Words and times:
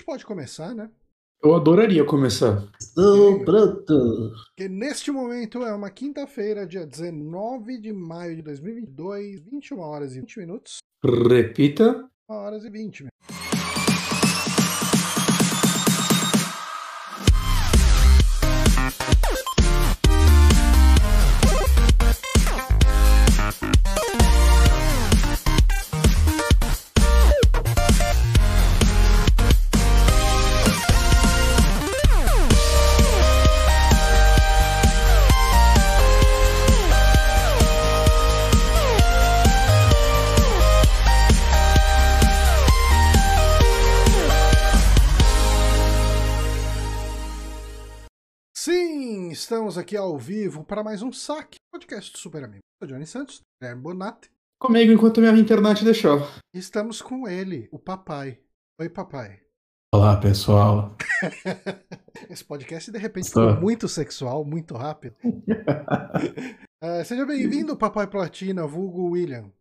gente 0.00 0.04
pode 0.04 0.24
começar, 0.24 0.74
né? 0.74 0.90
Eu 1.42 1.54
adoraria 1.54 2.04
começar. 2.04 2.66
Estou 2.80 3.44
pronto. 3.44 4.32
Porque 4.48 4.68
neste 4.68 5.10
momento 5.10 5.62
é 5.62 5.74
uma 5.74 5.90
quinta-feira, 5.90 6.66
dia 6.66 6.86
19 6.86 7.78
de 7.78 7.92
maio 7.92 8.36
de 8.36 8.42
2022, 8.42 9.40
21 9.40 9.78
horas 9.78 10.16
e 10.16 10.20
20 10.20 10.38
minutos. 10.38 10.78
Repita. 11.02 12.08
1 12.28 12.34
horas 12.34 12.64
e 12.64 12.70
20 12.70 13.09
aqui 49.80 49.96
ao 49.96 50.18
vivo 50.18 50.62
para 50.62 50.84
mais 50.84 51.02
um 51.02 51.10
saque, 51.10 51.56
podcast 51.72 52.12
do 52.12 52.18
Super 52.18 52.44
Amigo. 52.44 52.60
Eu 52.80 52.86
sou 52.86 52.94
Johnny 52.94 53.06
Santos, 53.06 53.40
Guilherme 53.60 53.80
Bonatti, 53.80 54.30
Comigo 54.60 54.92
enquanto 54.92 55.22
minha 55.22 55.32
internet 55.32 55.82
deixou. 55.82 56.20
estamos 56.54 57.00
com 57.00 57.26
ele, 57.26 57.66
o 57.72 57.78
papai. 57.78 58.38
Oi, 58.78 58.90
papai. 58.90 59.40
Olá, 59.94 60.20
pessoal. 60.20 60.94
Esse 62.28 62.44
podcast 62.44 62.90
de 62.90 62.98
repente 62.98 63.28
ficou 63.28 63.58
muito 63.58 63.88
sexual, 63.88 64.44
muito 64.44 64.74
rápido. 64.74 65.16
Eh, 66.82 67.04
seja 67.04 67.26
bem-vindo, 67.26 67.76
papai 67.76 68.06
Platina, 68.06 68.66
vulgo 68.66 69.10
William. 69.10 69.52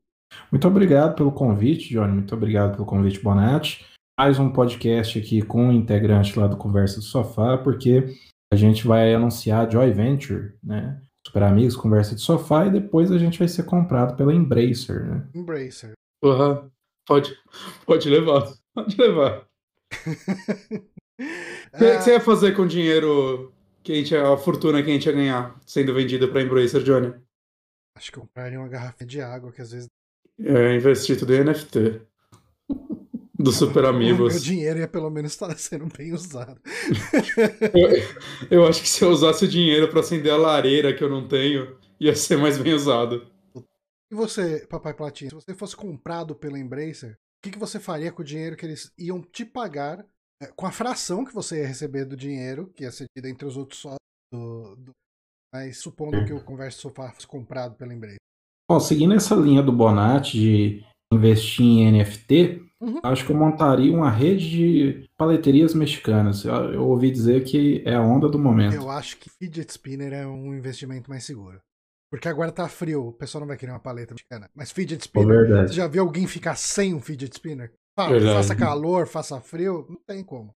Muito 0.50 0.66
obrigado 0.66 1.16
pelo 1.16 1.33
convite, 1.33 1.89
Johnny. 1.89 2.14
Muito 2.14 2.33
obrigado 2.33 2.72
pelo 2.72 2.86
convite, 2.86 3.22
Bonatti. 3.22 3.86
Mais 4.17 4.39
um 4.39 4.50
podcast 4.50 5.20
aqui 5.20 5.42
com 5.42 5.66
um 5.66 5.72
integrante 5.73 6.39
lá 6.39 6.48
do 6.48 6.56
Conversa 6.56 6.95
do 6.95 7.02
Sofá, 7.02 7.58
porque 7.58 8.16
a 8.52 8.55
gente 8.55 8.88
vai 8.88 9.14
anunciar 9.14 9.66
a 9.66 9.69
Joy 9.69 9.92
Venture, 9.92 10.53
né? 10.64 11.02
Super 11.25 11.44
Amigos, 11.44 11.75
Conversa 11.75 12.16
de 12.16 12.22
Sofá, 12.22 12.66
e 12.66 12.72
depois 12.72 13.11
a 13.11 13.17
gente 13.17 13.38
vai 13.38 13.47
ser 13.47 13.64
comprado 13.64 14.16
pela 14.16 14.33
Embracer, 14.33 15.05
né? 15.05 15.28
Embracer. 15.36 15.94
Uhum. 16.23 16.70
Pode, 17.05 17.38
pode 17.86 18.09
levar. 18.09 18.52
Pode 18.73 18.97
levar. 18.97 19.47
O 21.22 21.77
que, 21.77 21.97
que 21.97 22.02
você 22.02 22.11
ia 22.14 22.22
fazer 22.22 22.55
com 22.55 22.61
o 22.61 22.67
dinheiro 22.67 23.53
que 23.83 23.92
a, 23.92 23.95
gente, 23.95 24.16
a 24.16 24.38
fortuna 24.38 24.81
que 24.81 24.89
a 24.89 24.94
gente 24.94 25.05
ia 25.05 25.11
ganhar 25.11 25.59
sendo 25.66 25.94
vendida 25.94 26.27
pra 26.27 26.42
Embracer, 26.42 26.81
Johnny? 26.81 27.14
Acho 27.95 28.11
que 28.11 28.17
eu 28.17 28.22
compraria 28.23 28.58
uma 28.58 28.70
garrafa 28.70 29.05
de 29.05 29.22
água, 29.22 29.52
que 29.52 29.61
às 29.61 29.72
vezes 29.72 29.88
É, 30.39 30.75
investir 30.75 31.20
tudo 31.20 31.36
em 31.36 31.44
NFT. 31.44 32.02
Do 33.42 33.52
Super 33.54 33.86
o 33.86 33.94
meu 33.94 34.09
Amigos. 34.16 34.44
dinheiro 34.44 34.80
ia 34.80 34.88
pelo 34.88 35.09
menos 35.09 35.32
estar 35.32 35.58
sendo 35.58 35.86
bem 35.98 36.12
usado. 36.14 36.59
Eu, 37.73 38.58
eu 38.64 38.68
acho 38.68 38.82
que 38.82 38.90
se 38.90 39.04
eu 39.04 39.09
usasse 39.09 39.45
o 39.45 39.48
dinheiro 39.48 39.88
pra 39.90 40.02
acender 40.02 40.32
a 40.34 40.38
lareira 40.38 40.94
que 40.94 41.04
eu 41.04 41.09
não 41.09 41.28
tenho, 41.28 41.78
ia 42.00 42.16
ser 42.16 42.38
mais 42.38 42.58
bem 42.58 42.73
usado. 42.73 43.26
E 44.12 44.16
você, 44.16 44.66
papai 44.67 44.94
Platina, 44.94 45.30
se 45.30 45.36
você 45.36 45.54
fosse 45.56 45.76
comprado 45.76 46.36
pela 46.36 46.60
Embracer, 46.60 47.12
o 47.14 47.16
que, 47.44 47.52
que 47.52 47.60
você 47.60 47.80
faria 47.80 48.12
com 48.12 48.22
o 48.22 48.26
dinheiro 48.26 48.56
que 48.58 48.66
eles 48.66 48.92
iam 48.98 49.22
te 49.22 49.45
pagar, 49.45 50.06
eh, 50.42 50.52
com 50.56 50.66
a 50.66 50.72
fração 50.72 51.23
que 51.23 51.34
você 51.34 51.62
ia 51.62 51.67
receber 51.67 52.06
do 52.06 52.17
dinheiro, 52.17 52.72
que 52.76 52.84
ia 52.84 52.92
ser 52.92 53.06
dividida 53.16 53.32
entre 53.34 53.48
os 53.48 53.56
outros 53.56 53.80
sócios 53.80 54.00
do, 54.34 54.76
do- 54.76 54.92
Mas 55.54 55.78
supondo 55.78 56.26
que 56.26 56.34
o 56.34 56.44
Conversa 56.44 56.80
Sofá 56.80 57.12
fosse 57.14 57.28
comprado 57.28 57.76
pela 57.76 57.94
Embracer. 57.94 58.17
Bom, 58.70 58.80
seguindo 58.80 59.14
essa 59.14 59.33
linha 59.36 59.64
do 59.64 59.72
Bonatti 59.72 60.38
de 60.38 60.86
investir 61.11 61.65
em 61.65 61.92
NFT, 61.92 62.64
Uhum. 62.81 63.02
acho 63.03 63.25
que 63.25 63.31
eu 63.33 63.36
montaria 63.36 63.93
uma 63.93 64.09
rede 64.09 64.49
de 64.49 65.09
paleterias 65.17 65.73
mexicanas. 65.73 66.45
Eu, 66.45 66.53
eu 66.73 66.87
ouvi 66.87 67.11
dizer 67.11 67.43
que 67.43 67.83
é 67.86 67.93
a 67.95 68.02
onda 68.02 68.30
do 68.30 68.39
momento. 68.39 68.73
Eu 68.73 68.89
acho 68.89 69.17
que 69.17 69.30
fidget 69.30 69.69
spinner 69.69 70.14
é 70.14 70.25
um 70.25 70.53
investimento 70.55 71.09
mais 71.09 71.25
seguro. 71.25 71.59
Porque 72.09 72.30
agora 72.30 72.52
tá 72.53 72.67
frio, 72.69 73.08
o 73.08 73.11
pessoal 73.14 73.42
não 73.42 73.48
vai 73.49 73.58
querer 73.58 73.73
uma 73.73 73.80
paleta 73.81 74.14
mexicana. 74.14 74.49
Mas 74.55 74.71
fidget 74.71 75.02
spinner, 75.02 75.67
você 75.67 75.73
já 75.73 75.87
viu 75.87 76.03
alguém 76.03 76.25
ficar 76.25 76.55
sem 76.55 76.93
um 76.93 77.02
fidget 77.02 77.33
spinner? 77.36 77.71
Fala, 77.98 78.11
Verdade. 78.11 78.36
faça 78.37 78.55
calor, 78.55 79.05
faça 79.08 79.42
frio, 79.42 79.86
não 79.89 79.99
tem 80.08 80.23
como. 80.23 80.52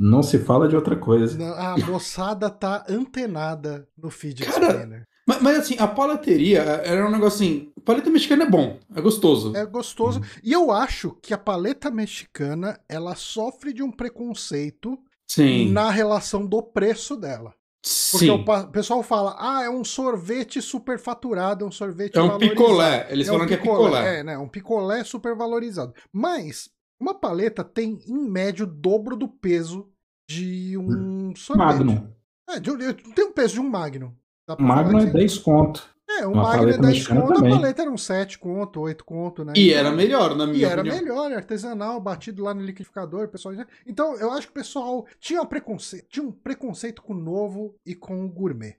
Não 0.00 0.22
se 0.24 0.38
fala 0.40 0.68
de 0.68 0.74
outra 0.74 0.96
coisa. 0.96 1.38
Não, 1.38 1.54
A 1.54 1.78
moçada 1.86 2.50
tá 2.50 2.84
antenada 2.88 3.86
no 3.96 4.10
fidget 4.10 4.50
Cara, 4.50 4.74
spinner. 4.74 5.04
Mas, 5.28 5.42
mas, 5.42 5.58
assim, 5.58 5.76
a 5.78 5.86
paleteria 5.86 6.60
era 6.60 7.06
um 7.06 7.10
negócio 7.10 7.44
assim. 7.44 7.70
Paleta 7.84 8.08
mexicana 8.08 8.44
é 8.44 8.50
bom, 8.50 8.78
é 8.96 9.00
gostoso. 9.02 9.54
É 9.54 9.66
gostoso. 9.66 10.22
E 10.42 10.52
eu 10.52 10.70
acho 10.72 11.16
que 11.20 11.34
a 11.34 11.38
paleta 11.38 11.90
mexicana, 11.90 12.80
ela 12.88 13.14
sofre 13.14 13.74
de 13.74 13.82
um 13.82 13.90
preconceito 13.90 14.98
Sim. 15.30 15.70
na 15.70 15.90
relação 15.90 16.46
do 16.46 16.62
preço 16.62 17.14
dela. 17.14 17.54
Porque 18.10 18.26
Sim. 18.26 18.30
o 18.30 18.68
pessoal 18.68 19.02
fala, 19.02 19.36
ah, 19.38 19.62
é 19.62 19.70
um 19.70 19.84
sorvete 19.84 20.62
superfaturado, 20.62 21.64
é 21.64 21.68
um 21.68 21.70
sorvete 21.70 22.16
É 22.16 22.22
um 22.22 22.28
valorizado. 22.28 22.56
picolé. 22.56 23.06
Eles 23.10 23.28
É 23.28 23.30
falam 23.30 23.44
um 23.44 23.48
que 23.48 23.54
é 23.54 23.58
picolé. 23.58 24.18
É, 24.18 24.24
né? 24.24 24.38
Um 24.38 24.48
picolé 24.48 25.04
super 25.04 25.34
valorizado. 25.36 25.94
Mas 26.10 26.70
uma 26.98 27.14
paleta 27.14 27.62
tem, 27.62 27.98
em 28.06 28.28
média, 28.28 28.64
o 28.64 28.66
dobro 28.66 29.14
do 29.14 29.28
peso 29.28 29.88
de 30.28 30.76
um 30.78 31.34
sorvete. 31.36 31.66
Magnum. 31.66 32.08
É, 32.50 32.58
de, 32.60 32.94
tem 33.14 33.26
o 33.26 33.32
peso 33.32 33.54
de 33.54 33.60
um 33.60 33.68
Magnum. 33.68 34.12
Dá 34.48 34.56
pra 34.56 34.66
falar 34.66 34.82
Magnum 34.84 34.98
é 35.00 35.06
que- 35.06 35.12
10 35.12 35.38
conto. 35.38 35.86
É, 36.10 36.26
uma 36.26 36.36
Magnum 36.42 36.50
é 36.52 36.56
paleta 36.58 36.78
10 36.80 36.94
mexicana 36.94 37.20
conto, 37.20 37.32
a 37.32 37.36
também. 37.36 37.50
paleta 37.52 37.82
era 37.82 37.90
um 37.90 37.98
7 37.98 38.38
conto, 38.38 38.80
8 38.80 39.04
conto, 39.04 39.44
né? 39.44 39.52
E 39.54 39.68
Então- 39.68 39.78
era 39.78 39.92
melhor, 39.92 40.34
na 40.34 40.44
E 40.44 40.46
minha 40.48 40.66
era 40.68 40.80
opinião. 40.80 41.02
melhor, 41.02 41.32
artesanal, 41.32 42.00
batido 42.00 42.42
lá 42.42 42.54
no 42.54 42.62
liquidificador, 42.62 43.26
o 43.26 43.28
pessoal 43.28 43.54
já... 43.54 43.66
Então, 43.86 44.16
eu 44.16 44.30
acho 44.32 44.46
que 44.46 44.52
o 44.52 44.54
pessoal 44.54 45.06
tinha 45.20 45.42
um 45.42 45.46
preconceito, 45.46 46.06
tinha 46.08 46.24
um 46.26 46.32
preconceito 46.32 47.02
com 47.02 47.12
o 47.12 47.18
novo 47.20 47.74
e 47.84 47.94
com 47.94 48.24
o 48.24 48.28
gourmet. 48.28 48.76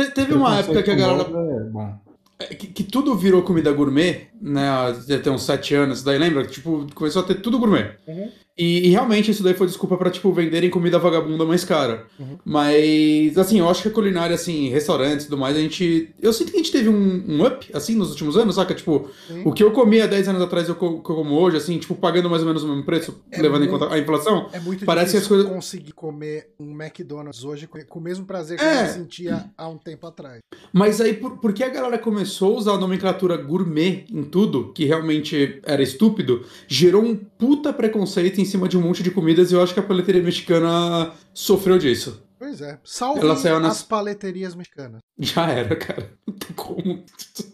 Te- 0.00 0.10
Teve 0.12 0.34
uma 0.34 0.58
época 0.60 0.80
que 0.82 0.90
a 0.90 0.94
galera. 0.94 1.28
É 1.28 1.64
bom. 1.70 1.98
é, 2.38 2.46
Que, 2.54 2.68
que 2.68 2.84
tudo 2.84 3.16
virou 3.16 3.42
comida 3.42 3.72
gourmet, 3.72 4.28
né? 4.40 4.92
tem 5.22 5.32
uns 5.32 5.42
sete 5.44 5.74
anos, 5.74 6.02
daí 6.04 6.18
lembra? 6.18 6.46
Tipo, 6.46 6.86
começou 6.94 7.22
a 7.22 7.26
ter 7.26 7.36
tudo 7.40 7.58
gourmet. 7.58 7.96
Uhum. 8.06 8.30
E, 8.56 8.86
e 8.86 8.90
realmente 8.90 9.30
isso 9.30 9.42
daí 9.42 9.52
foi 9.54 9.66
desculpa 9.66 9.96
pra, 9.96 10.10
tipo, 10.10 10.32
venderem 10.32 10.70
comida 10.70 10.98
vagabunda 10.98 11.44
mais 11.44 11.64
cara. 11.64 12.06
Uhum. 12.18 12.38
Mas, 12.44 13.36
assim, 13.36 13.58
eu 13.58 13.68
acho 13.68 13.82
que 13.82 13.88
a 13.88 13.90
culinária, 13.90 14.34
assim, 14.34 14.68
restaurantes 14.68 15.26
e 15.26 15.28
tudo 15.28 15.38
mais, 15.38 15.56
a 15.56 15.60
gente. 15.60 16.10
Eu 16.22 16.32
sinto 16.32 16.50
que 16.52 16.56
a 16.56 16.60
gente 16.62 16.70
teve 16.72 16.88
um, 16.88 17.24
um 17.28 17.44
up, 17.44 17.68
assim, 17.74 17.94
nos 17.96 18.10
últimos 18.10 18.36
anos, 18.36 18.54
saca? 18.54 18.72
Tipo, 18.74 19.08
Sim. 19.26 19.42
o 19.44 19.52
que 19.52 19.62
eu 19.62 19.72
comia 19.72 20.06
10 20.06 20.28
anos 20.28 20.40
atrás 20.42 20.68
eu 20.68 20.76
co- 20.76 21.02
que 21.02 21.10
eu 21.10 21.16
como 21.16 21.34
hoje, 21.34 21.56
assim, 21.56 21.78
tipo, 21.78 21.94
pagando 21.96 22.30
mais 22.30 22.42
ou 22.42 22.48
menos 22.48 22.62
o 22.62 22.68
mesmo 22.68 22.84
preço, 22.84 23.20
É 23.30 23.42
levando 23.42 23.64
em 23.64 23.68
muito- 23.68 23.80
conta 23.82 23.94
a 23.94 23.98
inflação. 23.98 24.48
É 24.52 24.60
muito 24.60 24.84
Parece 24.84 25.12
que 25.12 25.16
as 25.16 25.22
difícil 25.24 25.36
coisas- 25.44 25.52
conseguir 25.52 25.92
comer 25.92 26.50
um 26.60 26.70
McDonald's 26.80 27.42
hoje 27.44 27.66
com 27.66 27.98
o 27.98 28.02
mesmo 28.02 28.24
prazer 28.24 28.56
que 28.58 28.64
É. 28.64 28.84
eu 28.84 28.88
sentia 28.92 29.46
há 29.58 29.68
um 29.68 29.76
tempo 29.78 30.06
atrás. 30.06 30.38
Mas 30.72 31.00
aí, 31.00 31.14
por, 31.14 31.38
porque 31.38 31.62
a 31.64 31.68
galera 31.68 31.98
começou 31.98 32.54
a 32.54 32.58
usar 32.58 32.72
a 32.74 32.78
nomenclatura 32.78 33.36
gourmet 33.36 34.04
em 34.12 34.22
tudo, 34.22 34.72
que 34.72 34.84
realmente 34.84 35.60
era 35.64 35.82
estúpido, 35.82 36.44
gerou 36.68 37.02
um 37.02 37.14
puta 37.16 37.72
preconceito 37.72 38.40
em 38.40 38.43
cima 38.44 38.68
de 38.68 38.76
um 38.76 38.80
monte 38.82 39.02
de 39.02 39.10
comidas 39.10 39.50
e 39.50 39.54
eu 39.54 39.62
acho 39.62 39.72
que 39.74 39.80
a 39.80 39.82
paleteria 39.82 40.22
mexicana 40.22 41.12
sofreu 41.32 41.78
disso. 41.78 42.22
Pois 42.38 42.60
é. 42.60 42.78
Salve 42.84 43.20
Ela 43.20 43.36
saiu 43.36 43.58
nas- 43.60 43.78
as 43.78 43.82
paleterias 43.82 44.54
mexicanas. 44.54 45.00
Já 45.18 45.48
era, 45.50 45.74
cara. 45.76 46.10
Não 46.26 46.34
tem 46.34 46.52
como 46.54 47.04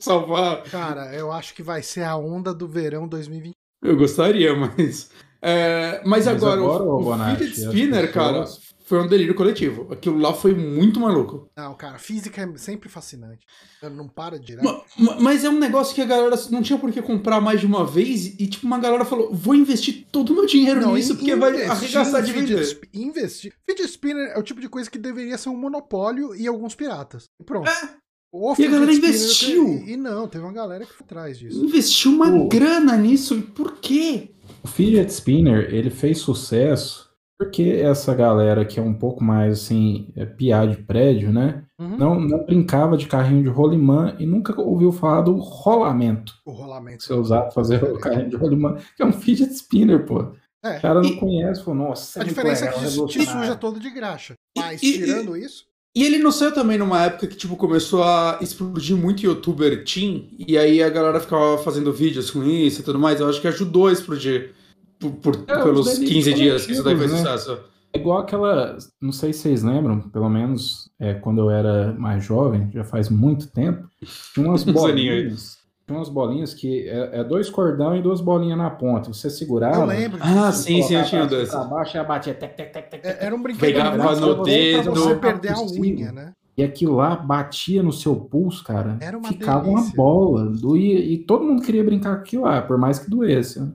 salvar. 0.00 0.62
Cara, 0.64 1.14
eu 1.14 1.30
acho 1.30 1.54
que 1.54 1.62
vai 1.62 1.82
ser 1.82 2.02
a 2.02 2.16
onda 2.16 2.52
do 2.52 2.66
verão 2.66 3.06
2020. 3.06 3.52
Eu 3.82 3.96
gostaria, 3.96 4.54
mas. 4.54 5.10
é, 5.40 6.00
mas, 6.04 6.26
Mas 6.26 6.28
agora, 6.28 6.60
agora, 6.60 6.82
o, 6.84 7.00
o 7.00 7.02
Bonatti, 7.04 7.44
fidget 7.44 7.60
spinner, 7.66 8.12
cara, 8.12 8.40
pessoas- 8.40 8.60
foi 8.90 9.00
um 9.04 9.06
delírio 9.06 9.36
coletivo. 9.36 9.86
Aquilo 9.92 10.18
lá 10.18 10.34
foi 10.34 10.52
muito 10.52 10.98
maluco. 10.98 11.48
Não, 11.56 11.76
cara, 11.76 11.96
física 11.96 12.42
é 12.42 12.58
sempre 12.58 12.88
fascinante. 12.88 13.46
Não 13.80 14.08
para 14.08 14.36
de 14.36 14.48
girar. 14.48 14.64
Ma- 14.64 14.82
ma- 14.98 15.16
Mas 15.20 15.44
é 15.44 15.48
um 15.48 15.58
negócio 15.60 15.94
que 15.94 16.00
a 16.00 16.04
galera 16.04 16.34
não 16.50 16.60
tinha 16.60 16.76
por 16.76 16.90
que 16.90 17.00
comprar 17.00 17.40
mais 17.40 17.60
de 17.60 17.66
uma 17.66 17.86
vez 17.86 18.26
e, 18.38 18.48
tipo, 18.48 18.66
uma 18.66 18.80
galera 18.80 19.04
falou: 19.04 19.32
vou 19.32 19.54
investir 19.54 20.06
todo 20.10 20.30
o 20.30 20.34
meu 20.34 20.44
dinheiro 20.44 20.80
Não, 20.80 20.94
nisso 20.94 21.14
porque 21.14 21.36
vai 21.36 21.50
investir 21.50 21.70
arregaçar 21.70 22.20
de 22.22 22.32
vender. 22.32 22.80
Investir. 22.92 23.54
Fidget 23.64 23.88
spinner 23.88 24.32
é 24.34 24.38
o 24.38 24.42
tipo 24.42 24.60
de 24.60 24.68
coisa 24.68 24.90
que 24.90 24.98
deveria 24.98 25.38
ser 25.38 25.50
um 25.50 25.56
monopólio 25.56 26.34
e 26.34 26.48
alguns 26.48 26.74
piratas. 26.74 27.28
E 27.40 27.44
pronto. 27.44 27.70
O 28.32 28.52
É. 28.52 28.56
E 28.60 28.66
a 28.66 28.70
galera 28.70 28.92
investiu. 28.92 29.64
te- 29.84 29.92
E, 29.92 29.96
não, 29.96 30.26
teve 30.26 30.42
uma 30.44 30.52
galera 30.52 30.84
que 30.84 30.92
foi 30.92 31.04
atrás 31.04 31.38
disso. 31.38 31.64
Investiu 31.64 32.10
uma 32.10 32.28
O- 32.34 32.48
grana 32.48 32.96
nisso, 32.96 33.34
e 33.36 33.42
por 33.42 33.76
quê? 33.78 34.30
O 34.64 34.68
fidget 34.68 35.10
spinner, 35.12 35.72
ele 35.72 35.90
fez 35.90 36.18
sucesso 36.18 37.08
porque 37.40 37.62
essa 37.62 38.14
galera 38.14 38.66
que 38.66 38.78
é 38.78 38.82
um 38.82 38.92
pouco 38.92 39.24
mais 39.24 39.54
assim, 39.62 40.08
é, 40.14 40.26
piá 40.26 40.66
de 40.66 40.76
prédio, 40.76 41.32
né? 41.32 41.62
Uhum. 41.80 41.96
Não, 41.96 42.20
não 42.20 42.44
brincava 42.44 42.98
de 42.98 43.06
carrinho 43.06 43.42
de 43.42 43.48
rolimã 43.48 44.14
e 44.18 44.26
nunca 44.26 44.60
ouviu 44.60 44.92
falar 44.92 45.22
do 45.22 45.36
rolamento. 45.38 46.34
O 46.44 46.50
rolamento. 46.52 47.02
Você 47.02 47.14
usar 47.14 47.50
fazer 47.50 47.82
o 47.82 47.98
carrinho 47.98 48.28
de 48.28 48.36
rolimã, 48.36 48.76
que 48.94 49.02
é 49.02 49.06
um 49.06 49.12
fidget 49.12 49.50
spinner, 49.54 50.04
pô. 50.04 50.32
É. 50.62 50.76
O 50.76 50.82
cara 50.82 51.00
não 51.00 51.08
E- 51.08 51.16
conhece, 51.18 51.64
falou, 51.64 51.88
nossa, 51.88 52.20
A 52.20 52.22
muito 52.22 52.34
diferença 52.34 52.64
é 52.66 52.68
legal, 52.68 52.78
que 52.80 52.84
te 52.86 52.90
revolucionário. 52.90 53.40
suja 53.40 53.56
todo 53.56 53.80
de 53.80 53.88
graxa. 53.90 54.34
E- 54.54 54.60
Mas, 54.60 54.82
e- 54.82 54.92
tirando 54.98 55.34
isso, 55.36 55.64
E 55.96 56.04
ele 56.04 56.18
não 56.18 56.30
saiu 56.30 56.52
também 56.54 56.78
numa 56.78 57.02
época 57.02 57.26
que, 57.26 57.34
tipo, 57.36 57.56
começou 57.56 58.04
a 58.04 58.38
explodir 58.40 58.96
muito 58.96 59.24
youtuber 59.24 59.82
teen, 59.84 60.28
e 60.38 60.56
aí 60.56 60.80
a 60.80 60.88
galera 60.88 61.18
ficava 61.18 61.58
fazendo 61.58 61.92
vídeos 61.92 62.30
com 62.30 62.44
isso 62.44 62.80
e 62.80 62.84
tudo 62.84 62.96
mais. 62.96 63.18
Eu 63.18 63.28
acho 63.28 63.40
que 63.40 63.48
ajudou 63.48 63.88
a 63.88 63.92
explodir 63.92 64.52
por, 65.00 65.10
por- 65.12 65.44
É, 65.48 65.56
os 65.58 65.64
pelos 65.64 65.86
delírios 65.86 66.12
15 66.12 66.34
dias 66.34 66.66
que 66.66 66.72
isso 66.72 66.84
daí 66.84 66.94
coletivos, 66.94 67.22
né? 67.24 67.30
sucesso. 67.38 67.58
É 67.92 67.98
igual 67.98 68.18
aquela. 68.18 68.76
Não 69.00 69.10
sei 69.12 69.32
se 69.32 69.40
vocês 69.40 69.62
lembram, 69.64 69.98
pelo 70.00 70.28
menos 70.28 70.88
é, 71.00 71.14
quando 71.14 71.40
eu 71.40 71.50
era 71.50 71.92
mais 71.94 72.22
jovem, 72.24 72.70
já 72.72 72.84
faz 72.84 73.08
muito 73.08 73.48
tempo, 73.50 73.88
tinha 74.32 74.46
umas 74.46 74.62
bolinhas. 74.64 75.58
Tinha 75.86 75.98
umas 75.98 76.08
bolinhas 76.08 76.54
que 76.54 76.88
é, 76.88 77.18
é 77.20 77.24
dois 77.24 77.50
cordão 77.50 77.96
e 77.96 78.00
duas 78.00 78.20
bolinhas 78.20 78.56
na 78.56 78.70
ponta. 78.70 79.12
Você 79.12 79.28
segurava. 79.28 79.80
eu 79.80 79.86
lembro. 79.86 80.18
Ah, 80.22 80.52
sim, 80.52 80.80
sim, 80.82 80.94
eu 80.94 81.04
tinha 81.04 81.24
um 81.24 81.26
pra- 81.26 81.64
baixo 81.64 81.96
e 81.96 81.98
ela 81.98 82.06
batia. 82.06 82.32
Tec, 82.32 82.54
tec, 82.54 82.72
tec, 82.72 82.90
tec, 82.90 83.00
Era 83.04 83.34
um 83.34 83.42
brinquedo 83.42 83.60
Pegava 83.60 84.14
no 84.20 84.42
dedo. 84.44 84.82
pra 84.92 84.92
você 84.92 85.14
perder 85.16 85.52
a 85.52 85.60
unha, 85.60 86.12
né? 86.12 86.32
E 86.56 86.62
aquilo 86.62 86.94
lá 86.96 87.16
batia 87.16 87.82
no 87.82 87.90
seu 87.92 88.14
pulso, 88.14 88.62
cara. 88.62 88.98
Era 89.00 89.18
uma 89.18 89.26
ficava 89.28 89.66
uma 89.68 89.78
delícia. 89.80 89.96
bola. 89.96 90.44
Doía, 90.46 90.98
e 91.00 91.18
todo 91.18 91.42
mundo 91.44 91.62
queria 91.62 91.82
brincar 91.82 92.14
com 92.16 92.20
aquilo 92.22 92.42
lá, 92.44 92.62
por 92.62 92.78
mais 92.78 93.00
que 93.00 93.10
doesse. 93.10 93.58
né? 93.58 93.72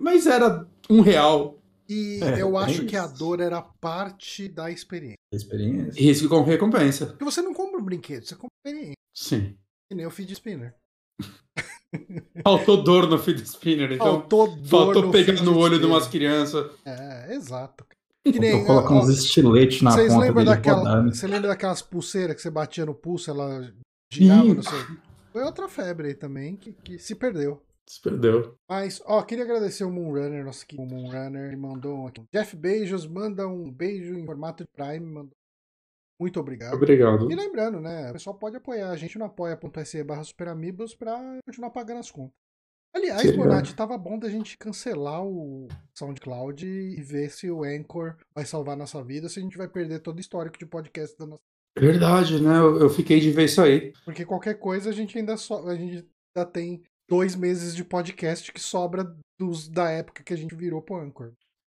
Mas 0.00 0.26
era 0.26 0.66
um 0.90 1.00
real. 1.00 1.58
E 1.88 2.20
É, 2.22 2.42
eu 2.42 2.58
é 2.58 2.64
acho 2.64 2.84
que 2.84 2.96
a 2.96 3.06
dor 3.06 3.40
era 3.40 3.62
parte 3.62 4.48
da 4.48 4.70
experiência. 4.70 5.16
Experiência. 5.32 6.00
Risco 6.02 6.28
com 6.28 6.42
recompensa. 6.42 7.06
Porque 7.06 7.24
você 7.24 7.40
não 7.42 7.54
compra 7.54 7.80
um 7.80 7.84
brinquedo, 7.84 8.24
você 8.24 8.34
compra 8.34 8.48
experiência. 8.64 8.94
Sim. 9.14 9.56
Que 9.88 9.94
nem 9.96 10.06
o 10.06 10.10
feed 10.10 10.32
spinner. 10.32 10.74
Faltou 12.42 12.82
dor 12.82 13.08
no 13.08 13.18
feed 13.18 13.40
spinner, 13.42 13.92
então. 13.92 14.06
Faltou 14.06 14.56
dor 14.56 14.66
Faltou 14.66 15.02
no 15.02 15.12
pegar 15.12 15.40
no 15.42 15.56
olho 15.56 15.70
de 15.78 15.84
spinner. 15.84 15.96
umas 15.96 16.08
crianças. 16.08 16.70
É, 16.84 17.34
exato. 17.34 17.86
Que 18.24 18.40
nem, 18.40 18.68
ó, 18.68 18.92
uns 18.92 19.08
estiletes 19.08 19.82
na 19.82 19.92
Vocês 19.92 20.08
ponta 20.12 20.20
lembram 20.26 20.44
dele 20.44 20.56
daquela, 20.56 20.78
rodando. 20.78 21.14
você 21.14 21.26
lembra 21.28 21.48
daquelas 21.48 21.80
pulseiras 21.80 22.34
que 22.34 22.42
você 22.42 22.50
batia 22.50 22.84
no 22.84 22.92
pulso, 22.94 23.30
ela 23.30 23.72
girava 24.12 24.46
Ih. 24.46 24.54
no 24.54 24.62
seu... 24.64 24.78
Foi 25.32 25.42
outra 25.44 25.68
febre 25.68 26.08
aí 26.08 26.14
também 26.14 26.56
que, 26.56 26.72
que 26.72 26.98
se 26.98 27.14
perdeu. 27.14 27.62
Se 27.88 28.00
perdeu. 28.00 28.58
Mas, 28.68 29.00
ó, 29.04 29.22
queria 29.22 29.44
agradecer 29.44 29.84
o 29.84 29.90
Moonrunner, 29.90 30.44
nosso 30.44 30.66
querido 30.66 30.88
Moonrunner, 30.92 31.46
ele 31.46 31.56
mandou 31.56 31.96
um 31.96 32.06
aqui. 32.06 32.22
Jeff 32.32 32.56
Beijos 32.56 33.06
manda 33.06 33.46
um 33.46 33.70
beijo 33.70 34.14
em 34.14 34.26
formato 34.26 34.64
de 34.64 34.70
Prime, 34.70 35.06
mandou. 35.06 35.36
Muito 36.18 36.40
obrigado. 36.40 36.74
Obrigado. 36.74 37.30
E 37.30 37.34
lembrando, 37.34 37.80
né, 37.80 38.10
o 38.10 38.14
pessoal 38.14 38.36
pode 38.36 38.56
apoiar 38.56 38.90
a 38.90 38.96
gente 38.96 39.18
no 39.18 39.26
apoia.se 39.26 40.02
barra 40.02 40.24
superamigos 40.24 40.94
pra 40.94 41.38
continuar 41.46 41.70
pagando 41.70 42.00
as 42.00 42.10
contas. 42.10 42.34
Aliás, 42.94 43.36
Bonatti, 43.36 43.74
tava 43.74 43.98
bom 43.98 44.18
da 44.18 44.30
gente 44.30 44.56
cancelar 44.56 45.22
o 45.22 45.68
SoundCloud 45.94 46.66
e 46.66 47.02
ver 47.02 47.30
se 47.30 47.50
o 47.50 47.62
Anchor 47.62 48.16
vai 48.34 48.46
salvar 48.46 48.72
a 48.72 48.78
nossa 48.78 49.04
vida, 49.04 49.28
se 49.28 49.38
a 49.38 49.42
gente 49.42 49.58
vai 49.58 49.68
perder 49.68 50.00
todo 50.00 50.16
o 50.16 50.20
histórico 50.20 50.58
de 50.58 50.64
podcast 50.64 51.16
da 51.18 51.26
nossa 51.26 51.42
Verdade, 51.78 52.42
né? 52.42 52.56
Eu, 52.56 52.80
eu 52.80 52.88
fiquei 52.88 53.20
de 53.20 53.30
ver 53.30 53.44
isso 53.44 53.60
aí. 53.60 53.92
Porque 54.02 54.24
qualquer 54.24 54.54
coisa 54.54 54.88
a 54.88 54.92
gente 54.92 55.18
ainda 55.18 55.36
só, 55.36 55.66
a 55.68 55.76
gente 55.76 56.08
ainda 56.34 56.50
tem 56.50 56.82
dois 57.08 57.34
meses 57.36 57.74
de 57.74 57.84
podcast 57.84 58.52
que 58.52 58.60
sobra 58.60 59.14
dos 59.38 59.68
da 59.68 59.90
época 59.90 60.22
que 60.22 60.32
a 60.32 60.36
gente 60.36 60.54
virou 60.54 60.80
pro 60.82 60.96
Anchor. 61.00 61.32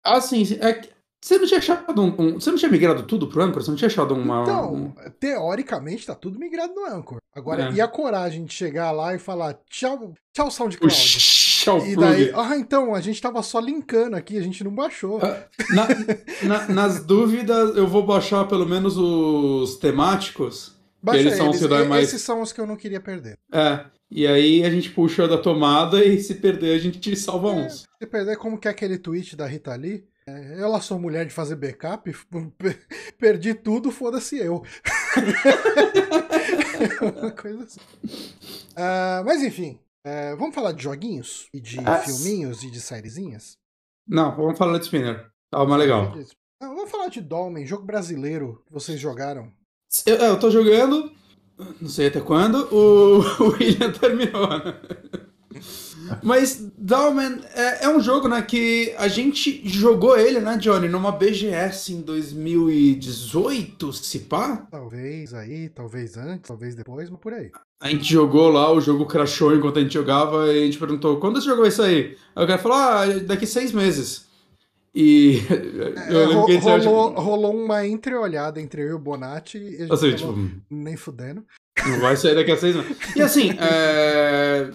Ah, 0.05 0.21
sim. 0.21 0.43
É 0.61 0.95
você 1.25 1.39
não 1.39 1.47
tinha 1.47 1.59
achado 1.59 2.01
um, 2.03 2.15
um- 2.19 2.35
Você 2.35 2.51
não 2.51 2.59
tinha 2.59 2.71
migrado 2.71 3.03
tudo 3.05 3.27
pro 3.27 3.43
Anchor? 3.43 3.61
Você 3.63 3.71
não 3.71 3.77
tinha 3.77 3.89
achado 3.89 4.15
uma. 4.15 4.43
Então, 4.43 4.75
um- 4.75 4.93
teoricamente 5.19 6.07
tá 6.07 6.15
tudo 6.15 6.39
migrado 6.39 6.75
no 6.75 6.85
Anchor. 6.87 7.19
Agora, 7.35 7.65
É. 7.65 7.73
e 7.73 7.81
a 7.81 7.89
coragem 7.89 8.45
de 8.45 8.53
chegar 8.55 8.93
lá 8.93 9.15
e 9.15 9.19
falar 9.19 9.59
tchau, 9.69 10.15
tchau 10.33 10.51
SoundCloud. 10.51 10.95
O 11.69 11.79
E 11.79 11.95
plug. 11.95 11.97
daí, 11.97 12.33
ah, 12.33 12.57
então, 12.57 12.95
a 12.95 13.01
gente 13.01 13.21
tava 13.21 13.43
só 13.43 13.59
linkando 13.59 14.15
aqui, 14.15 14.39
a 14.39 14.43
gente 14.43 14.63
não 14.63 14.73
baixou. 14.73 15.19
Ah, 15.21 15.49
Na- 15.71 15.89
na- 16.49 16.69
nas 16.69 17.05
dúvidas, 17.05 17.77
eu 17.77 17.89
vou 17.89 18.07
baixar 18.07 18.47
pelo 18.47 18.65
menos 18.67 18.97
os 18.97 19.77
temáticos. 19.79 20.77
Baixa 21.03 21.21
eles 21.21 21.37
são 21.37 21.51
os 21.51 21.59
que 21.59 21.69
mais- 21.85 22.09
Esses 22.09 22.23
são 22.23 22.41
os 22.41 22.53
que 22.53 22.61
eu 22.61 22.67
não 22.67 22.77
queria 22.77 23.01
perder. 23.01 23.37
É. 23.53 23.85
E 24.11 24.27
aí 24.27 24.63
a 24.65 24.71
gente 24.71 24.91
puxa 24.91 25.27
da 25.27 25.39
tomada 25.39 26.05
e 26.05 26.21
se 26.23 26.37
perder 26.37 26.75
a 26.75 26.79
gente 26.79 27.15
salva 27.17 27.51
uns. 27.51 27.85
Se 28.01 28.07
perder, 28.07 28.37
como 28.37 28.59
que 28.59 28.69
é 28.69 28.71
aquele 28.71 28.99
tweet 28.99 29.35
da 29.37 29.47
Rita 29.47 29.75
Lee? 29.75 30.07
É, 30.29 30.61
eu 30.61 30.69
lá 30.69 30.81
sou 30.81 30.99
mulher 30.99 31.25
de 31.27 31.33
fazer 31.33 31.57
backup, 31.57 32.13
perdi 33.19 33.55
tudo, 33.55 33.91
foda-se 33.91 34.37
eu. 34.39 34.63
Uma 37.21 37.31
coisa 37.33 37.65
assim. 37.65 37.81
Ah, 38.77 39.23
mas 39.25 39.43
enfim, 39.43 39.79
é, 40.05 40.35
vamos 40.37 40.55
falar 40.55 40.73
de 40.73 40.83
joguinhos? 40.83 41.49
E 41.53 41.61
de 41.61 41.79
Ah, 41.85 41.99
filminhos 41.99 42.63
e 42.63 42.71
de 42.71 42.81
sériezinhas? 42.81 43.57
Não, 44.07 44.35
vamos 44.37 44.59
falar 44.59 44.79
de 44.79 44.85
Spinner. 44.85 45.29
Tava 45.51 45.67
mais 45.67 45.81
legal. 45.81 46.13
Ah, 46.61 46.69
vamos 46.69 46.91
falar 46.91 47.09
de 47.09 47.21
Dolmen, 47.21 47.67
jogo 47.67 47.85
brasileiro 47.85 48.63
que 48.67 48.73
vocês 48.73 49.01
jogaram. 49.01 49.53
Eu, 50.07 50.17
eu 50.17 50.39
tô 50.41 50.51
jogando, 50.51 51.13
não 51.81 51.89
sei 51.89 52.09
até 52.09 52.21
quando, 52.21 52.69
o, 52.73 53.21
o 53.43 53.49
William 53.53 53.91
terminou, 53.93 54.49
né? 54.49 54.75
Mas 56.23 56.71
Dalman 56.77 57.41
é, 57.55 57.85
é 57.85 57.89
um 57.89 58.01
jogo, 58.01 58.29
né, 58.29 58.41
que 58.43 58.95
a 58.99 59.09
gente 59.09 59.67
jogou 59.69 60.19
ele, 60.19 60.41
né, 60.41 60.57
Johnny, 60.57 60.89
numa 60.89 61.11
BGS 61.11 61.93
em 61.93 62.01
2018, 62.03 63.93
se 63.93 64.21
pá? 64.21 64.67
Talvez 64.71 65.35
aí, 65.35 65.69
talvez 65.69 66.17
antes, 66.17 66.49
talvez 66.49 66.75
depois, 66.75 67.11
mas 67.11 67.21
por 67.21 67.33
aí. 67.33 67.51
A 67.81 67.89
gente 67.89 68.05
jogou 68.05 68.49
lá, 68.49 68.71
o 68.73 68.81
jogo 68.81 69.07
crashou 69.07 69.55
enquanto 69.55 69.79
a 69.79 69.83
gente 69.83 69.95
jogava 69.95 70.53
e 70.53 70.63
a 70.63 70.65
gente 70.67 70.79
perguntou, 70.79 71.19
quando 71.19 71.41
você 71.41 71.49
jogou 71.49 71.67
isso 71.67 71.83
aí? 71.83 72.17
Aí 72.35 72.45
o 72.45 72.47
cara 72.47 72.59
falou, 72.59 72.79
ah, 72.79 73.07
daqui 73.27 73.47
seis 73.47 73.73
meses. 73.73 74.26
E 74.99 75.41
É, 75.51 76.11
eu 76.11 76.19
lembro 76.21 76.41
ro- 76.41 76.47
que 76.47 76.61
saiu, 76.63 76.85
rolou, 76.91 77.09
tipo, 77.11 77.21
rolou 77.21 77.55
uma 77.55 77.87
entreolhada 77.87 78.59
entre 78.59 78.81
eu 78.83 78.89
e 78.89 78.93
o 78.95 78.99
Bonatti 78.99 79.59
e 79.59 79.83
a 79.83 79.95
gente 79.95 80.17
tipo, 80.17 80.35
nem 80.71 80.97
fudendo. 80.97 81.45
Não 81.87 82.01
vai 82.01 82.17
sair 82.17 82.35
daqui 82.35 82.51
a 82.51 82.57
seis 82.57 82.75
meses. 82.75 82.97
E 83.15 83.21
assim, 83.21 83.51
é... 83.61 84.71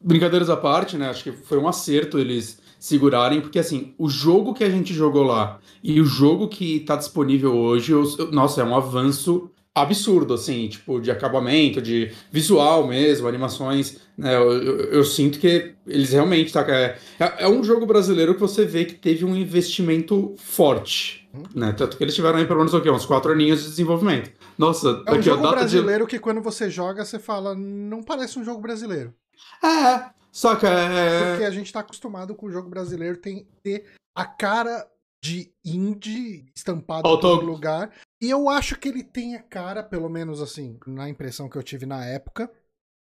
brincadeiras 0.00 0.48
à 0.48 0.56
parte, 0.56 0.96
né? 0.96 1.08
Acho 1.10 1.24
que 1.24 1.32
foi 1.32 1.58
um 1.58 1.66
acerto 1.66 2.16
eles 2.18 2.58
segurarem, 2.78 3.40
porque 3.40 3.58
assim, 3.58 3.92
o 3.98 4.08
jogo 4.08 4.54
que 4.54 4.62
a 4.62 4.70
gente 4.70 4.92
jogou 4.94 5.24
lá 5.24 5.58
e 5.82 6.00
o 6.00 6.04
jogo 6.04 6.46
que 6.48 6.80
tá 6.80 6.94
disponível 6.96 7.56
hoje, 7.56 7.90
eu- 7.92 8.04
nossa, 8.30 8.60
é 8.60 8.64
um 8.64 8.76
avanço 8.76 9.50
absurdo, 9.74 10.34
assim, 10.34 10.68
tipo, 10.68 11.00
de 11.00 11.10
acabamento, 11.10 11.82
de 11.82 12.12
visual 12.30 12.86
mesmo, 12.86 13.26
animações, 13.26 13.98
né? 14.16 14.34
Eu, 14.36 14.52
eu- 14.52 14.78
eu 14.92 15.04
sinto 15.04 15.38
que 15.40 15.74
eles 15.86 16.10
realmente 16.12 16.52
tá. 16.52 16.64
É, 16.70 16.96
é 17.38 17.48
um 17.48 17.64
jogo 17.64 17.84
brasileiro 17.84 18.34
que 18.34 18.40
você 18.40 18.64
vê 18.64 18.84
que 18.84 18.94
teve 18.94 19.24
um 19.24 19.34
investimento 19.34 20.34
forte. 20.38 21.28
Né? 21.52 21.72
Tanto 21.72 21.96
que 21.96 22.04
eles 22.04 22.14
tiveram 22.14 22.38
aí 22.38 22.46
pelo 22.46 22.60
menos 22.60 22.72
o 22.72 22.80
quê? 22.80 22.88
uns 22.88 23.04
quatro 23.04 23.32
aninhos 23.32 23.64
de 23.64 23.70
desenvolvimento. 23.70 24.30
Nossa, 24.56 25.02
É 25.04 25.12
um 25.14 25.20
jogo 25.20 25.42
data 25.42 25.56
de 25.56 25.60
brasileiro 25.62 26.06
que 26.06 26.20
quando 26.20 26.40
você 26.40 26.70
joga, 26.70 27.04
você 27.04 27.18
fala, 27.18 27.56
não 27.56 28.04
parece 28.04 28.38
um 28.38 28.44
jogo 28.44 28.60
brasileiro. 28.60 29.12
É, 29.60 30.10
saca, 30.30 30.68
Porque 30.70 31.42
é... 31.42 31.46
a 31.46 31.50
gente 31.50 31.72
tá 31.72 31.80
acostumado 31.80 32.36
com 32.36 32.46
o 32.46 32.52
jogo 32.52 32.68
brasileiro 32.68 33.16
tem 33.16 33.48
ter 33.64 33.86
a 34.14 34.24
cara 34.24 34.86
de 35.24 35.50
indie 35.64 36.44
estampado 36.54 37.08
em 37.08 37.18
todo 37.18 37.46
lugar. 37.46 37.90
E 38.22 38.28
eu 38.28 38.46
acho 38.50 38.78
que 38.78 38.88
ele 38.88 39.02
tem 39.02 39.34
a 39.34 39.42
cara, 39.42 39.82
pelo 39.82 40.10
menos 40.10 40.42
assim, 40.42 40.76
na 40.86 41.08
impressão 41.08 41.48
que 41.48 41.56
eu 41.56 41.62
tive 41.62 41.86
na 41.86 42.04
época, 42.04 42.50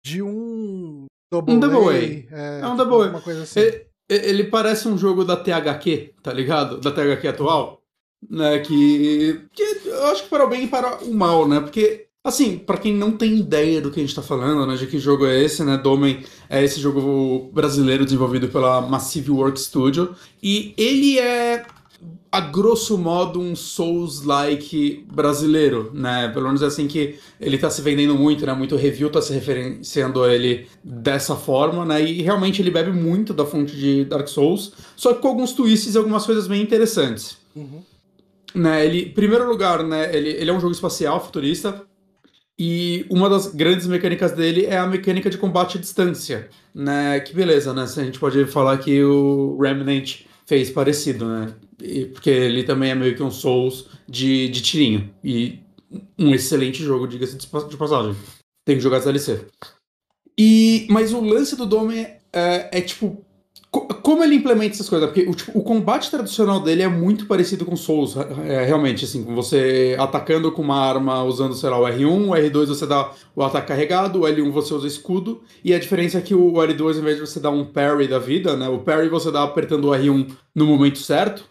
de 0.05 0.21
um 0.21 1.05
Double 1.31 1.55
Um 1.55 1.59
Double 1.61 1.87
A. 1.87 1.91
A. 1.91 1.95
É, 1.95 2.59
É 2.63 2.67
um 2.67 2.75
Double 2.75 3.07
A. 3.07 3.11
Uma 3.11 3.21
coisa 3.21 3.43
assim. 3.43 3.61
E- 3.61 3.85
Ele 4.09 4.43
parece 4.43 4.89
um 4.89 4.97
jogo 4.97 5.23
da 5.23 5.37
THQ, 5.37 6.15
tá 6.21 6.33
ligado? 6.33 6.81
Da 6.81 6.91
THQ 6.91 7.27
atual. 7.29 7.81
Né, 8.29 8.59
que, 8.59 9.47
que 9.53 9.63
eu 9.87 10.05
acho 10.07 10.23
que 10.23 10.29
para 10.29 10.45
o 10.45 10.49
bem 10.49 10.65
e 10.65 10.67
para 10.67 11.03
o 11.03 11.11
mal, 11.13 11.47
né? 11.47 11.59
Porque, 11.61 12.07
assim, 12.23 12.55
para 12.59 12.77
quem 12.77 12.93
não 12.93 13.17
tem 13.17 13.39
ideia 13.39 13.81
do 13.81 13.89
que 13.89 13.99
a 13.99 14.03
gente 14.03 14.13
tá 14.13 14.21
falando, 14.21 14.67
né? 14.67 14.75
De 14.75 14.85
que 14.85 14.99
jogo 14.99 15.25
é 15.25 15.41
esse, 15.41 15.63
né? 15.63 15.77
Domen 15.77 16.23
é 16.49 16.61
esse 16.63 16.79
jogo 16.79 17.49
brasileiro 17.53 18.03
desenvolvido 18.05 18.47
pela 18.49 18.81
Massive 18.81 19.31
Work 19.31 19.59
Studio. 19.59 20.13
E 20.43 20.73
ele 20.77 21.17
é, 21.17 21.65
a 22.31 22.39
grosso 22.39 22.97
modo, 22.97 23.41
um 23.41 23.55
Souls-like 23.55 25.05
brasileiro, 25.11 25.91
né? 25.93 26.29
Pelo 26.29 26.45
menos 26.45 26.61
é 26.61 26.67
assim 26.67 26.87
que 26.87 27.19
ele 27.39 27.57
tá 27.57 27.69
se 27.69 27.81
vendendo 27.81 28.15
muito, 28.15 28.45
né? 28.45 28.53
Muito 28.53 28.77
review 28.77 29.09
tá 29.09 29.21
se 29.21 29.33
referenciando 29.33 30.23
a 30.23 30.33
ele 30.33 30.67
dessa 30.81 31.35
forma, 31.35 31.85
né? 31.85 32.01
E 32.01 32.21
realmente 32.21 32.61
ele 32.61 32.71
bebe 32.71 32.91
muito 32.91 33.33
da 33.33 33.45
fonte 33.45 33.75
de 33.75 34.05
Dark 34.05 34.27
Souls, 34.27 34.71
só 34.95 35.13
que 35.13 35.21
com 35.21 35.27
alguns 35.27 35.51
twists 35.51 35.93
e 35.93 35.97
algumas 35.97 36.25
coisas 36.25 36.47
bem 36.47 36.61
interessantes. 36.61 37.37
Uhum. 37.53 37.81
Né, 38.53 38.85
ele, 38.85 39.03
em 39.03 39.11
primeiro 39.13 39.47
lugar, 39.47 39.83
né, 39.83 40.13
ele, 40.15 40.29
ele 40.29 40.49
é 40.49 40.53
um 40.53 40.59
jogo 40.59 40.73
espacial, 40.73 41.23
futurista, 41.23 41.83
e 42.59 43.05
uma 43.09 43.29
das 43.29 43.47
grandes 43.47 43.87
mecânicas 43.87 44.33
dele 44.33 44.65
é 44.65 44.77
a 44.77 44.85
mecânica 44.85 45.29
de 45.29 45.37
combate 45.37 45.77
à 45.77 45.81
distância, 45.81 46.49
né, 46.75 47.19
que 47.21 47.33
beleza, 47.33 47.73
né, 47.73 47.83
a 47.83 48.03
gente 48.03 48.19
pode 48.19 48.43
falar 48.45 48.77
que 48.77 49.01
o 49.03 49.57
Remnant 49.57 50.23
fez 50.45 50.69
parecido, 50.69 51.25
né, 51.27 51.53
e- 51.81 52.05
porque 52.05 52.29
ele 52.29 52.63
também 52.63 52.91
é 52.91 52.95
meio 52.95 53.15
que 53.15 53.23
um 53.23 53.31
Souls 53.31 53.87
de, 54.07 54.47
de 54.49 54.61
tirinho, 54.61 55.13
e 55.23 55.59
um 56.17 56.33
excelente 56.33 56.83
jogo, 56.83 57.07
diga-se 57.07 57.37
de 57.37 57.47
pa- 57.47 57.63
de 57.67 57.77
passagem. 57.77 58.15
Tem 58.65 58.75
que 58.77 58.81
jogar 58.83 58.99
DLC. 58.99 59.45
E, 60.37 60.87
mas 60.89 61.13
o 61.13 61.21
lance 61.21 61.55
do 61.55 61.65
Dome 61.65 61.97
é, 62.33 62.69
é, 62.71 62.81
tipo, 62.81 63.23
como 63.71 64.21
ele 64.21 64.35
implementa 64.35 64.75
essas 64.75 64.89
coisas? 64.89 65.09
Porque 65.09 65.29
o, 65.29 65.33
tipo, 65.33 65.57
o, 65.57 65.63
combate 65.63 66.11
tradicional 66.11 66.59
dele 66.59 66.81
é 66.81 66.89
muito 66.89 67.25
parecido 67.25 67.65
com 67.65 67.77
Souls, 67.77 68.17
é, 68.45 68.65
realmente, 68.65 69.05
assim, 69.05 69.23
com 69.23 69.33
você 69.33 69.95
atacando 69.97 70.51
com 70.51 70.61
uma 70.61 70.77
arma 70.77 71.23
usando, 71.23 71.55
sei 71.55 71.69
lá, 71.69 71.79
o 71.79 71.83
R1, 71.83 72.27
o 72.27 72.31
R2 72.31 72.65
você 72.65 72.85
dá 72.85 73.09
o 73.33 73.41
ataque 73.41 73.69
carregado, 73.69 74.21
o 74.21 74.23
L1 74.23 74.51
você 74.51 74.73
usa 74.73 74.87
escudo, 74.87 75.41
e 75.63 75.73
a 75.73 75.79
diferença 75.79 76.17
é 76.17 76.21
que 76.21 76.35
o 76.35 76.51
L2, 76.51 76.97
em 76.97 77.01
vez 77.01 77.15
de 77.15 77.21
você 77.21 77.39
dar 77.39 77.51
um 77.51 77.63
parry 77.63 78.09
da 78.09 78.19
vida, 78.19 78.57
né, 78.57 78.67
o 78.67 78.79
parry 78.79 79.07
você 79.07 79.31
dá 79.31 79.43
apertando 79.43 79.85
o 79.85 79.91
R1 79.91 80.29
no 80.53 80.65
momento 80.65 80.99
certo, 80.99 81.45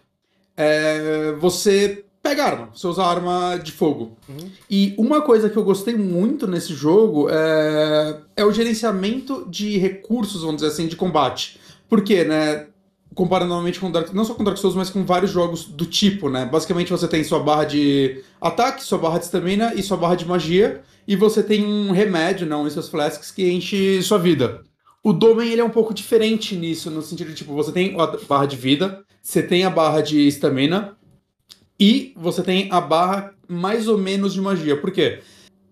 é, 0.55 1.33
você 1.39 2.05
pega 2.23 2.45
arma, 2.45 2.69
você 2.75 2.87
usa 2.87 3.03
arma 3.03 3.57
de 3.57 3.73
fogo. 3.73 4.17
Uhum. 4.29 4.51
E 4.69 4.95
uma 4.99 5.23
coisa 5.23 5.49
que 5.49 5.57
eu 5.57 5.65
gostei 5.65 5.95
muito 5.95 6.47
nesse 6.47 6.75
jogo 6.75 7.29
é, 7.31 8.19
é 8.37 8.45
o 8.45 8.53
gerenciamento 8.53 9.47
de 9.49 9.79
recursos, 9.79 10.43
vamos 10.43 10.57
dizer 10.57 10.69
assim, 10.69 10.87
de 10.87 10.97
combate. 10.97 11.59
Porque, 11.91 12.25
né? 12.25 12.69
Comparando 13.13 13.49
normalmente 13.49 13.81
com 13.81 13.91
Dark, 13.91 14.15
não 14.15 14.25
só 14.25 14.35
com 14.35 14.45
Dark 14.45 14.57
Souls, 14.57 14.77
mas 14.77 14.89
com 14.89 15.05
vários 15.05 15.33
jogos 15.33 15.65
do 15.65 15.85
tipo, 15.85 16.31
né? 16.31 16.47
Basicamente 16.47 16.93
você 16.93 17.09
tem 17.09 17.25
sua 17.25 17.41
barra 17.41 17.65
de 17.65 18.23
ataque, 18.41 18.85
sua 18.85 18.99
barra 18.99 19.19
de 19.19 19.25
stamina 19.25 19.75
e 19.75 19.83
sua 19.83 19.97
barra 19.97 20.15
de 20.15 20.25
magia, 20.25 20.81
e 21.09 21.17
você 21.17 21.43
tem 21.43 21.67
um 21.67 21.91
remédio, 21.91 22.47
não, 22.47 22.69
em 22.69 22.71
seus 22.71 22.89
flasks 22.89 23.33
que 23.33 23.51
enche 23.51 24.01
sua 24.03 24.17
vida. 24.17 24.63
O 25.03 25.13
Domen 25.13 25.51
ele 25.51 25.61
é 25.61 25.65
um 25.65 25.71
pouco 25.71 25.93
diferente 25.93 26.55
nisso, 26.55 26.89
no 26.89 27.03
sentido 27.03 27.31
de 27.31 27.35
tipo, 27.35 27.53
você 27.53 27.73
tem 27.73 28.01
a 28.01 28.07
barra 28.29 28.47
de 28.47 28.57
vida, 28.57 29.05
você 29.21 29.43
tem 29.43 29.65
a 29.65 29.71
barra 29.71 30.03
de 30.03 30.29
stamina 30.29 30.97
e 31.79 32.15
você 32.17 32.43
tem 32.45 32.69
a 32.71 32.81
barra 32.81 33.35
mais 33.49 33.89
ou 33.89 33.99
menos 33.99 34.33
de 34.33 34.41
magia. 34.41 34.81
Por 34.81 34.93
quê? 34.93 35.21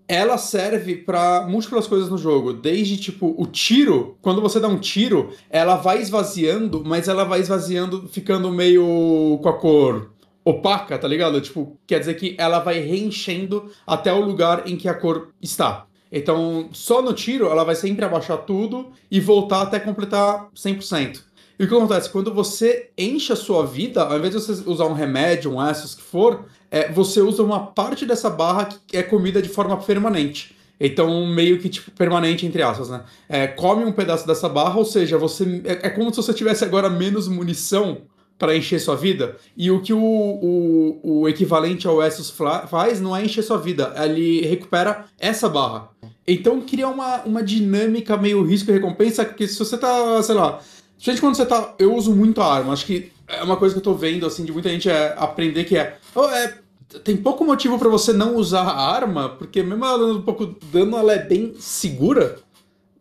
Ela 0.08 0.38
serve 0.38 0.96
para 0.96 1.46
múltiplas 1.46 1.86
coisas 1.86 2.08
no 2.08 2.16
jogo. 2.16 2.54
Desde, 2.54 2.96
tipo, 2.96 3.34
o 3.36 3.46
tiro, 3.46 4.16
quando 4.22 4.40
você 4.40 4.58
dá 4.58 4.66
um 4.66 4.78
tiro, 4.78 5.30
ela 5.50 5.76
vai 5.76 6.00
esvaziando, 6.00 6.82
mas 6.84 7.06
ela 7.08 7.24
vai 7.24 7.40
esvaziando, 7.40 8.08
ficando 8.08 8.50
meio 8.50 9.38
com 9.42 9.48
a 9.48 9.52
cor 9.52 10.10
opaca, 10.42 10.98
tá 10.98 11.06
ligado? 11.06 11.38
Tipo, 11.42 11.78
quer 11.86 12.00
dizer 12.00 12.14
que 12.14 12.34
ela 12.38 12.58
vai 12.58 12.80
reenchendo 12.80 13.70
até 13.86 14.10
o 14.10 14.24
lugar 14.24 14.66
em 14.66 14.76
que 14.76 14.88
a 14.88 14.94
cor 14.94 15.28
está. 15.42 15.84
Então, 16.10 16.70
só 16.72 17.02
no 17.02 17.12
tiro, 17.12 17.48
ela 17.48 17.64
vai 17.64 17.74
sempre 17.74 18.02
abaixar 18.02 18.38
tudo 18.38 18.90
e 19.10 19.20
voltar 19.20 19.60
até 19.60 19.78
completar 19.78 20.48
100%. 20.56 21.20
E 21.58 21.64
o 21.64 21.68
que 21.68 21.74
acontece? 21.74 22.08
Quando 22.08 22.32
você 22.32 22.90
enche 22.96 23.32
a 23.32 23.36
sua 23.36 23.66
vida, 23.66 24.04
ao 24.04 24.16
invés 24.16 24.32
de 24.32 24.40
você 24.40 24.62
usar 24.70 24.86
um 24.86 24.92
remédio, 24.92 25.52
um 25.52 25.62
Essos 25.62 25.94
que 25.94 26.02
for, 26.02 26.46
é, 26.70 26.90
você 26.90 27.20
usa 27.20 27.42
uma 27.42 27.66
parte 27.66 28.04
dessa 28.04 28.30
barra 28.30 28.68
que 28.86 28.96
é 28.96 29.02
comida 29.02 29.40
de 29.40 29.48
forma 29.48 29.76
permanente. 29.76 30.56
Então, 30.80 31.26
meio 31.26 31.58
que, 31.58 31.68
tipo, 31.68 31.90
permanente, 31.90 32.46
entre 32.46 32.62
aspas, 32.62 32.88
né? 32.88 33.02
É, 33.28 33.46
come 33.48 33.84
um 33.84 33.90
pedaço 33.90 34.26
dessa 34.26 34.48
barra, 34.48 34.78
ou 34.78 34.84
seja, 34.84 35.18
você. 35.18 35.60
É, 35.64 35.86
é 35.88 35.90
como 35.90 36.10
se 36.10 36.16
você 36.18 36.32
tivesse 36.32 36.64
agora 36.64 36.88
menos 36.88 37.26
munição 37.26 38.02
para 38.38 38.56
encher 38.56 38.80
sua 38.80 38.94
vida. 38.94 39.36
E 39.56 39.70
o 39.72 39.82
que 39.82 39.92
o, 39.92 39.98
o, 39.98 41.00
o 41.02 41.28
equivalente 41.28 41.88
ao 41.88 42.00
Essos 42.00 42.30
faz 42.30 43.00
não 43.00 43.16
é 43.16 43.24
encher 43.24 43.42
sua 43.42 43.58
vida, 43.58 43.92
ele 43.96 44.46
recupera 44.46 45.06
essa 45.18 45.48
barra. 45.48 45.88
Então 46.24 46.60
cria 46.60 46.86
uma, 46.86 47.22
uma 47.22 47.42
dinâmica 47.42 48.16
meio 48.16 48.44
risco 48.44 48.70
e 48.70 48.74
recompensa, 48.74 49.24
porque 49.24 49.48
se 49.48 49.58
você 49.58 49.76
tá, 49.76 50.22
sei 50.22 50.36
lá, 50.36 50.60
Gente, 50.98 51.20
quando 51.20 51.36
você 51.36 51.46
tá. 51.46 51.74
Eu 51.78 51.94
uso 51.94 52.14
muito 52.14 52.40
a 52.40 52.52
arma. 52.52 52.72
Acho 52.72 52.84
que 52.84 53.12
é 53.28 53.42
uma 53.42 53.56
coisa 53.56 53.74
que 53.74 53.78
eu 53.78 53.84
tô 53.84 53.94
vendo, 53.94 54.26
assim, 54.26 54.44
de 54.44 54.52
muita 54.52 54.68
gente 54.68 54.90
é 54.90 55.14
aprender 55.16 55.64
que 55.64 55.76
é. 55.76 55.96
É 56.26 56.58
tem 57.04 57.16
pouco 57.16 57.44
motivo 57.44 57.78
para 57.78 57.88
você 57.88 58.12
não 58.12 58.36
usar 58.36 58.62
a 58.62 58.90
arma, 58.92 59.28
porque 59.28 59.62
mesmo 59.62 59.84
ela 59.84 59.98
dando 59.98 60.18
um 60.20 60.22
pouco 60.22 60.46
de 60.46 60.66
dano, 60.72 60.96
ela 60.96 61.12
é 61.12 61.18
bem 61.18 61.54
segura. 61.58 62.36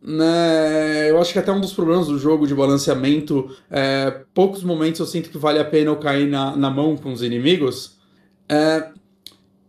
Né? 0.02 1.10
Eu 1.10 1.20
acho 1.20 1.32
que 1.32 1.38
até 1.38 1.50
um 1.50 1.60
dos 1.60 1.72
problemas 1.72 2.06
do 2.06 2.18
jogo 2.18 2.46
de 2.46 2.54
balanceamento 2.54 3.50
é 3.70 4.22
poucos 4.32 4.62
momentos 4.62 5.00
eu 5.00 5.06
sinto 5.06 5.30
que 5.30 5.38
vale 5.38 5.58
a 5.58 5.64
pena 5.64 5.90
eu 5.90 5.96
cair 5.96 6.28
na, 6.28 6.54
na 6.54 6.70
mão 6.70 6.96
com 6.96 7.12
os 7.12 7.22
inimigos. 7.22 7.98
É, 8.48 8.90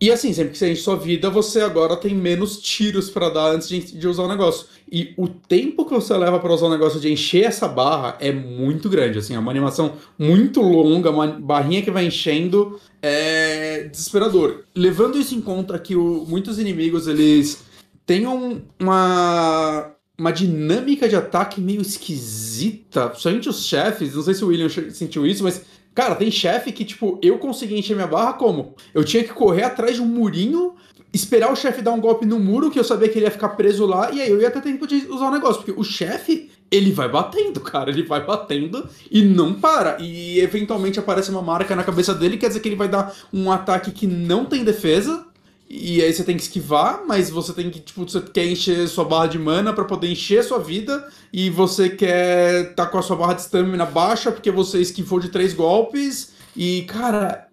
e 0.01 0.09
assim, 0.11 0.31
sempre 0.31 0.53
que 0.53 0.57
você 0.57 0.71
enche 0.71 0.81
sua 0.81 0.95
vida, 0.95 1.29
você 1.29 1.59
agora 1.59 1.97
tem 1.97 2.15
menos 2.15 2.61
tiros 2.61 3.09
para 3.09 3.29
dar 3.29 3.51
antes 3.51 3.67
de, 3.67 3.79
de, 3.79 4.07
usar 4.07 4.23
o 4.23 4.29
negócio. 4.29 4.65
E 4.89 5.13
o 5.17 5.27
tempo 5.27 5.83
que 5.83 5.93
você 5.93 6.15
leva 6.15 6.39
para 6.39 6.53
usar 6.53 6.67
o 6.67 6.69
negócio 6.69 7.01
de 7.01 7.11
encher 7.11 7.43
essa 7.43 7.67
barra 7.67 8.15
é 8.21 8.31
muito 8.31 8.87
grande. 8.87 9.19
Assim, 9.19 9.35
é 9.35 9.39
uma 9.39 9.51
animação 9.51 9.93
muito 10.17 10.61
longa, 10.61 11.09
uma 11.09 11.27
barrinha 11.27 11.81
que 11.81 11.91
vai 11.91 12.05
enchendo 12.05 12.79
é 13.01 13.89
desesperador. 13.91 14.63
Levando 14.73 15.19
isso 15.19 15.35
em 15.35 15.41
conta 15.41 15.77
que 15.77 15.97
o, 15.97 16.25
muitos 16.25 16.59
inimigos 16.59 17.05
eles 17.05 17.63
têm 18.05 18.25
uma 18.25 19.93
uma 20.17 20.31
dinâmica 20.31 21.07
de 21.07 21.15
ataque 21.15 21.61
meio 21.61 21.81
esquisita, 21.81 23.07
principalmente 23.07 23.47
os 23.47 23.65
chefes, 23.65 24.15
não 24.15 24.21
sei 24.21 24.33
se 24.33 24.43
o 24.43 24.47
William 24.47 24.67
sentiu 24.91 25.25
isso, 25.25 25.45
mas 25.45 25.61
Cara, 25.99 26.15
tem 26.15 26.31
chefe 26.31 26.71
que, 26.71 26.85
tipo, 26.85 27.19
eu 27.21 27.37
consegui 27.39 27.77
encher 27.77 27.93
minha 27.93 28.07
barra 28.07 28.31
como? 28.31 28.73
Eu 28.93 29.03
tinha 29.03 29.21
que 29.21 29.33
correr 29.33 29.63
atrás 29.63 29.97
de 29.97 30.01
um 30.01 30.05
murinho, 30.05 30.75
esperar 31.13 31.51
o 31.51 31.57
chefe 31.57 31.81
dar 31.81 31.91
um 31.91 31.99
golpe 31.99 32.25
no 32.25 32.39
muro, 32.39 32.71
que 32.71 32.79
eu 32.79 32.85
sabia 32.85 33.09
que 33.09 33.19
ele 33.19 33.25
ia 33.25 33.31
ficar 33.31 33.49
preso 33.49 33.85
lá, 33.85 34.09
e 34.09 34.21
aí 34.21 34.29
eu 34.29 34.39
ia 34.39 34.49
ter 34.49 34.61
tempo 34.61 34.87
de 34.87 34.95
usar 35.09 35.27
o 35.27 35.31
negócio. 35.31 35.61
Porque 35.61 35.77
o 35.77 35.83
chefe, 35.83 36.49
ele 36.71 36.93
vai 36.93 37.09
batendo, 37.09 37.59
cara. 37.59 37.89
Ele 37.89 38.03
vai 38.03 38.25
batendo 38.25 38.87
e 39.11 39.21
não 39.21 39.53
para. 39.55 39.97
E 39.99 40.39
eventualmente 40.39 40.97
aparece 40.97 41.31
uma 41.31 41.41
marca 41.41 41.75
na 41.75 41.83
cabeça 41.83 42.15
dele, 42.15 42.37
quer 42.37 42.47
dizer 42.47 42.61
que 42.61 42.69
ele 42.69 42.77
vai 42.77 42.87
dar 42.87 43.13
um 43.33 43.51
ataque 43.51 43.91
que 43.91 44.07
não 44.07 44.45
tem 44.45 44.63
defesa. 44.63 45.25
E 45.69 46.01
aí 46.01 46.11
você 46.11 46.23
tem 46.23 46.35
que 46.35 46.41
esquivar, 46.41 47.03
mas 47.07 47.29
você 47.29 47.53
tem 47.53 47.69
que, 47.69 47.79
tipo, 47.79 48.03
você 48.03 48.19
quer 48.21 48.47
encher 48.47 48.87
sua 48.87 49.05
barra 49.05 49.27
de 49.27 49.37
mana 49.37 49.71
para 49.71 49.85
poder 49.85 50.09
encher 50.11 50.43
sua 50.43 50.57
vida, 50.57 51.07
e 51.31 51.47
você 51.51 51.89
quer 51.89 52.73
tá 52.73 52.87
com 52.87 52.97
a 52.97 53.03
sua 53.03 53.15
barra 53.15 53.33
de 53.33 53.43
stamina 53.43 53.85
baixa 53.85 54.31
porque 54.31 54.49
você 54.49 54.81
esquivou 54.81 55.19
de 55.19 55.29
três 55.29 55.53
golpes. 55.53 56.33
E, 56.55 56.81
cara, 56.83 57.47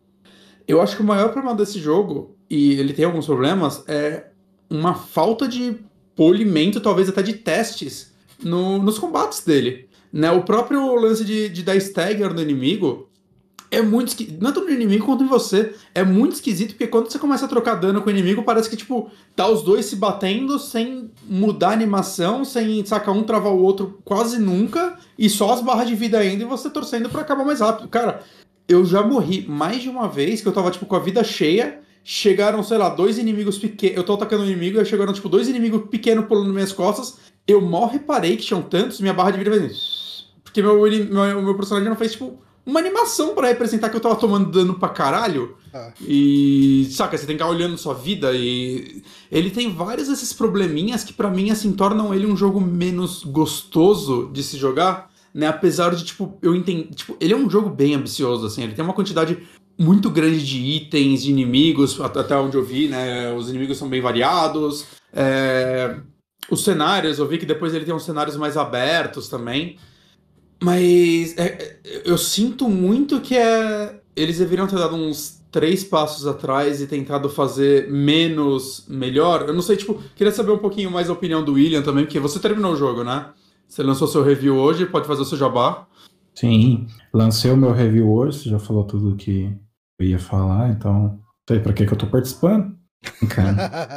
eu 0.67 0.81
acho 0.81 0.97
que 0.97 1.03
o 1.03 1.07
maior 1.07 1.31
problema 1.31 1.55
desse 1.55 1.79
jogo, 1.79 2.35
e 2.49 2.81
ele 2.81 2.95
tem 2.95 3.05
alguns 3.05 3.27
problemas, 3.27 3.85
é 3.87 4.29
uma 4.71 4.95
falta 4.95 5.47
de 5.47 5.77
polimento, 6.17 6.81
talvez 6.81 7.11
até 7.11 7.23
de 7.23 7.35
testes, 7.35 8.15
no, 8.43 8.83
nos 8.83 8.99
combates 8.99 9.45
dele. 9.45 9.89
Né? 10.11 10.31
O 10.31 10.43
próprio 10.43 10.95
lance 10.95 11.23
de, 11.23 11.51
de 11.51 11.63
dar 11.63 11.77
stagger 11.77 12.33
no 12.33 12.41
inimigo, 12.41 13.11
é 13.71 13.83
muito 13.83 14.09
esquisito. 14.09 14.37
É 14.37 14.45
tanto 14.45 14.61
no 14.61 14.71
inimigo 14.71 15.05
quanto 15.05 15.25
em 15.25 15.27
você. 15.27 15.75
É 15.95 16.05
muito 16.05 16.35
esquisito, 16.35 16.71
porque 16.71 16.87
quando 16.87 17.11
você 17.11 17.19
começa 17.19 17.45
a 17.45 17.49
trocar 17.49 17.75
dano 17.75 18.01
com 18.01 18.09
o 18.09 18.13
inimigo, 18.13 18.43
parece 18.43 18.71
que, 18.71 18.77
tipo, 18.77 19.11
tá 19.35 19.49
os 19.49 19.63
dois 19.63 19.87
se 19.87 19.97
batendo 19.97 20.59
sem 20.59 21.11
mudar 21.29 21.71
a 21.71 21.73
animação, 21.73 22.45
sem 22.45 22.85
sacar 22.85 23.15
um 23.15 23.23
travar 23.23 23.53
o 23.53 23.63
outro 23.63 24.01
quase 24.05 24.39
nunca, 24.39 24.99
e 25.19 25.29
só 25.29 25.53
as 25.53 25.61
barras 25.61 25.89
de 25.89 25.95
vida 25.95 26.19
ainda 26.19 26.45
e 26.45 26.47
você 26.47 26.71
torcendo 26.71 27.09
para 27.09 27.23
acabar 27.23 27.45
mais 27.45 27.61
rápido. 27.61 27.89
Cara, 27.89 28.23
eu 28.69 28.85
já 28.85 29.03
morri 29.03 29.47
mais 29.49 29.83
de 29.83 29.89
uma 29.89 30.09
vez 30.09 30.41
que 30.41 30.49
eu 30.49 30.53
tava, 30.53 30.71
tipo, 30.71 30.87
com 30.87 30.97
a 30.97 31.01
vida 31.01 31.23
cheia. 31.23 31.81
Chegaram, 32.09 32.63
sei 32.63 32.79
lá, 32.79 32.89
dois 32.89 33.19
inimigos 33.19 33.59
pequenos. 33.59 33.97
Eu 33.97 34.05
tô 34.05 34.15
atacando 34.15 34.45
um 34.45 34.47
inimigo, 34.47 34.81
e 34.81 34.85
chegaram, 34.85 35.13
tipo, 35.13 35.29
dois 35.29 35.49
inimigos 35.49 35.89
pequenos 35.91 36.27
pulando 36.27 36.53
minhas 36.53 36.73
costas. 36.73 37.19
Eu 37.47 37.61
mal 37.61 37.89
reparei 37.89 38.37
que 38.37 38.45
tinham 38.45 38.63
tantos, 38.63 39.01
minha 39.01 39.13
barra 39.13 39.33
de 39.33 39.39
vida 39.39 39.51
fez. 39.53 40.27
Porque 40.43 40.63
meu, 40.63 40.81
meu, 40.81 41.43
meu 41.43 41.55
personagem 41.57 41.89
não 41.89 41.97
fez, 41.97 42.13
tipo, 42.13 42.41
uma 42.67 42.81
animação 42.81 43.33
para 43.33 43.47
representar 43.47 43.89
que 43.89 43.97
eu 43.97 44.01
tava 44.01 44.17
tomando 44.17 44.51
dano 44.51 44.75
pra 44.75 44.89
caralho. 44.89 45.57
Ah. 45.73 45.93
E, 46.01 46.89
saca, 46.91 47.17
você 47.17 47.25
tem 47.25 47.37
que 47.37 47.43
ficar 47.43 47.55
olhando 47.55 47.79
sua 47.79 47.95
vida 47.95 48.33
e 48.35 49.05
ele 49.31 49.51
tem 49.51 49.73
vários 49.73 50.09
desses 50.09 50.33
probleminhas 50.33 51.05
que 51.05 51.13
para 51.13 51.31
mim 51.31 51.51
assim 51.51 51.73
tornam 51.73 52.13
ele 52.13 52.27
um 52.27 52.37
jogo 52.37 52.61
menos 52.61 53.23
gostoso 53.23 54.29
de 54.33 54.43
se 54.43 54.59
jogar, 54.59 55.09
né? 55.33 55.47
Apesar 55.47 55.95
de 55.95 56.05
tipo, 56.05 56.37
eu 56.43 56.57
entendo, 56.57 56.93
tipo, 56.93 57.17
ele 57.21 57.33
é 57.33 57.37
um 57.37 57.49
jogo 57.49 57.71
bem 57.71 57.95
ambicioso 57.95 58.45
assim, 58.45 58.65
ele 58.65 58.75
tem 58.75 58.85
uma 58.85 58.95
quantidade 58.95 59.39
muito 59.79 60.11
grande 60.11 60.45
de 60.45 60.59
itens, 60.59 61.23
de 61.23 61.31
inimigos, 61.31 62.01
até 62.01 62.37
onde 62.37 62.57
eu 62.57 62.65
vi, 62.65 62.89
né? 62.89 63.33
Os 63.33 63.49
inimigos 63.49 63.77
são 63.77 63.89
bem 63.89 64.01
variados. 64.01 64.87
É... 65.13 65.97
Os 66.51 66.65
cenários, 66.65 67.19
eu 67.19 67.29
vi 67.29 67.39
que 67.39 67.47
depois 67.47 67.75
ele 67.75 67.85
tem 67.85 67.95
uns 67.95 68.05
cenários 68.05 68.37
mais 68.37 68.57
abertos 68.57 69.29
também. 69.29 69.79
Mas 70.63 71.37
é, 71.37 71.79
eu 72.05 72.17
sinto 72.17 72.69
muito 72.69 73.21
que 73.21 73.37
é. 73.37 74.01
Eles 74.15 74.39
deveriam 74.39 74.67
ter 74.67 74.77
dado 74.77 74.95
uns 74.95 75.43
três 75.51 75.85
passos 75.85 76.27
atrás 76.27 76.81
e 76.81 76.87
tentado 76.87 77.29
fazer 77.29 77.91
menos 77.91 78.87
melhor. 78.89 79.47
Eu 79.47 79.55
não 79.55 79.63
sei, 79.63 79.77
tipo, 79.77 80.03
queria 80.15 80.33
saber 80.33 80.53
um 80.53 80.59
pouquinho 80.59 80.91
mais 80.91 81.09
a 81.09 81.13
opinião 81.13 81.45
do 81.45 81.55
William 81.55 81.83
também, 81.83 82.05
porque 82.05 82.21
você 82.21 82.39
terminou 82.39 82.73
o 82.73 82.77
jogo, 82.77 83.05
né? 83.05 83.31
Você 83.69 83.83
lançou 83.83 84.09
seu 84.09 84.23
review 84.23 84.57
hoje, 84.57 84.87
pode 84.87 85.07
fazer 85.07 85.23
o 85.23 85.25
seu 85.25 85.37
jabá. 85.37 85.87
Sim, 86.35 86.87
lancei 87.13 87.51
o 87.51 87.57
meu 87.57 87.73
review 87.73 88.11
hoje, 88.11 88.39
você 88.39 88.51
já 88.51 88.59
falou 88.59 88.85
tudo 88.85 89.17
que 89.17 89.51
eu 89.99 90.07
ia 90.07 90.19
falar, 90.19 90.71
então 90.71 90.93
não 90.93 91.21
sei 91.49 91.61
pra 91.61 91.73
que, 91.73 91.87
que 91.87 91.93
eu 91.93 91.99
tô 91.99 92.07
participando. 92.07 92.75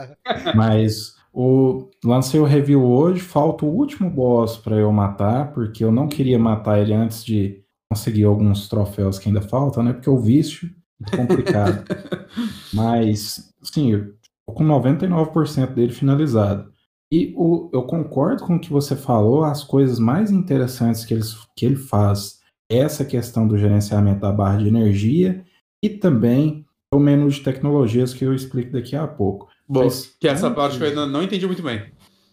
Mas 0.55 1.13
o, 1.33 1.89
lancei 2.03 2.39
o 2.39 2.45
review 2.45 2.83
hoje, 2.83 3.19
falta 3.19 3.65
o 3.65 3.69
último 3.69 4.09
boss 4.09 4.57
para 4.57 4.75
eu 4.75 4.91
matar, 4.91 5.53
porque 5.53 5.83
eu 5.83 5.91
não 5.91 6.07
queria 6.07 6.39
matar 6.39 6.79
ele 6.79 6.93
antes 6.93 7.23
de 7.23 7.63
conseguir 7.91 8.23
alguns 8.23 8.67
troféus 8.67 9.17
que 9.17 9.29
ainda 9.29 9.41
faltam, 9.41 9.83
né? 9.83 9.93
Porque 9.93 10.09
o 10.09 10.19
vício 10.19 10.69
é 11.11 11.17
complicado. 11.17 11.83
Mas, 12.73 13.53
sim, 13.63 13.91
eu 13.91 14.13
tô 14.45 14.53
com 14.53 14.63
99% 14.63 15.73
dele 15.73 15.93
finalizado. 15.93 16.71
E 17.11 17.33
o, 17.35 17.69
eu 17.73 17.83
concordo 17.83 18.43
com 18.43 18.55
o 18.55 18.59
que 18.59 18.71
você 18.71 18.95
falou, 18.95 19.43
as 19.43 19.63
coisas 19.63 19.97
mais 19.97 20.29
interessantes 20.31 21.03
que, 21.03 21.13
eles, 21.13 21.35
que 21.55 21.65
ele 21.65 21.75
faz 21.75 22.39
é 22.71 22.77
essa 22.77 23.03
questão 23.03 23.47
do 23.47 23.57
gerenciamento 23.57 24.21
da 24.21 24.31
barra 24.31 24.57
de 24.57 24.67
energia 24.67 25.43
e 25.83 25.89
também 25.89 26.65
o 26.93 26.99
menu 26.99 27.27
de 27.29 27.41
tecnologias 27.41 28.13
que 28.13 28.23
eu 28.23 28.33
explico 28.33 28.73
daqui 28.73 28.95
a 28.95 29.07
pouco. 29.07 29.47
Bom, 29.69 29.83
Mas, 29.83 30.15
que 30.19 30.27
essa 30.27 30.49
parte 30.49 30.77
que 30.77 30.83
eu 30.83 30.87
ainda 30.87 31.05
não 31.05 31.21
entendi 31.21 31.45
muito 31.45 31.61
bem. 31.61 31.83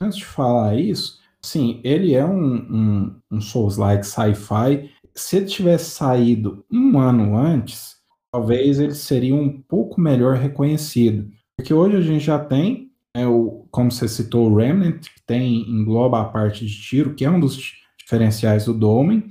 Antes 0.00 0.19
de 0.19 0.25
falar 0.25 0.75
isso, 0.75 1.21
sim, 1.43 1.81
ele 1.85 2.14
é 2.14 2.25
um, 2.25 2.55
um, 2.55 3.21
um 3.31 3.40
Souls-like 3.40 4.07
sci-fi. 4.07 4.90
Se 5.14 5.37
ele 5.37 5.47
tivesse 5.47 5.90
saído 5.90 6.64
um 6.73 6.99
ano 6.99 7.37
antes, 7.37 7.97
talvez 8.33 8.81
ele 8.81 8.95
seria 8.95 9.35
um 9.35 9.61
pouco 9.62 10.00
melhor 10.00 10.37
reconhecido. 10.37 11.31
Porque 11.59 11.75
hoje 11.75 11.97
a 11.97 12.00
gente 12.00 12.25
já 12.25 12.38
tem, 12.38 12.90
é, 13.14 13.26
o, 13.26 13.66
como 13.71 13.90
você 13.90 14.09
citou, 14.09 14.50
o 14.50 14.57
Remnant, 14.57 15.00
que 15.00 15.23
tem, 15.26 15.69
engloba 15.71 16.21
a 16.21 16.25
parte 16.25 16.64
de 16.64 16.83
tiro, 16.83 17.14
que 17.14 17.25
é 17.25 17.31
um 17.31 17.40
dos 17.40 17.75
diferenciais 17.99 18.64
do 18.64 18.73
Domen. 18.73 19.25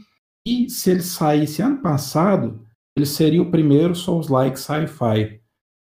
E 0.47 0.69
se 0.69 0.91
ele 0.91 1.01
saísse 1.01 1.63
ano 1.63 1.81
passado, 1.81 2.61
ele 2.95 3.05
seria 3.05 3.41
o 3.41 3.49
primeiro 3.49 3.95
Souls-like 3.95 4.59
sci-fi. 4.59 5.41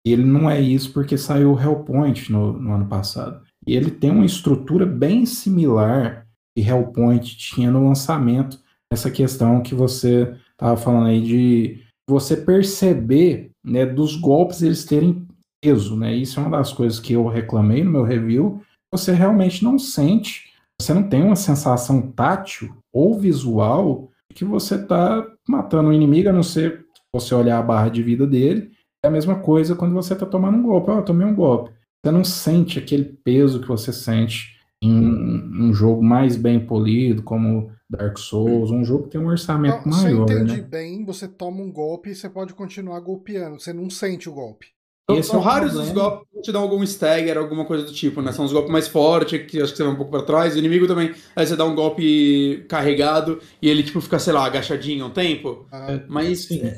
Ele 0.05 0.23
não 0.23 0.49
é 0.49 0.61
isso 0.61 0.93
porque 0.93 1.17
saiu 1.17 1.53
o 1.53 1.59
Hellpoint 1.59 2.31
no, 2.31 2.53
no 2.53 2.73
ano 2.73 2.85
passado. 2.85 3.41
E 3.65 3.75
ele 3.75 3.89
tem 3.89 4.11
uma 4.11 4.25
estrutura 4.25 4.85
bem 4.85 5.25
similar 5.25 6.27
que 6.55 6.63
Hellpoint 6.63 7.35
tinha 7.37 7.71
no 7.71 7.87
lançamento. 7.87 8.59
Essa 8.91 9.09
questão 9.09 9.61
que 9.61 9.73
você 9.73 10.35
estava 10.51 10.77
falando 10.77 11.07
aí 11.07 11.21
de 11.21 11.81
você 12.07 12.37
perceber 12.37 13.51
né, 13.63 13.85
dos 13.85 14.15
golpes 14.15 14.61
eles 14.61 14.85
terem 14.85 15.27
peso, 15.61 15.97
né? 15.97 16.13
Isso 16.13 16.39
é 16.39 16.43
uma 16.43 16.57
das 16.57 16.71
coisas 16.71 16.99
que 16.99 17.13
eu 17.13 17.27
reclamei 17.27 17.83
no 17.83 17.91
meu 17.91 18.03
review. 18.03 18.61
Você 18.93 19.11
realmente 19.11 19.63
não 19.63 19.79
sente, 19.79 20.53
você 20.79 20.93
não 20.93 21.03
tem 21.09 21.23
uma 21.23 21.35
sensação 21.35 22.11
tátil 22.11 22.77
ou 22.93 23.19
visual 23.19 24.11
que 24.33 24.45
você 24.45 24.75
está 24.75 25.25
matando 25.47 25.89
o 25.89 25.93
inimigo, 25.93 26.29
a 26.29 26.33
não 26.33 26.43
ser 26.43 26.85
você 27.13 27.33
olhar 27.33 27.57
a 27.57 27.63
barra 27.63 27.89
de 27.89 28.03
vida 28.03 28.27
dele. 28.27 28.71
É 29.05 29.07
a 29.07 29.11
mesma 29.11 29.35
coisa 29.35 29.75
quando 29.75 29.93
você 29.93 30.13
está 30.13 30.25
tomando 30.25 30.57
um 30.57 30.63
golpe. 30.63 30.89
Ó, 30.89 30.97
oh, 30.97 31.01
tomei 31.03 31.25
um 31.25 31.35
golpe. 31.35 31.71
Você 32.03 32.11
não 32.11 32.23
sente 32.23 32.79
aquele 32.79 33.03
peso 33.03 33.61
que 33.61 33.67
você 33.67 33.93
sente 33.93 34.55
em 34.81 34.91
um 34.91 35.73
jogo 35.73 36.03
mais 36.03 36.35
bem 36.35 36.59
polido, 36.59 37.23
como 37.23 37.71
Dark 37.89 38.17
Souls, 38.17 38.71
um 38.71 38.83
jogo 38.83 39.03
que 39.03 39.11
tem 39.11 39.21
um 39.21 39.27
orçamento 39.27 39.87
não, 39.87 39.97
maior. 39.97 40.27
Você 40.27 40.33
entende 40.33 40.61
né? 40.61 40.67
bem, 40.67 41.05
você 41.05 41.27
toma 41.27 41.61
um 41.61 41.71
golpe 41.71 42.09
e 42.09 42.15
você 42.15 42.29
pode 42.29 42.53
continuar 42.53 42.99
golpeando, 42.99 43.59
você 43.59 43.71
não 43.71 43.89
sente 43.89 44.27
o 44.27 44.33
golpe. 44.33 44.67
Então, 45.03 45.19
Esse 45.19 45.29
são 45.29 45.39
é 45.39 45.43
raros 45.43 45.73
problema. 45.73 45.91
os 45.91 46.01
golpes 46.01 46.27
que 46.33 46.41
te 46.41 46.51
dão 46.51 46.63
algum 46.63 46.83
stagger, 46.83 47.37
alguma 47.37 47.65
coisa 47.65 47.85
do 47.85 47.93
tipo, 47.93 48.23
né? 48.23 48.31
São 48.31 48.43
os 48.43 48.51
golpes 48.51 48.71
mais 48.71 48.87
fortes, 48.87 49.45
que 49.45 49.61
acho 49.61 49.71
que 49.71 49.77
você 49.77 49.83
vai 49.83 49.93
um 49.93 49.97
pouco 49.97 50.11
para 50.11 50.23
trás. 50.23 50.55
O 50.55 50.57
inimigo 50.57 50.87
também, 50.87 51.13
aí 51.35 51.45
você 51.45 51.55
dá 51.55 51.63
um 51.63 51.75
golpe 51.75 52.65
carregado 52.67 53.39
e 53.61 53.69
ele, 53.69 53.83
tipo, 53.83 54.01
fica, 54.01 54.17
sei 54.17 54.33
lá, 54.33 54.45
agachadinho 54.45 55.05
um 55.05 55.11
tempo. 55.11 55.67
Ah, 55.71 56.01
Mas. 56.07 56.45
Sim. 56.45 56.71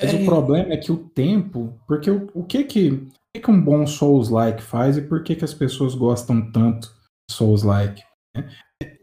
Mas 0.00 0.14
é... 0.14 0.16
o 0.16 0.24
problema 0.24 0.72
é 0.72 0.76
que 0.76 0.92
o 0.92 0.96
tempo. 0.96 1.74
Porque 1.86 2.10
o, 2.10 2.28
o 2.34 2.44
que 2.44 2.64
que 2.64 3.08
o 3.36 3.40
que, 3.40 3.50
um 3.50 3.62
bom 3.62 3.86
Souls-like 3.86 4.60
faz 4.60 4.96
e 4.96 5.02
por 5.02 5.22
que, 5.22 5.36
que 5.36 5.44
as 5.44 5.54
pessoas 5.54 5.94
gostam 5.94 6.50
tanto 6.50 6.88
de 6.88 7.36
Souls-like? 7.36 8.02
Né? 8.34 8.48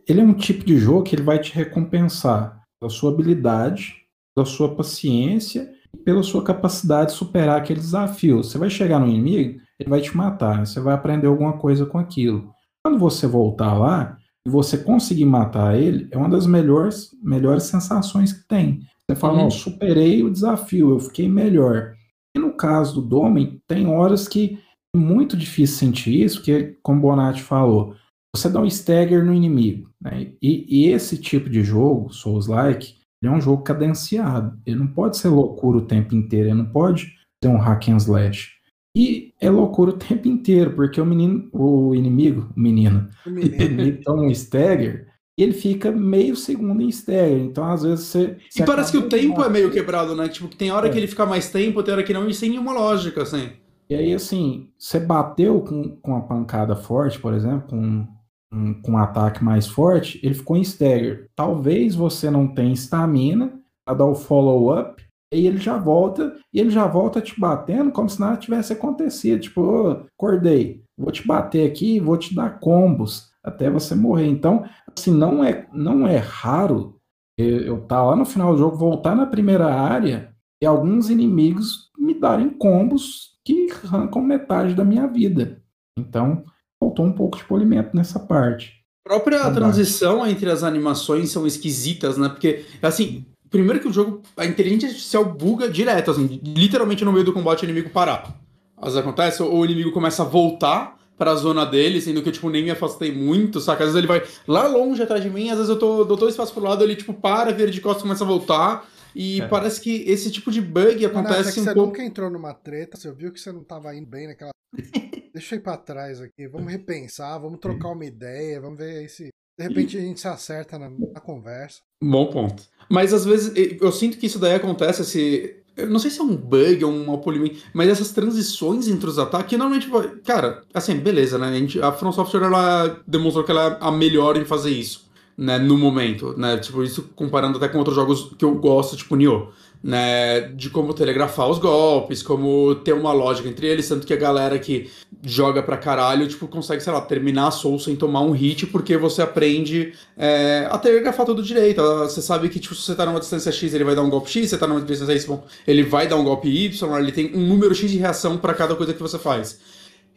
Ele 0.07 0.21
é 0.21 0.23
um 0.23 0.33
tipo 0.33 0.65
de 0.65 0.77
jogo 0.77 1.03
que 1.03 1.15
ele 1.15 1.23
vai 1.23 1.39
te 1.39 1.53
recompensar 1.53 2.61
pela 2.79 2.89
sua 2.89 3.11
habilidade, 3.11 3.95
pela 4.35 4.45
sua 4.45 4.75
paciência 4.75 5.71
e 5.93 5.97
pela 5.97 6.23
sua 6.23 6.43
capacidade 6.43 7.11
de 7.11 7.17
superar 7.17 7.57
aquele 7.57 7.79
desafio. 7.79 8.43
Você 8.43 8.57
vai 8.57 8.69
chegar 8.69 8.99
no 8.99 9.07
inimigo, 9.07 9.61
ele 9.79 9.89
vai 9.89 10.01
te 10.01 10.15
matar, 10.15 10.65
você 10.65 10.79
vai 10.79 10.93
aprender 10.93 11.27
alguma 11.27 11.53
coisa 11.53 11.85
com 11.85 11.97
aquilo. 11.97 12.53
Quando 12.85 12.99
você 12.99 13.27
voltar 13.27 13.73
lá 13.73 14.17
e 14.45 14.49
você 14.49 14.77
conseguir 14.77 15.25
matar 15.25 15.77
ele, 15.77 16.07
é 16.11 16.17
uma 16.17 16.29
das 16.29 16.45
melhores, 16.45 17.11
melhores 17.21 17.63
sensações 17.63 18.33
que 18.33 18.47
tem. 18.47 18.81
Você 19.09 19.15
fala, 19.15 19.33
uhum. 19.35 19.43
não, 19.43 19.51
superei 19.51 20.23
o 20.23 20.29
desafio, 20.29 20.91
eu 20.91 20.99
fiquei 20.99 21.29
melhor. 21.29 21.95
E 22.35 22.39
no 22.39 22.53
caso 22.53 22.95
do 22.95 23.07
Domen, 23.07 23.61
tem 23.65 23.87
horas 23.87 24.27
que 24.27 24.59
é 24.93 24.97
muito 24.97 25.37
difícil 25.37 25.77
sentir 25.77 26.23
isso, 26.23 26.37
porque, 26.37 26.77
como 26.83 26.99
o 26.99 27.01
Bonatti 27.01 27.41
falou, 27.41 27.95
você 28.35 28.49
dá 28.49 28.59
um 28.59 28.65
stagger 28.65 29.23
no 29.23 29.33
inimigo. 29.33 29.89
Né? 30.01 30.33
E, 30.41 30.65
e, 30.67 30.87
esse 30.87 31.17
tipo 31.17 31.49
de 31.49 31.63
jogo, 31.63 32.11
Souls-like, 32.11 32.95
é 33.23 33.29
um 33.29 33.41
jogo 33.41 33.63
cadenciado. 33.63 34.59
Ele 34.65 34.79
não 34.79 34.87
pode 34.87 35.17
ser 35.17 35.29
loucura 35.29 35.77
o 35.77 35.85
tempo 35.85 36.13
inteiro, 36.13 36.49
ele 36.49 36.57
não 36.57 36.69
pode 36.69 37.15
ter 37.41 37.47
um 37.47 37.57
hack 37.57 37.89
and 37.89 37.97
slash. 37.97 38.57
E 38.95 39.33
é 39.39 39.49
loucura 39.49 39.91
o 39.91 39.97
tempo 39.97 40.27
inteiro, 40.27 40.73
porque 40.75 40.99
o 40.99 41.05
menino, 41.05 41.49
o 41.53 41.95
inimigo, 41.95 42.51
o 42.55 42.59
menino, 42.59 43.09
o 43.25 43.29
menino. 43.29 43.55
ele 43.61 43.93
toma 43.97 44.23
um 44.23 44.31
stagger 44.31 45.06
e 45.37 45.43
ele 45.43 45.53
fica 45.53 45.91
meio 45.91 46.35
segundo 46.35 46.81
em 46.81 46.89
stagger. 46.89 47.39
Então, 47.39 47.63
às 47.63 47.83
vezes, 47.83 48.05
você. 48.05 48.37
você 48.49 48.63
e 48.63 48.65
parece 48.65 48.91
que 48.91 48.97
o 48.97 49.07
tempo 49.07 49.43
é 49.43 49.49
meio 49.49 49.71
quebrado, 49.71 50.15
né? 50.15 50.27
Tipo, 50.27 50.47
tem 50.47 50.71
hora 50.71 50.87
é. 50.87 50.89
que 50.91 50.97
ele 50.97 51.07
fica 51.07 51.25
mais 51.25 51.49
tempo, 51.51 51.83
tem 51.83 51.93
hora 51.93 52.03
que 52.03 52.13
não, 52.13 52.27
e 52.27 52.33
sem 52.33 52.49
nenhuma 52.49 52.73
lógica, 52.73 53.21
assim. 53.21 53.51
E 53.89 53.95
aí, 53.95 54.13
assim, 54.13 54.69
você 54.77 54.99
bateu 54.99 55.61
com, 55.61 55.95
com 55.97 56.11
uma 56.11 56.27
pancada 56.27 56.75
forte, 56.75 57.19
por 57.19 57.33
exemplo, 57.33 57.69
com 57.69 58.07
um, 58.51 58.81
com 58.81 58.93
um 58.93 58.97
ataque 58.97 59.43
mais 59.43 59.67
forte, 59.67 60.19
ele 60.23 60.33
ficou 60.33 60.57
em 60.57 60.61
stagger. 60.61 61.29
Talvez 61.35 61.93
você 61.93 62.29
não 62.31 62.47
tenha 62.47 62.73
estamina 62.73 63.53
para 63.85 63.95
dar 63.95 64.05
o 64.05 64.15
follow-up, 64.15 65.01
e 65.31 65.45
ele 65.45 65.57
já 65.57 65.77
volta, 65.77 66.35
e 66.53 66.59
ele 66.59 66.69
já 66.69 66.87
volta 66.87 67.21
te 67.21 67.39
batendo 67.39 67.91
como 67.91 68.09
se 68.09 68.19
nada 68.19 68.37
tivesse 68.37 68.73
acontecido. 68.73 69.41
Tipo, 69.41 69.61
oh, 69.61 70.05
acordei, 70.17 70.81
vou 70.97 71.11
te 71.11 71.25
bater 71.27 71.69
aqui, 71.69 71.99
vou 71.99 72.17
te 72.17 72.33
dar 72.33 72.59
combos 72.59 73.29
até 73.43 73.69
você 73.69 73.95
morrer. 73.95 74.27
Então, 74.27 74.65
assim, 74.99 75.11
não 75.11 75.43
é, 75.43 75.67
não 75.71 76.07
é 76.07 76.17
raro 76.17 76.95
eu 77.37 77.75
estar 77.75 77.97
tá 77.97 78.03
lá 78.03 78.15
no 78.15 78.25
final 78.25 78.53
do 78.53 78.57
jogo, 78.57 78.77
voltar 78.77 79.15
na 79.15 79.25
primeira 79.25 79.67
área 79.73 80.33
e 80.61 80.65
alguns 80.65 81.09
inimigos 81.09 81.89
me 81.97 82.19
darem 82.19 82.49
combos 82.49 83.37
que 83.45 83.67
arrancam 83.83 84.21
metade 84.21 84.73
da 84.73 84.83
minha 84.83 85.07
vida. 85.07 85.61
Então, 85.97 86.43
faltou 86.81 87.05
um 87.05 87.13
pouco 87.13 87.37
de 87.37 87.43
polimento 87.43 87.95
nessa 87.95 88.19
parte. 88.19 88.73
A 89.05 89.09
própria 89.09 89.51
transição 89.51 90.25
entre 90.27 90.49
as 90.49 90.63
animações 90.63 91.29
são 91.29 91.47
esquisitas, 91.47 92.17
né? 92.17 92.27
Porque, 92.27 92.65
assim, 92.81 93.25
primeiro 93.49 93.79
que 93.79 93.87
o 93.87 93.93
jogo, 93.93 94.21
a 94.35 94.45
inteligência 94.45 94.89
artificial 94.89 95.23
buga 95.23 95.69
direto, 95.69 96.11
assim, 96.11 96.41
literalmente 96.43 97.05
no 97.05 97.13
meio 97.13 97.23
do 97.23 97.33
combate 97.33 97.63
o 97.63 97.65
inimigo 97.65 97.91
parar. 97.91 98.35
Às 98.75 98.93
vezes 98.93 98.99
acontece, 98.99 99.41
ou 99.41 99.59
o 99.59 99.65
inimigo 99.65 99.91
começa 99.91 100.23
a 100.23 100.25
voltar 100.25 100.96
pra 101.17 101.35
zona 101.35 101.65
dele, 101.65 101.99
sendo 101.99 102.21
que 102.21 102.29
eu, 102.29 102.33
tipo, 102.33 102.49
nem 102.49 102.63
me 102.63 102.71
afastei 102.71 103.11
muito, 103.11 103.59
saca? 103.59 103.83
Às 103.83 103.93
vezes 103.93 103.97
ele 103.97 104.07
vai 104.07 104.23
lá 104.47 104.67
longe 104.67 105.01
atrás 105.01 105.23
de 105.23 105.29
mim, 105.29 105.49
às 105.49 105.57
vezes 105.57 105.69
eu 105.69 105.79
tô, 105.79 106.03
dou 106.03 106.17
todo 106.17 106.29
espaço 106.29 106.53
pro 106.53 106.63
lado, 106.63 106.83
ele, 106.83 106.95
tipo, 106.95 107.13
para, 107.13 107.51
vira 107.51 107.71
de 107.71 107.81
costas, 107.81 108.03
começa 108.03 108.23
a 108.23 108.27
voltar. 108.27 108.87
E 109.15 109.41
é. 109.41 109.47
parece 109.47 109.81
que 109.81 110.03
esse 110.07 110.29
tipo 110.29 110.51
de 110.51 110.61
bug 110.61 111.03
acontece 111.03 111.57
não, 111.59 111.65
não, 111.65 111.71
um 111.71 111.75
pouco... 111.75 111.95
Você 111.95 112.01
nunca 112.01 112.03
entrou 112.03 112.29
numa 112.29 112.53
treta, 112.53 112.97
você 112.97 113.11
viu 113.11 113.31
que 113.31 113.39
você 113.39 113.51
não 113.51 113.63
tava 113.63 113.95
indo 113.95 114.05
bem 114.05 114.27
naquela... 114.27 114.51
Deixa 115.33 115.55
eu 115.55 115.59
ir 115.59 115.61
pra 115.61 115.77
trás 115.77 116.21
aqui, 116.21 116.47
vamos 116.47 116.71
repensar, 116.71 117.37
vamos 117.39 117.59
trocar 117.59 117.89
uma 117.89 118.05
ideia, 118.05 118.61
vamos 118.61 118.77
ver 118.77 119.09
se... 119.09 119.29
De 119.59 119.67
repente 119.67 119.97
a 119.97 120.01
gente 120.01 120.19
se 120.19 120.27
acerta 120.27 120.77
na, 120.77 120.87
na 120.87 121.19
conversa. 121.19 121.81
Bom 122.03 122.27
ponto. 122.27 122.61
Mas 122.87 123.11
às 123.11 123.25
vezes 123.25 123.51
eu 123.55 123.91
sinto 123.91 124.19
que 124.19 124.27
isso 124.27 124.37
daí 124.37 124.53
acontece, 124.53 125.01
esse, 125.01 125.63
eu 125.77 125.87
não 125.87 125.99
sei 125.99 126.09
se 126.09 126.19
é 126.19 126.23
um 126.23 126.35
bug 126.35 126.83
ou 126.83 126.91
um 126.91 127.17
polimento, 127.17 127.59
mas 127.73 127.87
essas 127.89 128.11
transições 128.11 128.87
entre 128.87 129.07
os 129.07 129.19
ataques, 129.19 129.57
normalmente, 129.57 129.89
cara, 130.25 130.63
assim, 130.73 130.95
beleza, 130.95 131.37
né? 131.37 131.49
A, 131.49 131.53
gente, 131.53 131.81
a 131.81 131.91
From 131.91 132.11
Software, 132.11 132.43
ela 132.43 132.99
demonstrou 133.05 133.45
que 133.45 133.51
ela 133.51 133.67
é 133.67 133.77
a 133.79 133.91
melhor 133.91 134.37
em 134.37 134.45
fazer 134.45 134.71
isso, 134.71 135.07
né? 135.37 135.59
No 135.59 135.77
momento, 135.77 136.33
né? 136.37 136.57
Tipo, 136.57 136.83
isso 136.83 137.09
comparando 137.15 137.57
até 137.57 137.67
com 137.67 137.77
outros 137.77 137.95
jogos 137.95 138.31
que 138.37 138.43
eu 138.43 138.55
gosto, 138.55 138.97
tipo 138.97 139.15
Nioh 139.15 139.51
né, 139.83 140.41
de 140.41 140.69
como 140.69 140.93
telegrafar 140.93 141.49
os 141.49 141.59
golpes, 141.59 142.23
como 142.23 142.75
ter 142.75 142.93
uma 142.93 143.13
lógica 143.13 143.47
entre 143.47 143.67
eles, 143.67 143.87
tanto 143.87 144.05
que 144.05 144.13
a 144.13 144.17
galera 144.17 144.57
que 144.59 144.89
joga 145.23 145.61
pra 145.61 145.77
caralho, 145.77 146.27
tipo, 146.27 146.47
consegue, 146.47 146.81
sei 146.81 146.91
lá, 146.91 147.01
terminar 147.01 147.47
a 147.47 147.51
soul 147.51 147.79
sem 147.79 147.95
tomar 147.95 148.21
um 148.21 148.31
hit, 148.31 148.65
porque 148.67 148.97
você 148.97 149.21
aprende 149.21 149.93
é, 150.17 150.67
a 150.69 150.77
telegrafar 150.77 151.25
tudo 151.25 151.41
direito. 151.43 151.81
Você 151.81 152.21
sabe 152.21 152.49
que, 152.49 152.59
tipo, 152.59 152.75
se 152.75 152.81
você 152.81 152.95
tá 152.95 153.05
numa 153.05 153.19
distância 153.19 153.51
X, 153.51 153.73
ele 153.73 153.83
vai 153.83 153.95
dar 153.95 154.03
um 154.03 154.09
golpe 154.09 154.29
X, 154.29 154.43
se 154.43 154.49
você 154.49 154.57
tá 154.57 154.67
numa 154.67 154.81
distância 154.81 155.13
Y, 155.13 155.39
ele 155.65 155.83
vai 155.83 156.07
dar 156.07 156.15
um 156.15 156.23
golpe 156.23 156.47
Y, 156.47 156.97
ele 156.97 157.11
tem 157.11 157.35
um 157.35 157.45
número 157.47 157.73
X 157.73 157.89
de 157.89 157.97
reação 157.97 158.37
para 158.37 158.53
cada 158.53 158.75
coisa 158.75 158.93
que 158.93 159.01
você 159.01 159.17
faz. 159.17 159.59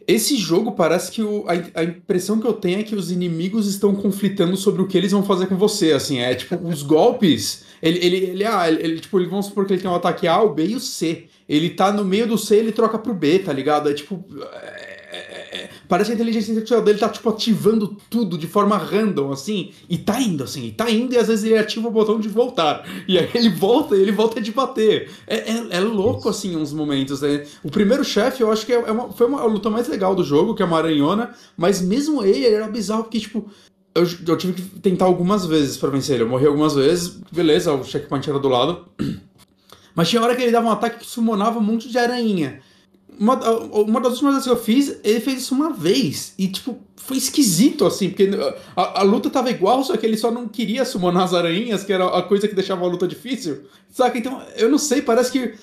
Esse 0.07 0.35
jogo 0.35 0.71
parece 0.71 1.11
que 1.11 1.21
o, 1.21 1.45
a, 1.47 1.79
a, 1.79 1.83
impressão 1.83 2.39
que 2.39 2.47
eu 2.47 2.53
tenho 2.53 2.79
é 2.79 2.83
que 2.83 2.95
os 2.95 3.11
inimigos 3.11 3.67
estão 3.67 3.93
conflitando 3.95 4.57
sobre 4.57 4.81
o 4.81 4.87
que 4.87 4.97
eles 4.97 5.11
vão 5.11 5.23
fazer 5.23 5.45
com 5.45 5.55
você, 5.55 5.91
assim, 5.91 6.19
é 6.19 6.33
tipo, 6.33 6.55
os 6.67 6.81
golpes, 6.81 7.63
ele, 7.81 7.99
ele, 8.05 8.17
ele, 8.17 8.45
ah, 8.45 8.69
ele, 8.69 8.83
ele 8.83 8.99
tipo, 8.99 9.23
vamos 9.27 9.47
supor 9.47 9.65
que 9.65 9.73
ele 9.73 9.81
tem 9.81 9.89
um 9.89 9.95
ataque 9.95 10.27
A, 10.27 10.41
o 10.41 10.53
B 10.53 10.67
e 10.67 10.75
o 10.75 10.79
C. 10.79 11.25
Ele 11.49 11.69
tá 11.69 11.91
no 11.91 12.05
meio 12.05 12.27
do 12.27 12.37
C, 12.37 12.57
ele 12.57 12.71
troca 12.71 12.97
pro 12.97 13.13
B, 13.13 13.39
tá 13.39 13.51
ligado? 13.51 13.89
É 13.89 13.93
tipo, 13.93 14.23
é, 14.41 15.09
é, 15.11 15.57
é 15.63 15.69
parece 15.91 16.07
que 16.07 16.13
a 16.13 16.15
inteligência 16.15 16.53
artificial 16.53 16.81
dele 16.81 16.99
tá, 16.99 17.09
tipo, 17.09 17.27
ativando 17.29 17.97
tudo 18.09 18.37
de 18.37 18.47
forma 18.47 18.77
random, 18.77 19.29
assim, 19.29 19.71
e 19.89 19.97
tá 19.97 20.21
indo, 20.21 20.41
assim, 20.41 20.67
e 20.67 20.71
tá 20.71 20.89
indo, 20.89 21.13
e 21.13 21.17
às 21.17 21.27
vezes 21.27 21.43
ele 21.43 21.57
ativa 21.57 21.85
o 21.85 21.91
botão 21.91 22.17
de 22.17 22.29
voltar. 22.29 22.87
E 23.05 23.19
aí 23.19 23.29
ele 23.35 23.49
volta 23.49 23.97
e 23.97 24.01
ele 24.01 24.13
volta 24.13 24.39
de 24.39 24.53
bater. 24.53 25.11
É, 25.27 25.51
é, 25.51 25.67
é 25.71 25.79
louco, 25.81 26.29
assim, 26.29 26.55
uns 26.55 26.71
momentos, 26.71 27.19
né? 27.21 27.45
O 27.61 27.69
primeiro 27.69 28.05
chefe, 28.05 28.41
eu 28.41 28.49
acho 28.49 28.65
que 28.65 28.71
é, 28.71 28.75
é 28.75 28.91
uma, 28.91 29.11
foi 29.11 29.27
uma, 29.27 29.41
a 29.41 29.45
luta 29.45 29.69
mais 29.69 29.89
legal 29.89 30.15
do 30.15 30.23
jogo, 30.23 30.55
que 30.55 30.63
é 30.63 30.65
uma 30.65 30.77
aranhona, 30.77 31.35
mas 31.57 31.81
mesmo 31.81 32.23
ele, 32.23 32.45
ele 32.45 32.55
era 32.55 32.69
bizarro, 32.69 33.03
porque, 33.03 33.19
tipo, 33.19 33.49
eu, 33.93 34.07
eu, 34.27 34.37
tive 34.37 34.53
que 34.53 34.61
tentar 34.79 35.05
algumas 35.05 35.45
vezes 35.45 35.77
para 35.77 35.89
vencer 35.89 36.15
ele. 36.15 36.23
Eu 36.23 36.29
morri 36.29 36.45
algumas 36.45 36.73
vezes, 36.73 37.19
beleza, 37.31 37.73
o 37.73 37.83
checkpoint 37.83 38.29
era 38.29 38.39
do 38.39 38.47
lado. 38.47 38.85
Mas 39.93 40.09
tinha 40.09 40.21
hora 40.21 40.35
que 40.35 40.41
ele 40.41 40.51
dava 40.51 40.67
um 40.67 40.71
ataque 40.71 40.99
que 40.99 41.05
summonava 41.05 41.59
um 41.59 41.63
monte 41.63 41.89
de 41.89 41.97
aranha. 41.97 42.61
Uma, 43.19 43.35
uma 43.35 43.99
das 43.99 44.13
últimas 44.13 44.33
vezes 44.33 44.47
que 44.47 44.53
eu 44.53 44.57
fiz, 44.57 44.99
ele 45.03 45.19
fez 45.19 45.41
isso 45.41 45.53
uma 45.53 45.73
vez. 45.73 46.33
E, 46.37 46.47
tipo, 46.47 46.79
foi 46.95 47.17
esquisito, 47.17 47.85
assim, 47.85 48.09
porque 48.09 48.29
a, 48.75 49.01
a, 49.01 49.03
luta 49.03 49.29
tava 49.29 49.51
igual, 49.51 49.83
só 49.83 49.97
que 49.97 50.05
ele 50.05 50.15
só 50.15 50.31
não 50.31 50.47
queria 50.47 50.85
summonar 50.85 51.23
as 51.23 51.33
aranhas, 51.33 51.83
que 51.83 51.91
era 51.91 52.05
a 52.05 52.23
coisa 52.23 52.47
que 52.47 52.55
deixava 52.55 52.85
a 52.85 52.87
luta 52.87 53.05
difícil. 53.07 53.63
Saca? 53.89 54.17
Então, 54.17 54.41
eu 54.55 54.69
não 54.69 54.77
sei, 54.77 55.01
parece 55.01 55.31
que 55.31 55.53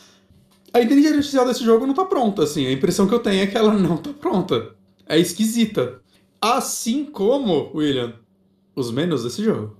a 0.72 0.82
inteligência 0.82 1.16
artificial 1.16 1.46
desse 1.46 1.64
jogo 1.64 1.86
não 1.86 1.94
tá 1.94 2.04
pronta, 2.04 2.42
assim. 2.42 2.66
A 2.66 2.72
impressão 2.72 3.08
que 3.08 3.14
eu 3.14 3.18
tenho 3.18 3.42
é 3.42 3.46
que 3.46 3.56
ela 3.56 3.72
não 3.72 3.96
tá 3.96 4.10
pronta. 4.12 4.74
É 5.08 5.18
esquisita. 5.18 6.02
Assim 6.40 7.04
como, 7.04 7.70
William, 7.74 8.14
os 8.74 8.90
menus 8.90 9.24
desse 9.24 9.42
jogo. 9.42 9.76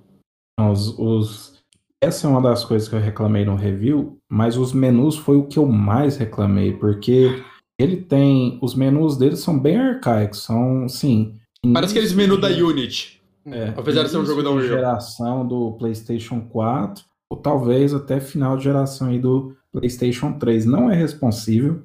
Os, 0.60 0.98
os, 0.98 1.62
Essa 2.02 2.26
é 2.26 2.30
uma 2.30 2.42
das 2.42 2.64
coisas 2.64 2.88
que 2.88 2.94
eu 2.94 3.00
reclamei 3.00 3.44
no 3.44 3.54
review, 3.54 4.18
mas 4.30 4.56
os 4.56 4.72
menus 4.72 5.16
foi 5.16 5.36
o 5.36 5.46
que 5.46 5.58
eu 5.58 5.66
mais 5.66 6.16
reclamei, 6.16 6.72
porque 6.72 7.42
ele 7.78 7.96
tem. 7.96 8.58
Os 8.60 8.74
menus 8.74 9.16
dele 9.16 9.36
são 9.36 9.58
bem 9.58 9.76
arcaicos, 9.76 10.42
são, 10.42 10.88
sim. 10.88 11.36
Parece 11.72 11.92
aqueles 11.92 12.12
menus 12.12 12.40
da 12.40 12.48
Unity. 12.48 13.18
É, 13.46 13.72
apesar 13.76 14.02
de 14.02 14.10
ser 14.10 14.18
um 14.18 14.26
jogo 14.26 14.42
da 14.42 14.50
Unreal. 14.50 14.68
geração 14.68 15.46
do 15.46 15.72
PlayStation 15.72 16.40
4, 16.40 17.04
ou 17.30 17.38
talvez 17.38 17.94
até 17.94 18.20
final 18.20 18.56
de 18.56 18.64
geração 18.64 19.08
aí 19.08 19.18
do 19.18 19.56
PlayStation 19.72 20.32
3. 20.32 20.66
Não 20.66 20.90
é 20.90 20.94
responsível 20.94 21.84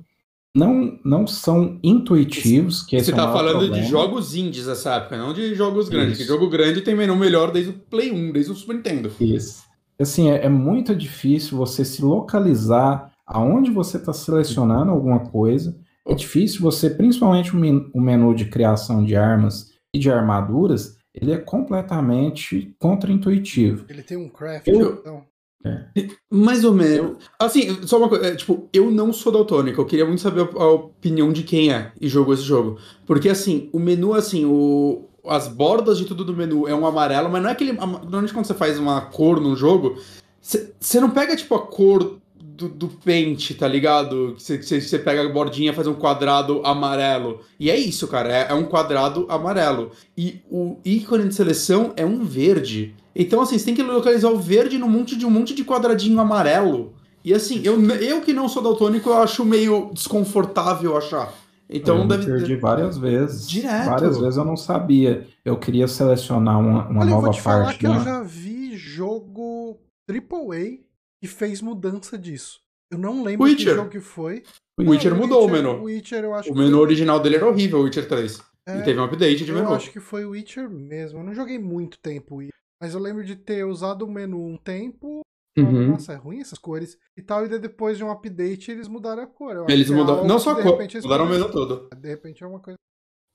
não, 0.55 0.99
não 1.03 1.25
são 1.25 1.79
intuitivos. 1.83 2.83
Que 2.83 2.99
Você 2.99 3.11
está 3.11 3.29
é 3.29 3.33
falando 3.33 3.59
problema. 3.59 3.75
de 3.75 3.89
jogos 3.89 4.35
indies 4.35 4.67
nessa 4.67 4.95
época, 4.95 5.17
não 5.17 5.33
de 5.33 5.55
jogos 5.55 5.89
grandes. 5.89 6.17
Porque 6.17 6.23
jogo 6.23 6.49
grande 6.49 6.81
tem 6.81 6.95
menu 6.95 7.15
melhor 7.15 7.51
desde 7.51 7.71
o 7.71 7.73
Play 7.73 8.11
1, 8.11 8.31
desde 8.31 8.51
o 8.51 8.55
Super 8.55 8.75
Nintendo. 8.75 9.11
Isso. 9.19 9.63
Assim, 9.99 10.29
é, 10.29 10.45
é 10.45 10.49
muito 10.49 10.95
difícil 10.95 11.57
você 11.57 11.83
se 11.83 12.01
localizar 12.01 13.11
aonde 13.25 13.71
você 13.71 13.97
está 13.97 14.13
selecionando 14.13 14.91
alguma 14.91 15.19
coisa. 15.19 15.75
É 16.05 16.13
difícil 16.13 16.61
você, 16.61 16.89
principalmente 16.89 17.55
o 17.55 18.01
menu 18.01 18.35
de 18.35 18.45
criação 18.45 19.03
de 19.03 19.15
armas 19.15 19.71
e 19.93 19.99
de 19.99 20.11
armaduras, 20.11 20.97
ele 21.13 21.31
é 21.31 21.37
completamente 21.37 22.75
contra-intuitivo. 22.79 23.85
Ele 23.87 24.03
tem 24.03 24.17
um 24.17 24.29
craft, 24.29 24.67
Eu... 24.67 24.99
então. 24.99 25.32
É. 25.65 25.85
Mais 26.29 26.63
ou 26.63 26.73
menos. 26.73 27.17
Assim, 27.39 27.85
só 27.87 27.97
uma 27.97 28.09
coisa, 28.09 28.27
é, 28.27 28.35
tipo, 28.35 28.67
eu 28.73 28.91
não 28.91 29.13
sou 29.13 29.31
daltônico, 29.31 29.79
eu 29.79 29.85
queria 29.85 30.05
muito 30.05 30.21
saber 30.21 30.41
a, 30.41 30.63
a, 30.63 30.71
opinião 30.71 31.31
de 31.31 31.43
quem 31.43 31.71
é 31.71 31.91
e 32.01 32.09
jogou 32.09 32.33
esse 32.33 32.43
jogo. 32.43 32.77
Porque 33.05 33.29
assim, 33.29 33.69
o 33.71 33.79
menu, 33.79 34.13
assim, 34.13 34.43
o, 34.45 35.05
as 35.25 35.47
bordas 35.47 35.97
de 35.97 36.05
tudo 36.05 36.25
do 36.25 36.35
menu 36.35 36.67
é 36.67 36.75
um 36.75 36.85
amarelo, 36.85 37.29
mas 37.29 37.41
não 37.41 37.49
é 37.49 37.53
aquele. 37.53 37.71
Normalmente 37.71 38.33
quando 38.33 38.45
você 38.45 38.53
faz 38.53 38.77
uma 38.77 38.99
cor 39.01 39.39
num 39.39 39.55
jogo, 39.55 39.97
você 40.41 40.99
não 40.99 41.09
pega, 41.09 41.35
tipo, 41.35 41.55
a 41.55 41.65
cor 41.65 42.19
do, 42.35 42.67
do 42.67 42.87
pente, 42.87 43.53
tá 43.53 43.67
ligado? 43.67 44.35
Você 44.37 44.99
pega 44.99 45.23
a 45.23 45.29
bordinha 45.29 45.73
faz 45.73 45.87
um 45.87 45.93
quadrado 45.93 46.61
amarelo. 46.63 47.41
E 47.59 47.71
é 47.71 47.77
isso, 47.77 48.07
cara, 48.07 48.31
é, 48.31 48.47
é 48.51 48.53
um 48.53 48.65
quadrado 48.65 49.25
amarelo. 49.29 49.91
E 50.17 50.41
o 50.49 50.77
ícone 50.85 51.27
de 51.27 51.35
seleção 51.35 51.93
é 51.95 52.05
um 52.05 52.23
verde. 52.23 52.95
Então, 53.15 53.41
assim, 53.41 53.57
você 53.57 53.65
tem 53.65 53.75
que 53.75 53.83
localizar 53.83 54.29
o 54.29 54.37
verde 54.39 54.77
no 54.77 54.87
monte 54.89 55.15
de 55.15 55.25
um 55.25 55.29
monte 55.29 55.53
de 55.53 55.63
quadradinho 55.63 56.19
amarelo. 56.19 56.93
E 57.23 57.33
assim, 57.33 57.61
eu, 57.63 57.79
eu 57.95 58.21
que 58.21 58.33
não 58.33 58.49
sou 58.49 58.61
daltônico, 58.61 59.09
eu 59.09 59.17
acho 59.17 59.45
meio 59.45 59.91
desconfortável 59.93 60.97
achar. 60.97 61.33
Então 61.69 61.99
eu 62.01 62.07
deve 62.07 62.25
perdi 62.25 62.55
várias 62.57 62.97
vezes. 62.97 63.47
Direto. 63.49 63.85
Várias 63.85 64.17
vezes 64.19 64.37
eu 64.37 64.43
não 64.45 64.57
sabia. 64.57 65.25
Eu 65.45 65.57
queria 65.57 65.87
selecionar 65.87 66.59
uma, 66.59 66.87
uma 66.87 67.01
Olha, 67.01 67.09
nova 67.11 67.27
eu 67.27 67.31
vou 67.31 67.31
te 67.31 67.41
parte. 67.41 67.43
falar 67.43 67.73
que 67.77 67.87
né? 67.87 67.95
eu 67.97 68.03
já 68.03 68.21
vi 68.23 68.75
jogo 68.75 69.79
AAA 70.09 70.79
que 71.21 71.27
fez 71.27 71.61
mudança 71.61 72.17
disso. 72.17 72.59
Eu 72.91 72.97
não 72.99 73.23
lembro 73.23 73.45
Witcher. 73.45 73.69
que 73.69 73.75
jogo 73.75 73.89
que 73.89 73.99
foi. 74.01 74.43
O 74.79 74.89
Witcher 74.89 75.11
Não, 75.11 75.19
mudou 75.19 75.45
Witcher, 75.45 75.59
o 75.59 75.63
menu. 75.73 75.83
Witcher, 75.83 76.23
eu 76.25 76.33
acho 76.33 76.49
O 76.49 76.53
que 76.53 76.59
menu 76.59 76.71
foi- 76.77 76.81
original 76.81 77.19
dele 77.19 77.35
era 77.37 77.47
horrível, 77.47 77.79
o 77.79 77.83
Witcher 77.83 78.07
3. 78.07 78.41
É, 78.67 78.79
E 78.79 78.83
teve 78.83 78.99
um 78.99 79.03
update 79.03 79.45
de 79.45 79.51
Eu 79.51 79.55
menu. 79.55 79.73
acho 79.73 79.91
que 79.91 79.99
foi 79.99 80.25
o 80.25 80.31
Witcher 80.31 80.69
mesmo. 80.69 81.19
Eu 81.19 81.23
não 81.23 81.33
joguei 81.33 81.57
muito 81.57 81.97
tempo, 81.99 82.35
Witcher, 82.35 82.53
mas 82.83 82.93
eu 82.93 82.99
lembro 82.99 83.23
de 83.23 83.37
ter 83.37 83.63
usado 83.63 84.01
o 84.01 84.11
menu 84.11 84.45
um 84.45 84.57
tempo. 84.57 85.21
Uhum. 85.57 85.91
Nossa, 85.91 86.11
é 86.11 86.15
ruim 86.17 86.41
essas 86.41 86.59
cores 86.59 86.97
e 87.17 87.21
tal. 87.21 87.45
E 87.45 87.47
daí 87.47 87.57
depois 87.57 87.97
de 87.97 88.03
um 88.03 88.11
update 88.11 88.71
eles 88.71 88.89
mudaram 88.89 89.23
a 89.23 89.25
cor. 89.25 89.65
Eles 89.69 89.89
é 89.89 89.95
mudaram. 89.95 90.27
Não 90.27 90.37
só 90.37 90.51
a 90.51 90.55
de 90.55 90.63
cor, 90.63 90.71
repente, 90.73 90.95
eles 90.95 91.05
mudaram 91.05 91.25
o 91.25 91.29
menu 91.29 91.49
todo. 91.49 91.87
De 91.95 92.09
repente 92.09 92.43
é 92.43 92.47
uma 92.47 92.59
coisa. 92.59 92.77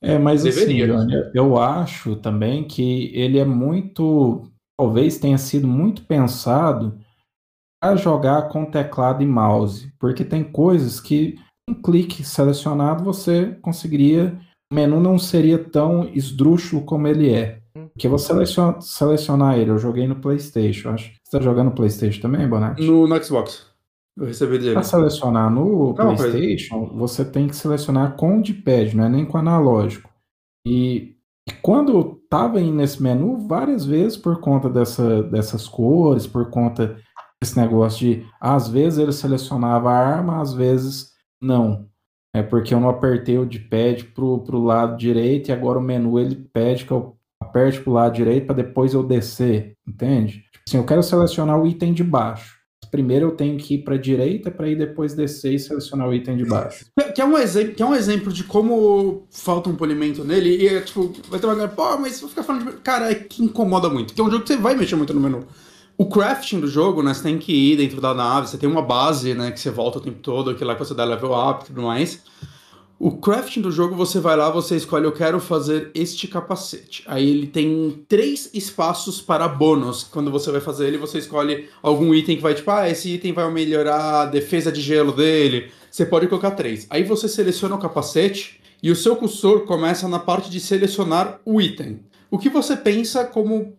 É, 0.03 0.19
mas 0.19 0.43
Deveria. 0.43 0.85
assim, 0.85 1.09
Johnny, 1.09 1.31
eu 1.33 1.57
acho 1.57 2.15
também 2.17 2.67
que 2.67 3.11
ele 3.15 3.39
é 3.39 3.45
muito. 3.45 4.43
Talvez 4.79 5.17
tenha 5.17 5.39
sido 5.39 5.67
muito 5.67 6.05
pensado 6.05 6.95
para 7.81 7.95
jogar 7.95 8.49
com 8.49 8.69
teclado 8.69 9.23
e 9.23 9.25
mouse. 9.25 9.91
Porque 9.97 10.23
tem 10.23 10.43
coisas 10.43 10.99
que 10.99 11.39
um 11.67 11.73
clique 11.73 12.23
selecionado 12.23 13.03
você 13.03 13.57
conseguiria. 13.63 14.39
O 14.71 14.75
menu 14.75 14.99
não 14.99 15.17
seria 15.17 15.57
tão 15.57 16.07
esdrúxulo 16.09 16.85
como 16.85 17.07
ele 17.07 17.33
é. 17.33 17.58
Porque 17.93 18.07
você 18.07 18.27
seleciona, 18.27 18.81
selecionar 18.81 19.57
ele, 19.57 19.71
eu 19.71 19.77
joguei 19.77 20.07
no 20.07 20.15
PlayStation. 20.15 20.89
Acho 20.89 21.09
que 21.09 21.15
você 21.23 21.37
está 21.37 21.41
jogando 21.41 21.67
no 21.69 21.75
PlayStation 21.75 22.21
também, 22.21 22.47
Bonatti? 22.47 22.83
No, 22.85 23.07
no 23.07 23.23
Xbox. 23.23 23.67
Eu 24.17 24.25
recebi 24.25 24.57
dele. 24.57 24.73
Para 24.73 24.83
selecionar 24.83 25.49
no 25.49 25.93
Não, 25.93 26.07
mas- 26.07 26.21
PlayStation, 26.21 26.87
você 26.95 27.23
tem 27.23 27.47
que 27.47 27.55
selecionar 27.55 28.15
com 28.15 28.39
o 28.39 28.41
D-pad, 28.41 28.95
não 28.95 29.05
é 29.05 29.09
nem 29.09 29.25
com 29.25 29.37
o 29.37 29.39
analógico. 29.39 30.09
E, 30.67 31.15
quando 31.61 31.91
eu 31.93 32.21
estava 32.23 32.59
nesse 32.59 33.01
menu, 33.01 33.47
várias 33.47 33.85
vezes 33.85 34.17
por 34.17 34.39
conta 34.39 34.69
dessa, 34.69 35.23
dessas 35.23 35.67
cores, 35.67 36.27
por 36.27 36.49
conta 36.49 36.97
desse 37.41 37.57
negócio 37.57 37.99
de 37.99 38.25
às 38.41 38.67
vezes 38.67 38.99
ele 38.99 39.13
selecionava 39.13 39.89
a 39.89 39.97
arma, 39.97 40.41
às 40.41 40.53
vezes 40.53 41.13
não. 41.41 41.87
É 42.35 42.43
porque 42.43 42.73
eu 42.73 42.79
não 42.79 42.89
apertei 42.89 43.37
o 43.37 43.45
D-pad 43.45 44.03
pro, 44.13 44.39
pro 44.43 44.61
lado 44.61 44.97
direito 44.97 45.49
e 45.49 45.51
agora 45.51 45.79
o 45.79 45.81
menu 45.81 46.19
ele 46.19 46.35
pede 46.35 46.85
que 46.85 46.91
eu 46.91 47.17
aperte 47.49 47.81
pro 47.81 47.93
lado 47.93 48.15
direito 48.15 48.45
para 48.45 48.55
depois 48.55 48.93
eu 48.93 49.03
descer, 49.03 49.73
entende? 49.87 50.43
Tipo 50.51 50.63
assim, 50.67 50.77
eu 50.77 50.85
quero 50.85 51.03
selecionar 51.03 51.59
o 51.59 51.67
item 51.67 51.93
de 51.93 52.03
baixo. 52.03 52.59
Primeiro 52.91 53.27
eu 53.27 53.31
tenho 53.31 53.57
que 53.57 53.75
ir 53.75 53.83
para 53.83 53.95
a 53.95 53.99
direita 53.99 54.49
para 54.49 54.67
ir 54.67 54.75
depois 54.75 55.13
descer 55.13 55.53
e 55.53 55.59
selecionar 55.59 56.07
o 56.07 56.13
item 56.13 56.37
de 56.37 56.45
baixo. 56.45 56.85
Que 57.13 57.21
é, 57.21 57.25
um 57.25 57.37
exemplo, 57.37 57.75
que 57.75 57.83
é 57.83 57.85
um 57.85 57.93
exemplo 57.93 58.33
de 58.33 58.43
como 58.43 59.27
falta 59.29 59.69
um 59.69 59.75
polimento 59.75 60.23
nele. 60.23 60.57
E 60.57 60.67
é 60.67 60.81
tipo, 60.81 61.13
vai 61.29 61.39
ter 61.39 61.45
uma 61.45 61.53
galera, 61.53 61.71
pô, 61.71 61.97
mas 61.97 62.19
vou 62.19 62.29
ficar 62.29 62.41
falando 62.41 62.65
de. 62.65 62.77
Cara, 62.77 63.11
é 63.11 63.15
que 63.15 63.43
incomoda 63.43 63.89
muito. 63.89 64.13
Que 64.13 64.21
é 64.21 64.23
um 64.23 64.31
jogo 64.31 64.43
que 64.43 64.53
você 64.53 64.57
vai 64.57 64.75
mexer 64.75 64.95
muito 64.95 65.13
no 65.13 65.19
menu. 65.19 65.45
O 65.97 66.07
crafting 66.07 66.59
do 66.59 66.67
jogo, 66.67 67.03
né? 67.03 67.13
Você 67.13 67.23
tem 67.23 67.37
que 67.37 67.51
ir 67.51 67.77
dentro 67.77 68.01
da 68.01 68.13
nave, 68.13 68.47
você 68.47 68.57
tem 68.57 68.67
uma 68.67 68.81
base, 68.81 69.35
né? 69.35 69.51
Que 69.51 69.59
você 69.59 69.69
volta 69.69 69.99
o 69.99 70.01
tempo 70.01 70.19
todo, 70.19 70.49
aquilo 70.49 70.67
lá 70.67 70.75
que 70.75 70.83
você 70.83 70.95
dá 70.95 71.03
level 71.03 71.33
up 71.33 71.63
e 71.63 71.67
tudo 71.67 71.83
mais. 71.83 72.23
O 72.99 73.13
crafting 73.13 73.61
do 73.61 73.71
jogo, 73.71 73.95
você 73.95 74.19
vai 74.19 74.35
lá, 74.35 74.49
você 74.49 74.75
escolhe, 74.75 75.05
eu 75.05 75.13
quero 75.13 75.39
fazer 75.39 75.89
este 75.95 76.27
capacete. 76.27 77.01
Aí 77.07 77.29
ele 77.29 77.47
tem 77.47 78.03
três 78.09 78.49
espaços 78.53 79.21
para 79.21 79.47
bônus. 79.47 80.03
Quando 80.03 80.29
você 80.29 80.51
vai 80.51 80.59
fazer 80.59 80.87
ele, 80.87 80.97
você 80.97 81.19
escolhe 81.19 81.69
algum 81.81 82.13
item 82.13 82.35
que 82.35 82.41
vai, 82.41 82.53
tipo, 82.53 82.69
ah, 82.69 82.89
esse 82.89 83.09
item 83.09 83.31
vai 83.31 83.49
melhorar 83.49 84.23
a 84.23 84.25
defesa 84.25 84.69
de 84.69 84.81
gelo 84.81 85.13
dele. 85.13 85.71
Você 85.89 86.05
pode 86.05 86.27
colocar 86.27 86.51
três. 86.51 86.87
Aí 86.89 87.05
você 87.05 87.29
seleciona 87.29 87.75
o 87.75 87.79
capacete 87.79 88.59
e 88.83 88.91
o 88.91 88.95
seu 88.97 89.15
cursor 89.15 89.61
começa 89.61 90.05
na 90.09 90.19
parte 90.19 90.49
de 90.49 90.59
selecionar 90.59 91.39
o 91.45 91.61
item. 91.61 92.01
O 92.29 92.37
que 92.37 92.49
você 92.49 92.75
pensa 92.75 93.23
como 93.23 93.77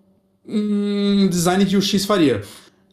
um 0.48 1.28
design 1.28 1.62
de 1.66 1.76
UX 1.76 2.06
faria? 2.06 2.40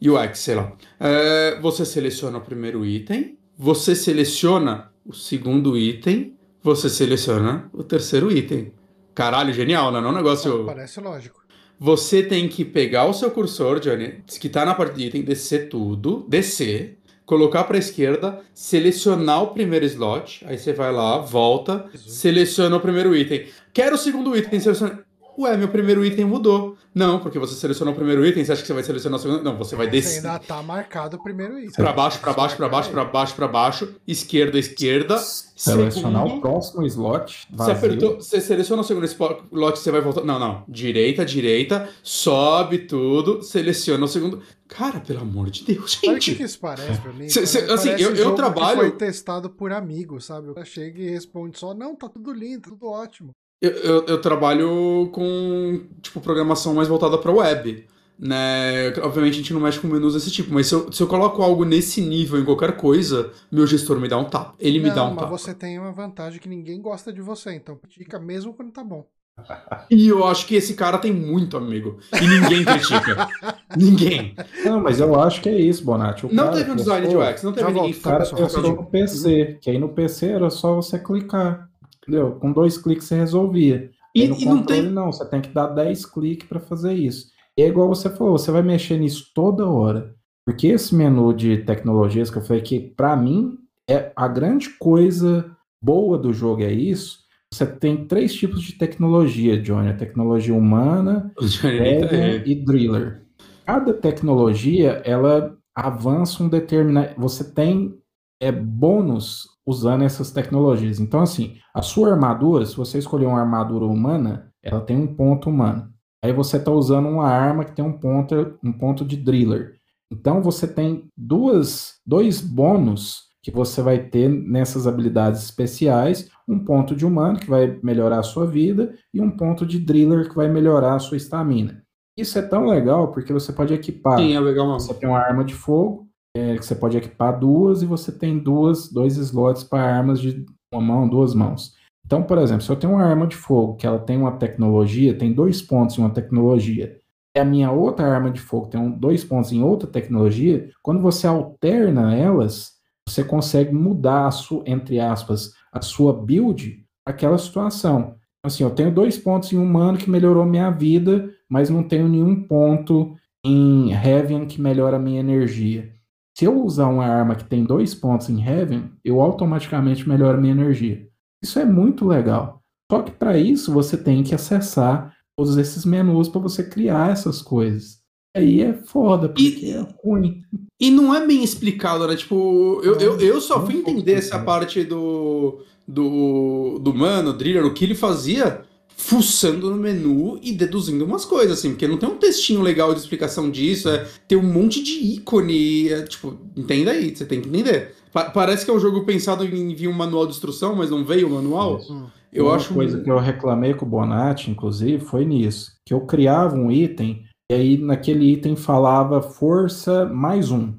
UX, 0.02 0.40
sei 0.40 0.56
lá. 0.56 0.72
É, 1.00 1.58
você 1.62 1.86
seleciona 1.86 2.36
o 2.36 2.42
primeiro 2.42 2.84
item, 2.84 3.38
você 3.56 3.94
seleciona 3.96 4.90
o 5.08 5.14
segundo 5.14 5.76
item, 5.76 6.34
você 6.62 6.90
seleciona 6.90 7.70
o 7.72 7.82
terceiro 7.82 8.30
item. 8.30 8.72
Caralho, 9.14 9.54
genial, 9.54 9.90
né? 9.90 10.00
Não 10.00 10.10
é 10.10 10.12
um 10.12 10.16
negócio. 10.16 10.64
Parece 10.66 11.00
lógico. 11.00 11.42
Você 11.80 12.22
tem 12.22 12.46
que 12.46 12.64
pegar 12.64 13.06
o 13.06 13.14
seu 13.14 13.30
cursor, 13.30 13.80
Johnny, 13.80 14.22
que 14.38 14.48
tá 14.48 14.66
na 14.66 14.74
parte 14.74 14.96
de 14.96 15.06
item, 15.06 15.22
descer 15.22 15.68
tudo, 15.68 16.26
descer, 16.28 16.98
colocar 17.24 17.64
pra 17.64 17.78
esquerda, 17.78 18.40
selecionar 18.52 19.44
o 19.44 19.48
primeiro 19.48 19.84
slot, 19.86 20.44
aí 20.46 20.58
você 20.58 20.72
vai 20.72 20.92
lá, 20.92 21.18
volta, 21.18 21.88
seleciona 21.94 22.76
o 22.76 22.80
primeiro 22.80 23.16
item. 23.16 23.46
Quero 23.72 23.94
o 23.94 23.98
segundo 23.98 24.36
item, 24.36 24.60
seleciona. 24.60 25.04
Ué, 25.38 25.56
meu 25.56 25.68
primeiro 25.68 26.04
item 26.04 26.24
mudou. 26.24 26.76
Não, 26.92 27.20
porque 27.20 27.38
você 27.38 27.54
selecionou 27.54 27.94
o 27.94 27.96
primeiro 27.96 28.26
item, 28.26 28.44
você 28.44 28.50
acha 28.52 28.60
que 28.60 28.66
você 28.66 28.72
vai 28.72 28.82
selecionar 28.82 29.20
o 29.20 29.22
segundo? 29.22 29.44
Não, 29.44 29.56
você 29.56 29.76
vai 29.76 29.86
Você 29.86 29.92
descer. 29.92 30.16
ainda 30.26 30.38
tá 30.40 30.60
marcado 30.64 31.16
o 31.16 31.22
primeiro 31.22 31.56
item. 31.60 31.70
Pra 31.76 31.92
baixo, 31.92 32.18
pra 32.18 32.32
baixo, 32.32 32.56
pra 32.56 32.68
baixo, 32.68 32.90
pra 32.90 33.04
baixo, 33.04 33.34
pra 33.36 33.46
baixo, 33.46 33.94
esquerda, 34.06 34.58
esquerda. 34.58 35.16
Selecionar 35.18 36.22
segundo. 36.24 36.38
o 36.38 36.40
próximo 36.40 36.84
slot. 36.86 37.46
Você 37.50 37.56
Vazio. 37.56 37.74
apertou, 37.74 38.16
você 38.16 38.40
seleciona 38.40 38.82
o 38.82 38.84
segundo 38.84 39.04
spot, 39.06 39.40
lote, 39.52 39.78
você 39.78 39.90
vai 39.92 40.00
voltar. 40.00 40.24
Não, 40.24 40.38
não. 40.40 40.64
Direita, 40.68 41.24
direita, 41.24 41.88
sobe 42.02 42.78
tudo, 42.78 43.42
seleciona 43.42 44.04
o 44.04 44.08
segundo. 44.08 44.42
Cara, 44.66 44.98
pelo 45.00 45.20
amor 45.20 45.50
de 45.50 45.64
Deus, 45.64 45.92
Sabe 45.92 46.08
o 46.08 46.18
que, 46.18 46.20
gente. 46.26 46.34
que 46.36 46.42
isso 46.44 46.58
parece 46.58 47.00
pra 47.00 47.12
mim? 47.12 47.28
Cê- 47.28 47.46
cê- 47.46 47.62
Parece 47.62 47.90
assim, 47.90 48.02
eu- 48.02 48.10
eu 48.10 48.16
jogo 48.16 48.30
que 48.30 48.36
trabalho- 48.36 48.78
foi 48.80 48.90
testado 48.92 49.48
por 49.50 49.72
amigos, 49.72 50.24
sabe? 50.26 50.50
O 50.50 50.54
cara 50.54 50.66
chega 50.66 51.00
e 51.00 51.08
responde 51.10 51.58
só, 51.58 51.72
não, 51.74 51.94
tá 51.94 52.08
tudo 52.08 52.32
lindo, 52.32 52.70
tudo 52.70 52.86
ótimo. 52.88 53.30
Eu, 53.60 53.70
eu, 53.70 54.06
eu 54.06 54.20
trabalho 54.20 55.08
com, 55.12 55.80
tipo, 56.00 56.20
programação 56.20 56.74
mais 56.74 56.88
voltada 56.88 57.18
pra 57.18 57.32
web. 57.32 57.86
Né? 58.18 58.88
Obviamente 59.00 59.34
a 59.34 59.36
gente 59.38 59.52
não 59.54 59.60
mexe 59.60 59.78
com 59.78 59.86
menus 59.86 60.14
desse 60.14 60.30
tipo, 60.30 60.52
mas 60.52 60.66
se 60.66 60.74
eu, 60.74 60.92
se 60.92 61.00
eu 61.00 61.06
coloco 61.06 61.40
algo 61.40 61.64
nesse 61.64 62.00
nível 62.00 62.40
em 62.40 62.44
qualquer 62.44 62.76
coisa, 62.76 63.32
meu 63.50 63.64
gestor 63.66 64.00
me 64.00 64.08
dá 64.08 64.18
um 64.18 64.24
tapa. 64.24 64.54
Ele 64.58 64.80
me 64.80 64.88
não, 64.88 64.94
dá 64.94 65.04
um 65.04 65.10
mas 65.10 65.18
tapa. 65.20 65.30
você 65.38 65.54
tem 65.54 65.78
uma 65.78 65.92
vantagem 65.92 66.40
que 66.40 66.48
ninguém 66.48 66.80
gosta 66.82 67.12
de 67.12 67.20
você, 67.20 67.54
então 67.54 67.78
fica 67.88 68.18
mesmo 68.18 68.52
quando 68.52 68.72
tá 68.72 68.82
bom. 68.82 69.06
E 69.88 70.08
eu 70.08 70.26
acho 70.26 70.46
que 70.46 70.56
esse 70.56 70.74
cara 70.74 70.98
tem 70.98 71.12
muito 71.12 71.56
amigo. 71.56 71.98
E 72.20 72.26
ninguém 72.26 72.64
critica. 72.64 73.28
ninguém. 73.76 74.34
Não, 74.64 74.80
mas 74.82 74.98
eu 74.98 75.18
acho 75.20 75.40
que 75.40 75.48
é 75.48 75.56
isso, 75.56 75.84
Bonatti. 75.84 76.26
O 76.26 76.28
Não 76.32 76.44
cara 76.46 76.56
teve 76.56 76.70
um 76.72 76.76
design 76.76 77.06
de 77.06 77.16
UX, 77.16 77.42
não 77.44 77.54
Já 77.54 77.66
teve 77.66 77.72
ninguém 77.72 77.92
volto, 77.92 77.98
O 77.98 78.02
cara 78.02 78.18
Pessoal, 78.18 78.42
testou 78.42 78.62
rapidinho. 78.62 78.82
no 78.84 78.90
PC, 78.90 79.58
que 79.62 79.70
aí 79.70 79.78
no 79.78 79.88
PC 79.90 80.26
era 80.26 80.50
só 80.50 80.74
você 80.74 80.98
clicar. 80.98 81.68
Entendeu? 82.08 82.32
Com 82.36 82.52
dois 82.52 82.78
cliques 82.78 83.04
você 83.06 83.16
resolvia. 83.16 83.90
E, 84.16 84.22
Aí 84.22 84.28
no 84.28 84.36
e 84.38 84.44
não 84.46 84.58
controle, 84.58 84.82
tem. 84.82 84.90
não, 84.90 85.12
você 85.12 85.28
tem 85.28 85.42
que 85.42 85.50
dar 85.50 85.66
10 85.66 86.06
cliques 86.06 86.48
para 86.48 86.58
fazer 86.58 86.94
isso. 86.94 87.30
E 87.56 87.62
é 87.62 87.68
igual 87.68 87.88
você 87.88 88.08
falou, 88.08 88.38
você 88.38 88.50
vai 88.50 88.62
mexer 88.62 88.98
nisso 88.98 89.30
toda 89.34 89.68
hora. 89.68 90.14
Porque 90.46 90.68
esse 90.68 90.94
menu 90.94 91.34
de 91.34 91.58
tecnologias 91.58 92.30
que 92.30 92.38
eu 92.38 92.42
falei 92.42 92.62
que, 92.62 92.80
para 92.80 93.14
mim, 93.14 93.58
é 93.88 94.10
a 94.16 94.26
grande 94.26 94.70
coisa 94.78 95.54
boa 95.82 96.16
do 96.16 96.32
jogo 96.32 96.62
é 96.62 96.72
isso. 96.72 97.18
Você 97.52 97.66
tem 97.66 98.06
três 98.06 98.34
tipos 98.34 98.62
de 98.62 98.72
tecnologia, 98.72 99.60
Johnny: 99.60 99.90
a 99.90 99.96
tecnologia 99.96 100.54
humana, 100.54 101.30
tá 101.36 101.68
Dragon 101.68 102.14
aí. 102.14 102.42
e 102.46 102.54
Driller. 102.54 103.22
Cada 103.66 103.92
tecnologia, 103.92 105.02
ela 105.04 105.54
avança 105.74 106.42
um 106.42 106.48
determinado. 106.48 107.14
Você 107.18 107.44
tem 107.44 107.94
é, 108.40 108.50
bônus 108.50 109.46
usando 109.68 110.02
essas 110.02 110.30
tecnologias. 110.30 110.98
Então, 110.98 111.20
assim, 111.20 111.56
a 111.74 111.82
sua 111.82 112.10
armadura, 112.12 112.64
se 112.64 112.74
você 112.74 112.96
escolher 112.98 113.26
uma 113.26 113.40
armadura 113.40 113.84
humana, 113.84 114.50
ela 114.62 114.80
tem 114.80 114.96
um 114.96 115.14
ponto 115.14 115.50
humano. 115.50 115.92
Aí 116.24 116.32
você 116.32 116.56
está 116.56 116.70
usando 116.72 117.06
uma 117.06 117.28
arma 117.28 117.64
que 117.64 117.76
tem 117.76 117.84
um 117.84 117.92
ponto, 117.92 118.58
um 118.64 118.72
ponto 118.72 119.04
de 119.04 119.16
Driller. 119.16 119.74
Então, 120.10 120.42
você 120.42 120.66
tem 120.66 121.04
duas, 121.14 121.96
dois 122.06 122.40
bônus 122.40 123.28
que 123.42 123.50
você 123.50 123.82
vai 123.82 123.98
ter 123.98 124.28
nessas 124.28 124.86
habilidades 124.86 125.42
especiais, 125.42 126.30
um 126.48 126.58
ponto 126.58 126.96
de 126.96 127.04
humano 127.04 127.38
que 127.38 127.48
vai 127.48 127.78
melhorar 127.82 128.20
a 128.20 128.22
sua 128.22 128.46
vida 128.46 128.94
e 129.12 129.20
um 129.20 129.30
ponto 129.30 129.66
de 129.66 129.78
driller 129.78 130.28
que 130.28 130.34
vai 130.34 130.48
melhorar 130.48 130.94
a 130.94 130.98
sua 130.98 131.16
estamina. 131.18 131.82
Isso 132.16 132.38
é 132.38 132.42
tão 132.42 132.66
legal 132.66 133.12
porque 133.12 133.32
você 133.32 133.52
pode 133.52 133.72
equipar. 133.72 134.18
Sim, 134.18 134.34
é 134.34 134.40
legal 134.40 134.66
Você 134.72 134.88
mesmo. 134.88 135.00
tem 135.00 135.08
uma 135.08 135.18
arma 135.20 135.44
de 135.44 135.54
fogo, 135.54 136.07
é, 136.38 136.56
que 136.56 136.64
você 136.64 136.74
pode 136.74 136.96
equipar 136.96 137.38
duas 137.38 137.82
e 137.82 137.86
você 137.86 138.12
tem 138.12 138.38
duas, 138.38 138.90
dois 138.90 139.16
slots 139.16 139.64
para 139.64 139.82
armas 139.82 140.20
de 140.20 140.44
uma 140.72 140.80
mão, 140.80 141.08
duas 141.08 141.34
mãos. 141.34 141.74
Então, 142.06 142.22
por 142.22 142.38
exemplo, 142.38 142.62
se 142.62 142.70
eu 142.70 142.76
tenho 142.76 142.94
uma 142.94 143.04
arma 143.04 143.26
de 143.26 143.36
fogo 143.36 143.74
que 143.76 143.86
ela 143.86 143.98
tem 143.98 144.16
uma 144.16 144.32
tecnologia, 144.32 145.16
tem 145.16 145.32
dois 145.32 145.60
pontos 145.60 145.98
em 145.98 146.00
uma 146.00 146.10
tecnologia, 146.10 146.96
e 147.36 147.40
a 147.40 147.44
minha 147.44 147.70
outra 147.70 148.06
arma 148.06 148.30
de 148.30 148.40
fogo 148.40 148.68
tem 148.68 148.80
um- 148.80 148.90
dois 148.90 149.24
pontos 149.24 149.52
em 149.52 149.62
outra 149.62 149.88
tecnologia, 149.88 150.70
quando 150.82 151.00
você 151.02 151.26
alterna 151.26 152.14
elas, 152.14 152.72
você 153.06 153.22
consegue 153.22 153.74
mudar, 153.74 154.26
a 154.26 154.30
sua, 154.30 154.62
entre 154.66 154.98
aspas, 155.00 155.52
a 155.72 155.82
sua 155.82 156.12
build 156.12 156.84
aquela 157.06 157.38
situação. 157.38 158.16
Assim, 158.44 158.62
eu 158.62 158.70
tenho 158.70 158.92
dois 158.94 159.18
pontos 159.18 159.52
em 159.52 159.58
humano 159.58 159.98
que 159.98 160.10
melhorou 160.10 160.44
minha 160.44 160.70
vida, 160.70 161.30
mas 161.48 161.70
não 161.70 161.82
tenho 161.82 162.08
nenhum 162.08 162.42
ponto 162.46 163.14
em 163.44 163.92
Heaven 163.92 164.46
que 164.46 164.60
melhora 164.60 164.96
a 164.96 165.00
minha 165.00 165.20
energia. 165.20 165.92
Se 166.38 166.44
eu 166.44 166.62
usar 166.62 166.86
uma 166.86 167.04
arma 167.04 167.34
que 167.34 167.42
tem 167.42 167.64
dois 167.64 167.96
pontos 167.96 168.28
em 168.28 168.40
Heaven, 168.40 168.92
eu 169.04 169.20
automaticamente 169.20 170.08
melhoro 170.08 170.40
minha 170.40 170.52
energia. 170.52 171.08
Isso 171.42 171.58
é 171.58 171.64
muito 171.64 172.06
legal. 172.06 172.60
Só 172.88 173.02
que 173.02 173.10
para 173.10 173.36
isso 173.36 173.72
você 173.72 173.96
tem 173.96 174.22
que 174.22 174.32
acessar 174.32 175.12
todos 175.36 175.56
esses 175.56 175.84
menus 175.84 176.28
para 176.28 176.40
você 176.40 176.62
criar 176.62 177.10
essas 177.10 177.42
coisas. 177.42 177.98
Aí 178.36 178.62
é 178.62 178.72
foda, 178.72 179.28
porque 179.28 179.66
E- 179.66 179.70
é 179.72 179.84
ruim. 180.00 180.42
E 180.80 180.92
não 180.92 181.12
é 181.12 181.26
bem 181.26 181.42
explicado, 181.42 182.06
né? 182.06 182.14
Tipo, 182.14 182.80
eu, 182.84 182.96
eu, 183.00 183.18
eu 183.18 183.40
só 183.40 183.66
fui 183.66 183.74
é 183.74 183.78
entender 183.78 184.12
essa 184.12 184.38
parte 184.38 184.84
do, 184.84 185.64
do, 185.88 186.78
do 186.78 186.94
mano, 186.94 187.32
driller, 187.32 187.66
o 187.66 187.74
que 187.74 187.84
ele 187.84 187.96
fazia, 187.96 188.62
fuçando 189.00 189.70
no 189.70 189.76
menu 189.76 190.38
e 190.42 190.52
deduzindo 190.52 191.04
umas 191.04 191.24
coisas, 191.24 191.56
assim, 191.58 191.70
porque 191.70 191.86
não 191.86 191.96
tem 191.96 192.08
um 192.08 192.16
textinho 192.18 192.60
legal 192.60 192.92
de 192.92 192.98
explicação 192.98 193.48
disso, 193.48 193.88
é, 193.88 194.04
tem 194.26 194.36
um 194.36 194.42
monte 194.52 194.82
de 194.82 194.92
ícone, 195.14 195.88
é, 195.88 196.02
tipo, 196.02 196.36
entenda 196.56 196.90
aí, 196.90 197.14
você 197.14 197.24
tem 197.24 197.40
que 197.40 197.48
entender. 197.48 197.94
Pa- 198.12 198.30
parece 198.30 198.64
que 198.64 198.70
é 198.70 198.74
um 198.74 198.80
jogo 198.80 199.04
pensado 199.04 199.44
em 199.44 199.72
vir 199.74 199.86
um 199.88 199.92
manual 199.92 200.26
de 200.26 200.32
instrução, 200.32 200.74
mas 200.74 200.90
não 200.90 201.04
veio 201.04 201.28
o 201.28 201.30
manual. 201.30 201.78
Isso. 201.78 201.94
Hum. 201.94 202.06
Eu 202.32 202.46
Uma 202.46 202.56
acho 202.56 202.74
coisa 202.74 203.00
que 203.00 203.10
eu 203.10 203.18
reclamei 203.18 203.72
com 203.72 203.86
o 203.86 203.88
Bonatti, 203.88 204.50
inclusive, 204.50 205.02
foi 205.02 205.24
nisso. 205.24 205.72
Que 205.86 205.94
eu 205.94 206.00
criava 206.02 206.56
um 206.56 206.70
item, 206.70 207.24
e 207.50 207.54
aí 207.54 207.78
naquele 207.78 208.30
item 208.32 208.54
falava 208.56 209.22
força 209.22 210.04
mais 210.06 210.50
um. 210.50 210.74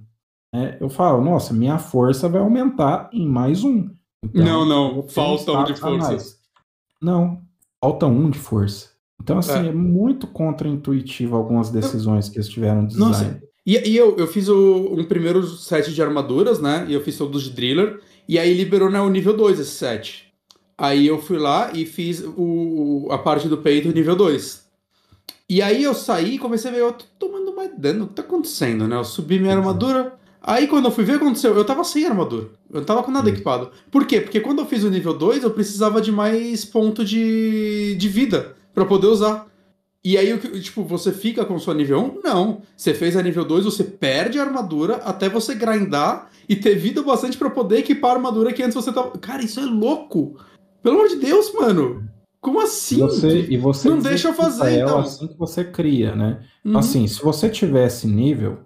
né? 0.53 0.77
Eu 0.79 0.89
falo, 0.89 1.23
nossa, 1.23 1.53
minha 1.53 1.79
força 1.79 2.27
vai 2.29 2.41
aumentar 2.41 3.09
em 3.13 3.25
mais 3.27 3.63
um. 3.63 3.89
Então, 4.23 4.43
Não, 4.43 4.65
não, 4.65 5.01
ter 5.03 5.13
falta 5.13 5.51
um 5.53 5.63
de 5.63 5.73
força. 5.75 6.07
mais. 6.09 6.37
Não, 7.01 7.41
falta 7.81 8.05
um 8.05 8.29
de 8.29 8.37
força. 8.37 8.89
Então, 9.21 9.37
assim, 9.37 9.65
É. 9.65 9.67
é, 9.67 9.71
muito 9.71 10.27
contra-intuitivo 10.27 11.35
algumas 11.35 11.69
decisões 11.69 12.29
que 12.29 12.37
eles 12.37 12.47
tiveram 12.47 12.83
no 12.83 12.97
Nossa, 12.97 13.23
design. 13.23 13.41
E, 13.65 13.89
e 13.89 13.97
eu, 13.97 14.15
eu 14.17 14.27
fiz 14.27 14.47
o, 14.47 14.93
um 14.93 15.03
primeiro 15.03 15.45
set 15.45 15.93
de 15.93 16.01
armaduras, 16.01 16.59
né? 16.59 16.85
E 16.87 16.93
eu 16.93 17.01
fiz 17.01 17.17
todos 17.17 17.43
de 17.43 17.51
driller. 17.51 17.99
E 18.27 18.39
aí 18.39 18.53
liberou 18.53 18.89
né, 18.89 18.99
o 19.01 19.09
nível 19.09 19.35
2 19.35 19.59
esse 19.59 19.71
set. 19.71 20.33
Aí 20.77 21.05
eu 21.05 21.21
fui 21.21 21.37
lá 21.37 21.71
e 21.73 21.85
fiz 21.85 22.23
o, 22.37 23.07
a 23.11 23.17
parte 23.17 23.47
do 23.47 23.57
peito 23.57 23.91
nível 23.91 24.15
2. 24.15 24.63
E 25.49 25.61
aí 25.61 25.83
eu 25.83 25.93
saí 25.93 26.35
e 26.35 26.39
comecei 26.39 26.71
a 26.71 26.73
ver, 26.73 26.79
eu 26.81 26.93
tô 26.93 27.05
tomando 27.19 27.55
mais 27.55 27.71
dano, 27.77 28.05
o 28.05 28.07
que 28.07 28.13
tá 28.13 28.21
acontecendo, 28.21 28.87
né? 28.87 28.95
Eu 28.95 29.03
subi 29.03 29.39
minha 29.39 29.55
armadura. 29.55 30.13
Aí 30.41 30.67
quando 30.67 30.85
eu 30.85 30.91
fui 30.91 31.03
ver 31.03 31.15
o 31.15 31.19
que 31.19 31.25
aconteceu, 31.25 31.55
eu 31.55 31.65
tava 31.65 31.83
sem 31.83 32.05
armadura. 32.05 32.47
Eu 32.71 32.79
não 32.79 32.85
tava 32.85 33.03
com 33.03 33.11
nada 33.11 33.29
Hum. 33.29 33.33
equipado. 33.33 33.71
Por 33.91 34.05
quê? 34.05 34.21
Porque 34.21 34.39
quando 34.39 34.59
eu 34.59 34.65
fiz 34.65 34.83
o 34.83 34.89
nível 34.89 35.13
2, 35.13 35.43
eu 35.43 35.51
precisava 35.51 36.01
de 36.01 36.11
mais 36.11 36.63
ponto 36.65 37.03
de, 37.03 37.95
de 37.95 38.07
vida 38.09 38.55
pra 38.73 38.85
poder 38.85 39.07
usar. 39.07 39.47
E 40.01 40.17
aí, 40.17 40.37
tipo, 40.61 40.83
você 40.85 41.11
fica 41.11 41.43
com 41.43 41.59
sua 41.59 41.73
nível 41.73 41.99
1? 41.99 42.21
Não. 42.23 42.61
Você 42.75 42.93
fez 42.93 43.17
a 43.17 43.21
nível 43.21 43.43
2, 43.43 43.65
você 43.65 43.83
perde 43.83 44.39
a 44.39 44.43
armadura 44.43 44.95
até 45.03 45.27
você 45.27 45.53
grindar 45.53 46.29
e 46.47 46.55
ter 46.55 46.75
vida 46.75 47.01
bastante 47.03 47.37
pra 47.37 47.49
poder 47.49 47.79
equipar 47.79 48.11
a 48.11 48.13
armadura 48.15 48.53
que 48.53 48.63
antes 48.63 48.75
você 48.75 48.93
tava. 48.93 49.11
Cara, 49.17 49.43
isso 49.43 49.59
é 49.59 49.65
louco! 49.65 50.37
Pelo 50.81 50.95
amor 50.95 51.09
de 51.09 51.17
Deus, 51.17 51.53
mano! 51.53 52.07
Como 52.39 52.61
assim? 52.61 52.99
você, 53.01 53.47
e 53.49 53.57
você 53.57 53.89
Não 53.89 53.99
deixa 53.99 54.29
eu 54.29 54.33
fazer, 54.33 54.75
ela 54.79 54.91
então. 54.91 54.99
assim 55.01 55.27
que 55.27 55.37
você 55.37 55.65
cria, 55.65 56.15
né? 56.15 56.39
Uhum. 56.63 56.77
Assim, 56.77 57.05
se 57.05 57.21
você 57.21 57.49
tivesse 57.49 58.07
nível, 58.07 58.59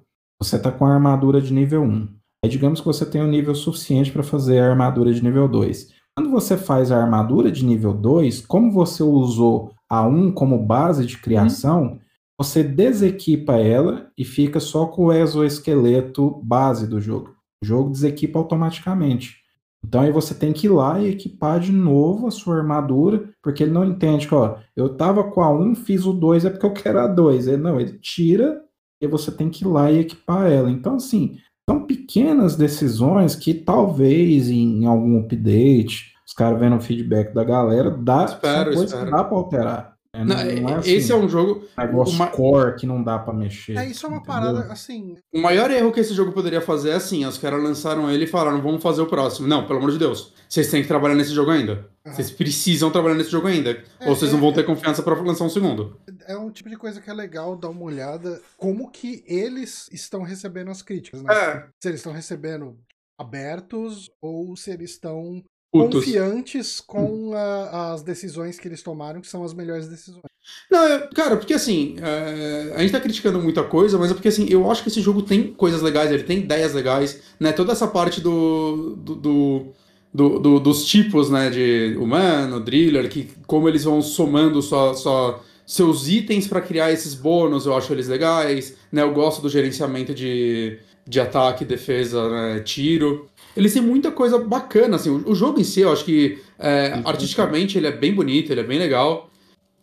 você 0.44 0.60
tá 0.60 0.72
com 0.72 0.86
a 0.86 0.94
armadura 0.94 1.42
de 1.42 1.54
nível 1.54 1.84
1. 1.84 2.08
Aí 2.44 2.50
digamos 2.50 2.82
que 2.82 2.86
você 2.86 3.06
tem 3.06 3.22
o 3.22 3.28
nível 3.28 3.56
suficiente 3.56 4.12
para 4.12 4.24
fazer 4.24 4.60
a 4.60 4.70
armadura 4.70 5.14
de 5.14 5.24
nível 5.24 5.48
2. 5.48 5.94
Quando 6.16 6.30
você 6.30 6.58
faz 6.58 6.92
a 6.92 7.02
armadura 7.02 7.50
de 7.50 7.66
nível 7.66 7.94
2, 7.94 8.46
como 8.46 8.72
você 8.72 9.02
usou 9.02 9.72
a 9.90 10.06
1 10.06 10.34
como 10.34 10.60
base 10.60 11.06
de 11.06 11.18
criação, 11.18 11.98
você 12.38 12.62
desequipa 12.62 13.54
ela 13.54 14.12
e 14.18 14.26
fica 14.26 14.60
só 14.60 14.86
com 14.86 15.06
o 15.06 15.14
exoesqueleto 15.14 16.42
base 16.44 16.88
do 16.88 17.00
jogo. 17.00 17.34
O 17.64 17.66
jogo 17.66 17.90
desequipa 17.90 18.38
automaticamente. 18.38 19.38
Então 19.86 20.02
aí 20.02 20.12
você 20.12 20.34
tem 20.34 20.52
que 20.52 20.68
ir 20.68 20.72
lá 20.72 21.00
e 21.00 21.10
equipar 21.10 21.60
de 21.60 21.72
novo 21.72 22.28
a 22.28 22.32
sua 22.32 22.58
armadura, 22.58 23.30
porque 23.42 23.64
ele 23.64 23.72
não 23.72 23.86
entende 23.86 24.28
que, 24.28 24.36
ó, 24.36 24.58
eu 24.76 24.90
tava 24.96 25.24
com 25.24 25.42
a 25.42 25.50
1, 25.50 25.76
fiz 25.76 26.06
o 26.06 26.14
2, 26.14 26.46
é 26.46 26.50
porque 26.50 26.66
eu 26.66 26.74
quero 26.74 27.00
a 27.00 27.08
2. 27.08 27.48
Ele 27.48 27.62
não, 27.62 27.80
ele 27.80 27.98
tira 28.00 28.63
e 29.04 29.08
você 29.08 29.32
tem 29.32 29.50
que 29.50 29.64
ir 29.64 29.68
lá 29.68 29.92
e 29.92 30.00
equipar 30.00 30.52
ela. 30.52 30.70
Então, 30.70 30.96
assim, 30.96 31.38
são 31.70 31.86
pequenas 31.86 32.56
decisões 32.56 33.36
que 33.36 33.54
talvez 33.54 34.50
em 34.50 34.86
algum 34.86 35.20
update, 35.20 36.14
os 36.26 36.34
caras 36.34 36.60
vendo 36.60 36.78
o 36.78 36.82
feedback 36.82 37.34
da 37.34 37.44
galera, 37.44 37.92
dá, 37.92 38.26
Espero, 38.26 38.66
são 38.66 38.74
coisas 38.74 38.86
espero. 38.86 39.06
que 39.06 39.12
dá 39.12 39.24
pra 39.24 39.38
alterar. 39.38 39.93
É, 40.16 40.24
Não, 40.24 40.36
não 40.36 40.70
é- 40.70 40.74
é 40.74 40.76
assim, 40.76 40.92
esse 40.92 41.12
é 41.12 41.16
um 41.16 41.28
jogo. 41.28 41.68
negócio 41.76 42.14
uma- 42.16 42.28
core 42.28 42.76
que 42.76 42.86
não 42.86 43.02
dá 43.04 43.18
pra 43.18 43.34
mexer. 43.34 43.76
É, 43.76 43.88
isso 43.88 44.06
é 44.06 44.10
uma 44.10 44.18
entendeu? 44.20 44.34
parada, 44.34 44.72
assim. 44.72 45.18
O 45.34 45.40
maior 45.42 45.72
erro 45.72 45.92
que 45.92 46.00
esse 46.00 46.14
jogo 46.14 46.32
poderia 46.32 46.62
fazer 46.62 46.92
é 46.92 46.94
assim: 46.94 47.26
os 47.26 47.40
caras 47.40 47.62
lançaram 47.64 48.12
ele 48.12 48.26
e 48.26 48.28
falaram, 48.28 48.62
vamos 48.62 48.84
fazer 48.84 49.02
o 49.02 49.08
próximo. 49.08 49.48
Não, 49.48 49.66
pelo 49.66 49.80
amor 49.80 49.92
de 49.92 49.98
Deus. 49.98 50.32
Vocês 50.48 50.70
têm 50.70 50.84
que 50.84 50.88
trabalhar 50.88 51.16
nesse 51.16 51.32
jogo 51.34 51.50
ainda. 51.50 51.90
Aham. 52.06 52.14
Vocês 52.16 52.30
precisam 52.30 52.92
trabalhar 52.92 53.16
nesse 53.16 53.32
jogo 53.32 53.48
ainda. 53.48 53.72
É, 54.00 54.08
ou 54.08 54.16
vocês 54.16 54.30
é, 54.30 54.34
não 54.36 54.40
vão 54.42 54.52
é. 54.52 54.54
ter 54.54 54.64
confiança 54.64 55.02
pra 55.02 55.20
lançar 55.20 55.46
um 55.46 55.50
segundo. 55.50 56.00
É 56.28 56.38
um 56.38 56.52
tipo 56.52 56.70
de 56.70 56.78
coisa 56.78 57.02
que 57.02 57.10
é 57.10 57.14
legal 57.14 57.56
dar 57.56 57.70
uma 57.70 57.84
olhada 57.84 58.40
como 58.56 58.92
que 58.92 59.24
eles 59.26 59.90
estão 59.92 60.22
recebendo 60.22 60.70
as 60.70 60.84
críticas, 60.84 61.24
né? 61.24 61.34
É. 61.34 61.68
Se 61.82 61.88
eles 61.90 62.00
estão 62.02 62.14
recebendo 62.14 62.78
abertos 63.20 64.12
ou 64.22 64.56
se 64.56 64.70
eles 64.70 64.92
estão 64.92 65.44
Putos. 65.74 66.06
confiantes 66.06 66.80
com 66.80 67.34
a- 67.34 67.94
as 67.94 68.04
decisões 68.04 68.60
que 68.60 68.68
eles 68.68 68.84
tomaram, 68.84 69.20
que 69.20 69.28
são 69.28 69.44
as 69.44 69.54
melhores 69.54 69.88
decisões. 69.88 70.22
Não, 70.70 70.84
é- 70.86 71.08
cara, 71.16 71.36
porque 71.36 71.54
assim, 71.54 71.96
é, 72.02 72.74
a 72.76 72.82
gente 72.82 72.92
tá 72.92 73.00
criticando 73.00 73.42
muita 73.42 73.64
coisa, 73.64 73.98
mas 73.98 74.12
é 74.12 74.14
porque 74.14 74.28
assim, 74.28 74.46
eu 74.50 74.70
acho 74.70 74.84
que 74.84 74.90
esse 74.90 75.02
jogo 75.02 75.24
tem 75.24 75.52
coisas 75.54 75.82
legais, 75.82 76.12
ele 76.12 76.24
tem 76.24 76.38
ideias 76.40 76.74
legais, 76.74 77.22
né? 77.40 77.52
Toda 77.52 77.72
essa 77.72 77.88
parte 77.88 78.22
do. 78.22 78.96
do, 78.98 79.16
do- 79.16 79.66
do- 80.14 80.38
do- 80.40 80.60
dos 80.60 80.86
tipos, 80.86 81.32
né, 81.32 81.50
de 81.50 81.98
humano, 82.00 82.60
driller, 82.60 83.10
que 83.10 83.32
como 83.48 83.68
eles 83.68 83.84
vão 83.84 84.00
somando 84.00 84.62
só, 84.62 84.94
só 84.94 85.44
seus 85.66 86.08
itens 86.08 86.48
pra 86.48 86.62
criar 86.62 86.92
esses 86.92 87.16
bônus, 87.16 87.66
eu 87.66 87.76
acho 87.76 87.92
eles 87.92 88.08
legais, 88.08 88.76
né? 88.92 89.02
Eu 89.02 89.12
gosto 89.12 89.42
do 89.42 89.50
gerenciamento 89.50 90.14
de, 90.14 90.78
de 91.08 91.20
ataque, 91.20 91.66
defesa, 91.66 92.30
né, 92.30 92.60
tiro. 92.60 93.28
Eles 93.56 93.74
têm 93.74 93.82
muita 93.82 94.12
coisa 94.12 94.40
bacana, 94.40 94.96
assim. 94.96 95.10
O, 95.10 95.32
o 95.32 95.36
jogo 95.36 95.60
em 95.60 95.64
si, 95.64 95.82
eu 95.82 95.92
acho 95.92 96.06
que 96.06 96.40
é, 96.60 97.02
artisticamente 97.06 97.78
ele 97.78 97.88
é 97.88 97.92
bem 97.92 98.14
bonito, 98.14 98.52
ele 98.52 98.62
é 98.62 98.64
bem 98.64 98.80
legal. 98.80 99.30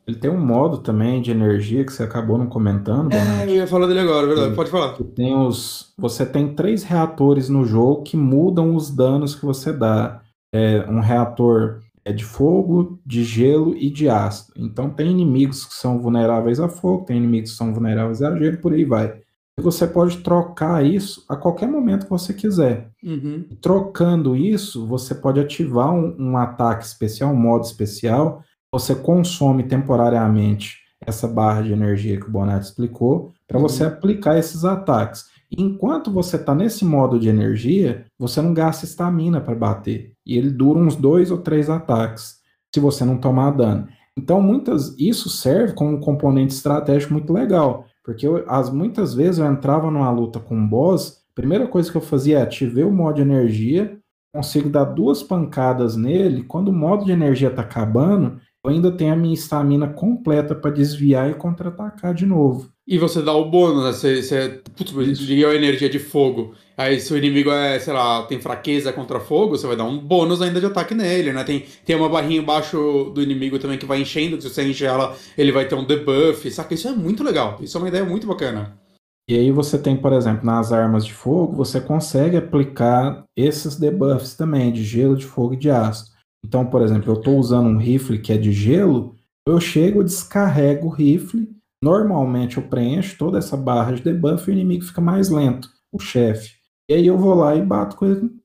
Ele 0.07 0.17
tem 0.17 0.31
um 0.31 0.45
modo 0.45 0.79
também 0.79 1.23
de 1.23 1.31
energia 1.31 1.85
que 1.85 1.93
você 1.93 2.03
acabou 2.03 2.37
não 2.37 2.47
comentando, 2.47 3.13
É, 3.13 3.19
Bonatti. 3.21 3.49
eu 3.51 3.55
ia 3.57 3.67
falar 3.67 3.87
dele 3.87 4.01
agora, 4.01 4.25
é 4.25 4.29
verdade. 4.29 4.51
Sim. 4.51 4.57
Pode 4.57 4.71
falar. 4.71 4.97
Tem 5.15 5.37
os, 5.37 5.93
você 5.97 6.27
tem 6.27 6.55
três 6.55 6.83
reatores 6.83 7.49
no 7.49 7.65
jogo 7.65 8.03
que 8.03 8.17
mudam 8.17 8.75
os 8.75 8.91
danos 8.91 9.35
que 9.35 9.45
você 9.45 9.73
dá. 9.73 10.21
É 10.53 10.85
um 10.89 10.99
reator 11.01 11.79
é 12.05 12.13
de 12.13 12.25
fogo, 12.25 12.99
de 13.07 13.23
gelo 13.23 13.77
e 13.77 13.89
de 13.91 14.09
ácido. 14.09 14.53
Então 14.57 14.91
tem 14.91 15.11
inimigos 15.11 15.65
que 15.65 15.75
são 15.75 16.01
vulneráveis 16.01 16.59
a 16.59 16.69
fogo, 16.69 17.05
tem 17.05 17.19
inimigos 17.19 17.53
que 17.53 17.57
são 17.57 17.73
vulneráveis 17.73 18.23
a 18.23 18.37
gelo, 18.37 18.57
por 18.57 18.73
aí 18.73 18.85
vai. 18.85 19.21
E 19.61 19.63
você 19.63 19.87
pode 19.87 20.19
trocar 20.19 20.85
isso 20.85 21.23
a 21.29 21.37
qualquer 21.37 21.69
momento 21.69 22.05
que 22.05 22.11
você 22.11 22.33
quiser. 22.33 22.89
Uhum. 23.05 23.45
Trocando 23.61 24.35
isso, 24.35 24.87
você 24.87 25.15
pode 25.15 25.39
ativar 25.39 25.93
um, 25.93 26.17
um 26.19 26.37
ataque 26.39 26.85
especial, 26.87 27.31
um 27.33 27.37
modo 27.37 27.65
especial. 27.65 28.43
Você 28.73 28.95
consome 28.95 29.65
temporariamente 29.65 30.79
essa 31.07 31.29
barra 31.29 31.63
de 31.63 31.73
energia 31.73 32.19
que 32.19 32.27
o 32.27 32.31
Bonatti 32.31 32.67
explicou, 32.67 33.33
para 33.47 33.59
Uhum. 33.59 33.69
você 33.69 33.85
aplicar 33.85 34.39
esses 34.39 34.65
ataques. 34.65 35.25
Enquanto 35.51 36.11
você 36.11 36.37
está 36.37 36.55
nesse 36.55 36.85
modo 36.85 37.19
de 37.19 37.29
energia, 37.29 38.05
você 38.19 38.41
não 38.41 38.55
gasta 38.55 38.85
estamina 38.85 39.41
para 39.41 39.55
bater. 39.55 40.13
E 40.25 40.39
ele 40.39 40.51
dura 40.51 40.79
uns 40.79 40.97
dois 40.97 41.31
ou 41.31 41.39
três 41.39 41.69
ataques, 41.69 42.37
se 42.73 42.81
você 42.81 43.05
não 43.05 43.19
tomar 43.19 43.51
dano. 43.51 43.89
Então, 44.17 44.41
muitas, 44.41 44.95
isso 44.99 45.29
serve 45.29 45.73
como 45.75 45.97
um 45.97 46.01
componente 46.01 46.55
estratégico 46.55 47.13
muito 47.13 47.33
legal. 47.33 47.87
Porque 48.05 48.27
eu, 48.27 48.45
as, 48.49 48.71
muitas 48.71 49.15
vezes 49.15 49.39
eu 49.39 49.47
entrava 49.47 49.91
numa 49.91 50.11
luta 50.11 50.41
com 50.41 50.57
um 50.57 50.67
boss, 50.67 51.23
a 51.33 51.35
primeira 51.35 51.67
coisa 51.67 51.91
que 51.91 51.97
eu 51.97 52.03
fazia 52.03 52.39
é 52.39 52.43
ativei 52.43 52.85
o 52.85 52.93
modo 52.93 53.17
de 53.17 53.23
energia, 53.23 53.99
consigo 54.33 54.69
dar 54.69 54.85
duas 54.85 55.23
pancadas 55.23 55.97
nele, 55.97 56.45
quando 56.45 56.69
o 56.69 56.73
modo 56.73 57.05
de 57.05 57.13
energia 57.13 57.49
está 57.49 57.63
acabando, 57.63 58.41
eu 58.65 58.71
ainda 58.71 58.93
tenho 58.93 59.13
a 59.13 59.17
minha 59.17 59.35
estamina 59.35 59.89
completa 59.89 60.55
para 60.55 60.71
desviar 60.71 61.31
e 61.31 61.35
contra-atacar 61.35 62.15
de 62.15 62.27
novo. 62.27 62.71
E 62.87 62.99
você 62.99 63.23
dá 63.23 63.33
o 63.33 63.51
bônus, 63.51 63.85
né? 63.85 63.93
Você, 63.93 64.23
você 64.23 64.63
putz, 64.77 64.91
liga 65.21 65.49
a 65.49 65.55
energia 65.55 65.89
de 65.89 65.99
fogo. 65.99 66.55
Aí 66.81 66.99
se 66.99 67.13
o 67.13 67.19
inimigo 67.19 67.51
é, 67.51 67.79
sei 67.79 67.93
lá, 67.93 68.23
tem 68.23 68.41
fraqueza 68.41 68.91
contra 68.91 69.21
fogo, 69.21 69.55
você 69.55 69.67
vai 69.67 69.77
dar 69.77 69.85
um 69.85 69.99
bônus 69.99 70.41
ainda 70.41 70.59
de 70.59 70.65
ataque 70.65 70.95
nele, 70.95 71.31
né? 71.31 71.45
Tem, 71.45 71.67
tem 71.85 71.95
uma 71.95 72.09
barrinha 72.09 72.41
embaixo 72.41 73.13
do 73.15 73.23
inimigo 73.23 73.59
também 73.59 73.77
que 73.77 73.85
vai 73.85 74.01
enchendo, 74.01 74.41
se 74.41 74.49
você 74.49 74.67
encher 74.67 74.89
ela, 74.89 75.15
ele 75.37 75.53
vai 75.53 75.69
ter 75.69 75.75
um 75.75 75.85
debuff, 75.85 76.51
saca? 76.51 76.73
Isso 76.73 76.89
é 76.89 76.93
muito 76.93 77.23
legal. 77.23 77.59
Isso 77.61 77.77
é 77.77 77.81
uma 77.83 77.89
ideia 77.89 78.03
muito 78.03 78.27
bacana. 78.27 78.81
E 79.29 79.35
aí 79.35 79.53
você 79.53 79.77
tem, 79.77 79.95
por 79.95 80.15
exemplo, 80.15 80.47
nas 80.47 80.73
armas 80.73 81.05
de 81.05 81.13
fogo, 81.13 81.55
você 81.55 81.83
consegue 81.83 82.39
aplicar 82.39 83.25
esses 83.37 83.77
debuffs 83.77 84.35
também, 84.35 84.73
de 84.73 84.83
gelo, 84.83 85.19
de 85.19 85.27
fogo 85.27 85.53
e 85.53 85.59
de 85.59 85.71
ácido. 85.71 86.09
Então, 86.43 86.65
por 86.65 86.81
exemplo, 86.81 87.13
eu 87.13 87.19
estou 87.19 87.37
usando 87.37 87.67
um 87.67 87.77
rifle 87.77 88.19
que 88.19 88.33
é 88.33 88.39
de 88.39 88.53
gelo, 88.53 89.15
eu 89.47 89.61
chego, 89.61 90.03
descarrego 90.03 90.87
o 90.87 90.91
rifle, 90.91 91.47
normalmente 91.85 92.57
eu 92.57 92.63
preencho 92.63 93.19
toda 93.19 93.37
essa 93.37 93.55
barra 93.55 93.93
de 93.93 94.03
debuff 94.03 94.49
e 94.49 94.55
o 94.55 94.57
inimigo 94.57 94.83
fica 94.83 95.03
mais 95.03 95.29
lento, 95.29 95.69
o 95.93 95.99
chefe. 95.99 96.60
E 96.91 96.95
aí 96.95 97.07
eu 97.07 97.17
vou 97.17 97.35
lá 97.35 97.55
e 97.55 97.63
bato 97.63 97.97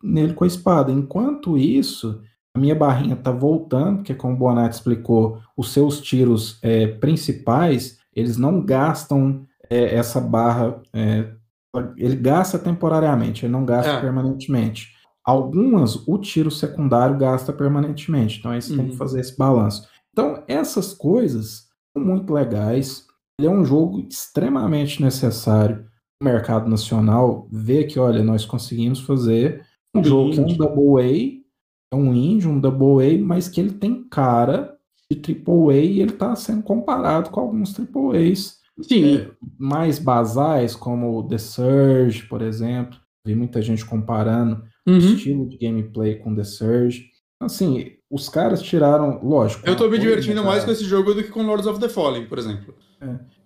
nele 0.03 0.34
com 0.36 0.43
a 0.43 0.47
espada. 0.47 0.91
Enquanto 0.91 1.58
isso, 1.58 2.21
a 2.55 2.60
minha 2.60 2.75
barrinha 2.75 3.15
está 3.15 3.31
voltando, 3.31 3.97
porque 3.97 4.13
como 4.13 4.36
o 4.36 4.38
Bonatti 4.38 4.75
explicou, 4.75 5.39
os 5.58 5.71
seus 5.73 5.99
tiros 5.99 6.60
é, 6.62 6.86
principais, 6.86 7.97
eles 8.15 8.38
não 8.38 8.62
gastam 8.63 9.47
é, 9.67 9.95
essa 9.95 10.21
barra, 10.21 10.79
é, 10.93 11.27
ele 11.97 12.15
gasta 12.15 12.60
temporariamente, 12.60 13.45
ele 13.45 13.51
não 13.51 13.65
gasta 13.65 13.93
É. 13.93 13.99
permanentemente. 13.99 14.93
Algumas, 15.25 16.08
o 16.08 16.19
tiro 16.19 16.51
secundário 16.51 17.17
gasta 17.17 17.51
permanentemente, 17.51 18.38
então 18.38 18.51
aí 18.51 18.62
você 18.62 18.75
tem 18.75 18.86
Uhum. 18.86 18.91
que 18.91 18.95
fazer 18.97 19.21
esse 19.21 19.36
balanço. 19.36 19.88
Então, 20.13 20.43
essas 20.47 20.93
coisas 20.93 21.63
são 21.97 22.05
muito 22.05 22.31
legais. 22.31 23.08
Ele 23.39 23.47
é 23.47 23.51
um 23.51 23.65
jogo 23.65 24.05
extremamente 24.08 25.01
necessário 25.01 25.84
mercado 26.21 26.69
nacional. 26.69 27.47
Ver 27.51 27.86
que, 27.86 27.99
olha, 27.99 28.23
nós 28.23 28.45
conseguimos 28.45 28.99
fazer 28.99 29.65
um 29.93 30.04
jogo 30.04 30.32
que 30.32 30.39
é 30.39 30.43
um 30.43 30.58
double 30.58 31.01
A, 31.01 31.95
é 31.95 31.95
um 31.95 32.13
indie, 32.13 32.47
um 32.47 32.60
double 32.60 33.06
A, 33.06 33.17
mas 33.23 33.47
que 33.47 33.60
ele 33.60 33.73
tem 33.73 34.04
cara 34.10 34.75
de 35.10 35.17
triple 35.17 35.69
A 35.69 35.78
e 35.78 36.01
ele 36.01 36.12
está 36.12 36.36
sendo 36.36 36.63
comparado 36.63 37.30
com 37.30 37.39
alguns 37.39 37.73
triple 37.73 38.32
A's 38.32 38.60
Sim, 38.82 39.28
mais 39.58 39.99
basais, 39.99 40.75
como 40.75 41.17
o 41.17 41.28
The 41.28 41.38
Surge, 41.38 42.23
por 42.28 42.41
exemplo. 42.41 42.99
Vi 43.25 43.34
muita 43.34 43.62
gente 43.62 43.86
comparando 43.86 44.63
o 44.86 44.91
uhum. 44.91 44.97
estilo 44.97 45.47
de 45.47 45.58
gameplay 45.58 46.15
com 46.15 46.36
The 46.36 46.43
Surge. 46.43 47.10
Assim, 47.41 47.93
os 48.10 48.30
caras 48.30 48.62
tiraram, 48.62 49.21
lógico. 49.23 49.67
eu 49.67 49.75
tô 49.75 49.89
me 49.89 49.97
divertindo 49.97 50.43
mais 50.43 50.63
com 50.63 50.71
esse 50.71 50.84
jogo 50.84 51.13
do 51.13 51.23
que 51.23 51.30
com 51.30 51.43
Lords 51.43 51.67
of 51.67 51.80
the 51.80 51.89
Fallen, 51.89 52.28
por 52.28 52.38
exemplo. 52.38 52.75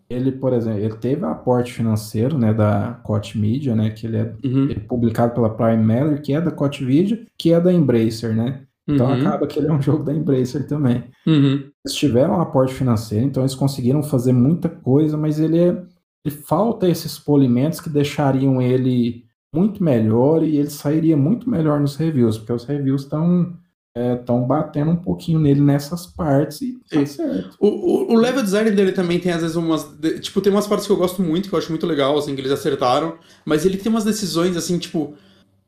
Ele, 0.09 0.31
por 0.31 0.53
exemplo, 0.53 0.79
ele 0.79 0.95
teve 0.95 1.23
aporte 1.25 1.71
financeiro, 1.71 2.37
né, 2.37 2.51
da 2.53 2.99
Koch 3.03 3.37
Media, 3.37 3.75
né, 3.75 3.91
que 3.91 4.07
ele 4.07 4.17
é, 4.17 4.23
Uhum. 4.43 4.63
ele 4.63 4.73
é 4.73 4.79
publicado 4.79 5.33
pela 5.35 5.49
Prime 5.55 5.83
Matter, 5.83 6.21
que 6.21 6.33
é 6.33 6.41
da 6.41 6.49
Koch 6.51 6.83
Media, 6.83 7.23
que 7.37 7.53
é 7.53 7.59
da 7.61 7.71
Embracer, 7.71 8.35
né? 8.35 8.63
Então 8.87 9.05
Uhum. 9.05 9.13
acaba 9.21 9.45
que 9.45 9.59
ele 9.59 9.67
é 9.67 9.71
um 9.71 9.79
jogo 9.81 10.03
da 10.03 10.11
Embracer 10.13 10.65
também. 10.67 11.03
Uhum. 11.27 11.63
Eles 11.85 11.95
tiveram 11.95 12.37
um 12.37 12.41
aporte 12.41 12.73
financeiro, 12.73 13.25
então 13.25 13.43
eles 13.43 13.53
conseguiram 13.53 14.01
fazer 14.01 14.33
muita 14.33 14.67
coisa, 14.67 15.15
mas 15.15 15.39
ele 15.39 15.59
é. 15.59 15.83
Ele 16.25 16.35
falta 16.35 16.89
esses 16.89 17.17
polimentos 17.17 17.79
que 17.79 17.89
deixariam 17.89 18.61
ele 18.61 19.23
muito 19.55 19.81
melhor 19.83 20.43
e 20.43 20.57
ele 20.57 20.69
sairia 20.69 21.15
muito 21.15 21.49
melhor 21.49 21.79
nos 21.79 21.95
reviews, 21.95 22.37
porque 22.37 22.51
os 22.51 22.65
reviews 22.65 23.03
estão 23.03 23.53
estão 23.97 24.45
batendo 24.45 24.91
um 24.91 24.95
pouquinho 24.95 25.39
nele 25.39 25.61
nessas 25.61 26.05
partes 26.07 26.61
e 26.61 26.73
tá 26.89 26.99
Sim. 26.99 27.05
certo. 27.05 27.55
O, 27.59 27.67
o, 27.67 28.13
o 28.13 28.15
level 28.15 28.43
design 28.43 28.71
dele 28.71 28.91
também 28.91 29.19
tem 29.19 29.31
às 29.31 29.41
vezes 29.41 29.55
umas. 29.55 29.83
de- 29.83 30.19
Tipo, 30.19 30.41
tem 30.41 30.51
umas 30.51 30.67
partes 30.67 30.85
que 30.85 30.91
eu 30.93 30.97
gosto 30.97 31.21
muito, 31.21 31.49
que 31.49 31.55
eu 31.55 31.59
acho 31.59 31.69
muito 31.69 31.85
legal, 31.87 32.17
assim, 32.17 32.35
que 32.35 32.41
eles 32.41 32.51
acertaram. 32.51 33.17
Mas 33.45 33.65
ele 33.65 33.77
tem 33.77 33.91
umas 33.91 34.03
decisões, 34.03 34.55
assim, 34.55 34.77
tipo. 34.77 35.13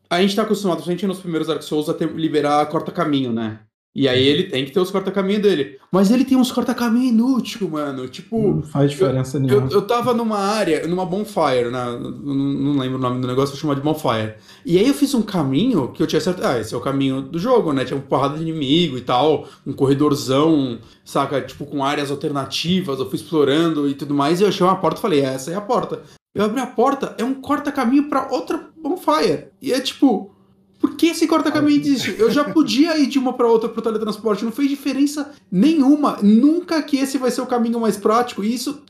A 0.09 0.21
gente 0.21 0.35
tá 0.35 0.41
acostumado, 0.41 0.77
principalmente 0.77 1.07
nos 1.07 1.19
primeiros 1.19 1.47
Dark 1.47 1.61
Souls, 1.63 1.87
a 1.87 1.93
ter, 1.93 2.11
liberar 2.13 2.65
corta-caminho, 2.67 3.31
né? 3.31 3.59
E 3.93 4.07
aí 4.07 4.25
ele 4.25 4.43
tem 4.43 4.63
que 4.63 4.71
ter 4.71 4.79
os 4.79 4.89
corta-caminho 4.89 5.41
dele. 5.41 5.77
Mas 5.91 6.09
ele 6.11 6.23
tem 6.23 6.37
uns 6.37 6.49
corta-caminho 6.49 7.09
inútil, 7.09 7.69
mano. 7.69 8.07
Tipo. 8.07 8.55
Não 8.55 8.63
faz 8.63 8.91
diferença 8.91 9.37
nenhuma. 9.37 9.67
Eu, 9.67 9.71
eu 9.71 9.81
tava 9.81 10.13
numa 10.13 10.37
área, 10.37 10.87
numa 10.87 11.05
bonfire, 11.05 11.69
né? 11.69 11.87
Eu 11.89 11.99
Não, 11.99 12.33
não 12.33 12.79
lembro 12.79 12.97
o 12.97 13.01
nome 13.01 13.19
do 13.19 13.27
negócio, 13.27 13.53
vou 13.53 13.59
chamar 13.59 13.75
de 13.75 13.81
bonfire. 13.81 14.35
E 14.65 14.77
aí 14.77 14.87
eu 14.87 14.93
fiz 14.93 15.13
um 15.13 15.21
caminho 15.21 15.89
que 15.89 16.01
eu 16.01 16.07
tinha 16.07 16.21
certo. 16.21 16.41
Ah, 16.45 16.57
esse 16.57 16.73
é 16.73 16.77
o 16.77 16.81
caminho 16.81 17.21
do 17.21 17.37
jogo, 17.37 17.73
né? 17.73 17.83
Tinha 17.83 17.97
uma 17.97 18.05
porrada 18.05 18.37
de 18.37 18.43
inimigo 18.43 18.97
e 18.97 19.01
tal, 19.01 19.45
um 19.67 19.73
corredorzão, 19.73 20.79
saca? 21.03 21.41
Tipo, 21.41 21.65
com 21.65 21.83
áreas 21.83 22.09
alternativas, 22.09 22.97
eu 22.97 23.09
fui 23.09 23.17
explorando 23.17 23.89
e 23.89 23.93
tudo 23.93 24.13
mais. 24.13 24.39
E 24.39 24.43
eu 24.43 24.47
achei 24.47 24.65
uma 24.65 24.77
porta 24.77 24.99
e 24.99 25.01
falei, 25.01 25.19
essa 25.19 25.51
é 25.51 25.55
a 25.55 25.61
porta. 25.61 26.01
Eu 26.33 26.45
abri 26.45 26.61
a 26.61 26.67
porta, 26.67 27.13
é 27.17 27.25
um 27.25 27.33
corta-caminho 27.33 28.07
pra 28.07 28.29
outra 28.31 28.69
bonfire. 28.81 29.47
E 29.61 29.73
é 29.73 29.81
tipo. 29.81 30.33
Por 30.81 30.95
que 30.97 31.07
esse 31.07 31.27
corta-caminho 31.27 31.79
existe? 31.79 32.15
Eu 32.19 32.29
já 32.31 32.43
podia 32.43 32.97
ir 32.97 33.05
de 33.07 33.19
uma 33.19 33.33
pra 33.33 33.47
outra 33.47 33.69
pro 33.69 33.81
teletransporte, 33.81 34.43
não 34.43 34.51
fez 34.51 34.67
diferença 34.67 35.31
nenhuma. 35.51 36.17
Nunca 36.23 36.81
que 36.81 36.97
esse 36.97 37.17
vai 37.19 37.29
ser 37.31 37.41
o 37.41 37.45
caminho 37.47 37.79
mais 37.79 37.95
prático. 37.97 38.43
E 38.43 38.53
isso 38.53 38.81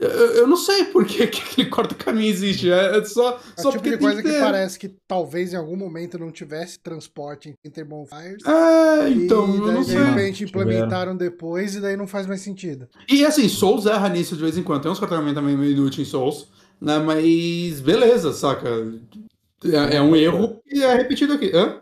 Eu, 0.00 0.08
eu 0.10 0.46
não 0.46 0.56
sei 0.56 0.84
por 0.84 1.04
que, 1.04 1.26
que 1.26 1.40
aquele 1.42 1.68
corta-caminho 1.68 2.30
existe. 2.30 2.70
É, 2.70 2.98
é 2.98 3.04
só, 3.04 3.40
É 3.56 3.62
só 3.62 3.70
tipo 3.72 3.82
porque 3.82 3.90
de 3.90 3.96
tem 3.96 4.06
coisa 4.06 4.22
que, 4.22 4.28
ter. 4.28 4.40
parece 4.40 4.78
que 4.78 4.94
talvez 5.08 5.52
em 5.52 5.56
algum 5.56 5.74
momento 5.74 6.16
não 6.18 6.30
tivesse 6.30 6.78
transporte 6.78 7.48
em 7.48 7.54
Interbonfires. 7.66 8.44
É, 8.46 9.08
então, 9.10 9.48
e 9.52 9.56
eu 9.58 9.64
daí, 9.66 9.74
não 9.74 9.80
de 9.82 9.88
sei. 9.90 9.98
repente 9.98 10.46
Tiveram. 10.46 10.62
implementaram 10.62 11.16
depois 11.16 11.74
e 11.74 11.80
daí 11.80 11.96
não 11.96 12.06
faz 12.06 12.28
mais 12.28 12.40
sentido. 12.42 12.86
E 13.10 13.24
assim, 13.26 13.48
Souls 13.48 13.86
erra 13.86 14.08
nisso 14.08 14.36
de 14.36 14.42
vez 14.42 14.56
em 14.56 14.62
quando. 14.62 14.82
Tem 14.82 14.90
uns 14.92 15.00
corta-caminhos 15.00 15.34
também 15.34 15.56
meio 15.56 15.72
inúteis 15.72 16.06
em 16.06 16.10
Souls, 16.10 16.46
né? 16.80 17.00
Mas 17.00 17.80
beleza, 17.80 18.32
saca? 18.32 18.68
É, 19.64 19.96
é 19.96 20.02
um 20.02 20.14
erro 20.14 20.60
e 20.66 20.82
é 20.82 20.94
repetido 20.94 21.32
aqui. 21.34 21.50
Hã? 21.54 21.80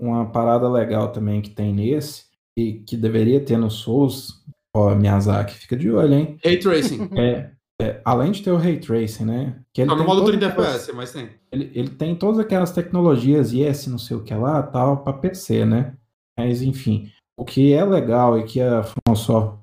Uma 0.00 0.26
parada 0.30 0.68
legal 0.68 1.12
também 1.12 1.40
que 1.40 1.50
tem 1.50 1.72
nesse, 1.72 2.24
e 2.56 2.74
que 2.74 2.96
deveria 2.96 3.40
ter 3.44 3.56
no 3.56 3.70
Souls, 3.70 4.44
ó, 4.74 4.94
Miyazaki, 4.94 5.54
fica 5.54 5.76
de 5.76 5.90
olho, 5.90 6.14
hein? 6.14 6.38
Ray 6.44 6.58
Tracing. 6.58 7.08
É, 7.18 7.50
é, 7.80 8.00
além 8.04 8.30
de 8.32 8.42
ter 8.42 8.50
o 8.50 8.56
Ray 8.56 8.78
Tracing, 8.78 9.24
né? 9.24 9.60
Que 9.72 9.80
ele 9.82 9.90
Só 9.90 9.96
no 9.96 10.02
tem 10.02 10.06
modo 10.06 10.20
todas 10.20 10.36
30 10.38 10.46
aquelas- 10.52 10.68
FPS, 10.88 10.92
mas 10.96 11.12
tem. 11.12 11.30
Ele, 11.50 11.70
ele 11.74 11.90
tem 11.90 12.14
todas 12.14 12.38
aquelas 12.38 12.70
tecnologias, 12.70 13.52
yes, 13.52 13.86
não 13.86 13.98
sei 13.98 14.16
o 14.16 14.22
que 14.22 14.34
lá, 14.34 14.62
tal, 14.62 15.02
para 15.02 15.14
PC, 15.14 15.64
né? 15.64 15.94
Mas, 16.38 16.62
enfim, 16.62 17.10
o 17.36 17.44
que 17.44 17.72
é 17.72 17.84
legal 17.84 18.38
e 18.38 18.44
que 18.44 18.60
a 18.60 18.82
From 18.82 19.16
Software 19.16 19.58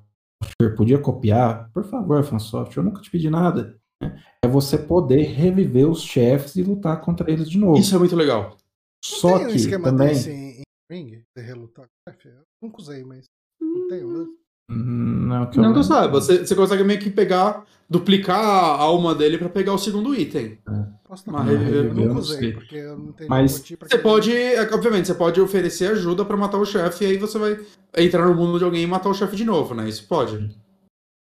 podia 0.76 0.98
copiar, 0.98 1.70
por 1.72 1.84
favor, 1.84 2.22
From 2.24 2.38
Software, 2.38 2.82
eu 2.82 2.84
nunca 2.84 3.00
te 3.00 3.10
pedi 3.10 3.30
nada, 3.30 3.76
né? 4.02 4.20
É 4.44 4.48
você 4.48 4.78
poder 4.78 5.22
reviver 5.22 5.88
os 5.88 6.02
chefes 6.02 6.56
e 6.56 6.62
lutar 6.62 7.00
contra 7.00 7.30
eles 7.30 7.48
de 7.48 7.58
novo. 7.58 7.78
Isso 7.78 7.94
é 7.94 7.98
muito 7.98 8.16
legal. 8.16 8.56
Só 9.04 9.38
tem 9.38 9.46
um 9.46 9.50
que 9.50 9.56
esquema 9.56 9.84
também. 9.84 10.08
desse 10.08 10.30
em, 10.30 10.60
em 10.60 10.62
Ring? 10.90 11.22
De 11.36 11.42
relutar 11.42 11.86
com 11.86 12.10
chefe? 12.10 12.28
Eu 12.28 12.42
nunca 12.62 12.80
usei, 12.80 13.04
mas 13.04 13.26
não 13.60 13.88
tem. 13.88 14.04
um 14.04 14.28
Hum, 14.72 15.26
Não, 15.26 15.46
que 15.50 15.58
eu 15.58 15.62
Não 15.64 15.72
que 15.72 15.78
eu 15.78 15.82
lembro. 15.82 15.82
saiba, 15.82 16.20
você, 16.20 16.46
você 16.46 16.54
consegue 16.54 16.84
meio 16.84 17.00
que 17.00 17.10
pegar, 17.10 17.66
duplicar 17.88 18.38
a 18.38 18.78
alma 18.80 19.14
dele 19.16 19.36
pra 19.36 19.48
pegar 19.48 19.72
o 19.74 19.78
segundo 19.78 20.14
item. 20.14 20.58
Posso 21.04 21.22
estar 21.28 21.32
Mas 21.32 21.50
eu 21.50 21.58
nunca 21.58 22.00
eu 22.00 22.08
não 22.14 22.16
usei, 22.16 22.38
sei. 22.38 22.52
porque 22.52 22.76
eu 22.76 22.96
não 22.96 23.12
tenho 23.12 23.28
Mas 23.28 23.52
Você 23.60 23.98
pode, 23.98 24.32
é, 24.32 24.62
obviamente, 24.72 25.08
você 25.08 25.14
pode 25.14 25.40
oferecer 25.40 25.90
ajuda 25.90 26.24
pra 26.24 26.36
matar 26.36 26.58
o 26.58 26.64
chefe 26.64 27.04
e 27.04 27.08
aí 27.08 27.16
você 27.18 27.36
vai 27.36 27.58
entrar 27.96 28.28
no 28.28 28.34
mundo 28.36 28.58
de 28.58 28.64
alguém 28.64 28.84
e 28.84 28.86
matar 28.86 29.08
o 29.10 29.14
chefe 29.14 29.34
de 29.34 29.44
novo, 29.44 29.74
né? 29.74 29.88
Isso 29.88 30.06
pode. 30.06 30.56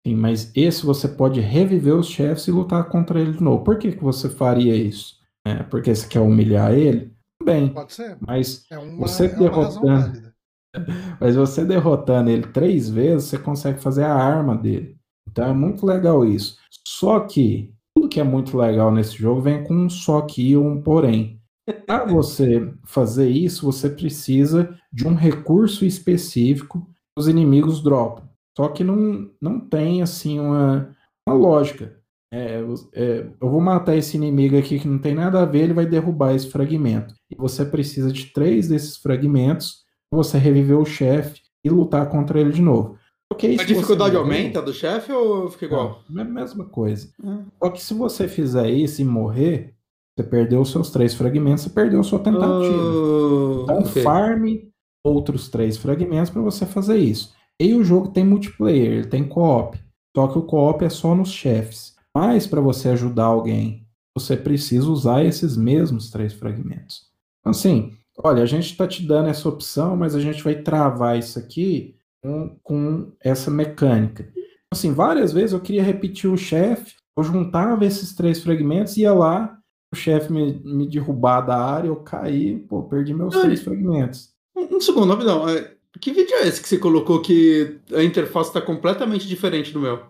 Sim, 0.09 0.17
mas 0.17 0.51
esse 0.55 0.87
você 0.87 1.07
pode 1.07 1.39
reviver 1.39 1.95
os 1.95 2.09
chefes 2.09 2.49
e 2.49 2.51
lutar 2.51 2.89
contra 2.89 3.21
ele 3.21 3.33
de 3.33 3.43
novo. 3.43 3.63
Por 3.63 3.79
que, 3.79 3.93
que 3.93 4.03
você 4.03 4.31
faria 4.31 4.75
isso? 4.75 5.17
É, 5.45 5.63
porque 5.63 5.95
você 5.95 6.09
quer 6.09 6.21
humilhar 6.21 6.73
ele? 6.73 7.13
Bem, 7.45 7.69
Pode 7.69 7.93
ser. 7.93 8.17
mas 8.27 8.65
É 8.71 8.79
uma, 8.79 9.07
Você 9.07 9.27
é 9.27 9.29
derrotando. 9.29 10.29
Mas 11.19 11.35
você 11.35 11.65
derrotando 11.65 12.31
ele 12.31 12.47
três 12.49 12.89
vezes, 12.89 13.29
você 13.29 13.39
consegue 13.39 13.81
fazer 13.81 14.05
a 14.05 14.15
arma 14.15 14.55
dele. 14.55 14.97
Então 15.29 15.49
é 15.49 15.53
muito 15.53 15.85
legal 15.85 16.25
isso. 16.25 16.59
Só 16.87 17.21
que 17.21 17.75
tudo 17.95 18.09
que 18.09 18.21
é 18.21 18.23
muito 18.23 18.57
legal 18.57 18.93
nesse 18.93 19.17
jogo 19.17 19.41
vem 19.41 19.65
com 19.65 19.75
um 19.75 19.91
só 19.91 20.21
que 20.21 20.51
e 20.51 20.57
um 20.57 20.81
porém. 20.83 21.41
Para 21.87 22.05
você 22.05 22.73
fazer 22.85 23.29
isso, 23.29 23.65
você 23.65 23.91
precisa 23.91 24.79
de 24.93 25.09
um 25.09 25.15
recurso 25.15 25.85
específico 25.85 26.81
que 26.81 27.21
os 27.21 27.29
inimigos 27.29 27.83
dropam. 27.83 28.28
Só 28.59 28.69
que 28.71 28.83
não, 28.83 29.31
não 29.41 29.61
tem 29.61 30.03
assim 30.03 30.41
uma, 30.41 30.93
uma 31.25 31.37
lógica. 31.37 31.97
É, 32.35 32.61
é, 32.93 33.27
eu 33.41 33.49
vou 33.49 33.61
matar 33.61 33.95
esse 33.97 34.17
inimigo 34.17 34.59
aqui 34.59 34.81
que 34.81 34.89
não 34.89 34.99
tem 34.99 35.15
nada 35.15 35.41
a 35.41 35.45
ver, 35.45 35.61
ele 35.63 35.73
vai 35.75 35.87
derrubar 35.87 36.35
esse 36.35 36.51
fragmento. 36.51 37.15
E 37.31 37.37
você 37.37 37.65
precisa 37.65 38.13
de 38.13 38.27
três 38.33 38.67
desses 38.67 38.97
fragmentos 38.97 39.85
você 40.13 40.39
reviver 40.39 40.77
o 40.77 40.85
chefe 40.85 41.41
e 41.65 41.71
lutar 41.71 42.09
contra 42.09 42.41
ele 42.41 42.51
de 42.51 42.61
novo. 42.61 42.99
Ok, 43.33 43.49
A 43.49 43.53
se 43.53 43.59
você 43.59 43.75
dificuldade 43.75 44.17
morrer- 44.17 44.37
aumenta 44.37 44.61
do 44.61 44.73
chefe 44.73 45.13
ou 45.13 45.49
fica 45.51 45.67
igual? 45.67 46.03
É 46.17 46.21
a 46.21 46.25
mesma 46.25 46.65
coisa. 46.65 47.09
Hum. 47.23 47.45
Só 47.63 47.71
que 47.71 47.81
se 47.81 47.95
você 47.95 48.27
fizer 48.27 48.69
isso 48.71 49.01
e 49.01 49.05
morrer, 49.05 49.73
você 50.19 50.27
perdeu 50.27 50.61
os 50.63 50.73
seus 50.73 50.91
três 50.91 51.15
fragmentos, 51.15 51.63
você 51.63 51.71
perdeu 51.71 52.01
a 52.01 52.03
sua 52.03 52.19
tentativa. 52.19 52.93
Oh, 52.93 53.61
Então 53.63 53.79
ok. 53.83 54.03
farme 54.03 54.69
outros 55.05 55.49
três 55.49 55.77
fragmentos 55.77 56.31
para 56.31 56.43
você 56.43 56.67
fazer 56.67 56.97
isso. 56.97 57.38
E 57.61 57.75
o 57.75 57.83
jogo 57.83 58.09
tem 58.09 58.25
multiplayer, 58.25 58.93
ele 58.93 59.07
tem 59.07 59.27
co-op. 59.27 59.79
Só 60.17 60.29
que 60.29 60.39
o 60.39 60.43
co-op 60.43 60.85
é 60.85 60.89
só 60.89 61.15
nos 61.15 61.31
chefes. 61.31 61.97
Mas 62.15 62.47
para 62.47 62.61
você 62.61 62.91
ajudar 62.91 63.25
alguém, 63.25 63.87
você 64.17 64.37
precisa 64.37 64.89
usar 64.89 65.25
esses 65.25 65.57
mesmos 65.57 66.11
três 66.11 66.33
fragmentos. 66.33 67.07
Então, 67.41 67.51
assim, 67.51 67.93
olha, 68.23 68.43
a 68.43 68.47
gente 68.47 68.71
está 68.71 68.87
te 68.87 69.07
dando 69.07 69.29
essa 69.29 69.49
opção, 69.49 69.97
mas 69.97 70.15
a 70.15 70.21
gente 70.21 70.43
vai 70.43 70.57
travar 70.57 71.19
isso 71.19 71.39
aqui 71.39 71.97
com, 72.23 72.57
com 72.63 73.13
essa 73.21 73.51
mecânica. 73.51 74.29
Assim, 74.73 74.93
várias 74.93 75.33
vezes 75.33 75.53
eu 75.53 75.61
queria 75.61 75.83
repetir 75.83 76.31
o 76.31 76.37
chefe, 76.37 76.95
eu 77.17 77.25
juntava 77.25 77.85
esses 77.85 78.15
três 78.15 78.43
fragmentos, 78.43 78.97
ia 78.97 79.13
lá, 79.13 79.59
o 79.93 79.97
chefe 79.97 80.33
me, 80.33 80.61
me 80.65 80.87
derrubar 80.87 81.41
da 81.41 81.57
área, 81.57 81.89
eu 81.89 81.97
caí, 81.97 82.59
pô, 82.59 82.83
perdi 82.83 83.15
meus 83.15 83.35
Olha. 83.35 83.45
três 83.45 83.63
fragmentos. 83.63 84.33
Um, 84.57 84.77
um 84.77 84.81
segundo, 84.81 85.13
rapidão. 85.13 85.49
É, 85.49 85.75
Que 86.01 86.13
vídeo 86.13 86.35
é 86.37 86.47
esse 86.47 86.61
que 86.61 86.69
você 86.69 86.79
colocou 86.79 87.21
que 87.23 87.81
a 87.95 88.03
interface 88.03 88.53
tá 88.53 88.61
completamente 88.61 89.27
diferente 89.27 89.73
do 89.73 89.81
meu? 89.81 90.07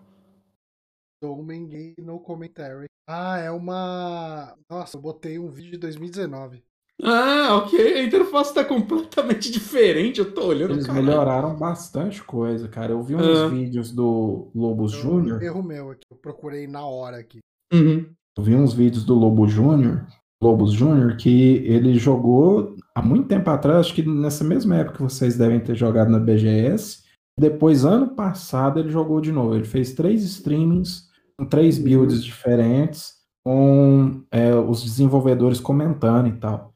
Domain 1.21 1.93
no 1.99 2.19
commentary. 2.19 2.85
Ah, 3.07 3.37
é 3.39 3.51
uma. 3.51 4.55
Nossa, 4.69 4.97
eu 4.97 5.01
botei 5.01 5.37
um 5.39 5.49
vídeo 5.49 5.71
de 5.71 5.77
2019. 5.79 6.63
Ah, 7.01 7.55
ok. 7.63 7.93
A 7.95 8.03
interface 8.03 8.53
tá 8.53 8.63
completamente 8.63 9.51
diferente. 9.51 10.19
Eu 10.19 10.33
tô 10.33 10.45
olhando. 10.47 10.73
Eles 10.73 10.85
caralho. 10.85 11.05
melhoraram 11.05 11.55
bastante 11.57 12.21
coisa, 12.23 12.67
cara. 12.67 12.91
Eu 12.91 13.01
vi 13.01 13.15
uns 13.15 13.37
Ah. 13.39 13.47
vídeos 13.47 13.91
do 13.91 14.49
Lobos 14.53 14.93
Eu- 14.93 14.99
Júnior. 15.01 15.41
Erro 15.41 15.63
meu 15.63 15.91
aqui. 15.91 16.05
Eu 16.11 16.17
procurei 16.17 16.67
na 16.67 16.85
hora 16.85 17.17
aqui. 17.17 17.39
Uhum. 17.73 18.05
Eu 18.37 18.43
vi 18.43 18.55
uns 18.55 18.73
vídeos 18.73 19.03
do 19.03 19.13
Lobo 19.15 19.47
Júnior, 19.47 20.05
Lobos 20.41 20.71
Júnior, 20.71 21.17
que 21.17 21.57
ele 21.65 21.95
jogou 21.95 22.75
há 22.95 23.01
muito 23.01 23.27
tempo 23.27 23.49
atrás, 23.49 23.87
acho 23.87 23.93
que 23.93 24.03
nessa 24.03 24.43
mesma 24.43 24.77
época 24.77 24.97
que 24.97 25.03
vocês 25.03 25.37
devem 25.37 25.59
ter 25.59 25.75
jogado 25.75 26.09
na 26.09 26.19
BGS. 26.19 27.03
Depois, 27.37 27.85
ano 27.85 28.15
passado, 28.15 28.79
ele 28.79 28.89
jogou 28.89 29.21
de 29.21 29.31
novo. 29.31 29.55
Ele 29.55 29.65
fez 29.65 29.93
três 29.93 30.23
streamings 30.23 31.09
com 31.37 31.45
três 31.45 31.77
builds 31.77 32.23
diferentes, 32.23 33.13
com 33.45 34.23
é, 34.29 34.53
os 34.53 34.83
desenvolvedores 34.83 35.59
comentando 35.59 36.27
e 36.27 36.33
tal. 36.33 36.73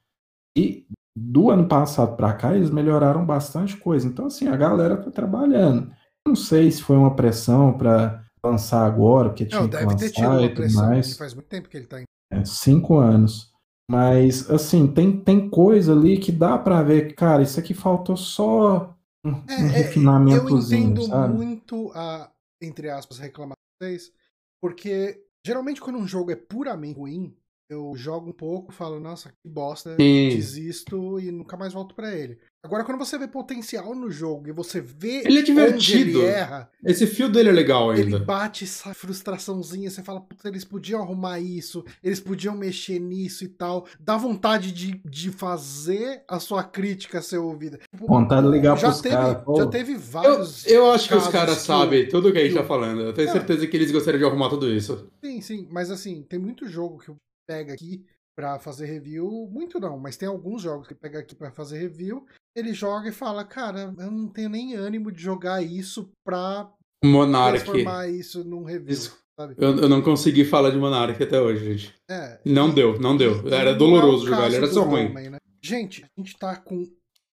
E 0.57 0.85
do 1.15 1.49
ano 1.49 1.67
passado 1.67 2.15
para 2.15 2.33
cá, 2.33 2.55
eles 2.55 2.69
melhoraram 2.69 3.25
bastante 3.25 3.77
coisa. 3.77 4.07
Então, 4.07 4.27
assim, 4.27 4.47
a 4.47 4.55
galera 4.55 4.97
tá 4.97 5.11
trabalhando. 5.11 5.91
Não 6.25 6.35
sei 6.35 6.71
se 6.71 6.81
foi 6.81 6.95
uma 6.95 7.15
pressão 7.15 7.77
para 7.77 8.23
lançar 8.43 8.85
agora, 8.85 9.29
porque 9.29 9.45
tinha 9.45 9.61
Não, 9.61 9.69
que 9.69 9.75
deve 9.75 9.95
ter 9.97 10.11
tido 10.11 10.23
lançar 10.23 10.37
uma 10.37 10.45
e 10.45 10.49
tudo 10.49 10.55
pressão, 10.55 10.85
mais. 10.87 11.17
faz 11.17 11.33
muito 11.33 11.47
tempo 11.47 11.69
que 11.69 11.77
ele 11.77 11.87
tá 11.87 12.01
em. 12.01 12.05
É, 12.31 12.45
cinco 12.45 12.97
anos. 12.97 13.52
Mas, 13.89 14.49
assim, 14.49 14.87
tem, 14.87 15.19
tem 15.19 15.49
coisa 15.49 15.91
ali 15.93 16.17
que 16.17 16.31
dá 16.31 16.57
pra 16.57 16.81
ver 16.81 17.09
que, 17.09 17.13
cara, 17.13 17.43
isso 17.43 17.59
aqui 17.59 17.73
faltou 17.73 18.15
só 18.15 18.95
um, 19.25 19.29
um 19.29 19.45
É, 19.47 19.53
é, 19.53 19.59
eu 19.59 19.69
refinamentozinho, 19.69 20.91
entendo 20.91 21.07
sabe? 21.07 21.33
muito 21.37 21.91
a, 21.93 22.31
entre 22.61 22.89
aspas, 22.89 23.17
reclamação 23.19 23.57
vocês, 23.81 24.13
porque 24.61 25.21
geralmente 25.45 25.81
quando 25.81 25.99
um 25.99 26.07
jogo 26.07 26.31
é 26.31 26.35
puramente 26.35 26.97
ruim, 26.97 27.35
eu 27.69 27.93
jogo 27.95 28.29
um 28.29 28.33
pouco, 28.33 28.71
falo, 28.71 28.99
nossa, 28.99 29.31
que 29.31 29.49
bosta, 29.49 29.97
Sim. 29.99 30.29
desisto 30.29 31.19
e 31.19 31.31
nunca 31.31 31.57
mais 31.57 31.73
volto 31.73 31.93
pra 31.95 32.15
ele. 32.15 32.39
Agora, 32.65 32.85
quando 32.85 32.97
você 32.97 33.17
vê 33.17 33.27
potencial 33.27 33.93
no 33.93 34.09
jogo 34.09 34.47
e 34.47 34.51
você 34.53 34.79
vê 34.79 35.17
Ele 35.25 35.39
é 35.39 35.41
onde 35.41 35.43
divertido. 35.43 36.19
ele 36.21 36.25
erra, 36.27 36.71
Esse 36.85 37.05
fio 37.05 37.27
dele 37.29 37.49
é 37.49 37.51
legal 37.51 37.91
ele 37.93 38.03
ainda. 38.03 38.19
bate 38.19 38.63
essa 38.63 38.93
frustraçãozinha, 38.93 39.89
você 39.89 40.01
fala, 40.01 40.21
putz, 40.21 40.45
eles 40.45 40.63
podiam 40.63 41.01
arrumar 41.01 41.41
isso, 41.41 41.83
eles 42.01 42.21
podiam 42.21 42.55
mexer 42.55 42.99
nisso 42.99 43.43
e 43.43 43.49
tal. 43.49 43.85
Dá 43.99 44.15
vontade 44.15 44.71
de, 44.71 45.01
de 45.03 45.29
fazer 45.29 46.23
a 46.25 46.39
sua 46.39 46.63
crítica 46.63 47.21
ser 47.21 47.37
ouvida. 47.37 47.77
Tipo, 47.91 48.07
Vontade 48.07 48.47
de 48.47 48.53
ligar 48.53 48.77
já 48.77 48.87
pros 48.87 49.01
teve. 49.01 49.15
Já 49.57 49.67
teve 49.69 49.91
Eu, 49.93 49.99
vários. 49.99 50.65
eu 50.65 50.91
acho 50.91 51.09
que 51.09 51.15
os 51.15 51.27
caras 51.27 51.57
sabem 51.57 52.03
o- 52.05 52.09
tudo 52.09 52.31
que 52.31 52.37
a 52.37 52.41
gente 52.43 52.53
que 52.53 52.59
tá 52.59 52.65
falando. 52.65 53.01
Eu 53.01 53.13
tenho 53.13 53.27
É. 53.27 53.31
certeza 53.33 53.67
que 53.67 53.75
eles 53.75 53.91
gostariam 53.91 54.19
de 54.21 54.25
arrumar 54.25 54.49
tudo 54.49 54.71
isso. 54.73 55.09
Sim, 55.23 55.41
sim, 55.41 55.67
mas 55.69 55.91
assim, 55.91 56.23
tem 56.23 56.39
muito 56.39 56.65
jogo 56.65 56.97
que 56.99 57.09
eu 57.09 57.17
pego 57.45 57.73
aqui 57.73 58.05
pra 58.37 58.57
fazer 58.57 58.85
review, 58.85 59.49
muito 59.51 59.79
não, 59.81 59.99
mas 59.99 60.17
tem 60.17 60.27
alguns 60.27 60.61
jogos 60.61 60.87
que 60.87 60.95
pega 60.95 61.19
aqui 61.19 61.35
pra 61.35 61.51
fazer 61.51 61.77
review, 61.77 62.25
ele 62.55 62.73
joga 62.73 63.09
e 63.09 63.11
fala, 63.13 63.43
cara, 63.43 63.93
eu 63.97 64.11
não 64.11 64.27
tenho 64.27 64.49
nem 64.49 64.75
ânimo 64.75 65.11
de 65.11 65.21
jogar 65.21 65.61
isso 65.63 66.09
pra 66.25 66.69
Monarch. 67.03 67.63
transformar 67.63 68.07
isso 68.09 68.43
num 68.43 68.63
review, 68.63 68.91
Isso. 68.93 69.17
Eu, 69.57 69.77
eu 69.79 69.89
não 69.89 70.01
consegui 70.01 70.45
falar 70.45 70.69
de 70.69 70.77
Monarch 70.77 71.21
até 71.21 71.41
hoje, 71.41 71.65
gente. 71.65 71.95
É, 72.09 72.39
Não 72.45 72.71
deu, 72.71 72.99
não 72.99 73.17
deu. 73.17 73.47
E- 73.47 73.53
Era 73.53 73.69
e 73.71 73.73
não 73.73 73.79
doloroso 73.79 74.27
é 74.27 74.29
jogar, 74.29 74.45
ele 74.45 74.55
era 74.57 74.67
só 74.67 74.83
ruim. 74.83 75.07
Domain, 75.07 75.29
né? 75.29 75.37
Gente, 75.61 76.03
a 76.03 76.21
gente 76.21 76.37
tá 76.37 76.55
com. 76.55 76.85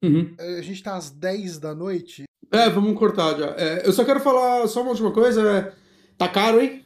Uhum. 0.02 0.34
A 0.58 0.62
gente 0.62 0.82
tá 0.82 0.96
às 0.96 1.10
10 1.10 1.58
da 1.58 1.74
noite. 1.74 2.24
É, 2.50 2.70
vamos 2.70 2.98
cortar 2.98 3.36
já. 3.38 3.48
É, 3.58 3.86
eu 3.86 3.92
só 3.92 4.02
quero 4.02 4.18
falar 4.18 4.66
só 4.66 4.80
uma 4.80 4.90
última 4.92 5.12
coisa. 5.12 5.42
é, 5.46 5.72
Tá 6.16 6.26
caro, 6.26 6.58
hein? 6.60 6.84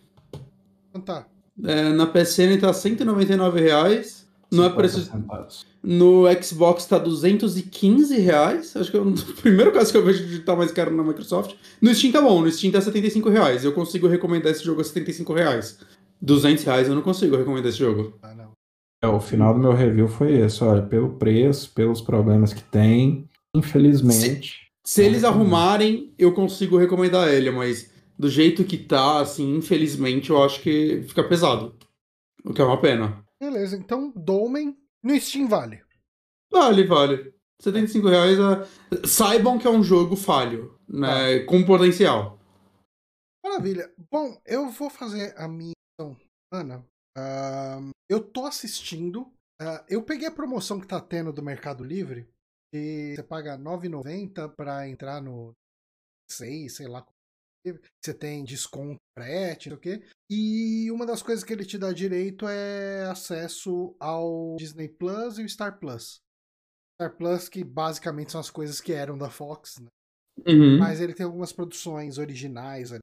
Então 0.91 1.01
tá. 1.01 1.27
É, 1.65 1.91
na 1.91 2.07
PSN 2.09 2.59
tá 2.61 2.73
199 2.73 3.61
reais. 3.61 4.24
Não 4.55 4.65
é 4.65 4.69
50 4.69 4.75
preço. 4.77 5.03
centavos. 5.11 5.67
No 5.83 6.25
Xbox 6.43 6.87
tá 6.87 6.99
215 6.99 8.17
reais. 8.19 8.77
Acho 8.77 8.91
que 8.91 8.97
é 8.97 9.01
o 9.01 9.13
primeiro 9.43 9.73
caso 9.73 9.91
que 9.93 9.99
eu 9.99 10.05
vejo 10.05 10.27
de 10.27 10.37
estar 10.39 10.57
mais 10.57 10.73
caro 10.73 10.95
na 10.95 11.03
Microsoft. 11.03 11.55
No 11.81 11.95
Steam 11.95 12.13
tá 12.13 12.21
bom, 12.23 12.41
no 12.41 12.51
Steam 12.51 12.73
tá 12.73 12.81
75 12.81 13.29
reais. 13.29 13.65
Eu 13.65 13.73
consigo 13.73 14.07
recomendar 14.07 14.53
esse 14.53 14.65
jogo 14.65 14.81
a 14.81 14.85
75 14.85 15.33
reais. 15.35 15.79
200 16.23 16.65
reais 16.65 16.89
eu 16.89 16.95
não 16.95 17.03
consigo 17.03 17.37
recomendar 17.37 17.69
esse 17.69 17.79
jogo. 17.79 18.17
Ah, 18.23 18.35
não. 18.35 18.53
É, 19.03 19.07
o 19.07 19.21
final 19.21 19.53
do 19.53 19.61
meu 19.61 19.73
review 19.75 20.09
foi 20.09 20.33
esse, 20.33 20.65
olha, 20.65 20.81
pelo 20.81 21.11
preço, 21.17 21.71
pelos 21.75 22.01
problemas 22.01 22.55
que 22.55 22.63
tem, 22.65 23.29
infelizmente. 23.55 24.69
Se 24.87 25.03
eles 25.03 25.23
Não 25.23 25.31
recomendo. 25.31 25.55
arrumarem, 25.55 26.15
eu 26.19 26.33
consigo 26.33 26.79
recomendar 26.79 27.29
ele, 27.33 27.51
mas 27.51 27.91
do 28.19 28.29
jeito 28.31 28.65
que 28.65 28.77
tá, 28.79 29.21
assim, 29.21 29.57
infelizmente, 29.57 30.31
eu 30.31 30.43
acho 30.43 30.61
que 30.63 31.03
fica 31.07 31.23
pesado. 31.25 31.75
O 32.45 32.53
que 32.53 32.61
é 32.61 32.65
uma 32.65 32.81
pena. 32.81 33.24
Beleza, 33.45 33.77
então 33.77 34.11
Dolmen 34.11 34.75
no 35.03 35.21
Steam 35.21 35.47
vale. 35.47 35.85
Vale, 36.51 36.87
vale. 36.87 37.35
75 37.61 38.09
reais 38.09 38.39
é... 38.39 39.07
Saibam 39.07 39.59
que 39.59 39.67
é 39.67 39.71
um 39.71 39.83
jogo 39.83 40.17
falho, 40.17 40.81
né? 40.89 41.41
Com 41.41 41.65
potencial. 41.65 42.39
Maravilha. 43.45 43.93
Bom, 44.11 44.41
eu 44.47 44.71
vou 44.71 44.89
fazer 44.89 45.35
a 45.37 45.47
minha 45.47 45.75
ação. 46.01 46.17
Ana, 46.53 46.87
ahn, 47.17 47.91
eu 48.09 48.21
tô 48.21 48.47
assistindo. 48.47 49.31
ah, 49.61 49.85
eu 49.89 50.03
peguei 50.03 50.27
a 50.27 50.33
promoção 50.35 50.81
que 50.81 50.87
tá 50.87 51.01
tendo 51.01 51.33
do 51.33 51.43
Mercado 51.43 51.85
Livre. 51.85 52.27
E 52.75 53.15
você 53.15 53.23
paga 53.23 53.57
R$ 53.57 53.63
9,90 53.63 54.55
pra 54.57 54.89
entrar 54.89 55.21
no 55.21 55.53
6, 56.31 56.77
sei 56.77 56.89
lá. 56.89 57.07
Você 58.03 58.13
tem 58.13 58.45
desconto, 58.45 59.01
frete, 59.19 59.71
não 59.71 59.79
sei 59.81 59.95
o 59.95 59.99
quê. 59.99 60.07
E 60.29 60.91
uma 60.91 61.07
das 61.07 61.23
coisas 61.23 61.43
que 61.43 61.53
ele 61.53 61.65
te 61.65 61.79
dá 61.79 61.93
direito 61.93 62.47
é 62.47 63.05
acesso 63.05 63.97
ao 63.99 64.57
Disney 64.57 64.89
Plus 64.89 65.39
e 65.39 65.45
o 65.45 65.49
Star 65.49 65.79
Plus. 65.79 66.21
Star 66.95 67.17
Plus, 67.17 67.49
que 67.49 67.65
basicamente 67.65 68.33
são 68.33 68.41
as 68.41 68.51
coisas 68.51 68.81
que 68.81 68.93
eram 68.93 69.17
da 69.17 69.31
Fox, 69.31 69.79
né? 69.81 69.89
Uhum. 70.47 70.79
Mas 70.79 71.01
ele 71.01 71.15
tem 71.15 71.25
algumas 71.25 71.53
produções 71.53 72.19
originais 72.19 72.93
ali. 72.93 73.01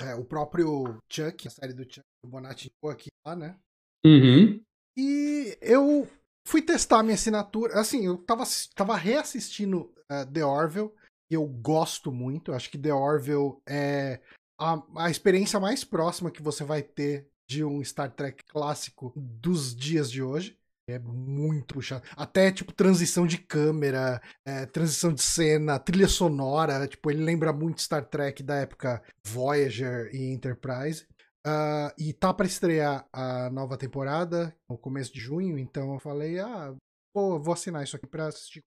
É, 0.00 0.14
o 0.14 0.24
próprio 0.24 0.98
Chuck, 1.10 1.46
a 1.46 1.50
série 1.50 1.74
do 1.74 1.82
Chuck, 1.82 2.06
o 2.24 2.28
Bonatti 2.28 2.70
aqui 2.84 3.08
lá, 3.26 3.36
né? 3.36 3.58
Uhum. 4.04 4.62
E 4.96 5.58
eu 5.60 6.08
fui 6.46 6.62
testar 6.62 7.02
minha 7.02 7.14
assinatura. 7.14 7.78
Assim, 7.78 8.06
eu 8.06 8.16
tava, 8.18 8.44
tava 8.74 8.96
reassistindo 8.96 9.92
eh, 10.10 10.24
The 10.26 10.44
Orville. 10.44 10.90
Eu 11.30 11.46
gosto 11.46 12.10
muito. 12.10 12.52
Acho 12.52 12.70
que 12.70 12.78
The 12.78 12.92
Orville 12.92 13.56
é 13.66 14.20
a, 14.58 14.82
a 14.96 15.10
experiência 15.10 15.60
mais 15.60 15.84
próxima 15.84 16.30
que 16.30 16.42
você 16.42 16.64
vai 16.64 16.82
ter 16.82 17.28
de 17.48 17.64
um 17.64 17.82
Star 17.82 18.10
Trek 18.10 18.44
clássico 18.44 19.12
dos 19.16 19.74
dias 19.74 20.10
de 20.10 20.22
hoje. 20.22 20.58
É 20.88 20.98
muito 20.98 21.74
puxado. 21.74 22.02
Até, 22.16 22.50
tipo, 22.50 22.72
transição 22.72 23.24
de 23.24 23.38
câmera, 23.38 24.20
eh, 24.44 24.66
transição 24.66 25.12
de 25.12 25.22
cena, 25.22 25.78
trilha 25.78 26.08
sonora. 26.08 26.86
Tipo, 26.88 27.10
ele 27.10 27.22
lembra 27.22 27.52
muito 27.52 27.80
Star 27.80 28.04
Trek 28.04 28.42
da 28.42 28.56
época 28.56 29.00
Voyager 29.24 30.10
e 30.12 30.32
Enterprise. 30.32 31.06
Ah, 31.44 31.94
e 31.98 32.12
tá 32.12 32.34
pra 32.34 32.46
estrear 32.46 33.06
a 33.12 33.48
nova 33.50 33.76
temporada 33.76 34.54
no 34.68 34.76
começo 34.76 35.12
de 35.12 35.20
junho, 35.20 35.58
então 35.58 35.94
eu 35.94 36.00
falei, 36.00 36.38
ah, 36.38 36.74
pô, 37.14 37.38
vou 37.38 37.54
assinar 37.54 37.82
isso 37.82 37.96
aqui 37.96 38.06
pra 38.06 38.26
assistir. 38.26 38.62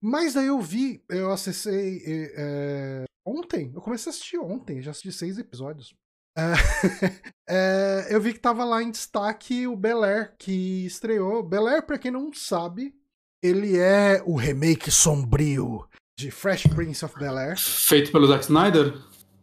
Mas 0.00 0.36
aí 0.36 0.46
eu 0.46 0.60
vi, 0.60 1.02
eu 1.08 1.32
acessei 1.32 2.02
eh, 2.06 3.04
ontem, 3.26 3.72
eu 3.74 3.80
comecei 3.80 4.10
a 4.10 4.12
assistir 4.12 4.38
ontem, 4.38 4.80
já 4.80 4.92
assisti 4.92 5.12
seis 5.12 5.38
episódios. 5.38 5.94
Ah, 6.36 6.54
eh, 7.48 8.06
eu 8.10 8.20
vi 8.20 8.32
que 8.32 8.38
tava 8.38 8.64
lá 8.64 8.80
em 8.80 8.92
destaque 8.92 9.66
o 9.66 9.76
Bel 9.76 10.04
Air, 10.04 10.34
que 10.38 10.86
estreou. 10.86 11.42
Bel 11.42 11.66
Air, 11.66 11.84
pra 11.84 11.98
quem 11.98 12.12
não 12.12 12.32
sabe, 12.32 12.94
ele 13.42 13.76
é 13.76 14.22
o 14.24 14.36
remake 14.36 14.90
sombrio 14.90 15.84
de 16.16 16.30
Fresh 16.30 16.68
Prince 16.68 17.04
of 17.04 17.18
Bel 17.18 17.36
Air. 17.36 17.58
Feito 17.58 18.12
pelo 18.12 18.28
Zack 18.28 18.44
Snyder? 18.44 18.94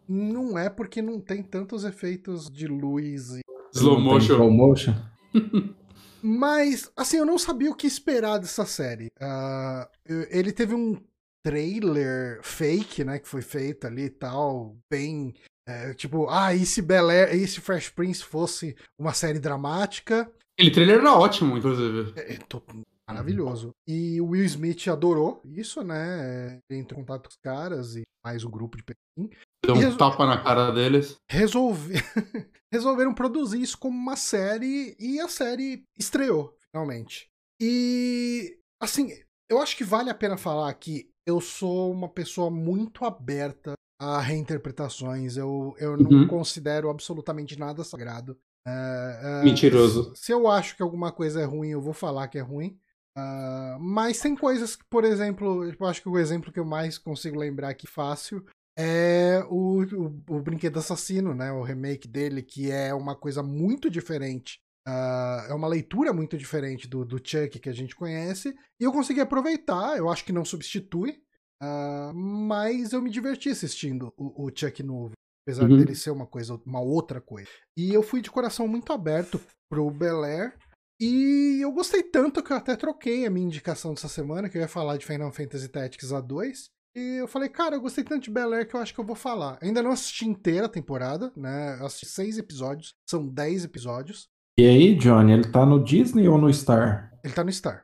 Não 0.07 0.57
é 0.57 0.69
porque 0.69 1.01
não 1.01 1.19
tem 1.19 1.43
tantos 1.43 1.83
efeitos 1.83 2.49
de 2.49 2.67
luz 2.67 3.31
e 3.31 3.41
Slow 3.73 3.97
tem 3.97 4.19
Slow 4.19 4.51
motion. 4.51 4.93
Mas, 6.25 6.91
assim, 6.97 7.17
eu 7.17 7.25
não 7.25 7.37
sabia 7.37 7.69
o 7.69 7.75
que 7.75 7.85
esperar 7.85 8.39
dessa 8.39 8.65
série. 8.65 9.07
Ah, 9.21 9.87
eu- 10.05 10.25
ele 10.31 10.51
teve 10.51 10.73
um 10.73 10.99
trailer 11.45 12.39
fake, 12.41 13.03
né, 13.03 13.19
que 13.19 13.27
foi 13.27 13.43
feito 13.43 13.85
ali 13.85 14.05
e 14.05 14.09
tal, 14.09 14.75
bem. 14.91 15.33
é, 15.67 15.93
tipo, 15.95 16.27
ah, 16.29 16.53
e 16.53 16.63
se 16.65 16.79
Bel 16.81 17.09
Air, 17.09 17.35
e 17.35 17.47
se 17.47 17.59
Fresh 17.59 17.89
Prince 17.89 18.23
fosse 18.23 18.75
uma 18.99 19.13
série 19.13 19.39
dramática? 19.39 20.31
Aquele 20.57 20.71
trailer 20.71 20.99
era 20.99 21.13
ótimo, 21.15 21.57
inclusive. 21.57 22.13
É, 22.19 22.33
é, 22.33 22.37
tô- 22.37 22.61
maravilhoso. 23.09 23.71
E 23.87 24.19
o 24.21 24.27
Will 24.29 24.45
Smith 24.45 24.87
adorou 24.87 25.41
isso, 25.43 25.83
né? 25.83 26.59
Ele 26.69 26.79
entrou 26.81 26.99
em 26.99 27.03
contato 27.03 27.23
com 27.23 27.29
os 27.29 27.37
caras 27.43 27.95
e 27.95 28.03
mais 28.23 28.43
o 28.43 28.49
grupo 28.49 28.77
de 28.77 28.83
Pequim. 28.83 29.29
Deu 29.65 29.75
um 29.75 29.97
tapa 29.97 30.25
na 30.27 30.39
cara 30.43 30.71
deles. 30.71 31.15
resolve... 31.29 31.93
resolveram 32.75 33.13
produzir 33.13 33.61
isso 33.61 33.77
como 33.77 33.97
uma 33.97 34.15
série 34.15 34.95
e 34.99 35.19
a 35.19 35.27
série 35.27 35.83
estreou, 35.97 36.55
finalmente. 36.71 37.27
E, 37.61 38.57
assim, 38.81 39.09
eu 39.49 39.61
acho 39.61 39.75
que 39.77 39.83
vale 39.83 40.09
a 40.09 40.13
pena 40.15 40.37
falar 40.37 40.73
que 40.75 41.09
eu 41.25 41.39
sou 41.41 41.91
uma 41.91 42.09
pessoa 42.09 42.51
muito 42.51 43.05
aberta 43.05 43.73
a 43.99 44.19
reinterpretações. 44.19 45.37
Eu, 45.37 45.73
eu 45.79 45.97
não 45.97 46.11
Uhum. 46.11 46.27
considero 46.27 46.89
absolutamente 46.89 47.57
nada 47.57 47.83
sagrado. 47.83 48.37
É, 48.67 49.41
é, 49.41 49.43
Mentiroso. 49.43 50.13
Se 50.15 50.31
eu 50.31 50.47
acho 50.47 50.75
que 50.75 50.83
alguma 50.83 51.11
coisa 51.11 51.41
é 51.41 51.45
ruim, 51.45 51.69
eu 51.69 51.81
vou 51.81 51.93
falar 51.93 52.27
que 52.27 52.37
é 52.37 52.41
ruim. 52.41 52.77
Ah, 53.17 53.77
mas 53.79 54.19
tem 54.19 54.35
coisas 54.35 54.75
que, 54.75 54.83
por 54.89 55.03
exemplo, 55.05 55.63
eu 55.63 55.85
acho 55.87 56.01
que 56.01 56.09
o 56.09 56.19
exemplo 56.19 56.51
que 56.51 56.59
eu 56.59 56.65
mais 56.65 56.97
consigo 56.97 57.39
lembrar 57.39 57.69
aqui 57.69 57.87
fácil 57.87 58.45
é 58.77 59.43
o, 59.49 59.83
o, 59.83 60.35
o 60.37 60.41
Brinquedo 60.41 60.79
Assassino, 60.79 61.33
né? 61.33 61.51
O 61.51 61.63
remake 61.63 62.07
dele, 62.07 62.41
que 62.41 62.71
é 62.71 62.93
uma 62.93 63.15
coisa 63.15 63.41
muito 63.43 63.89
diferente. 63.89 64.59
Ah, 64.87 65.47
é 65.49 65.53
uma 65.53 65.67
leitura 65.67 66.13
muito 66.13 66.37
diferente 66.37 66.87
do, 66.87 67.03
do 67.03 67.17
Chuck 67.17 67.59
que 67.59 67.69
a 67.69 67.73
gente 67.73 67.95
conhece. 67.95 68.55
E 68.79 68.83
eu 68.83 68.91
consegui 68.91 69.19
aproveitar, 69.21 69.97
eu 69.97 70.09
acho 70.09 70.23
que 70.25 70.31
não 70.33 70.45
substitui. 70.45 71.21
ah, 71.61 72.11
mas 72.13 72.91
eu 72.93 73.01
me 73.01 73.09
diverti 73.09 73.49
assistindo 73.49 74.13
o, 74.17 74.45
o 74.47 74.51
Chuck 74.55 74.83
novo. 74.83 75.13
Apesar 75.47 75.69
Uhum. 75.69 75.77
dele 75.77 75.93
ser 75.95 76.09
uma 76.09 76.25
coisa, 76.25 76.59
uma 76.65 76.81
outra 76.81 77.21
coisa. 77.21 77.49
E 77.77 77.93
eu 77.93 78.01
fui 78.01 78.19
de 78.21 78.31
coração 78.31 78.67
muito 78.67 78.91
aberto 78.91 79.39
pro 79.69 79.89
Bel 79.91 80.23
Air. 80.23 80.55
E 80.99 81.59
eu 81.61 81.71
gostei 81.71 82.01
tanto 82.01 82.41
que 82.41 82.51
eu 82.51 82.57
até 82.57 82.75
troquei 82.75 83.25
a 83.25 83.29
minha 83.29 83.45
indicação 83.45 83.93
dessa 83.93 84.07
semana, 84.07 84.49
que 84.49 84.57
eu 84.57 84.61
ia 84.61 84.67
falar 84.67 84.97
de 84.97 85.05
Final 85.05 85.31
Fantasy 85.31 85.67
Tactics 85.69 86.09
A2. 86.09 86.69
E 86.95 87.17
eu 87.19 87.27
falei, 87.27 87.49
cara, 87.49 87.75
eu 87.75 87.81
gostei 87.81 88.03
tanto 88.03 88.23
de 88.23 88.31
Bel 88.31 88.53
Air 88.53 88.67
que 88.67 88.75
eu 88.75 88.79
acho 88.79 88.93
que 88.93 88.99
eu 88.99 89.05
vou 89.05 89.15
falar. 89.15 89.59
Ainda 89.61 89.83
não 89.83 89.91
assisti 89.91 90.25
inteira 90.25 90.67
a 90.67 90.69
temporada, 90.69 91.31
né? 91.35 91.77
Eu 91.79 91.85
assisti 91.87 92.05
seis 92.05 92.37
episódios, 92.37 92.93
são 93.09 93.27
dez 93.27 93.65
episódios. 93.65 94.29
E 94.57 94.65
aí, 94.65 94.95
Johnny, 94.95 95.33
ele 95.33 95.51
tá 95.51 95.65
no 95.65 95.83
Disney 95.83 96.27
ou 96.29 96.37
no 96.37 96.51
Star? 96.53 97.11
Ele 97.23 97.33
tá 97.33 97.43
no 97.43 97.51
Star. 97.51 97.83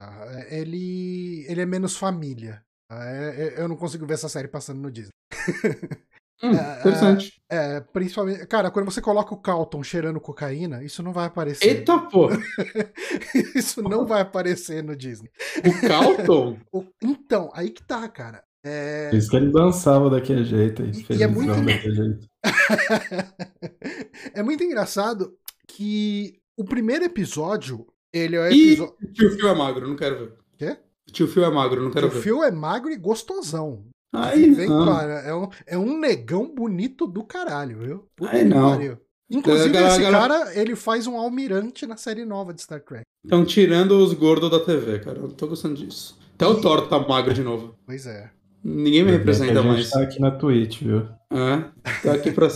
tá? 0.00 0.46
Ele, 0.48 1.44
ele 1.48 1.60
é 1.60 1.66
menos 1.66 1.96
família. 1.96 2.62
tá? 2.88 3.04
É- 3.04 3.48
é- 3.48 3.60
Eu 3.60 3.66
não 3.66 3.76
consigo 3.76 4.06
ver 4.06 4.14
essa 4.14 4.28
série 4.28 4.46
passando 4.46 4.80
no 4.80 4.90
Disney. 4.92 5.10
Hum, 6.42 6.50
É, 6.54 6.80
interessante. 6.80 7.32
É, 7.48 7.80
principalmente. 7.80 8.46
Cara, 8.46 8.70
quando 8.70 8.84
você 8.84 9.00
coloca 9.00 9.32
o 9.34 9.40
Calton 9.40 9.82
cheirando 9.82 10.20
cocaína, 10.20 10.82
isso 10.84 11.02
não 11.02 11.12
vai 11.12 11.26
aparecer. 11.26 11.66
Eita, 11.78 11.98
pô! 11.98 12.28
isso 13.54 13.82
não 13.82 14.04
vai 14.06 14.20
aparecer 14.20 14.82
no 14.84 14.94
Disney. 14.96 15.30
O 15.64 15.86
Calton? 15.88 16.58
O- 16.72 16.84
Então, 17.02 17.50
aí 17.54 17.70
que 17.70 17.82
tá, 17.86 18.06
cara. 18.08 18.42
É... 18.64 19.10
Isso 19.14 19.30
que 19.30 19.36
ele 19.36 19.50
dançava 19.52 20.10
daquele 20.10 20.44
jeito 20.44 20.82
aí. 20.82 20.90
E 21.16 21.22
é 21.22 21.26
muito- 21.26 21.54
daquele 21.54 21.94
jeito. 21.94 22.26
é 24.34 24.42
muito 24.42 24.62
engraçado 24.64 25.32
que 25.68 26.34
o 26.56 26.64
primeiro 26.64 27.04
episódio, 27.04 27.86
ele 28.12 28.36
é 28.36 28.40
o 28.40 28.46
episódio. 28.46 28.94
tio 29.12 29.30
Phil 29.32 29.48
é 29.48 29.54
magro, 29.54 29.88
não 29.88 29.96
quero 29.96 30.18
ver. 30.18 30.32
Quê? 30.58 30.76
Tio 31.12 31.28
Phil 31.28 31.44
é 31.44 31.50
magro, 31.50 31.82
não 31.82 31.90
quero 31.90 32.08
O 32.08 32.10
ver. 32.10 32.20
Phil 32.20 32.42
é 32.42 32.50
magro 32.50 32.90
e 32.90 32.96
gostosão. 32.96 33.84
Aí 34.14 34.50
Vem, 34.50 34.68
não. 34.68 34.84
cara, 34.86 35.12
é 35.20 35.34
um, 35.34 35.48
é 35.66 35.78
um 35.78 35.98
negão 35.98 36.52
bonito 36.54 37.06
do 37.06 37.22
caralho, 37.24 37.78
viu? 37.78 38.08
Puta 38.16 38.32
Aí 38.32 38.44
não. 38.44 38.70
pariu. 38.70 38.98
Inclusive, 39.28 39.70
Galera, 39.70 39.92
esse 39.92 40.02
galera- 40.02 40.28
cara, 40.44 40.54
ele 40.58 40.76
faz 40.76 41.06
um 41.06 41.16
almirante 41.16 41.84
na 41.86 41.96
série 41.96 42.24
nova 42.24 42.54
de 42.54 42.62
Star 42.62 42.80
Trek. 42.80 43.02
Estão 43.24 43.44
tirando 43.44 43.92
os 43.98 44.12
gordos 44.14 44.48
da 44.50 44.60
TV, 44.60 45.00
cara. 45.00 45.18
Eu 45.18 45.22
não 45.24 45.30
tô 45.30 45.48
gostando 45.48 45.74
disso. 45.74 46.16
Até 46.36 46.46
o 46.46 46.60
Thor 46.60 46.86
tá 46.88 46.98
magro 47.00 47.34
de 47.34 47.42
novo. 47.42 47.74
Pois 47.84 48.06
é. 48.06 48.30
Ninguém 48.62 49.02
me 49.04 49.10
a 49.10 49.14
representa 49.18 49.54
gente 49.62 49.66
mais. 49.66 49.90
tá 49.90 50.00
aqui 50.02 50.20
na 50.20 50.30
Twitch, 50.30 50.80
viu? 50.82 51.08
É, 51.30 51.64
tá 52.02 52.12
aqui 52.14 52.30
pra. 52.30 52.48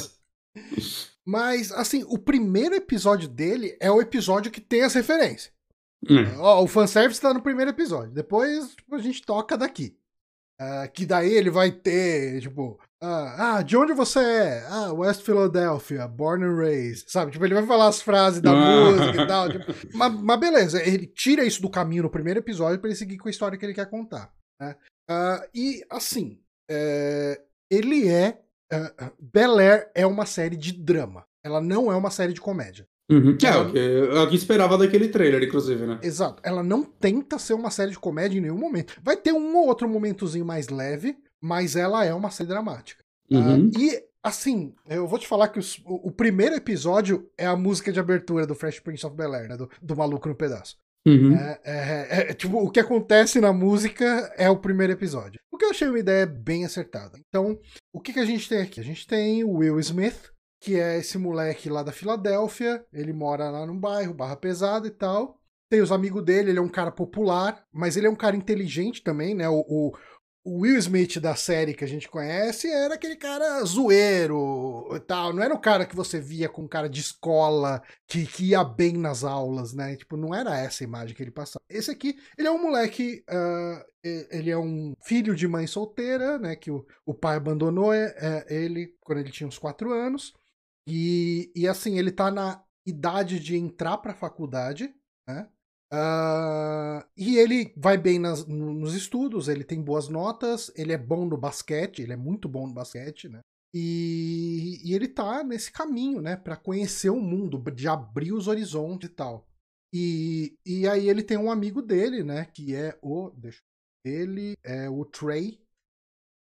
Mas, 1.26 1.70
assim, 1.72 2.05
o 2.09 2.18
primeiro 2.18 2.74
episódio 2.74 3.28
dele 3.28 3.76
é 3.80 3.90
o 3.90 4.01
episódio 4.01 4.51
que 4.51 4.61
tem 4.61 4.82
as 4.82 4.94
referências. 4.94 5.53
Hum. 6.09 6.24
Ó, 6.38 6.62
o 6.64 6.66
fanservice 6.66 7.20
tá 7.20 7.32
no 7.34 7.42
primeiro 7.42 7.70
episódio. 7.70 8.11
Depois 8.12 8.74
a 8.90 8.98
gente 8.98 9.22
toca 9.22 9.57
daqui. 9.57 9.94
Uh, 10.61 10.92
que 10.92 11.06
daí 11.06 11.32
ele 11.32 11.48
vai 11.48 11.72
ter, 11.72 12.42
tipo, 12.42 12.78
uh, 13.02 13.06
ah, 13.38 13.62
de 13.62 13.78
onde 13.78 13.94
você 13.94 14.18
é? 14.18 14.66
Ah, 14.68 14.92
West 14.92 15.22
Philadelphia, 15.22 16.06
born 16.06 16.44
and 16.44 16.54
raised, 16.54 17.08
sabe? 17.08 17.32
Tipo, 17.32 17.46
ele 17.46 17.54
vai 17.54 17.66
falar 17.66 17.88
as 17.88 18.02
frases 18.02 18.42
da 18.42 18.50
ah. 18.50 18.54
música 18.54 19.22
e 19.22 19.26
tal. 19.26 19.48
Tipo, 19.48 19.64
mas, 19.96 20.12
mas, 20.20 20.38
beleza, 20.40 20.86
ele 20.86 21.06
tira 21.06 21.44
isso 21.44 21.62
do 21.62 21.70
caminho 21.70 22.02
no 22.02 22.11
primeiro 22.11 22.40
episódio 22.40 22.78
para 22.78 22.90
ele 22.90 22.98
seguir 22.98 23.16
com 23.16 23.28
a 23.28 23.30
história 23.30 23.56
que 23.56 23.64
ele 23.64 23.72
quer 23.72 23.88
contar. 23.88 24.30
Né? 24.61 24.76
Uh, 25.11 25.48
e, 25.54 25.82
assim, 25.88 26.38
é, 26.70 27.40
ele 27.70 28.08
é. 28.08 28.42
Uh, 28.72 29.11
Bel 29.18 29.58
Air 29.58 29.90
é 29.94 30.06
uma 30.06 30.26
série 30.26 30.56
de 30.56 30.72
drama. 30.72 31.26
Ela 31.42 31.61
não 31.61 31.90
é 31.90 31.96
uma 31.96 32.11
série 32.11 32.34
de 32.34 32.40
comédia. 32.40 32.86
Uhum, 33.11 33.36
que 33.36 33.46
é 33.46 33.56
o 33.56 33.72
que 33.72 33.78
eu 33.78 34.32
esperava 34.32 34.78
daquele 34.78 35.08
trailer, 35.08 35.42
inclusive, 35.42 35.84
né? 35.84 35.98
Exato. 36.02 36.40
Ela 36.44 36.62
não 36.62 36.84
tenta 36.84 37.38
ser 37.38 37.54
uma 37.54 37.70
série 37.70 37.90
de 37.90 37.98
comédia 37.98 38.38
em 38.38 38.42
nenhum 38.42 38.58
momento. 38.58 38.94
Vai 39.02 39.16
ter 39.16 39.32
um 39.32 39.56
ou 39.56 39.66
outro 39.66 39.88
momentozinho 39.88 40.44
mais 40.44 40.68
leve, 40.68 41.16
mas 41.40 41.74
ela 41.74 42.04
é 42.04 42.14
uma 42.14 42.30
série 42.30 42.48
dramática. 42.48 43.02
Uhum. 43.28 43.66
Uh, 43.66 43.70
e, 43.78 44.00
assim, 44.22 44.72
eu 44.88 45.08
vou 45.08 45.18
te 45.18 45.26
falar 45.26 45.48
que 45.48 45.58
os, 45.58 45.78
o, 45.78 46.08
o, 46.08 46.12
primeiro 46.12 46.54
episódio 46.54 47.28
é 47.36 47.46
a 47.46 47.56
música 47.56 47.92
de 47.92 47.98
abertura 47.98 48.46
do 48.46 48.54
Fresh 48.54 48.80
Prince 48.80 49.04
of 49.04 49.16
Bel-Air, 49.16 49.48
né? 49.48 49.56
Do, 49.56 49.68
do 49.82 49.96
Maluco 49.96 50.28
no 50.28 50.34
Pedaço. 50.36 50.76
Uhum. 51.06 51.34
É, 51.34 51.61
é, 51.64 52.30
é, 52.30 52.34
tipo, 52.34 52.58
o 52.58 52.70
que 52.70 52.78
acontece 52.78 53.40
na 53.40 53.52
música 53.52 54.32
é 54.36 54.48
o 54.50 54.58
primeiro 54.58 54.92
episódio. 54.92 55.40
O 55.50 55.56
que 55.56 55.64
eu 55.64 55.70
achei 55.70 55.88
uma 55.88 55.98
ideia 55.98 56.26
bem 56.26 56.64
acertada. 56.64 57.18
Então, 57.28 57.58
o 57.92 58.00
que, 58.00 58.12
que 58.12 58.20
a 58.20 58.24
gente 58.24 58.48
tem 58.48 58.61
aqui? 58.61 58.80
A 58.80 58.84
gente 58.84 59.06
tem 59.06 59.42
o 59.42 59.54
Will 59.54 59.80
Smith, 59.80 60.30
que 60.61 60.78
é 60.78 60.98
esse 60.98 61.16
moleque 61.16 61.70
lá 61.70 61.82
da 61.82 61.90
Filadélfia. 61.90 62.84
Ele 62.92 63.12
mora 63.12 63.50
lá 63.50 63.66
num 63.66 63.78
bairro, 63.78 64.14
barra 64.14 64.36
pesada 64.36 64.86
e 64.86 64.90
tal. 64.90 65.40
Tem 65.70 65.80
os 65.80 65.90
amigos 65.90 66.24
dele, 66.24 66.50
ele 66.50 66.58
é 66.58 66.62
um 66.62 66.68
cara 66.68 66.90
popular, 66.90 67.64
mas 67.72 67.96
ele 67.96 68.06
é 68.06 68.11
um 68.11 68.16
cara 68.16 68.36
inteligente 68.36 69.02
também, 69.02 69.34
né? 69.34 69.48
O, 69.48 69.64
o, 69.68 69.92
o 70.44 70.61
Will 70.61 70.76
Smith 70.78 71.18
da 71.20 71.36
série 71.36 71.74
que 71.74 71.84
a 71.84 71.86
gente 71.86 72.08
conhece 72.08 72.68
era 72.68 72.94
aquele 72.94 73.14
cara 73.14 73.62
zoeiro 73.64 74.88
e 74.94 75.00
tal. 75.00 75.32
Não 75.32 75.42
era 75.42 75.54
o 75.54 75.61
cara 75.61 75.86
que 75.86 75.94
você 75.94 76.20
via 76.20 76.48
com 76.48 76.66
cara 76.66 76.88
de 76.88 77.00
escola 77.00 77.82
que, 78.06 78.26
que 78.26 78.46
ia 78.46 78.64
bem 78.64 78.94
nas 78.94 79.22
aulas, 79.22 79.72
né? 79.72 79.96
Tipo, 79.96 80.16
não 80.16 80.34
era 80.34 80.58
essa 80.58 80.82
a 80.82 80.86
imagem 80.86 81.14
que 81.14 81.22
ele 81.22 81.30
passava. 81.30 81.62
Esse 81.68 81.90
aqui, 81.90 82.18
ele 82.36 82.48
é 82.48 82.50
um 82.50 82.61
moleque. 82.61 83.22
Uh, 83.30 83.90
ele 84.02 84.50
é 84.50 84.58
um 84.58 84.94
filho 85.02 85.36
de 85.36 85.46
mãe 85.46 85.66
solteira, 85.66 86.38
né? 86.38 86.56
Que 86.56 86.70
o, 86.70 86.86
o 87.06 87.14
pai 87.14 87.36
abandonou 87.36 87.92
é, 87.92 88.14
é, 88.18 88.54
ele 88.54 88.94
quando 89.00 89.18
ele 89.18 89.30
tinha 89.30 89.46
uns 89.46 89.58
quatro 89.58 89.92
anos. 89.92 90.34
E, 90.89 91.53
e 91.55 91.68
assim, 91.68 91.99
ele 91.99 92.11
tá 92.11 92.31
na 92.31 92.64
idade 92.87 93.39
de 93.39 93.57
entrar 93.57 93.99
pra 93.99 94.14
faculdade, 94.14 94.95
né? 95.28 95.49
Uh, 95.93 97.05
e 97.16 97.37
ele 97.37 97.72
vai 97.76 97.99
bem 97.99 98.18
nas, 98.18 98.47
nos 98.47 98.95
estudos, 98.95 99.49
ele 99.49 99.64
tem 99.64 99.83
boas 99.83 100.09
notas, 100.09 100.70
ele 100.76 100.93
é 100.93 100.99
bom 100.99 101.26
no 101.26 101.37
basquete, 101.37 102.01
ele 102.01 102.12
é 102.12 102.16
muito 102.16 102.49
bom 102.49 102.66
no 102.66 102.72
basquete, 102.72 103.28
né? 103.28 103.41
E, 103.74 104.81
e 104.85 104.95
ele 104.95 105.09
tá 105.09 105.43
nesse 105.45 105.70
caminho, 105.70 106.20
né, 106.20 106.37
para 106.37 106.57
conhecer 106.57 107.11
o 107.11 107.20
mundo, 107.20 107.59
de 107.72 107.89
abrir 107.89 108.33
os 108.33 108.49
horizontes 108.49 109.09
e 109.09 109.12
tal. 109.12 109.49
E, 109.93 110.57
e 110.64 110.89
aí 110.89 111.09
ele 111.09 111.22
tem 111.22 111.37
um 111.37 111.51
amigo 111.51 111.83
dele, 111.83 112.22
né, 112.22 112.45
que 112.47 112.74
é 112.74 112.99
o. 113.03 113.31
Deixa 113.31 113.61
ele 114.05 114.57
é 114.62 114.89
o 114.89 115.05
Trey. 115.05 115.61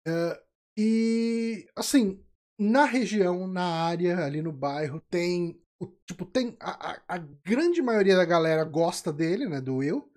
Uh, 0.07 0.37
e 0.76 1.66
assim, 1.76 2.24
na 2.62 2.84
região, 2.84 3.46
na 3.46 3.64
área, 3.64 4.24
ali 4.24 4.40
no 4.40 4.52
bairro, 4.52 5.02
tem 5.10 5.60
tipo, 6.06 6.24
tem. 6.24 6.56
A, 6.60 6.92
a, 6.92 7.16
a, 7.16 7.18
grande 7.44 7.82
maioria 7.82 8.16
da 8.16 8.24
galera 8.24 8.64
gosta 8.64 9.12
dele, 9.12 9.48
né? 9.48 9.60
Do 9.60 9.76
Will. 9.76 10.08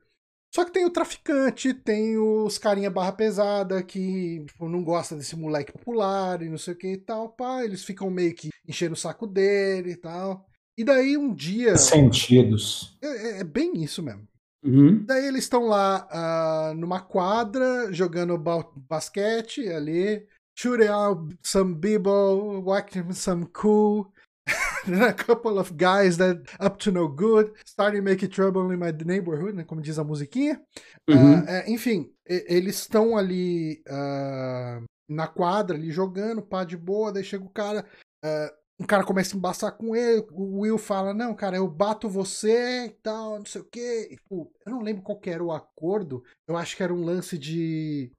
Só 0.53 0.63
que 0.63 0.71
tem 0.71 0.85
o 0.85 0.89
traficante, 0.89 1.73
tem 1.73 2.17
os 2.17 2.57
carinha 2.57 2.89
barra 2.89 3.11
pesada 3.11 3.83
que 3.83 4.45
tipo, 4.47 4.69
não 4.69 4.83
gosta 4.83 5.13
desse 5.15 5.35
moleque 5.35 5.73
popular 5.73 6.41
e 6.41 6.47
não 6.47 6.57
sei 6.57 6.73
o 6.73 6.77
que 6.77 6.93
e 6.93 6.97
tal. 6.97 7.29
Pá, 7.29 7.63
eles 7.63 7.83
ficam 7.83 8.09
meio 8.09 8.33
que 8.33 8.49
enchendo 8.65 8.93
o 8.93 8.97
saco 8.97 9.27
dele 9.27 9.91
e 9.91 9.95
tal. 9.97 10.45
E 10.77 10.83
daí 10.83 11.17
um 11.17 11.33
dia. 11.33 11.77
Sentidos. 11.77 12.97
É, 13.01 13.07
é, 13.07 13.39
é 13.39 13.43
bem 13.43 13.83
isso 13.83 14.01
mesmo. 14.01 14.25
Uhum. 14.63 15.03
Daí 15.05 15.25
eles 15.25 15.43
estão 15.43 15.65
lá 15.65 16.07
uh, 16.09 16.73
numa 16.73 16.99
quadra, 16.99 17.91
jogando 17.93 18.41
basquete 18.89 19.67
ali, 19.67 20.25
shooting 20.55 20.87
out 20.87 21.17
some 21.43 21.79
people, 21.79 22.61
watching 22.61 23.11
some 23.13 23.45
cool. 23.47 24.11
a 24.87 25.13
couple 25.13 25.57
of 25.57 25.75
guys 25.75 26.17
that 26.17 26.37
up 26.59 26.77
to 26.77 26.91
no 26.91 27.07
good, 27.07 27.51
starting 27.65 28.03
making 28.03 28.29
trouble 28.29 28.69
in 28.71 28.79
my 28.79 28.91
neighborhood, 28.91 29.55
né, 29.55 29.63
como 29.63 29.81
diz 29.81 29.97
a 29.97 30.03
musiquinha. 30.03 30.61
Uhum. 31.09 31.39
Uh, 31.39 31.45
é, 31.47 31.71
enfim, 31.71 32.11
eles 32.25 32.75
estão 32.75 33.17
ali 33.17 33.81
uh, 33.87 34.83
na 35.09 35.27
quadra, 35.27 35.75
ali 35.75 35.91
jogando, 35.91 36.41
pá 36.41 36.63
de 36.63 36.77
boa, 36.77 37.11
daí 37.11 37.23
chega 37.23 37.43
o 37.43 37.49
cara, 37.49 37.85
uh, 38.23 38.51
um 38.79 38.85
cara 38.85 39.03
começa 39.03 39.35
a 39.35 39.37
embaçar 39.37 39.71
com 39.71 39.95
ele, 39.95 40.25
o 40.31 40.59
Will 40.59 40.77
fala, 40.77 41.13
não, 41.13 41.33
cara, 41.33 41.57
eu 41.57 41.67
bato 41.67 42.09
você 42.09 42.85
e 42.85 42.89
tal, 43.01 43.39
não 43.39 43.45
sei 43.45 43.61
o 43.61 43.65
quê. 43.65 44.09
E, 44.11 44.15
tipo, 44.15 44.51
eu 44.65 44.71
não 44.71 44.81
lembro 44.81 45.01
qual 45.01 45.19
era 45.25 45.43
o 45.43 45.51
acordo, 45.51 46.23
eu 46.47 46.57
acho 46.57 46.75
que 46.75 46.83
era 46.83 46.93
um 46.93 47.03
lance 47.03 47.37
de 47.37 48.11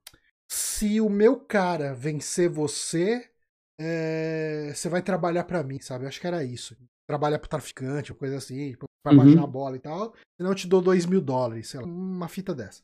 se 0.49 1.01
o 1.01 1.09
meu 1.09 1.39
cara 1.39 1.93
vencer 1.93 2.49
você, 2.49 3.29
é, 3.79 4.71
você 4.73 4.89
vai 4.89 5.01
trabalhar 5.01 5.43
para 5.43 5.63
mim, 5.63 5.79
sabe? 5.79 6.05
Eu 6.05 6.07
acho 6.07 6.19
que 6.19 6.27
era 6.27 6.43
isso. 6.43 6.75
Trabalhar 7.07 7.39
pro 7.39 7.49
traficante, 7.49 8.13
coisa 8.13 8.37
assim, 8.37 8.71
tipo, 8.71 8.85
pra 9.03 9.13
uhum. 9.13 9.17
baixar 9.19 9.43
a 9.43 9.47
bola 9.47 9.75
e 9.75 9.79
tal. 9.79 10.13
Senão 10.37 10.51
eu 10.51 10.55
te 10.55 10.67
dou 10.67 10.81
dois 10.81 11.05
mil 11.05 11.21
dólares, 11.21 11.69
sei 11.69 11.79
lá, 11.79 11.85
uma 11.85 12.27
fita 12.27 12.53
dessa. 12.53 12.83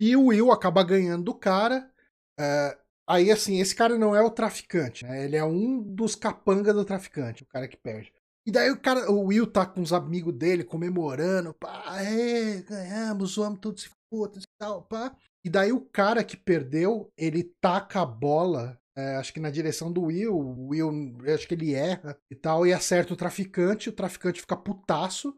E 0.00 0.14
o 0.16 0.26
Will 0.26 0.52
acaba 0.52 0.82
ganhando 0.82 1.24
do 1.24 1.34
cara. 1.34 1.90
É, 2.38 2.78
aí, 3.08 3.30
assim, 3.30 3.60
esse 3.60 3.74
cara 3.74 3.98
não 3.98 4.14
é 4.14 4.22
o 4.22 4.30
traficante, 4.30 5.04
né? 5.04 5.24
Ele 5.24 5.36
é 5.36 5.44
um 5.44 5.82
dos 5.82 6.14
capangas 6.14 6.74
do 6.74 6.84
traficante, 6.84 7.42
o 7.42 7.46
cara 7.46 7.66
que 7.66 7.76
perde. 7.76 8.12
E 8.46 8.52
daí 8.52 8.70
o 8.70 8.80
cara, 8.80 9.10
o 9.10 9.24
Will 9.24 9.46
tá 9.46 9.66
com 9.66 9.80
os 9.80 9.92
amigos 9.92 10.32
dele 10.32 10.62
comemorando, 10.62 11.52
pá, 11.54 12.00
é, 12.00 12.62
ganhamos, 12.62 13.32
zoamos 13.32 13.58
tudo 13.58 13.80
se 13.80 13.90
puta 14.08 14.38
e 14.38 14.42
tal, 14.56 14.82
pá. 14.82 15.16
E 15.46 15.48
daí 15.48 15.70
o 15.70 15.80
cara 15.80 16.24
que 16.24 16.36
perdeu, 16.36 17.08
ele 17.16 17.44
taca 17.60 18.02
a 18.02 18.04
bola 18.04 18.76
é, 18.96 19.14
acho 19.14 19.32
que 19.32 19.38
na 19.38 19.48
direção 19.48 19.92
do 19.92 20.04
Will, 20.04 20.34
o 20.34 20.68
Will, 20.70 20.90
acho 21.32 21.46
que 21.46 21.54
ele 21.54 21.72
erra 21.72 22.18
e 22.28 22.34
tal, 22.34 22.66
e 22.66 22.72
acerta 22.72 23.12
o 23.12 23.16
traficante, 23.16 23.88
o 23.88 23.92
traficante 23.92 24.40
fica 24.40 24.56
putaço. 24.56 25.36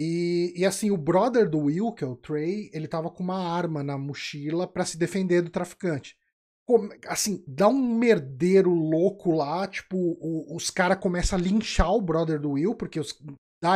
E, 0.00 0.52
e 0.56 0.64
assim, 0.64 0.90
o 0.90 0.96
brother 0.96 1.48
do 1.48 1.58
Will, 1.58 1.92
que 1.92 2.02
é 2.02 2.06
o 2.08 2.16
Trey, 2.16 2.70
ele 2.72 2.88
tava 2.88 3.08
com 3.08 3.22
uma 3.22 3.38
arma 3.38 3.84
na 3.84 3.96
mochila 3.96 4.66
para 4.66 4.84
se 4.84 4.98
defender 4.98 5.42
do 5.42 5.50
traficante. 5.50 6.16
Como, 6.66 6.88
assim, 7.06 7.44
dá 7.46 7.68
um 7.68 7.96
merdeiro 7.96 8.74
louco 8.74 9.30
lá, 9.30 9.68
tipo, 9.68 9.96
o, 9.96 10.56
os 10.56 10.70
caras 10.70 10.98
começam 10.98 11.38
a 11.38 11.42
linchar 11.42 11.92
o 11.92 12.02
brother 12.02 12.40
do 12.40 12.52
Will, 12.52 12.74
porque 12.74 12.98
os, 12.98 13.16
dá, 13.62 13.74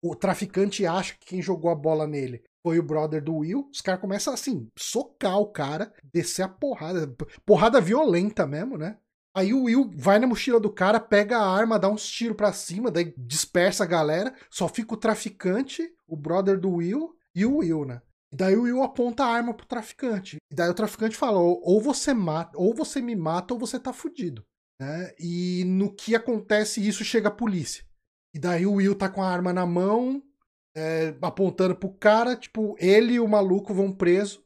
o 0.00 0.16
traficante 0.16 0.86
acha 0.86 1.12
que 1.14 1.26
quem 1.26 1.42
jogou 1.42 1.70
a 1.70 1.74
bola 1.74 2.06
nele 2.06 2.42
foi 2.68 2.78
o 2.78 2.82
brother 2.82 3.24
do 3.24 3.36
Will. 3.36 3.66
Os 3.72 3.80
caras 3.80 3.98
começam 3.98 4.34
assim, 4.34 4.68
socar 4.78 5.38
o 5.38 5.50
cara, 5.50 5.90
descer 6.12 6.42
a 6.42 6.48
porrada. 6.48 7.10
Porrada 7.46 7.80
violenta 7.80 8.46
mesmo, 8.46 8.76
né? 8.76 8.98
Aí 9.34 9.54
o 9.54 9.62
Will 9.62 9.90
vai 9.96 10.18
na 10.18 10.26
mochila 10.26 10.60
do 10.60 10.70
cara, 10.70 11.00
pega 11.00 11.38
a 11.38 11.50
arma, 11.50 11.78
dá 11.78 11.88
uns 11.88 12.06
tiros 12.06 12.36
pra 12.36 12.52
cima, 12.52 12.90
daí 12.90 13.14
dispersa 13.16 13.84
a 13.84 13.86
galera. 13.86 14.34
Só 14.50 14.68
fica 14.68 14.92
o 14.92 14.98
traficante, 14.98 15.82
o 16.06 16.14
brother 16.14 16.60
do 16.60 16.72
Will 16.72 17.14
e 17.34 17.46
o 17.46 17.56
Will, 17.56 17.86
né? 17.86 18.02
E 18.30 18.36
daí 18.36 18.54
o 18.54 18.64
Will 18.64 18.82
aponta 18.82 19.24
a 19.24 19.28
arma 19.28 19.54
pro 19.54 19.66
traficante. 19.66 20.36
E 20.52 20.54
daí 20.54 20.68
o 20.68 20.74
traficante 20.74 21.16
fala: 21.16 21.38
ou 21.38 21.80
você 21.80 22.12
mata, 22.12 22.58
ou 22.58 22.74
você 22.74 23.00
me 23.00 23.16
mata, 23.16 23.54
ou 23.54 23.60
você 23.60 23.80
tá 23.80 23.94
fudido. 23.94 24.42
Né? 24.78 25.14
E 25.18 25.64
no 25.64 25.94
que 25.94 26.14
acontece 26.14 26.86
isso, 26.86 27.02
chega 27.02 27.28
a 27.28 27.34
polícia. 27.34 27.82
E 28.34 28.38
daí 28.38 28.66
o 28.66 28.74
Will 28.74 28.94
tá 28.94 29.08
com 29.08 29.22
a 29.22 29.30
arma 29.30 29.54
na 29.54 29.64
mão, 29.64 30.22
é, 30.78 31.16
apontando 31.20 31.74
pro 31.74 31.92
cara, 31.92 32.36
tipo, 32.36 32.76
ele 32.78 33.14
e 33.14 33.20
o 33.20 33.26
maluco 33.26 33.74
vão 33.74 33.92
preso. 33.92 34.44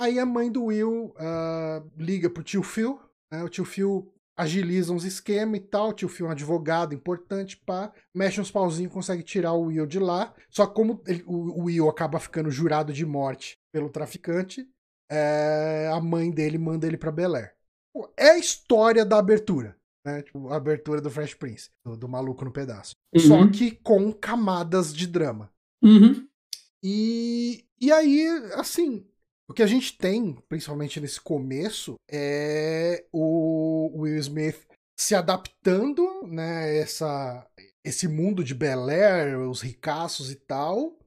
Aí 0.00 0.18
a 0.18 0.24
mãe 0.24 0.50
do 0.50 0.66
Will 0.66 1.12
uh, 1.16 1.90
liga 1.96 2.30
pro 2.30 2.44
tio 2.44 2.62
Phil, 2.62 3.00
né? 3.32 3.42
O 3.42 3.48
tio 3.48 3.64
Phil 3.64 4.12
agiliza 4.36 4.92
uns 4.92 5.04
esquemas 5.04 5.58
e 5.58 5.64
tal. 5.64 5.88
O 5.88 5.92
tio 5.92 6.08
Phil 6.08 6.26
é 6.26 6.28
um 6.28 6.32
advogado 6.32 6.94
importante, 6.94 7.56
pá. 7.56 7.92
Mexe 8.14 8.40
uns 8.40 8.52
pauzinhos, 8.52 8.92
consegue 8.92 9.24
tirar 9.24 9.52
o 9.54 9.64
Will 9.64 9.86
de 9.86 9.98
lá. 9.98 10.32
Só 10.48 10.68
como 10.68 11.02
ele, 11.04 11.24
o, 11.26 11.64
Will 11.64 11.88
acaba 11.88 12.20
ficando 12.20 12.48
jurado 12.50 12.92
de 12.92 13.04
morte 13.04 13.58
pelo 13.72 13.90
traficante, 13.90 14.64
é, 15.10 15.90
a 15.92 16.00
mãe 16.00 16.30
dele 16.30 16.58
manda 16.58 16.86
ele 16.86 16.96
pra 16.96 17.10
Bel 17.10 17.34
Air. 17.34 17.52
É 18.16 18.30
a 18.30 18.38
história 18.38 19.04
da 19.04 19.18
abertura 19.18 19.77
né? 20.08 20.22
Tipo, 20.22 20.48
a 20.48 20.56
abertura 20.56 21.00
do 21.00 21.10
Fresh 21.10 21.34
Prince, 21.34 21.70
do, 21.84 21.96
do 21.96 22.08
maluco 22.08 22.44
no 22.44 22.52
pedaço. 22.52 22.94
Uhum. 23.14 23.20
Só 23.20 23.50
que 23.50 23.72
com 23.72 24.12
camadas 24.12 24.94
de 24.94 25.06
drama. 25.06 25.52
Uhum. 25.82 26.26
E, 26.82 27.64
e 27.80 27.92
aí, 27.92 28.26
assim, 28.54 29.06
o 29.48 29.52
que 29.52 29.62
a 29.62 29.66
gente 29.66 29.96
tem, 29.96 30.36
principalmente 30.48 31.00
nesse 31.00 31.20
começo, 31.20 31.94
é 32.10 33.04
o 33.12 34.02
Will 34.02 34.18
Smith 34.18 34.66
se 34.98 35.14
adaptando, 35.14 36.26
né, 36.26 36.76
essa, 36.76 37.46
esse 37.84 38.08
mundo 38.08 38.42
de 38.42 38.54
Bel 38.54 38.88
Air, 38.88 39.38
os 39.38 39.60
ricaços 39.60 40.30
e 40.30 40.34
tal, 40.34 40.98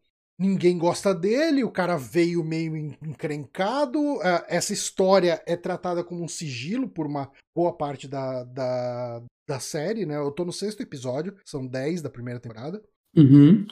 ninguém 0.41 0.75
gosta 0.75 1.13
dele, 1.13 1.63
o 1.63 1.71
cara 1.71 1.97
veio 1.97 2.43
meio 2.43 2.75
encrencado. 2.75 3.99
Uh, 3.99 4.43
essa 4.47 4.73
história 4.73 5.41
é 5.45 5.55
tratada 5.55 6.03
como 6.03 6.23
um 6.23 6.27
sigilo 6.27 6.89
por 6.89 7.05
uma 7.05 7.31
boa 7.55 7.71
parte 7.77 8.07
da, 8.07 8.43
da, 8.45 9.23
da 9.47 9.59
série, 9.59 10.03
né? 10.03 10.17
Eu 10.17 10.31
tô 10.31 10.43
no 10.43 10.51
sexto 10.51 10.81
episódio, 10.81 11.35
são 11.45 11.67
dez 11.67 12.01
da 12.01 12.09
primeira 12.09 12.39
temporada. 12.39 12.81
Uhum. 13.15 13.67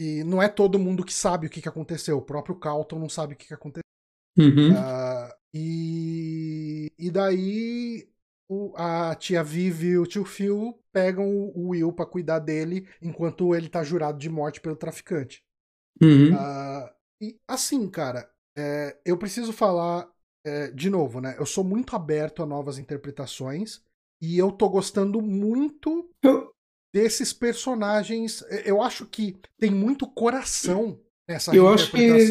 E 0.00 0.24
não 0.24 0.42
é 0.42 0.48
todo 0.48 0.78
mundo 0.78 1.04
que 1.04 1.12
sabe 1.12 1.46
o 1.46 1.50
que, 1.50 1.60
que 1.60 1.68
aconteceu. 1.68 2.16
O 2.16 2.22
próprio 2.22 2.58
Calton 2.58 2.98
não 2.98 3.08
sabe 3.08 3.34
o 3.34 3.36
que, 3.36 3.48
que 3.48 3.54
aconteceu. 3.54 3.82
Uhum. 4.38 4.72
Uh, 4.72 5.32
e, 5.52 6.92
e 6.98 7.10
daí 7.10 8.08
o, 8.48 8.74
a 8.76 9.14
tia 9.14 9.42
Vivi 9.42 9.88
e 9.88 9.98
o 9.98 10.06
tio 10.06 10.24
Phil 10.24 10.78
pegam 10.92 11.26
o 11.28 11.68
Will 11.68 11.92
para 11.92 12.06
cuidar 12.06 12.38
dele 12.38 12.88
enquanto 13.02 13.54
ele 13.54 13.68
tá 13.68 13.82
jurado 13.82 14.18
de 14.18 14.30
morte 14.30 14.60
pelo 14.60 14.76
traficante. 14.76 15.42
Uhum. 16.00 16.34
Uh, 16.34 16.90
e 17.20 17.36
assim, 17.48 17.88
cara, 17.88 18.28
é, 18.56 18.96
eu 19.04 19.16
preciso 19.16 19.52
falar 19.52 20.08
é, 20.44 20.70
de 20.70 20.88
novo, 20.90 21.20
né? 21.20 21.34
Eu 21.38 21.46
sou 21.46 21.64
muito 21.64 21.96
aberto 21.96 22.42
a 22.42 22.46
novas 22.46 22.78
interpretações 22.78 23.80
e 24.20 24.38
eu 24.38 24.52
tô 24.52 24.68
gostando 24.68 25.20
muito 25.20 26.08
desses 26.94 27.32
personagens. 27.32 28.44
Eu 28.64 28.80
acho 28.80 29.06
que 29.06 29.36
tem 29.58 29.70
muito 29.70 30.06
coração 30.06 30.98
nessa 31.28 31.54
eu 31.54 31.68
acho 31.68 31.90
que, 31.90 32.30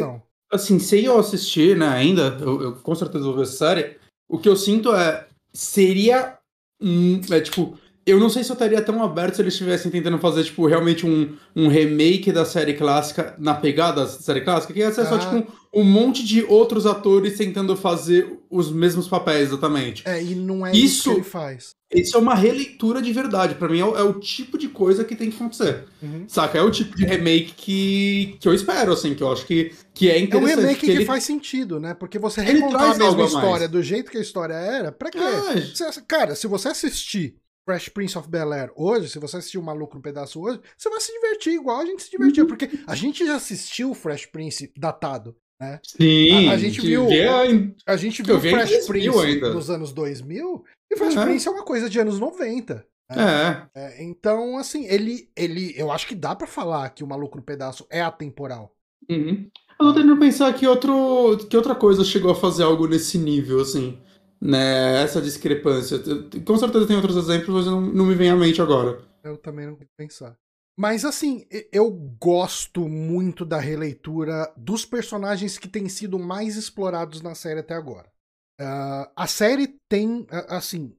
assim, 0.51 0.79
sem 0.79 1.05
eu 1.05 1.19
assistir, 1.19 1.77
né, 1.77 1.87
ainda, 1.87 2.37
eu, 2.39 2.61
eu 2.61 2.75
com 2.75 2.95
certeza 2.95 3.25
vou 3.25 3.35
ver 3.35 3.43
essa 3.43 3.57
série, 3.57 3.99
o 4.27 4.39
que 4.39 4.47
eu 4.47 4.55
sinto 4.55 4.93
é, 4.93 5.27
seria, 5.53 6.37
hum, 6.81 7.19
é 7.29 7.41
tipo, 7.41 7.77
eu 8.05 8.19
não 8.19 8.29
sei 8.29 8.43
se 8.43 8.51
eu 8.51 8.53
estaria 8.53 8.81
tão 8.81 9.03
aberto 9.03 9.35
se 9.35 9.41
eles 9.41 9.53
estivessem 9.53 9.91
tentando 9.91 10.19
fazer, 10.19 10.43
tipo, 10.43 10.67
realmente 10.67 11.07
um, 11.07 11.35
um 11.55 11.67
remake 11.67 12.31
da 12.31 12.45
série 12.45 12.75
clássica, 12.75 13.35
na 13.39 13.55
pegada 13.55 14.01
da 14.01 14.07
série 14.07 14.41
clássica, 14.41 14.73
que 14.73 14.79
ia 14.79 14.91
ser 14.91 15.01
ah. 15.01 15.05
só, 15.05 15.17
tipo, 15.17 15.35
um, 15.35 15.81
um, 15.81 15.83
monte 15.83 16.23
de 16.23 16.43
outros 16.43 16.85
atores 16.85 17.35
tentando 17.35 17.75
fazer 17.75 18.39
os 18.47 18.71
mesmos 18.71 19.07
papéis, 19.07 19.47
exatamente. 19.47 20.03
É, 20.05 20.21
e 20.21 20.35
não 20.35 20.63
é 20.63 20.71
isso, 20.71 20.85
isso 20.85 21.03
que 21.09 21.15
ele 21.15 21.23
faz. 21.23 21.75
Isso 21.91 22.15
é 22.15 22.19
uma 22.19 22.35
releitura 22.35 23.01
de 23.01 23.11
verdade. 23.11 23.55
para 23.55 23.69
mim 23.69 23.79
é 23.79 23.85
o, 23.85 23.97
é 23.97 24.03
o, 24.03 24.13
tipo 24.19 24.57
de 24.57 24.67
coisa 24.67 25.03
que 25.03 25.15
tem 25.15 25.31
que 25.31 25.37
acontecer. 25.37 25.85
Uhum. 26.03 26.25
Saca? 26.27 26.59
É 26.59 26.61
o 26.61 26.69
tipo 26.69 26.95
de 26.95 27.05
remake 27.05 27.53
que, 27.55 28.37
que 28.39 28.47
eu 28.47 28.53
espero, 28.53 28.91
assim, 28.93 29.15
que 29.15 29.23
eu 29.23 29.31
acho 29.31 29.47
que, 29.47 29.71
que 29.95 30.11
é 30.11 30.19
interessante. 30.19 30.53
É 30.53 30.57
um 30.57 30.61
remake 30.61 30.85
que, 30.85 30.91
ele... 30.91 31.05
faz 31.05 31.23
sentido, 31.23 31.79
né? 31.79 31.95
Porque 31.95 32.19
você 32.19 32.41
recontar 32.41 32.91
a 32.91 32.97
mesma 32.97 33.23
história 33.23 33.67
do 33.67 33.81
jeito 33.81 34.11
que 34.11 34.17
a 34.17 34.21
história 34.21 34.53
era, 34.53 34.91
pra 34.91 35.09
quê? 35.09 35.17
É. 35.17 36.01
Cara, 36.07 36.35
se 36.35 36.45
você 36.45 36.67
assistir 36.67 37.35
Fresh 37.65 37.89
Prince 37.89 38.17
of 38.17 38.29
Bel 38.29 38.53
Air 38.53 38.71
hoje, 38.75 39.09
se 39.09 39.17
você 39.17 39.37
assistiu 39.37 39.61
Maluco 39.61 39.95
no 39.95 40.01
Pedaço 40.01 40.39
hoje, 40.39 40.61
você 40.77 40.87
vai 40.87 41.01
se 41.01 41.11
divertir 41.11 41.53
igual 41.53 41.81
a 41.81 41.85
gente 41.85 42.03
se 42.03 42.11
divertia, 42.11 42.43
uhum. 42.43 42.49
porque 42.49 42.69
a 42.85 42.93
gente 42.93 43.25
já 43.25 43.35
assistiu 43.35 43.91
o 43.91 43.95
Fresh 43.95 44.27
Prince 44.27 44.71
datado, 44.77 45.35
né? 45.59 45.79
Sim. 45.83 46.47
A, 46.47 46.53
a 46.53 46.57
gente 46.57 46.79
viu 46.79 47.07
a, 47.07 47.91
a 47.91 47.97
gente 47.97 48.21
viu 48.21 48.37
o 48.37 48.39
Fresh 48.39 48.85
Prince 48.85 49.19
ainda. 49.19 49.51
nos 49.51 49.69
anos 49.71 49.91
2000 49.91 50.63
e 50.91 50.95
Fresh 50.95 51.15
uhum. 51.15 51.23
Prince 51.23 51.47
é 51.47 51.51
uma 51.51 51.65
coisa 51.65 51.89
de 51.89 51.99
anos 51.99 52.19
90. 52.19 52.85
Né? 53.09 53.67
É. 53.73 53.81
é. 53.81 54.03
Então, 54.03 54.57
assim, 54.57 54.85
ele, 54.85 55.29
ele, 55.35 55.73
eu 55.75 55.91
acho 55.91 56.07
que 56.07 56.15
dá 56.15 56.35
para 56.35 56.47
falar 56.47 56.89
que 56.91 57.03
o 57.03 57.07
Maluco 57.07 57.37
no 57.37 57.43
Pedaço 57.43 57.87
é 57.89 58.01
atemporal. 58.01 58.75
Uhum. 59.09 59.49
Eu 59.79 59.87
tô 59.87 59.93
tentando 59.93 60.17
pensar 60.17 60.53
que, 60.53 60.67
outro, 60.67 61.37
que 61.49 61.57
outra 61.57 61.75
coisa 61.75 62.03
chegou 62.03 62.31
a 62.31 62.35
fazer 62.35 62.63
algo 62.63 62.87
nesse 62.87 63.17
nível, 63.17 63.59
assim 63.59 63.99
né, 64.45 65.01
essa 65.03 65.21
discrepância. 65.21 65.99
Com 66.45 66.57
certeza 66.57 66.87
tem 66.87 66.95
outros 66.95 67.17
exemplos, 67.17 67.55
mas 67.55 67.65
não, 67.65 67.81
não 67.81 68.05
me 68.05 68.15
vem 68.15 68.29
à 68.29 68.35
mente 68.35 68.61
agora. 68.61 69.01
Eu 69.23 69.37
também 69.37 69.65
não 69.65 69.77
pensar. 69.97 70.37
Mas 70.77 71.05
assim, 71.05 71.45
eu 71.71 71.89
gosto 72.19 72.87
muito 72.87 73.45
da 73.45 73.59
releitura 73.59 74.53
dos 74.57 74.85
personagens 74.85 75.57
que 75.57 75.69
têm 75.69 75.87
sido 75.87 76.19
mais 76.19 76.57
explorados 76.57 77.21
na 77.21 77.33
série 77.33 77.61
até 77.61 77.73
agora. 77.73 78.11
Uh, 78.59 79.09
a 79.15 79.27
série 79.27 79.79
tem, 79.89 80.27
assim, 80.49 80.95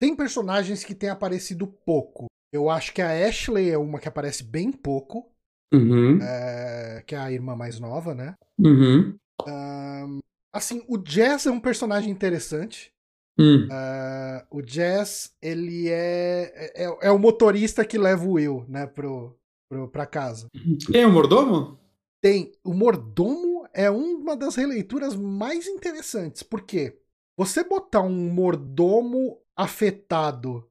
tem 0.00 0.16
personagens 0.16 0.84
que 0.84 0.94
têm 0.94 1.10
aparecido 1.10 1.66
pouco. 1.66 2.26
Eu 2.52 2.70
acho 2.70 2.92
que 2.94 3.02
a 3.02 3.26
Ashley 3.26 3.70
é 3.70 3.78
uma 3.78 3.98
que 3.98 4.08
aparece 4.08 4.42
bem 4.42 4.72
pouco. 4.72 5.30
Uhum. 5.72 6.18
É, 6.22 7.02
que 7.06 7.14
é 7.14 7.18
a 7.18 7.32
irmã 7.32 7.56
mais 7.56 7.80
nova, 7.80 8.14
né? 8.14 8.34
Uhum. 8.58 9.16
Uh, 9.42 10.20
Assim, 10.54 10.84
o 10.86 10.96
Jazz 10.96 11.46
é 11.46 11.50
um 11.50 11.58
personagem 11.58 12.12
interessante. 12.12 12.92
Hum. 13.36 13.66
Uh, 13.66 14.58
o 14.58 14.62
Jazz, 14.62 15.34
ele 15.42 15.88
é, 15.88 16.72
é, 16.76 17.08
é, 17.08 17.10
o 17.10 17.18
motorista 17.18 17.84
que 17.84 17.98
leva 17.98 18.24
o 18.24 18.34
Will, 18.34 18.64
né, 18.68 18.86
pro, 18.86 19.36
pro, 19.68 19.88
pra 19.88 20.06
casa. 20.06 20.48
Tem 20.92 21.04
o 21.04 21.10
mordomo? 21.10 21.76
Tem. 22.22 22.52
O 22.62 22.72
mordomo 22.72 23.66
é 23.74 23.90
uma 23.90 24.36
das 24.36 24.54
releituras 24.54 25.16
mais 25.16 25.66
interessantes. 25.66 26.44
Por 26.44 26.62
quê? 26.62 26.96
Você 27.36 27.64
botar 27.64 28.02
um 28.02 28.32
mordomo 28.32 29.40
afetado 29.56 30.64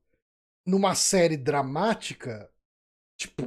numa 0.65 0.95
série 0.95 1.35
dramática, 1.35 2.49
tipo. 3.19 3.43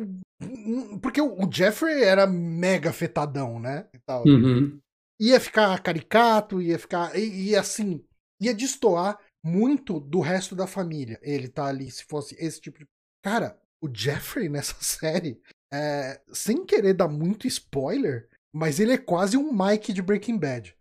Porque 1.00 1.18
o 1.22 1.50
Jeffrey 1.50 2.04
era 2.04 2.26
mega 2.26 2.90
afetadão, 2.90 3.58
né? 3.58 3.88
E 3.94 3.98
tal. 4.00 4.22
Uhum 4.26 4.78
ia 5.20 5.40
ficar 5.40 5.78
caricato, 5.82 6.60
ia 6.60 6.78
ficar. 6.78 7.16
E, 7.16 7.50
e, 7.50 7.56
assim, 7.56 8.04
ia 8.40 8.54
destoar 8.54 9.18
muito 9.42 10.00
do 10.00 10.20
resto 10.20 10.54
da 10.54 10.66
família. 10.66 11.18
Ele 11.22 11.48
tá 11.48 11.66
ali, 11.66 11.90
se 11.90 12.04
fosse 12.04 12.36
esse 12.38 12.60
tipo 12.60 12.78
de. 12.78 12.86
Cara, 13.22 13.58
o 13.80 13.88
Jeffrey 13.92 14.48
nessa 14.50 14.76
série, 14.80 15.40
é, 15.72 16.20
sem 16.32 16.64
querer 16.64 16.94
dar 16.94 17.08
muito 17.08 17.46
spoiler, 17.46 18.28
mas 18.54 18.80
ele 18.80 18.92
é 18.92 18.98
quase 18.98 19.36
um 19.36 19.52
Mike 19.52 19.92
de 19.92 20.02
Breaking 20.02 20.38
Bad. 20.38 20.76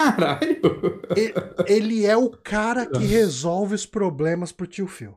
Caralho! 0.00 1.00
Ele, 1.16 1.32
ele 1.68 2.06
é 2.06 2.16
o 2.16 2.30
cara 2.30 2.86
que 2.86 3.04
resolve 3.04 3.74
os 3.74 3.86
problemas 3.86 4.50
pro 4.50 4.66
tio 4.66 4.88
Phil. 4.88 5.16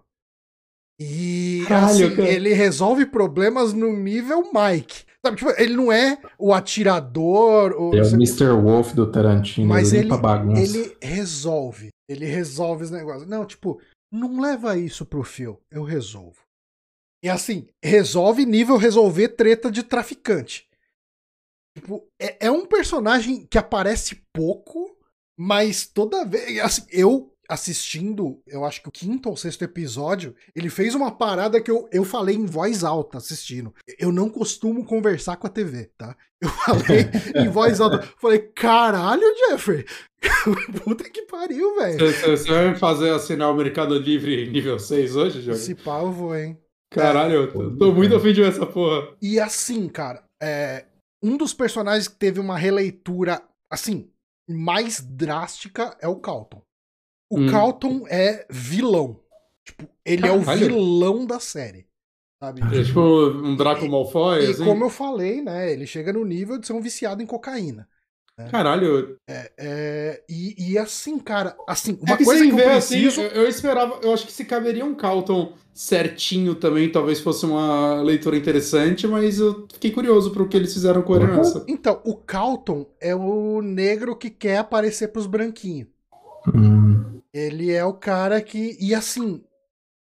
E 0.99 1.63
Caralho, 1.67 2.07
assim, 2.13 2.21
ele 2.21 2.53
resolve 2.53 3.05
problemas 3.05 3.73
no 3.73 3.91
nível 3.91 4.51
Mike. 4.53 5.05
Sabe, 5.25 5.37
tipo, 5.37 5.49
ele 5.59 5.75
não 5.75 5.91
é 5.91 6.21
o 6.37 6.53
atirador. 6.53 7.71
O, 7.71 7.95
é 7.95 8.01
o 8.03 8.13
Mr. 8.13 8.51
Wolf 8.61 8.93
do 8.93 9.11
Tarantino. 9.11 9.67
Mas 9.67 9.91
ele, 9.91 10.07
ele 10.55 10.95
resolve. 11.01 11.89
Ele 12.07 12.25
resolve 12.25 12.83
os 12.83 12.91
negócios. 12.91 13.27
Não, 13.27 13.43
tipo, 13.43 13.81
não 14.13 14.39
leva 14.39 14.77
isso 14.77 15.03
pro 15.03 15.23
Phil. 15.23 15.59
Eu 15.71 15.83
resolvo. 15.83 16.41
E 17.23 17.29
assim, 17.29 17.67
resolve 17.83 18.45
nível 18.45 18.77
resolver 18.77 19.29
treta 19.29 19.71
de 19.71 19.81
traficante. 19.81 20.67
Tipo, 21.75 22.07
é, 22.21 22.45
é 22.45 22.51
um 22.51 22.67
personagem 22.67 23.47
que 23.47 23.57
aparece 23.57 24.21
pouco, 24.31 24.95
mas 25.35 25.87
toda 25.87 26.23
vez. 26.23 26.59
Assim, 26.59 26.85
eu 26.91 27.34
assistindo, 27.49 28.41
eu 28.47 28.65
acho 28.65 28.81
que 28.81 28.89
o 28.89 28.91
quinto 28.91 29.29
ou 29.29 29.37
sexto 29.37 29.63
episódio, 29.63 30.35
ele 30.55 30.69
fez 30.69 30.95
uma 30.95 31.11
parada 31.11 31.61
que 31.61 31.69
eu, 31.69 31.87
eu 31.91 32.03
falei 32.03 32.35
em 32.35 32.45
voz 32.45 32.83
alta 32.83 33.17
assistindo. 33.17 33.73
Eu 33.99 34.11
não 34.11 34.29
costumo 34.29 34.85
conversar 34.85 35.37
com 35.37 35.47
a 35.47 35.49
TV, 35.49 35.91
tá? 35.97 36.15
Eu 36.41 36.49
falei 36.65 37.09
em 37.35 37.49
voz 37.49 37.79
alta. 37.79 38.07
Falei, 38.17 38.39
caralho, 38.39 39.23
Jeffrey! 39.49 39.85
Puta 40.83 41.09
que 41.09 41.23
pariu, 41.23 41.75
velho. 41.75 41.99
Você 41.99 42.51
vai 42.51 42.75
fazer 42.75 43.11
assinar 43.11 43.51
o 43.51 43.55
Mercado 43.55 43.97
Livre 43.97 44.49
nível 44.49 44.79
6 44.79 45.15
hoje, 45.15 45.41
Jorge? 45.41 45.61
Se 45.61 45.75
pá, 45.75 45.99
eu 45.99 46.11
vou, 46.11 46.35
hein? 46.35 46.57
Caralho, 46.89 47.33
eu 47.33 47.51
tô, 47.51 47.75
tô 47.75 47.91
muito 47.91 48.15
afim 48.15 48.33
de 48.33 48.41
ver 48.41 48.49
essa 48.49 48.65
porra. 48.65 49.09
E 49.21 49.39
assim, 49.39 49.87
cara, 49.89 50.23
é, 50.41 50.85
um 51.21 51.35
dos 51.37 51.53
personagens 51.53 52.07
que 52.07 52.15
teve 52.15 52.39
uma 52.39 52.57
releitura, 52.57 53.41
assim, 53.69 54.09
mais 54.47 55.01
drástica 55.01 55.97
é 55.99 56.07
o 56.07 56.17
Calton. 56.17 56.61
O 57.29 57.39
hum. 57.39 57.47
Calton 57.49 58.05
é 58.07 58.45
vilão. 58.49 59.19
Tipo, 59.63 59.87
ele 60.05 60.27
é 60.27 60.31
o 60.31 60.41
vilão 60.41 61.25
da 61.25 61.39
série. 61.39 61.87
Sabe? 62.39 62.61
É 62.61 62.83
tipo 62.83 62.99
um 62.99 63.55
Draco 63.55 63.87
Malfoy, 63.87 64.45
e, 64.45 64.51
assim? 64.51 64.61
E 64.61 64.65
como 64.65 64.83
eu 64.83 64.89
falei, 64.89 65.41
né? 65.41 65.71
Ele 65.71 65.87
chega 65.87 66.13
no 66.13 66.23
nível 66.23 66.57
de 66.57 66.67
ser 66.67 66.73
um 66.73 66.81
viciado 66.81 67.23
em 67.23 67.25
cocaína. 67.25 67.87
Né? 68.37 68.49
Caralho. 68.49 69.17
É, 69.27 69.51
é, 69.57 70.23
e, 70.29 70.71
e, 70.71 70.77
assim, 70.77 71.17
cara, 71.17 71.55
assim, 71.67 71.97
uma 72.01 72.13
é 72.13 72.17
que 72.17 72.25
coisa 72.25 72.43
que 72.43 72.51
eu 72.51 72.55
vê, 72.55 72.63
preciso... 72.63 73.21
Assim, 73.21 73.35
eu, 73.35 73.43
eu, 73.43 73.49
esperava, 73.49 73.99
eu 74.03 74.13
acho 74.13 74.25
que 74.25 74.33
se 74.33 74.43
caberia 74.43 74.85
um 74.85 74.93
Calton 74.93 75.53
certinho 75.73 76.55
também, 76.55 76.91
talvez 76.91 77.19
fosse 77.19 77.45
uma 77.45 78.01
leitura 78.01 78.37
interessante, 78.37 79.07
mas 79.07 79.39
eu 79.39 79.65
fiquei 79.73 79.91
curioso 79.91 80.31
pro 80.31 80.47
que 80.47 80.55
eles 80.55 80.73
fizeram 80.73 81.01
com 81.01 81.13
a 81.13 81.17
herança. 81.17 81.65
Então, 81.67 82.01
o 82.05 82.15
Calton 82.15 82.85
é 82.99 83.15
o 83.15 83.61
negro 83.61 84.15
que 84.15 84.29
quer 84.29 84.57
aparecer 84.57 85.09
pros 85.09 85.25
branquinhos. 85.25 85.87
Hum. 86.53 86.74
Ele 87.35 87.69
é 87.69 87.83
o 87.83 87.93
cara 87.93 88.41
que. 88.41 88.77
E 88.79 88.95
assim, 88.95 89.43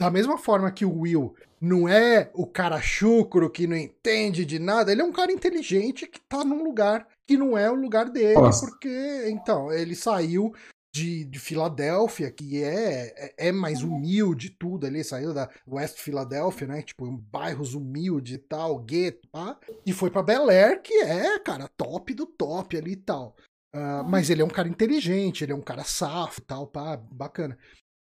da 0.01 0.09
mesma 0.09 0.35
forma 0.35 0.71
que 0.71 0.83
o 0.83 1.01
Will 1.01 1.35
não 1.61 1.87
é 1.87 2.31
o 2.33 2.47
cara 2.47 2.81
chucro 2.81 3.51
que 3.51 3.67
não 3.67 3.77
entende 3.77 4.43
de 4.43 4.57
nada, 4.57 4.91
ele 4.91 5.01
é 5.01 5.05
um 5.05 5.11
cara 5.11 5.31
inteligente 5.31 6.07
que 6.07 6.19
tá 6.21 6.43
num 6.43 6.63
lugar 6.63 7.07
que 7.27 7.37
não 7.37 7.55
é 7.55 7.69
o 7.69 7.75
lugar 7.75 8.09
dele, 8.09 8.33
Nossa. 8.33 8.65
porque, 8.65 9.27
então, 9.29 9.71
ele 9.71 9.95
saiu 9.95 10.51
de, 10.91 11.23
de 11.25 11.37
Filadélfia, 11.37 12.31
que 12.31 12.63
é, 12.63 13.13
é, 13.15 13.49
é 13.49 13.51
mais 13.51 13.83
humilde 13.83 14.49
tudo 14.49 14.87
ali, 14.87 15.03
saiu 15.03 15.31
da 15.31 15.47
West 15.67 15.99
Philadelphia, 15.99 16.67
né? 16.67 16.81
Tipo, 16.81 17.05
um 17.05 17.15
bairros 17.15 17.75
humildes 17.75 18.35
e 18.35 18.39
tal, 18.39 18.79
gueto, 18.79 19.27
pá. 19.31 19.55
E 19.85 19.93
foi 19.93 20.09
pra 20.09 20.23
Bel 20.23 20.49
Air, 20.49 20.81
que 20.81 20.93
é, 20.93 21.37
cara, 21.39 21.67
top 21.77 22.11
do 22.15 22.25
top 22.25 22.75
ali 22.75 22.93
e 22.93 22.95
tal. 22.95 23.35
Uh, 23.75 24.03
mas 24.03 24.29
ele 24.29 24.41
é 24.41 24.45
um 24.45 24.49
cara 24.49 24.67
inteligente, 24.67 25.43
ele 25.43 25.51
é 25.51 25.55
um 25.55 25.61
cara 25.61 25.83
safo 25.83 26.39
e 26.39 26.43
tal, 26.43 26.67
pá, 26.67 26.97
bacana. 26.97 27.57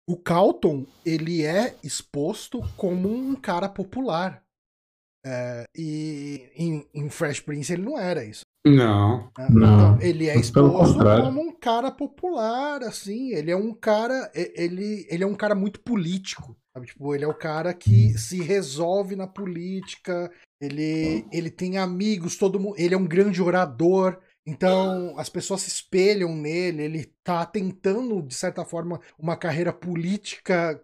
O 0.07 0.17
Calton, 0.17 0.87
ele 1.05 1.43
é 1.43 1.75
exposto 1.83 2.61
como 2.77 3.09
um 3.09 3.35
cara 3.35 3.69
popular. 3.69 4.45
É, 5.27 5.65
e 5.75 6.51
em, 6.55 6.87
em, 6.93 7.09
Fresh 7.09 7.41
Prince 7.41 7.73
ele 7.73 7.83
não 7.83 7.99
era 7.99 8.23
isso. 8.23 8.43
Não. 8.67 9.31
Né? 9.39 9.47
Então, 9.49 9.99
ele 10.01 10.29
é 10.29 10.37
exposto 10.37 10.99
como 10.99 11.41
um 11.41 11.53
cara 11.53 11.91
popular, 11.91 12.83
assim. 12.83 13.31
Ele 13.31 13.51
é 13.51 13.57
um 13.57 13.73
cara. 13.73 14.31
Ele, 14.35 15.07
ele 15.09 15.25
é 15.25 15.27
um 15.27 15.35
cara 15.35 15.55
muito 15.55 15.81
político. 15.81 16.55
Sabe? 16.75 16.87
Tipo, 16.87 17.15
ele 17.15 17.25
é 17.25 17.29
o 17.29 17.35
cara 17.35 17.73
que 17.73 18.17
se 18.19 18.43
resolve 18.43 19.17
na 19.17 19.27
política. 19.27 20.31
Ele, 20.61 21.27
ele 21.33 21.51
tem 21.51 21.79
amigos, 21.79 22.37
todo 22.37 22.61
mundo. 22.61 22.75
Ele 22.79 22.95
é 22.95 22.99
um 22.99 23.07
grande 23.07 23.41
orador. 23.43 24.19
Então, 24.47 25.19
as 25.19 25.29
pessoas 25.29 25.63
se 25.63 25.69
espelham 25.69 26.35
nele, 26.35 26.83
ele 26.83 27.05
tá 27.23 27.47
tentando, 27.47 28.21
de 28.21 28.35
certa 28.35 28.65
forma, 28.65 29.01
uma 29.19 29.37
carreira 29.37 29.73
política, 29.73 30.83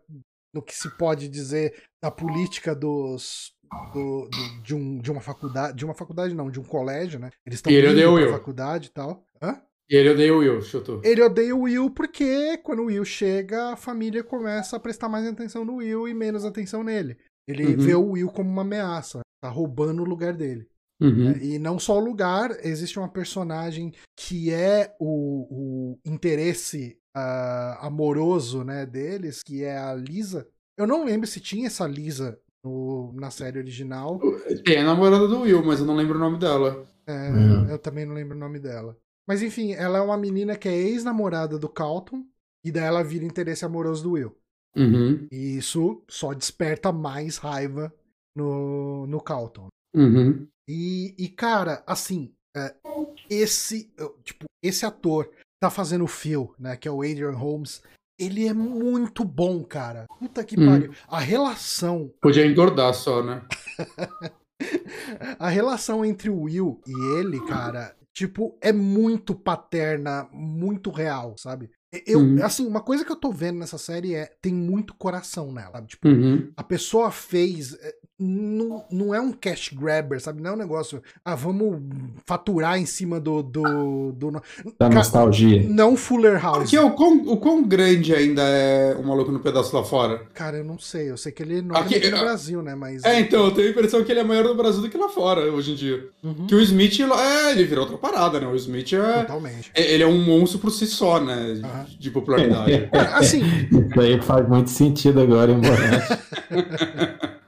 no 0.55 0.63
que 0.63 0.75
se 0.75 0.89
pode 0.97 1.29
dizer, 1.29 1.75
da 2.03 2.11
política 2.11 2.75
dos. 2.75 3.53
Do, 3.93 4.29
do, 4.29 4.63
de, 4.63 4.75
um, 4.75 4.99
de 4.99 5.13
uma 5.13 5.21
faculdade. 5.21 5.77
De 5.77 5.85
uma 5.85 5.95
faculdade, 5.95 6.35
não, 6.35 6.51
de 6.51 6.59
um 6.59 6.65
colégio, 6.65 7.21
né? 7.21 7.31
Eles 7.47 7.59
estão 7.59 7.73
indo 7.73 8.15
pra 8.15 8.33
faculdade 8.33 8.89
e 8.89 8.91
tal. 8.91 9.25
Hã? 9.41 9.63
E 9.89 9.97
ele 9.97 10.11
odeia 10.11 10.35
o 10.35 10.39
Will, 10.39 10.63
chutou. 10.63 11.01
Ele 11.05 11.23
odeia 11.23 11.55
o 11.55 11.63
Will 11.63 11.91
porque 11.91 12.57
quando 12.59 12.81
o 12.81 12.87
Will 12.87 13.05
chega, 13.05 13.73
a 13.73 13.77
família 13.77 14.23
começa 14.23 14.77
a 14.77 14.81
prestar 14.81 15.09
mais 15.09 15.27
atenção 15.27 15.65
no 15.65 15.77
Will 15.77 16.09
e 16.09 16.15
menos 16.15 16.45
atenção 16.45 16.83
nele. 16.83 17.17
Ele 17.47 17.67
uhum. 17.67 17.77
vê 17.77 17.95
o 17.95 18.11
Will 18.11 18.29
como 18.29 18.49
uma 18.49 18.63
ameaça, 18.63 19.21
tá 19.43 19.49
roubando 19.49 20.03
o 20.03 20.07
lugar 20.07 20.33
dele. 20.33 20.69
Uhum. 21.01 21.31
É, 21.31 21.39
e 21.39 21.59
não 21.59 21.79
só 21.79 21.99
o 21.99 22.05
lugar, 22.05 22.51
existe 22.63 22.99
uma 22.99 23.09
personagem 23.09 23.93
que 24.17 24.53
é 24.53 24.95
o, 25.01 25.47
o 25.51 25.99
interesse 26.05 26.99
uh, 27.17 27.85
amoroso 27.85 28.65
né, 28.65 28.85
deles, 28.85 29.43
que 29.43 29.65
é 29.65 29.79
a 29.79 29.95
Lisa. 29.95 30.47
Eu 30.77 30.87
não 30.87 31.05
lembro 31.05 31.27
se 31.27 31.41
tinha 31.41 31.67
essa 31.67 31.87
Lisa 31.87 32.39
no, 32.65 33.13
na 33.15 33.31
série 33.31 33.59
original. 33.59 34.21
Tem 34.65 34.79
a 34.79 34.85
namorada 34.85 35.27
do 35.27 35.41
Will, 35.41 35.65
mas 35.65 35.81
eu 35.81 35.87
não 35.87 35.97
lembro 35.97 36.17
o 36.17 36.21
nome 36.21 36.39
dela. 36.39 36.87
É, 37.07 37.31
uhum. 37.31 37.69
Eu 37.69 37.79
também 37.79 38.05
não 38.05 38.15
lembro 38.15 38.37
o 38.37 38.41
nome 38.41 38.59
dela. 38.59 38.97
Mas 39.27 39.43
enfim, 39.43 39.73
ela 39.73 39.99
é 39.99 40.01
uma 40.01 40.17
menina 40.17 40.57
que 40.57 40.69
é 40.69 40.77
ex-namorada 40.77 41.59
do 41.59 41.69
Calton, 41.69 42.25
e 42.65 42.71
daí 42.71 42.85
ela 42.85 43.03
vira 43.03 43.25
interesse 43.25 43.65
amoroso 43.65 44.03
do 44.03 44.13
Will. 44.13 44.37
Uhum. 44.77 45.27
E 45.31 45.57
isso 45.57 46.03
só 46.09 46.33
desperta 46.33 46.93
mais 46.93 47.37
raiva 47.37 47.93
no, 48.35 49.07
no 49.07 49.21
Calton. 49.21 49.69
Uhum. 49.95 50.47
E, 50.73 51.17
e 51.19 51.29
cara, 51.29 51.83
assim, 51.85 52.33
é, 52.57 52.73
esse, 53.29 53.93
tipo, 54.23 54.45
esse 54.63 54.87
ator 54.87 55.29
tá 55.61 55.69
fazendo 55.69 56.05
o 56.05 56.09
Phil, 56.09 56.55
né, 56.57 56.77
que 56.77 56.87
é 56.87 56.91
o 56.93 57.03
Adrian 57.03 57.33
Holmes, 57.33 57.83
ele 58.17 58.47
é 58.47 58.55
muito 58.55 59.25
bom, 59.25 59.65
cara. 59.65 60.07
Puta 60.21 60.45
que 60.45 60.59
hum. 60.59 60.67
pariu. 60.67 60.95
A 61.09 61.19
relação. 61.19 62.13
Podia 62.23 62.47
engordar 62.47 62.95
só, 62.95 63.21
né? 63.21 63.43
a 65.41 65.49
relação 65.49 66.05
entre 66.05 66.31
o 66.31 66.43
Will 66.43 66.81
e 66.87 67.19
ele, 67.19 67.45
cara, 67.47 67.97
tipo, 68.15 68.57
é 68.61 68.73
muito 68.73 69.35
paterna, 69.35 70.29
muito 70.33 70.89
real, 70.91 71.35
sabe? 71.37 71.69
Eu, 72.07 72.21
uhum. 72.21 72.45
assim, 72.45 72.65
uma 72.65 72.81
coisa 72.81 73.05
que 73.05 73.11
eu 73.11 73.17
tô 73.17 73.33
vendo 73.33 73.59
nessa 73.59 73.77
série 73.77 74.15
é 74.15 74.31
tem 74.41 74.55
muito 74.55 74.95
coração 74.95 75.51
nela, 75.51 75.73
sabe? 75.73 75.89
Tipo, 75.89 76.07
uhum. 76.07 76.53
a 76.57 76.63
pessoa 76.63 77.11
fez 77.11 77.75
é, 77.75 77.97
não, 78.21 78.85
não 78.91 79.15
é 79.15 79.21
um 79.21 79.33
cash 79.33 79.71
grabber, 79.73 80.21
sabe? 80.21 80.43
Não 80.43 80.51
é 80.51 80.53
um 80.53 80.59
negócio, 80.59 81.03
ah, 81.25 81.35
vamos 81.35 81.81
faturar 82.27 82.79
em 82.79 82.85
cima 82.85 83.19
do. 83.19 83.43
do, 83.43 84.13
do... 84.13 84.43
Da 84.79 84.91
nostalgia. 84.91 85.67
Não 85.67 85.97
Fuller 85.97 86.41
House. 86.41 86.59
Porque 86.59 86.79
o 86.79 86.91
quão, 86.91 87.23
o 87.27 87.37
quão 87.39 87.63
grande 87.67 88.15
ainda 88.15 88.43
é 88.43 88.95
o 88.95 89.03
maluco 89.03 89.33
no 89.33 89.41
pedaço 89.41 89.75
lá 89.75 89.83
fora? 89.83 90.23
Cara, 90.35 90.59
eu 90.59 90.65
não 90.65 90.79
sei. 90.79 91.11
Eu 91.11 91.17
sei 91.17 91.33
que 91.33 91.43
ele 91.43 91.63
não 91.63 91.75
é 91.75 91.81
aqui, 91.81 91.95
é 91.95 92.11
no 92.11 92.19
Brasil, 92.19 92.63
né? 92.63 92.75
Mas. 92.75 93.03
É, 93.05 93.19
então, 93.21 93.47
eu 93.47 93.51
tenho 93.53 93.69
a 93.69 93.71
impressão 93.71 94.05
que 94.05 94.13
ele 94.13 94.21
é 94.21 94.25
maior 94.25 94.45
no 94.45 94.55
Brasil 94.55 94.83
do 94.83 94.91
que 94.91 94.99
lá 94.99 95.09
fora 95.09 95.41
hoje 95.51 95.73
em 95.73 95.75
dia. 95.75 96.09
Uhum. 96.23 96.47
Que 96.47 96.55
o 96.55 96.61
Smith, 96.61 97.01
é, 97.01 97.53
ele 97.53 97.65
virou 97.65 97.85
outra 97.85 97.97
parada, 97.97 98.39
né? 98.39 98.47
O 98.47 98.55
Smith 98.55 98.93
é. 98.93 99.21
Totalmente. 99.23 99.71
É, 99.75 99.95
ele 99.95 100.03
é 100.03 100.07
um 100.07 100.23
monstro 100.23 100.59
por 100.59 100.71
si 100.71 100.87
só, 100.87 101.19
né? 101.19 101.61
Uhum. 101.63 101.85
De 101.99 102.11
popularidade. 102.11 102.73
É, 102.73 102.99
assim. 103.15 103.41
Isso 103.73 104.01
aí 104.01 104.21
faz 104.21 104.47
muito 104.47 104.69
sentido 104.69 105.21
agora, 105.21 105.53
embora. 105.53 107.31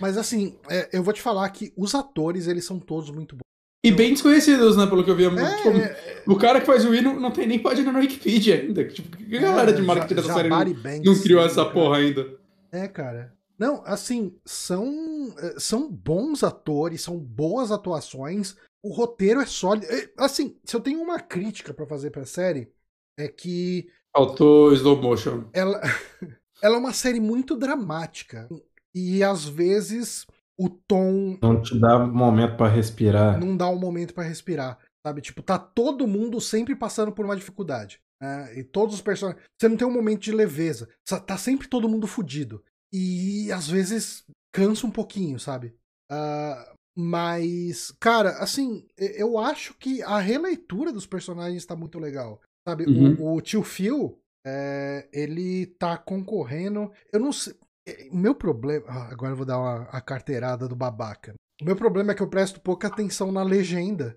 Mas 0.00 0.16
assim, 0.16 0.56
é, 0.68 0.88
eu 0.92 1.02
vou 1.02 1.12
te 1.12 1.20
falar 1.20 1.48
que 1.50 1.72
os 1.76 1.94
atores, 1.94 2.46
eles 2.46 2.64
são 2.64 2.78
todos 2.78 3.10
muito 3.10 3.36
bons. 3.36 3.42
E 3.82 3.90
bem 3.90 4.12
desconhecidos, 4.12 4.76
né? 4.76 4.86
Pelo 4.86 5.02
que 5.02 5.10
eu 5.10 5.16
vi. 5.16 5.24
É, 5.24 5.56
tipo, 5.56 5.68
é, 5.70 6.22
o 6.26 6.36
cara 6.36 6.60
que 6.60 6.66
faz 6.66 6.84
o 6.84 6.94
hino 6.94 7.18
não 7.18 7.30
tem 7.30 7.46
nem 7.46 7.58
página 7.58 7.90
na 7.90 7.98
Wikipedia 7.98 8.60
ainda. 8.60 8.86
Tipo, 8.86 9.16
que 9.16 9.38
galera 9.38 9.72
de 9.72 9.80
marketing 9.80 10.14
dessa 10.14 10.34
série 10.34 10.48
não, 10.48 11.14
não 11.14 11.22
criou 11.22 11.42
essa 11.42 11.64
porra 11.64 11.98
ainda? 11.98 12.38
É, 12.70 12.86
cara. 12.86 13.34
Não, 13.58 13.82
assim, 13.84 14.34
são, 14.44 15.34
é, 15.38 15.58
são 15.58 15.90
bons 15.90 16.44
atores, 16.44 17.02
são 17.02 17.18
boas 17.18 17.70
atuações. 17.70 18.54
O 18.82 18.92
roteiro 18.92 19.40
é 19.40 19.46
sólido. 19.46 19.86
É, 19.86 20.10
assim, 20.18 20.58
se 20.64 20.76
eu 20.76 20.80
tenho 20.80 21.00
uma 21.00 21.18
crítica 21.18 21.72
para 21.72 21.86
fazer 21.86 22.10
pra 22.10 22.26
série, 22.26 22.70
é 23.18 23.28
que. 23.28 23.88
Faltou 24.14 24.72
slow 24.74 25.00
motion. 25.00 25.44
Ela, 25.54 25.80
ela 26.62 26.76
é 26.76 26.78
uma 26.78 26.92
série 26.92 27.20
muito 27.20 27.56
dramática 27.56 28.46
e 28.94 29.22
às 29.22 29.44
vezes 29.44 30.26
o 30.58 30.68
tom 30.68 31.38
não 31.40 31.60
te 31.62 31.78
dá 31.78 31.96
um 31.98 32.12
momento 32.12 32.56
para 32.56 32.70
respirar. 32.70 33.38
Não 33.40 33.56
dá 33.56 33.68
um 33.68 33.78
momento 33.78 34.12
para 34.12 34.24
respirar, 34.24 34.78
sabe? 35.06 35.20
Tipo, 35.20 35.42
tá 35.42 35.58
todo 35.58 36.06
mundo 36.06 36.40
sempre 36.40 36.74
passando 36.76 37.12
por 37.12 37.24
uma 37.24 37.36
dificuldade, 37.36 38.00
né? 38.20 38.58
E 38.58 38.64
todos 38.64 38.94
os 38.94 39.00
personagens, 39.00 39.42
você 39.58 39.68
não 39.68 39.76
tem 39.76 39.86
um 39.86 39.92
momento 39.92 40.22
de 40.22 40.32
leveza. 40.32 40.88
Tá 41.26 41.38
sempre 41.38 41.68
todo 41.68 41.88
mundo 41.88 42.06
fudido. 42.06 42.62
E 42.92 43.50
às 43.52 43.68
vezes 43.68 44.24
cansa 44.52 44.86
um 44.86 44.90
pouquinho, 44.90 45.38
sabe? 45.38 45.74
Uh, 46.10 46.80
mas, 46.96 47.92
cara, 48.00 48.30
assim, 48.42 48.86
eu 48.98 49.38
acho 49.38 49.74
que 49.78 50.02
a 50.02 50.18
releitura 50.18 50.92
dos 50.92 51.06
personagens 51.06 51.64
tá 51.64 51.74
muito 51.74 51.98
legal. 51.98 52.40
Sabe, 52.68 52.84
uhum. 52.84 53.16
o, 53.18 53.36
o, 53.36 53.40
tio 53.40 53.62
Phil, 53.62 54.20
é, 54.46 55.08
ele 55.12 55.66
tá 55.66 55.96
concorrendo. 55.96 56.92
Eu 57.12 57.20
não 57.20 57.32
sei. 57.32 57.54
É, 57.90 58.08
o 58.10 58.16
meu 58.16 58.34
problema. 58.34 58.84
Ah, 58.88 59.08
agora 59.10 59.32
eu 59.32 59.36
vou 59.36 59.46
dar 59.46 59.58
uma, 59.58 59.82
a 59.90 60.00
carteirada 60.00 60.68
do 60.68 60.76
babaca. 60.76 61.34
O 61.60 61.64
meu 61.64 61.76
problema 61.76 62.12
é 62.12 62.14
que 62.14 62.22
eu 62.22 62.28
presto 62.28 62.60
pouca 62.60 62.88
atenção 62.88 63.30
na 63.30 63.42
legenda 63.42 64.16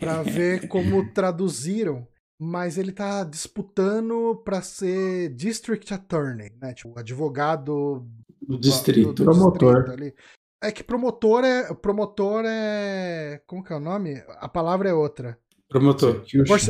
para 0.00 0.22
ver 0.22 0.66
como 0.68 1.12
traduziram. 1.12 2.06
Mas 2.40 2.78
ele 2.78 2.92
tá 2.92 3.24
disputando 3.24 4.40
para 4.44 4.62
ser 4.62 5.34
District 5.34 5.92
Attorney, 5.92 6.52
né? 6.60 6.72
Tipo, 6.72 6.96
advogado 6.96 8.06
do 8.40 8.56
distrito. 8.56 9.12
Do, 9.12 9.12
do 9.12 9.24
promotor. 9.24 9.74
Distrito 9.74 9.92
ali. 9.92 10.14
É 10.62 10.70
que 10.70 10.84
promotor 10.84 11.44
é. 11.44 11.74
Promotor 11.74 12.44
é. 12.46 13.42
Como 13.44 13.64
que 13.64 13.72
é 13.72 13.76
o 13.76 13.80
nome? 13.80 14.22
A 14.28 14.48
palavra 14.48 14.88
é 14.88 14.94
outra. 14.94 15.36
Promotor. 15.68 16.24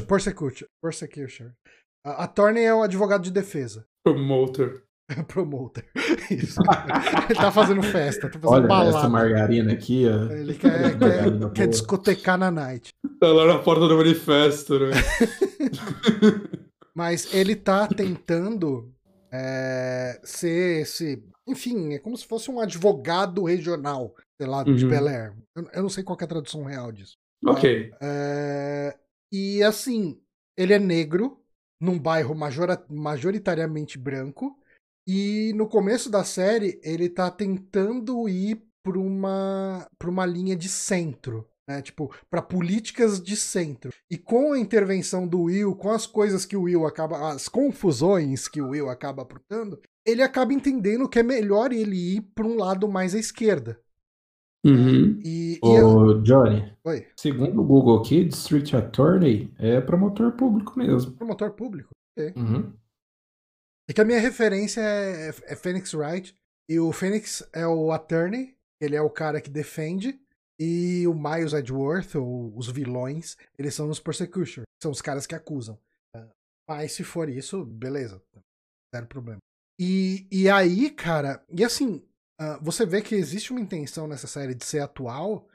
Persecution. 0.08 0.66
Persecution. 0.80 1.50
Attorney 2.02 2.64
é 2.64 2.74
o 2.74 2.82
advogado 2.82 3.22
de 3.22 3.30
defesa. 3.30 3.86
Promoter. 4.02 4.87
Promoter. 5.26 5.84
Isso. 6.30 6.60
Ele 7.28 7.38
tá 7.38 7.50
fazendo 7.50 7.82
festa, 7.82 8.28
tá 8.28 8.38
fazendo 8.38 8.50
Olha 8.50 8.66
balada. 8.66 8.98
essa 8.98 9.08
margarina 9.08 9.72
aqui, 9.72 10.04
ó. 10.06 10.32
Ele 10.32 10.54
quer, 10.54 10.98
quer, 10.98 11.52
quer 11.52 11.68
discotecar 11.68 12.36
na 12.36 12.50
night. 12.50 12.92
Tá 13.18 13.28
lá 13.28 13.46
na 13.46 13.58
porta 13.58 13.88
do 13.88 13.96
manifesto, 13.96 14.78
né? 14.78 14.92
Mas 16.94 17.32
ele 17.32 17.56
tá 17.56 17.86
tentando 17.86 18.92
é, 19.32 20.20
ser 20.24 20.82
esse. 20.82 21.24
Enfim, 21.46 21.94
é 21.94 21.98
como 21.98 22.16
se 22.16 22.26
fosse 22.26 22.50
um 22.50 22.60
advogado 22.60 23.44
regional, 23.44 24.14
sei 24.36 24.46
lá, 24.46 24.62
de 24.62 24.84
uhum. 24.84 24.90
Bel 24.90 25.08
Air. 25.08 25.34
Eu, 25.56 25.68
eu, 25.72 25.82
não 25.82 25.88
sei 25.88 26.04
qual 26.04 26.18
é 26.20 26.24
a 26.24 26.28
tradução 26.28 26.64
real 26.64 26.92
disso. 26.92 27.16
Ok. 27.46 27.92
É, 28.00 28.94
e 29.32 29.62
assim, 29.62 30.20
ele 30.56 30.74
é 30.74 30.78
negro, 30.78 31.40
num 31.80 31.98
bairro 31.98 32.34
majora, 32.34 32.84
majoritariamente 32.90 33.96
branco. 33.96 34.58
E 35.08 35.54
no 35.54 35.66
começo 35.66 36.10
da 36.10 36.22
série, 36.22 36.78
ele 36.84 37.08
tá 37.08 37.30
tentando 37.30 38.28
ir 38.28 38.62
para 38.82 38.98
uma, 38.98 39.88
pra 39.98 40.10
uma 40.10 40.26
linha 40.26 40.54
de 40.54 40.68
centro. 40.68 41.48
Né, 41.66 41.82
tipo, 41.82 42.10
para 42.30 42.40
políticas 42.40 43.20
de 43.20 43.36
centro. 43.36 43.92
E 44.10 44.16
com 44.16 44.54
a 44.54 44.58
intervenção 44.58 45.28
do 45.28 45.42
Will, 45.42 45.76
com 45.76 45.90
as 45.90 46.06
coisas 46.06 46.46
que 46.46 46.56
o 46.56 46.62
Will 46.62 46.86
acaba. 46.86 47.30
as 47.30 47.46
confusões 47.46 48.48
que 48.48 48.62
o 48.62 48.70
Will 48.70 48.88
acaba 48.88 49.20
aprontando, 49.20 49.78
ele 50.06 50.22
acaba 50.22 50.54
entendendo 50.54 51.06
que 51.06 51.18
é 51.18 51.22
melhor 51.22 51.70
ele 51.70 52.16
ir 52.16 52.22
para 52.34 52.46
um 52.46 52.56
lado 52.56 52.88
mais 52.88 53.14
à 53.14 53.18
esquerda. 53.18 53.78
Uhum. 54.64 55.20
E, 55.22 55.58
Ô, 55.62 55.76
eu... 55.76 56.22
Johnny. 56.22 56.72
Oi. 56.84 57.06
Segundo 57.16 57.60
o 57.60 57.64
Google 57.64 57.98
aqui, 57.98 58.24
District 58.24 58.74
Attorney 58.74 59.52
é 59.58 59.78
promotor 59.80 60.32
público 60.32 60.78
mesmo. 60.78 61.12
Promotor 61.12 61.52
público? 61.52 61.90
Uhum. 62.34 62.72
É 63.88 63.92
que 63.92 64.00
a 64.00 64.04
minha 64.04 64.20
referência 64.20 64.80
é, 64.80 65.28
é 65.28 65.56
Phoenix 65.56 65.94
Wright. 65.94 66.34
E 66.68 66.78
o 66.78 66.92
Phoenix 66.92 67.42
é 67.52 67.66
o 67.66 67.90
attorney, 67.90 68.54
ele 68.80 68.94
é 68.94 69.00
o 69.00 69.08
cara 69.08 69.40
que 69.40 69.48
defende. 69.48 70.20
E 70.60 71.06
o 71.06 71.14
Miles 71.14 71.52
Edgeworth, 71.52 72.16
ou 72.16 72.56
os 72.56 72.68
vilões, 72.68 73.36
eles 73.56 73.74
são 73.74 73.88
os 73.88 74.00
Persecution. 74.00 74.64
São 74.82 74.90
os 74.90 75.00
caras 75.00 75.26
que 75.26 75.34
acusam. 75.34 75.78
Mas 76.68 76.92
se 76.92 77.02
for 77.02 77.28
isso, 77.30 77.64
beleza. 77.64 78.20
Zero 78.94 79.06
problema. 79.06 79.38
E, 79.80 80.26
e 80.30 80.50
aí, 80.50 80.90
cara, 80.90 81.42
e 81.48 81.64
assim, 81.64 82.04
uh, 82.40 82.58
você 82.60 82.84
vê 82.84 83.00
que 83.00 83.14
existe 83.14 83.52
uma 83.52 83.60
intenção 83.60 84.06
nessa 84.06 84.26
série 84.26 84.54
de 84.54 84.64
ser 84.64 84.80
atual, 84.80 85.47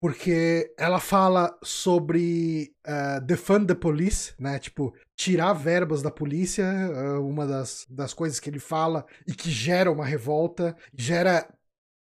porque 0.00 0.72
ela 0.78 1.00
fala 1.00 1.58
sobre 1.62 2.72
uh, 2.86 3.20
defund 3.24 3.66
the 3.66 3.74
police, 3.74 4.32
né? 4.38 4.58
Tipo, 4.58 4.94
tirar 5.16 5.52
verbas 5.52 6.02
da 6.02 6.10
polícia, 6.10 6.64
uh, 6.64 7.26
uma 7.26 7.46
das, 7.46 7.84
das 7.90 8.14
coisas 8.14 8.38
que 8.38 8.48
ele 8.48 8.60
fala 8.60 9.04
e 9.26 9.34
que 9.34 9.50
gera 9.50 9.90
uma 9.90 10.04
revolta, 10.04 10.76
gera 10.94 11.48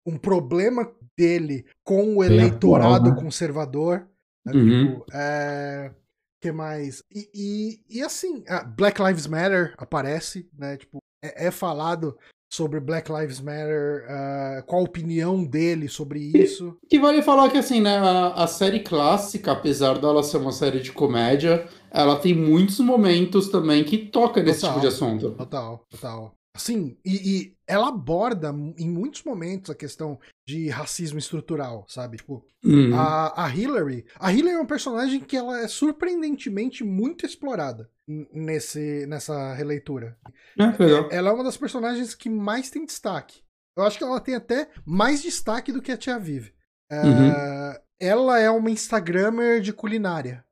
um 0.06 0.18
problema 0.18 0.90
dele 1.16 1.64
com 1.82 2.16
o 2.16 2.24
eleitorado 2.24 3.10
né? 3.10 3.16
conservador. 3.16 4.06
Né? 4.44 4.52
Uhum. 4.52 4.86
Tipo, 4.86 5.06
é, 5.12 5.94
que 6.40 6.52
mais? 6.52 7.02
E, 7.10 7.30
e, 7.34 7.98
e 7.98 8.02
assim, 8.02 8.44
Black 8.76 9.02
Lives 9.02 9.26
Matter 9.26 9.74
aparece, 9.78 10.48
né? 10.56 10.76
Tipo, 10.76 10.98
é, 11.22 11.46
é 11.46 11.50
falado 11.50 12.16
sobre 12.50 12.80
Black 12.80 13.12
Lives 13.12 13.40
Matter, 13.40 14.04
uh, 14.06 14.64
qual 14.66 14.80
a 14.80 14.84
opinião 14.84 15.44
dele 15.44 15.88
sobre 15.88 16.20
isso. 16.34 16.76
Que 16.88 16.98
vale 16.98 17.22
falar 17.22 17.50
que, 17.50 17.58
assim, 17.58 17.80
né, 17.80 17.98
a, 17.98 18.28
a, 18.44 18.46
série 18.46 18.80
clássica, 18.80 19.52
apesar 19.52 19.98
dela 19.98 20.22
ser 20.22 20.38
uma 20.38 20.52
série 20.52 20.80
de 20.80 20.90
comédia, 20.90 21.66
ela 21.90 22.16
tem 22.16 22.34
muitos 22.34 22.80
momentos 22.80 23.48
também 23.48 23.84
que 23.84 23.98
toca 23.98 24.42
nesse 24.42 24.60
total, 24.60 24.74
tipo 24.74 24.80
de 24.80 24.86
assunto. 24.86 25.30
Total, 25.32 25.84
total. 25.90 26.37
Sim, 26.56 26.96
e, 27.04 27.14
e, 27.14 27.56
ela 27.66 27.88
aborda 27.88 28.48
em 28.76 28.88
muitos 28.88 29.22
momentos 29.22 29.70
a 29.70 29.74
questão 29.74 30.18
de 30.46 30.68
racismo 30.68 31.18
estrutural, 31.18 31.86
sabe? 31.88 32.16
Tipo, 32.16 32.44
uhum. 32.64 32.94
a, 32.96 33.44
a 33.44 33.54
Hillary. 33.54 34.04
A 34.18 34.32
Hillary 34.32 34.56
é 34.56 34.60
um 34.60 34.66
personagem 34.66 35.20
que 35.20 35.36
ela 35.36 35.60
é 35.60 35.68
surpreendentemente 35.68 36.82
muito 36.82 37.24
explorada 37.24 37.88
nesse, 38.32 39.06
nessa 39.06 39.54
releitura. 39.54 40.18
É, 40.58 41.16
ela 41.16 41.30
é 41.30 41.32
uma 41.32 41.44
das 41.44 41.56
personagens 41.56 42.14
que 42.14 42.28
mais 42.28 42.70
tem 42.70 42.84
destaque. 42.84 43.42
Eu 43.76 43.84
acho 43.84 43.98
que 43.98 44.04
ela 44.04 44.20
tem 44.20 44.34
até 44.34 44.68
mais 44.84 45.22
destaque 45.22 45.70
do 45.70 45.80
que 45.80 45.92
a 45.92 45.96
Tia 45.96 46.18
Vive. 46.18 46.52
Uhum. 46.90 47.28
Uh, 47.30 47.80
ela 48.00 48.38
é 48.38 48.50
uma 48.50 48.70
Instagrammer 48.70 49.60
de 49.60 49.72
culinária. 49.72 50.44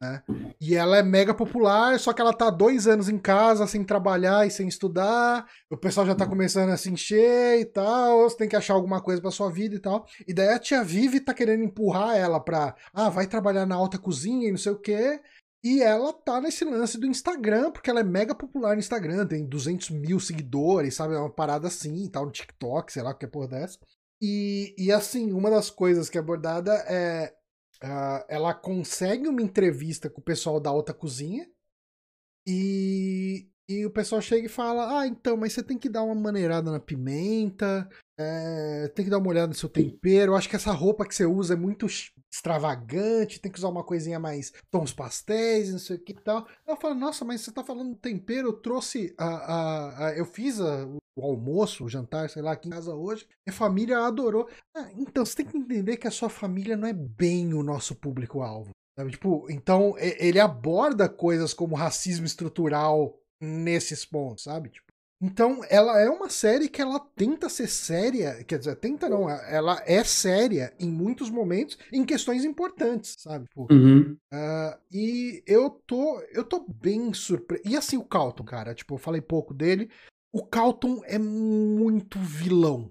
Né? 0.00 0.22
E 0.60 0.74
ela 0.74 0.98
é 0.98 1.02
mega 1.02 1.32
popular, 1.32 1.98
só 1.98 2.12
que 2.12 2.20
ela 2.20 2.32
tá 2.32 2.50
dois 2.50 2.86
anos 2.86 3.08
em 3.08 3.18
casa 3.18 3.66
sem 3.66 3.82
trabalhar 3.82 4.46
e 4.46 4.50
sem 4.50 4.68
estudar. 4.68 5.46
O 5.70 5.76
pessoal 5.76 6.06
já 6.06 6.14
tá 6.14 6.26
começando 6.26 6.70
a 6.70 6.76
se 6.76 6.90
encher 6.90 7.60
e 7.60 7.64
tal. 7.64 8.28
Você 8.28 8.36
tem 8.36 8.48
que 8.48 8.56
achar 8.56 8.74
alguma 8.74 9.00
coisa 9.00 9.22
pra 9.22 9.30
sua 9.30 9.50
vida 9.50 9.74
e 9.74 9.80
tal. 9.80 10.06
E 10.26 10.34
daí 10.34 10.48
a 10.48 10.58
tia 10.58 10.84
Vivi 10.84 11.20
tá 11.20 11.32
querendo 11.32 11.64
empurrar 11.64 12.16
ela 12.16 12.38
pra. 12.38 12.74
Ah, 12.92 13.08
vai 13.08 13.26
trabalhar 13.26 13.66
na 13.66 13.74
alta 13.74 13.98
cozinha 13.98 14.48
e 14.48 14.50
não 14.50 14.58
sei 14.58 14.72
o 14.72 14.80
quê. 14.80 15.20
E 15.64 15.80
ela 15.80 16.12
tá 16.12 16.42
nesse 16.42 16.62
lance 16.62 16.98
do 16.98 17.06
Instagram, 17.06 17.70
porque 17.70 17.88
ela 17.88 18.00
é 18.00 18.04
mega 18.04 18.34
popular 18.34 18.74
no 18.74 18.80
Instagram, 18.80 19.26
tem 19.26 19.46
200 19.46 19.88
mil 19.90 20.20
seguidores, 20.20 20.94
sabe? 20.94 21.14
É 21.14 21.18
uma 21.18 21.32
parada 21.32 21.68
assim 21.68 22.04
e 22.04 22.10
tal, 22.10 22.26
no 22.26 22.32
TikTok, 22.32 22.92
sei 22.92 23.02
lá, 23.02 23.14
que 23.14 23.24
é 23.24 23.28
porra 23.28 23.48
dessa. 23.48 23.78
E, 24.20 24.74
e 24.76 24.92
assim, 24.92 25.32
uma 25.32 25.50
das 25.50 25.70
coisas 25.70 26.10
que 26.10 26.18
é 26.18 26.20
abordada 26.20 26.74
é 26.86 27.32
Uh, 27.84 28.24
ela 28.28 28.54
consegue 28.54 29.28
uma 29.28 29.42
entrevista 29.42 30.08
com 30.08 30.18
o 30.22 30.24
pessoal 30.24 30.58
da 30.58 30.70
alta 30.70 30.94
cozinha 30.94 31.46
e, 32.46 33.46
e 33.68 33.84
o 33.84 33.90
pessoal 33.90 34.22
chega 34.22 34.46
e 34.46 34.50
fala: 34.50 35.00
Ah, 35.00 35.06
então, 35.06 35.36
mas 35.36 35.52
você 35.52 35.62
tem 35.62 35.76
que 35.76 35.90
dar 35.90 36.02
uma 36.02 36.14
maneirada 36.14 36.70
na 36.70 36.80
pimenta, 36.80 37.86
é, 38.18 38.88
tem 38.94 39.04
que 39.04 39.10
dar 39.10 39.18
uma 39.18 39.28
olhada 39.28 39.48
no 39.48 39.54
seu 39.54 39.68
tempero. 39.68 40.34
Acho 40.34 40.48
que 40.48 40.56
essa 40.56 40.72
roupa 40.72 41.06
que 41.06 41.14
você 41.14 41.26
usa 41.26 41.54
é 41.54 41.56
muito 41.56 41.86
extravagante, 42.32 43.40
tem 43.40 43.52
que 43.52 43.58
usar 43.58 43.68
uma 43.68 43.84
coisinha 43.84 44.18
mais 44.18 44.52
tons 44.70 44.92
pastéis, 44.92 45.70
não 45.70 45.78
sei 45.78 45.96
o 45.96 46.00
que 46.02 46.12
e 46.12 46.22
tal. 46.22 46.46
Eu 46.66 46.76
falo, 46.76 46.94
nossa, 46.94 47.24
mas 47.24 47.40
você 47.42 47.52
tá 47.52 47.62
falando 47.62 47.96
tempero, 47.96 48.48
eu 48.48 48.52
trouxe 48.54 49.14
a. 49.18 49.26
a, 49.26 50.06
a 50.06 50.16
eu 50.16 50.24
fiz 50.24 50.60
a, 50.60 50.86
o 51.16 51.24
almoço, 51.24 51.84
o 51.84 51.88
jantar, 51.88 52.28
sei 52.28 52.42
lá, 52.42 52.52
aqui 52.52 52.68
em 52.68 52.72
casa 52.72 52.94
hoje, 52.94 53.26
minha 53.46 53.56
família 53.56 53.98
adorou. 54.00 54.48
Ah, 54.74 54.90
então, 54.96 55.24
você 55.24 55.36
tem 55.36 55.46
que 55.46 55.56
entender 55.56 55.96
que 55.96 56.08
a 56.08 56.10
sua 56.10 56.28
família 56.28 56.76
não 56.76 56.88
é 56.88 56.92
bem 56.92 57.54
o 57.54 57.62
nosso 57.62 57.94
público-alvo. 57.94 58.70
Tipo, 59.10 59.50
então 59.50 59.96
ele 59.98 60.38
aborda 60.38 61.08
coisas 61.08 61.52
como 61.52 61.74
racismo 61.74 62.26
estrutural 62.26 63.18
nesses 63.40 64.04
pontos, 64.04 64.44
sabe? 64.44 64.68
Tipo, 64.68 64.84
então, 65.20 65.62
ela 65.70 65.98
é 65.98 66.08
uma 66.10 66.28
série 66.28 66.68
que 66.68 66.82
ela 66.82 67.00
tenta 67.00 67.48
ser 67.48 67.66
séria, 67.66 68.44
quer 68.44 68.58
dizer, 68.58 68.76
tenta 68.76 69.08
não, 69.08 69.30
ela 69.30 69.82
é 69.86 70.04
séria 70.04 70.74
em 70.78 70.90
muitos 70.90 71.30
momentos, 71.30 71.78
em 71.90 72.04
questões 72.04 72.44
importantes, 72.44 73.16
sabe? 73.18 73.46
Tipo, 73.46 73.66
uhum. 73.72 74.18
uh, 74.32 74.78
e 74.92 75.42
eu 75.46 75.70
tô, 75.70 76.20
eu 76.30 76.44
tô 76.44 76.66
bem 76.68 77.14
surpreso. 77.14 77.62
E 77.64 77.74
assim, 77.74 77.96
o 77.96 78.04
Calton, 78.04 78.44
cara, 78.44 78.74
tipo, 78.74 78.94
eu 78.94 78.98
falei 78.98 79.22
pouco 79.22 79.54
dele, 79.54 79.88
o 80.34 80.44
Calton 80.44 81.00
é 81.04 81.16
muito 81.16 82.18
vilão. 82.18 82.90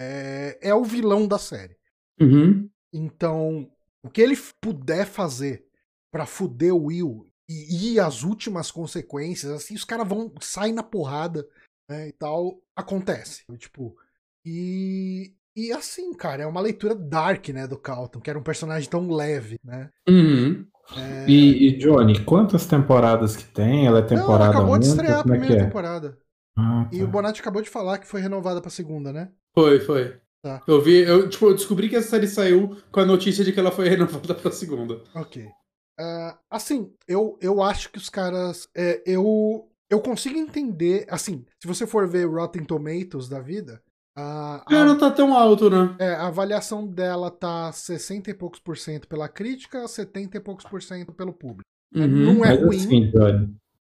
É, 0.00 0.58
é 0.62 0.74
o 0.74 0.82
vilão 0.82 1.28
da 1.28 1.38
série. 1.38 1.76
Uhum. 2.18 2.66
Então, 2.90 3.70
o 4.02 4.08
que 4.08 4.22
ele 4.22 4.34
puder 4.58 5.04
fazer 5.04 5.66
para 6.10 6.24
fuder 6.24 6.74
o 6.74 6.86
Will 6.86 7.30
e, 7.46 7.92
e, 7.92 8.00
as 8.00 8.22
últimas 8.22 8.70
consequências, 8.70 9.52
assim, 9.52 9.74
os 9.74 9.84
caras 9.84 10.08
vão 10.08 10.32
sair 10.40 10.72
na 10.72 10.82
porrada, 10.82 11.46
né, 11.90 12.08
e 12.08 12.12
tal, 12.12 12.58
acontece. 12.74 13.44
Tipo, 13.58 13.94
e 14.42 15.34
e 15.54 15.72
assim, 15.72 16.14
cara, 16.14 16.44
é 16.44 16.46
uma 16.46 16.60
leitura 16.60 16.94
dark, 16.94 17.48
né, 17.48 17.66
do 17.66 17.76
Calton, 17.76 18.20
que 18.20 18.30
era 18.30 18.38
um 18.38 18.42
personagem 18.42 18.88
tão 18.88 19.10
leve, 19.10 19.58
né? 19.62 19.90
Uhum. 20.08 20.64
É... 20.96 21.26
E, 21.28 21.68
e, 21.68 21.76
Johnny, 21.76 22.24
quantas 22.24 22.64
temporadas 22.64 23.36
que 23.36 23.44
tem? 23.44 23.86
Ela 23.86 23.98
é 23.98 24.02
temporada 24.02 24.44
Não, 24.44 24.60
acabou 24.60 24.78
de 24.78 24.86
estrear 24.86 25.18
a 25.18 25.20
é 25.20 25.22
primeira 25.22 25.54
é 25.56 25.64
temporada. 25.64 26.18
Ah, 26.56 26.88
tá. 26.90 26.96
E 26.96 27.02
o 27.02 27.08
Bonatti 27.08 27.40
acabou 27.40 27.62
de 27.62 27.70
falar 27.70 27.98
que 27.98 28.06
foi 28.06 28.20
renovada 28.20 28.60
pra 28.60 28.70
segunda, 28.70 29.12
né? 29.12 29.30
Foi, 29.54 29.80
foi. 29.80 30.20
Tá. 30.42 30.62
Eu 30.66 30.80
vi, 30.80 31.00
eu, 31.02 31.28
tipo, 31.28 31.46
eu 31.46 31.54
descobri 31.54 31.88
que 31.88 31.96
essa 31.96 32.08
série 32.08 32.26
saiu 32.26 32.76
com 32.90 33.00
a 33.00 33.06
notícia 33.06 33.44
de 33.44 33.52
que 33.52 33.60
ela 33.60 33.70
foi 33.70 33.88
renovada 33.90 34.34
pra 34.34 34.50
segunda. 34.50 35.02
Ok. 35.14 35.44
Uh, 35.44 36.34
assim, 36.50 36.90
eu, 37.06 37.38
eu 37.42 37.62
acho 37.62 37.90
que 37.92 37.98
os 37.98 38.08
caras. 38.08 38.68
É, 38.74 39.02
eu, 39.04 39.68
eu 39.90 40.00
consigo 40.00 40.38
entender. 40.38 41.06
Assim, 41.10 41.44
se 41.60 41.68
você 41.68 41.86
for 41.86 42.08
ver 42.08 42.26
Rotten 42.26 42.64
Tomatoes 42.64 43.28
da 43.28 43.40
vida. 43.40 43.82
Uh, 44.18 44.64
a, 44.66 44.84
não 44.84 44.98
tá 44.98 45.10
tão 45.10 45.36
alto, 45.36 45.70
né? 45.70 45.94
É, 45.98 46.14
a 46.14 46.26
avaliação 46.26 46.86
dela 46.86 47.30
tá 47.30 47.70
60 47.70 48.30
e 48.30 48.34
poucos 48.34 48.58
por 48.58 48.76
cento 48.76 49.06
pela 49.06 49.28
crítica, 49.28 49.86
70 49.86 50.36
e 50.36 50.40
poucos 50.40 50.64
por 50.64 50.82
cento 50.82 51.12
pelo 51.12 51.32
público. 51.32 51.68
Uhum. 51.94 52.06
Não 52.06 52.44
é 52.44 52.50
Mas 52.50 52.62
ruim. 52.62 52.76
Assim, 52.76 53.10
Johnny, 53.10 53.56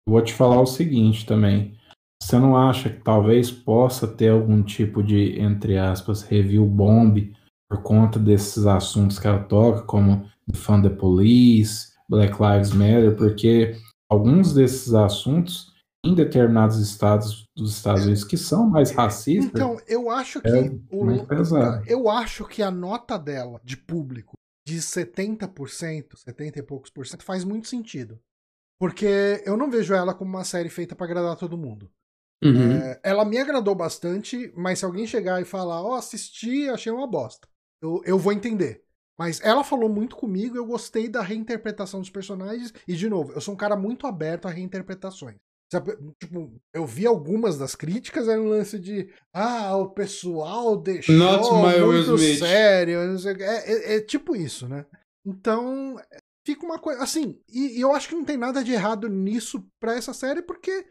vou 0.09 0.23
te 0.23 0.33
falar 0.33 0.61
o 0.61 0.67
seguinte 0.67 1.27
também. 1.27 1.79
Você 2.23 2.39
não 2.39 2.57
acha 2.57 2.91
que 2.91 3.01
talvez 3.03 3.51
possa 3.51 4.07
ter 4.07 4.29
algum 4.29 4.63
tipo 4.63 5.03
de, 5.03 5.41
entre 5.41 5.79
aspas, 5.79 6.23
review 6.23 6.67
bomb 6.67 7.33
por 7.69 7.83
conta 7.83 8.19
desses 8.19 8.67
assuntos 8.67 9.19
que 9.19 9.27
ela 9.27 9.43
toca, 9.45 9.83
como 9.83 10.29
Fund 10.55 10.89
the 10.89 10.95
Police, 10.95 11.93
Black 12.09 12.35
Lives 12.41 12.73
Matter, 12.73 13.17
porque 13.17 13.77
alguns 14.11 14.53
desses 14.53 14.93
assuntos 14.93 15.71
em 16.05 16.15
determinados 16.15 16.79
estados 16.79 17.47
dos 17.57 17.77
Estados 17.77 18.05
Unidos 18.05 18.25
que 18.25 18.37
são 18.37 18.69
mais 18.69 18.91
racistas. 18.91 19.51
Então, 19.55 19.79
eu 19.87 20.11
acho 20.11 20.41
que 20.41 20.49
é 20.49 20.71
o, 20.91 21.85
eu 21.87 22.09
acho 22.09 22.47
que 22.47 22.63
a 22.63 22.71
nota 22.71 23.19
dela 23.19 23.61
de 23.63 23.77
público 23.77 24.35
de 24.67 24.79
70%, 24.79 26.17
70 26.17 26.59
e 26.59 26.63
poucos 26.63 26.91
por 26.91 27.07
cento 27.07 27.25
faz 27.25 27.45
muito 27.45 27.69
sentido. 27.69 28.19
Porque 28.79 29.43
eu 29.45 29.57
não 29.57 29.71
vejo 29.71 29.93
ela 29.93 30.15
como 30.15 30.31
uma 30.31 30.45
série 30.45 30.71
feita 30.71 30.97
para 30.97 31.05
agradar 31.05 31.37
todo 31.37 31.59
mundo. 31.59 31.91
Uhum. 32.43 32.73
É, 32.73 33.01
ela 33.03 33.25
me 33.25 33.39
agradou 33.39 33.75
bastante, 33.75 34.53
mas 34.57 34.79
se 34.79 34.85
alguém 34.85 35.07
chegar 35.07 35.41
e 35.41 35.45
falar, 35.45 35.83
ó, 35.83 35.91
oh, 35.91 35.95
assisti, 35.95 36.69
achei 36.69 36.91
uma 36.91 37.07
bosta, 37.07 37.47
eu, 37.83 38.01
eu 38.05 38.19
vou 38.19 38.33
entender. 38.33 38.83
Mas 39.19 39.39
ela 39.43 39.63
falou 39.63 39.89
muito 39.91 40.17
comigo, 40.17 40.57
eu 40.57 40.65
gostei 40.65 41.07
da 41.07 41.21
reinterpretação 41.21 42.01
dos 42.01 42.09
personagens, 42.09 42.73
e 42.89 42.95
de 42.95 43.09
novo, 43.09 43.33
eu 43.33 43.41
sou 43.41 43.53
um 43.53 43.57
cara 43.57 43.77
muito 43.77 44.07
aberto 44.07 44.49
a 44.49 44.51
reinterpretações. 44.51 45.37
Tipo, 46.19 46.53
eu 46.75 46.85
vi 46.85 47.07
algumas 47.07 47.57
das 47.57 47.77
críticas, 47.77 48.27
era 48.27 48.41
um 48.41 48.49
lance 48.49 48.77
de 48.77 49.09
ah, 49.33 49.77
o 49.77 49.91
pessoal 49.91 50.77
deixou 50.77 51.15
Not 51.15 51.49
muito 51.49 52.19
sério. 52.39 52.99
É, 53.41 53.73
é, 53.73 53.97
é, 53.97 54.01
tipo 54.01 54.35
isso, 54.35 54.67
né? 54.67 54.85
Então, 55.25 55.97
fica 56.45 56.67
uma 56.67 56.79
coisa. 56.79 57.01
Assim, 57.01 57.39
e, 57.49 57.79
e, 57.79 57.81
eu 57.81 57.95
acho 57.95 58.09
que 58.09 58.17
não 58.17 58.25
tem 58.25 58.37
nada 58.37 58.65
de 58.65 58.73
errado 58.73 59.09
nisso 59.09 59.65
pra 59.79 59.95
essa 59.95 60.13
série, 60.13 60.43
porque 60.43 60.87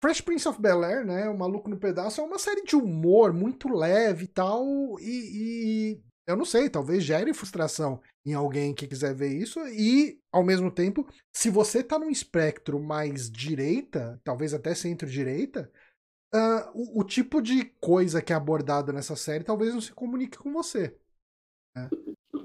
Fresh 0.00 0.20
Prince 0.20 0.48
of 0.48 0.60
Bel 0.60 0.84
Air, 0.84 1.04
né? 1.04 1.28
O 1.28 1.36
Maluco 1.36 1.68
no 1.68 1.78
Pedaço, 1.78 2.20
é 2.20 2.24
uma 2.24 2.38
série 2.38 2.62
de 2.62 2.76
humor 2.76 3.32
muito 3.32 3.68
leve 3.68 4.24
e 4.24 4.28
tal. 4.28 4.64
E, 5.00 6.00
eu 6.26 6.36
não 6.36 6.44
sei, 6.44 6.68
talvez 6.68 7.02
gere 7.02 7.32
frustração 7.32 8.00
em 8.24 8.34
alguém 8.34 8.74
que 8.74 8.86
quiser 8.86 9.14
ver 9.14 9.32
isso. 9.32 9.58
E, 9.68 10.20
ao 10.30 10.44
mesmo 10.44 10.70
tempo, 10.70 11.08
se 11.32 11.50
você 11.50 11.82
tá 11.82 11.98
num 11.98 12.10
espectro 12.10 12.78
mais 12.78 13.30
direita, 13.30 14.20
talvez 14.22 14.52
até 14.52 14.74
centro-direita, 14.74 15.70
uh, 16.34 16.70
o, 16.74 17.00
o, 17.00 17.04
tipo 17.04 17.40
de 17.40 17.64
coisa 17.80 18.20
que 18.20 18.32
é 18.32 18.36
abordada 18.36 18.92
nessa 18.92 19.16
série 19.16 19.42
talvez 19.42 19.72
não 19.72 19.80
se 19.80 19.92
comunique 19.92 20.36
com 20.36 20.52
você. 20.52 20.94
Né? 21.74 21.88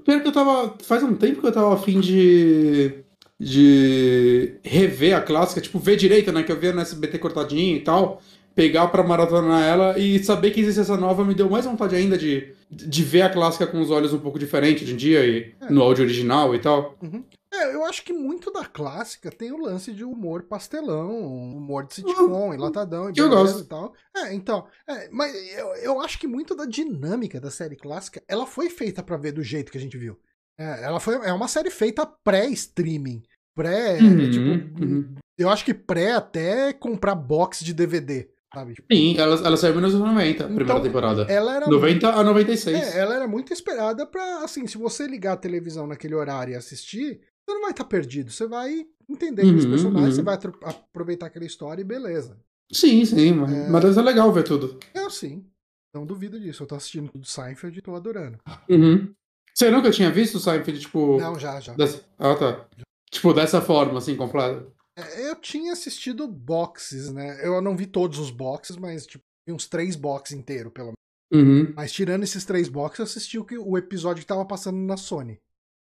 Pior 0.04 0.22
que 0.22 0.28
eu 0.28 0.32
tava. 0.32 0.76
Faz 0.82 1.02
um 1.02 1.14
tempo 1.16 1.40
que 1.40 1.46
eu 1.46 1.52
tava 1.52 1.74
afim 1.74 2.00
de. 2.00 3.03
De 3.44 4.54
rever 4.62 5.14
a 5.14 5.20
clássica, 5.20 5.60
tipo, 5.60 5.78
ver 5.78 5.96
direita, 5.96 6.32
né? 6.32 6.42
Que 6.42 6.50
eu 6.50 6.58
via 6.58 6.72
no 6.72 6.80
SBT 6.80 7.18
cortadinho 7.18 7.76
e 7.76 7.80
tal 7.80 8.22
pegar 8.54 8.86
para 8.88 9.02
maratonar 9.02 9.62
ela 9.62 9.98
e 9.98 10.22
saber 10.22 10.52
que 10.52 10.60
existe 10.60 10.80
essa 10.80 10.96
nova 10.96 11.24
me 11.24 11.34
deu 11.34 11.50
mais 11.50 11.64
vontade 11.64 11.96
ainda 11.96 12.16
de, 12.16 12.54
de 12.70 13.02
ver 13.02 13.22
a 13.22 13.30
clássica 13.30 13.66
com 13.66 13.80
os 13.80 13.90
olhos 13.90 14.12
um 14.12 14.20
pouco 14.20 14.38
diferentes 14.38 14.84
hoje 14.84 14.94
em 14.94 14.96
dia 14.96 15.26
e 15.26 15.52
é. 15.60 15.70
no 15.70 15.82
áudio 15.82 16.04
original 16.04 16.54
e 16.54 16.60
tal. 16.60 16.96
Uhum. 17.02 17.24
É, 17.52 17.74
eu 17.74 17.84
acho 17.84 18.04
que 18.04 18.12
muito 18.12 18.52
da 18.52 18.64
clássica 18.64 19.30
tem 19.30 19.52
o 19.52 19.60
lance 19.60 19.92
de 19.92 20.04
humor 20.04 20.44
pastelão, 20.44 21.24
humor 21.26 21.86
de 21.86 21.94
sitcom, 21.94 22.48
uhum. 22.48 22.54
enlatadão 22.54 23.10
e, 23.10 23.18
eu 23.18 23.28
gosto. 23.28 23.60
e 23.60 23.64
tal. 23.64 23.92
É, 24.16 24.32
então, 24.32 24.66
é, 24.88 25.08
mas 25.10 25.34
eu, 25.52 25.66
eu 25.76 26.00
acho 26.00 26.18
que 26.18 26.26
muito 26.26 26.54
da 26.54 26.64
dinâmica 26.64 27.40
da 27.40 27.50
série 27.50 27.76
clássica, 27.76 28.22
ela 28.28 28.46
foi 28.46 28.70
feita 28.70 29.02
para 29.02 29.16
ver 29.16 29.32
do 29.32 29.42
jeito 29.42 29.70
que 29.72 29.78
a 29.78 29.80
gente 29.80 29.98
viu. 29.98 30.16
É, 30.58 30.84
ela 30.84 31.00
foi, 31.00 31.14
é 31.16 31.32
uma 31.32 31.48
série 31.48 31.70
feita 31.70 32.06
pré-streaming. 32.06 33.22
Pré, 33.54 33.98
uhum, 34.00 34.30
tipo, 34.30 34.84
uhum. 34.84 35.14
eu 35.38 35.48
acho 35.48 35.64
que 35.64 35.72
pré 35.72 36.12
até 36.12 36.72
comprar 36.72 37.14
box 37.14 37.64
de 37.64 37.72
DVD. 37.72 38.28
Sabe? 38.52 38.74
Tipo, 38.74 38.86
Sim, 38.92 39.16
ela, 39.18 39.34
ela 39.34 39.56
saiu 39.56 39.80
nos 39.80 39.94
anos 39.94 40.06
90, 40.08 40.22
a 40.22 40.28
então, 40.28 40.54
primeira 40.54 40.80
temporada. 40.80 41.22
Ela 41.22 41.56
era 41.56 41.66
90 41.66 41.80
muito, 41.80 42.06
a 42.06 42.22
96. 42.22 42.76
É, 42.76 42.98
ela 43.00 43.16
era 43.16 43.26
muito 43.26 43.52
esperada 43.52 44.06
pra, 44.06 44.44
assim, 44.44 44.66
se 44.66 44.78
você 44.78 45.06
ligar 45.06 45.32
a 45.32 45.36
televisão 45.36 45.86
naquele 45.86 46.14
horário 46.14 46.52
e 46.52 46.56
assistir, 46.56 47.20
você 47.44 47.54
não 47.54 47.62
vai 47.62 47.72
estar 47.72 47.82
tá 47.84 47.90
perdido. 47.90 48.30
Você 48.30 48.46
vai 48.46 48.86
entender 49.08 49.44
uhum, 49.44 49.56
os 49.56 49.66
personagens, 49.66 50.10
uhum. 50.10 50.14
você 50.14 50.22
vai 50.22 50.38
aproveitar 50.62 51.26
aquela 51.26 51.44
história 51.44 51.82
e 51.82 51.84
beleza. 51.84 52.38
Sim, 52.72 53.04
sim, 53.04 53.32
mas, 53.32 53.52
é... 53.52 53.68
mas 53.68 53.96
é 53.96 54.02
legal 54.02 54.32
ver 54.32 54.44
tudo. 54.44 54.78
É, 54.94 55.10
sim. 55.10 55.44
Não 55.92 56.06
duvido 56.06 56.40
disso. 56.40 56.62
Eu 56.62 56.66
tô 56.66 56.74
assistindo 56.74 57.08
tudo 57.10 57.26
Seinfeld 57.26 57.78
e 57.78 57.82
tô 57.82 57.94
adorando. 57.94 58.38
Uhum. 58.68 59.12
Você 59.54 59.70
nunca 59.70 59.90
tinha 59.90 60.10
visto 60.10 60.36
o 60.36 60.40
Seinfeld, 60.40 60.80
tipo. 60.80 61.18
Não, 61.18 61.38
já, 61.38 61.60
já. 61.60 61.74
Dessa... 61.74 62.02
Ah, 62.18 62.34
tá. 62.34 62.66
Tipo, 63.14 63.32
dessa 63.32 63.60
forma, 63.60 63.98
assim, 63.98 64.16
completa. 64.16 64.66
É, 64.98 65.30
eu 65.30 65.36
tinha 65.36 65.72
assistido 65.72 66.26
boxes, 66.26 67.12
né? 67.12 67.46
Eu 67.46 67.62
não 67.62 67.76
vi 67.76 67.86
todos 67.86 68.18
os 68.18 68.30
boxes, 68.30 68.76
mas 68.76 69.06
tipo, 69.06 69.22
vi 69.46 69.54
uns 69.54 69.68
três 69.68 69.94
boxes 69.94 70.36
inteiro, 70.36 70.70
pelo 70.70 70.88
menos. 70.88 70.98
Uhum. 71.32 71.72
Mas 71.76 71.92
tirando 71.92 72.24
esses 72.24 72.44
três 72.44 72.68
boxes, 72.68 72.98
eu 72.98 73.04
assisti 73.04 73.38
o, 73.38 73.44
que, 73.44 73.56
o 73.56 73.78
episódio 73.78 74.20
que 74.20 74.26
tava 74.26 74.44
passando 74.44 74.78
na 74.78 74.96
Sony. 74.96 75.38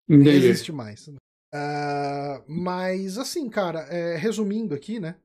Entendi. 0.09 0.25
Nem 0.25 0.37
existe 0.37 0.71
mais. 0.71 1.09
Uh, 1.09 2.43
mas 2.47 3.19
assim, 3.19 3.49
cara, 3.49 3.81
é, 3.81 4.17
resumindo 4.17 4.75
aqui, 4.75 5.01
né? 5.01 5.17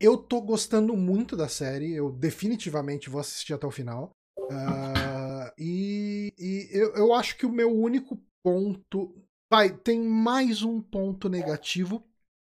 Eu 0.00 0.16
tô 0.16 0.40
gostando 0.40 0.94
muito 0.96 1.36
da 1.36 1.48
série, 1.48 1.92
eu 1.92 2.10
definitivamente 2.10 3.08
vou 3.10 3.20
assistir 3.20 3.52
até 3.52 3.66
o 3.66 3.70
final. 3.70 4.10
Uh, 4.38 5.52
e, 5.58 6.32
e 6.38 6.68
eu, 6.72 6.94
eu 6.94 7.14
acho 7.14 7.36
que 7.36 7.46
o 7.46 7.52
meu 7.52 7.70
único 7.70 8.18
ponto. 8.42 9.14
Vai, 9.52 9.68
tem 9.68 10.00
mais 10.00 10.62
um 10.62 10.80
ponto 10.80 11.28
negativo 11.28 12.02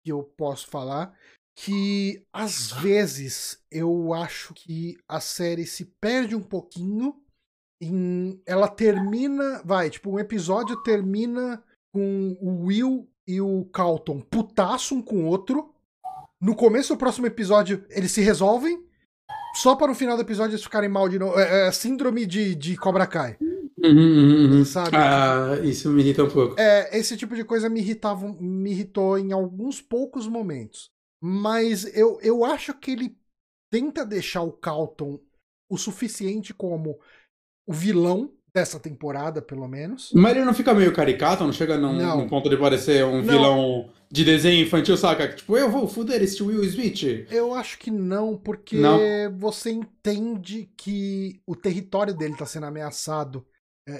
que 0.04 0.12
eu 0.12 0.22
posso 0.22 0.66
falar, 0.66 1.16
que 1.56 2.22
às 2.30 2.72
vezes 2.72 3.58
eu 3.70 4.12
acho 4.12 4.52
que 4.52 4.98
a 5.08 5.18
série 5.18 5.64
se 5.64 5.86
perde 5.98 6.36
um 6.36 6.42
pouquinho 6.42 7.16
em 7.80 8.38
ela 8.44 8.68
termina, 8.68 9.62
vai, 9.64 9.88
tipo, 9.88 10.10
um 10.10 10.18
episódio 10.18 10.76
termina 10.82 11.64
com 11.90 12.36
o 12.38 12.66
Will 12.66 13.10
e 13.26 13.40
o 13.40 13.64
Calton 13.72 14.20
putaço 14.20 14.94
um 14.94 15.00
com 15.00 15.24
o 15.24 15.26
outro. 15.26 15.74
No 16.38 16.54
começo 16.54 16.92
do 16.92 16.98
próximo 16.98 17.26
episódio, 17.26 17.82
eles 17.88 18.12
se 18.12 18.20
resolvem. 18.20 18.86
Só 19.54 19.74
para 19.74 19.86
no 19.86 19.94
final 19.94 20.16
do 20.16 20.22
episódio 20.22 20.52
eles 20.52 20.64
ficarem 20.64 20.90
mal 20.90 21.08
de 21.08 21.18
novo. 21.18 21.40
É, 21.40 21.68
é 21.68 21.72
síndrome 21.72 22.26
de, 22.26 22.54
de 22.54 22.76
Cobra 22.76 23.06
Kai. 23.06 23.38
Uhum, 23.82 23.92
uhum, 23.92 24.52
uhum. 24.52 24.64
Sabe? 24.64 24.96
Ah, 24.96 25.58
isso 25.64 25.90
me 25.90 26.02
irrita 26.02 26.24
um 26.24 26.30
pouco. 26.30 26.60
É, 26.60 26.96
esse 26.96 27.16
tipo 27.16 27.34
de 27.34 27.44
coisa 27.44 27.68
me 27.68 27.80
irritava, 27.80 28.28
me 28.40 28.70
irritou 28.70 29.18
em 29.18 29.32
alguns 29.32 29.80
poucos 29.80 30.26
momentos. 30.26 30.90
Mas 31.22 31.84
eu, 31.96 32.18
eu 32.22 32.44
acho 32.44 32.74
que 32.74 32.92
ele 32.92 33.16
tenta 33.70 34.04
deixar 34.04 34.42
o 34.42 34.52
Calton 34.52 35.18
o 35.70 35.78
suficiente 35.78 36.52
como 36.52 36.98
o 37.66 37.72
vilão 37.72 38.32
dessa 38.52 38.80
temporada, 38.80 39.40
pelo 39.40 39.68
menos. 39.68 40.10
Mas 40.12 40.36
ele 40.36 40.44
não 40.44 40.54
fica 40.54 40.74
meio 40.74 40.92
caricato, 40.92 41.44
não 41.44 41.52
chega 41.52 41.78
num, 41.78 41.96
não. 41.96 42.18
num 42.18 42.28
ponto 42.28 42.50
de 42.50 42.56
parecer 42.56 43.04
um 43.04 43.22
não. 43.22 43.32
vilão 43.32 43.90
de 44.10 44.24
desenho 44.24 44.64
infantil, 44.64 44.96
saca? 44.96 45.28
Tipo, 45.28 45.56
eu 45.56 45.70
vou 45.70 45.86
fuder 45.86 46.20
esse 46.20 46.42
Will 46.42 46.64
Smith. 46.64 47.26
Eu 47.30 47.54
acho 47.54 47.78
que 47.78 47.90
não, 47.90 48.36
porque 48.36 48.76
não. 48.76 48.98
você 49.38 49.70
entende 49.70 50.68
que 50.76 51.40
o 51.46 51.54
território 51.54 52.12
dele 52.12 52.36
tá 52.36 52.44
sendo 52.44 52.66
ameaçado 52.66 53.46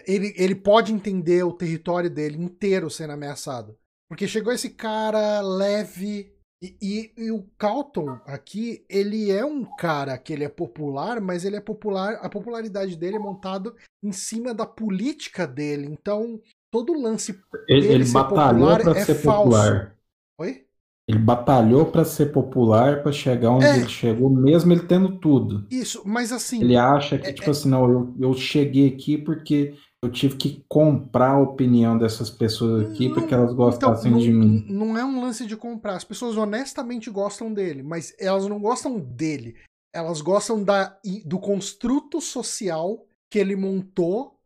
ele, 0.06 0.32
ele 0.36 0.54
pode 0.54 0.92
entender 0.92 1.42
o 1.42 1.52
território 1.52 2.10
dele 2.10 2.36
inteiro 2.36 2.90
sendo 2.90 3.12
ameaçado. 3.12 3.76
Porque 4.08 4.26
chegou 4.26 4.52
esse 4.52 4.70
cara 4.70 5.40
leve. 5.40 6.34
E, 6.62 6.76
e, 6.82 7.12
e, 7.16 7.30
o 7.30 7.44
Calton 7.56 8.20
aqui, 8.26 8.84
ele 8.86 9.30
é 9.30 9.42
um 9.42 9.64
cara 9.76 10.18
que 10.18 10.30
ele 10.30 10.44
é 10.44 10.48
popular, 10.48 11.18
mas 11.18 11.44
ele 11.44 11.56
é 11.56 11.60
popular. 11.60 12.14
A 12.20 12.28
popularidade 12.28 12.96
dele 12.96 13.16
é 13.16 13.20
montado 13.20 13.74
em 14.02 14.12
cima 14.12 14.52
da 14.52 14.66
política 14.66 15.46
dele. 15.46 15.86
Então, 15.86 16.38
todo 16.70 17.00
lance 17.00 17.40
ele, 17.66 17.86
ele 17.86 18.04
batalhou 18.12 18.78
para 18.78 18.98
é 18.98 19.04
ser 19.04 19.14
falso. 19.14 19.50
popular. 19.50 19.96
Oi? 20.38 20.66
Ele 21.10 21.18
batalhou 21.18 21.86
para 21.86 22.04
ser 22.04 22.26
popular, 22.26 23.02
para 23.02 23.10
chegar 23.10 23.50
onde 23.50 23.64
é. 23.64 23.78
ele 23.78 23.88
chegou, 23.88 24.30
mesmo 24.30 24.72
ele 24.72 24.86
tendo 24.86 25.18
tudo. 25.18 25.66
Isso, 25.68 26.02
mas 26.06 26.30
assim. 26.30 26.62
Ele 26.62 26.76
acha 26.76 27.18
que, 27.18 27.26
é, 27.26 27.32
tipo 27.32 27.48
é... 27.48 27.50
assim, 27.50 27.68
não, 27.68 27.90
eu, 27.90 28.14
eu 28.20 28.34
cheguei 28.34 28.86
aqui 28.86 29.18
porque 29.18 29.74
eu 30.00 30.08
tive 30.08 30.36
que 30.36 30.64
comprar 30.68 31.32
a 31.32 31.40
opinião 31.40 31.98
dessas 31.98 32.30
pessoas 32.30 32.88
aqui 32.88 33.08
não, 33.08 33.14
porque 33.14 33.34
elas 33.34 33.52
gostassem 33.52 34.12
então, 34.12 34.22
de 34.22 34.32
mim. 34.32 34.64
Não 34.68 34.96
é 34.96 35.04
um 35.04 35.20
lance 35.20 35.44
de 35.44 35.56
comprar. 35.56 35.96
As 35.96 36.04
pessoas 36.04 36.36
honestamente 36.36 37.10
gostam 37.10 37.52
dele, 37.52 37.82
mas 37.82 38.14
elas 38.16 38.46
não 38.46 38.60
gostam 38.60 39.00
dele. 39.00 39.56
Elas 39.92 40.20
gostam 40.20 40.62
da, 40.62 40.96
do 41.26 41.40
construto 41.40 42.20
social 42.20 43.04
que 43.28 43.38
ele 43.40 43.56
montou 43.56 44.38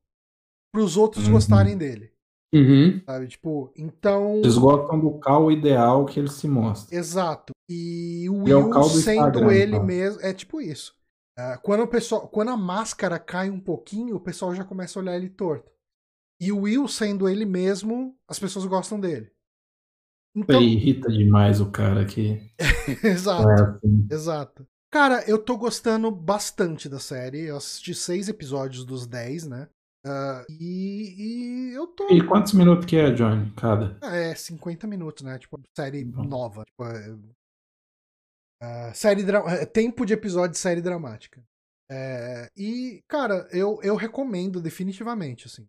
para 0.73 0.83
os 0.83 0.97
outros 0.97 1.27
uhum. 1.27 1.35
gostarem 1.35 1.77
dele. 1.77 2.14
Uhum. 2.55 3.03
Sabe? 3.05 3.27
Tipo, 3.27 3.73
então. 3.77 4.37
Eles 4.37 4.57
gostam 4.57 5.01
do 5.01 5.19
cal 5.19 5.51
ideal 5.51 6.07
que 6.07 6.21
ele 6.21 6.31
se 6.31 6.47
mostra. 6.47 6.97
Exato. 6.97 7.53
E 7.69 8.29
o 8.31 8.45
Will 8.45 8.73
é 8.73 8.79
o 8.79 8.85
sendo 8.85 9.51
ele 9.51 9.75
então. 9.75 9.85
mesmo. 9.85 10.21
É 10.23 10.33
tipo 10.33 10.61
isso. 10.61 10.95
Uh, 11.37 11.61
quando, 11.63 11.83
o 11.83 11.89
pessoal, 11.89 12.29
quando 12.29 12.51
a 12.51 12.57
máscara 12.57 13.19
cai 13.19 13.51
um 13.51 13.59
pouquinho, 13.59 14.15
o 14.15 14.21
pessoal 14.21 14.55
já 14.55 14.65
começa 14.65 14.99
a 14.99 15.03
olhar 15.03 15.17
ele 15.17 15.29
torto. 15.29 15.69
E 16.41 16.53
o 16.53 16.61
Will 16.61 16.87
sendo 16.87 17.29
ele 17.29 17.45
mesmo, 17.45 18.17
as 18.29 18.39
pessoas 18.39 18.67
gostam 18.67 19.01
dele. 19.01 19.31
Então... 20.37 20.61
Ele 20.61 20.75
irrita 20.75 21.09
demais 21.11 21.61
o 21.61 21.71
cara 21.71 22.03
aqui. 22.03 22.41
exato. 23.03 23.49
É 23.49 23.55
assim. 23.55 24.09
Exato. 24.11 24.67
Cara, 24.93 25.25
eu 25.29 25.39
tô 25.39 25.57
gostando 25.57 26.09
bastante 26.09 26.89
da 26.89 27.01
série. 27.01 27.47
Eu 27.47 27.57
assisti 27.57 27.95
seis 27.95 28.29
episódios 28.29 28.85
dos 28.85 29.07
dez, 29.07 29.45
né? 29.45 29.69
Uh, 30.05 30.45
e, 30.51 31.15
e, 31.17 31.75
eu 31.75 31.87
tô. 31.87 32.09
E 32.11 32.27
quantos 32.27 32.53
minutos 32.53 32.85
que 32.85 32.97
é, 32.97 33.11
Johnny? 33.11 33.51
Cada? 33.57 33.99
É, 34.03 34.35
50 34.35 34.87
minutos, 34.87 35.25
né? 35.25 35.39
Tipo, 35.39 35.61
série 35.75 36.05
nova. 36.05 36.65
Tipo, 36.65 36.85
Uh, 38.63 38.95
série 38.95 39.23
dra... 39.23 39.41
Eh, 39.49 39.67
tempo 39.67 40.07
de 40.07 40.15
episódio 40.15 40.53
de 40.53 40.59
série 40.59 40.81
dramática. 40.81 41.45
É, 41.91 42.51
e, 42.57 43.03
cara, 43.07 43.47
eu, 43.53 43.79
eu 43.83 43.95
recomendo 43.95 44.61
definitivamente, 44.61 45.47
assim. 45.47 45.69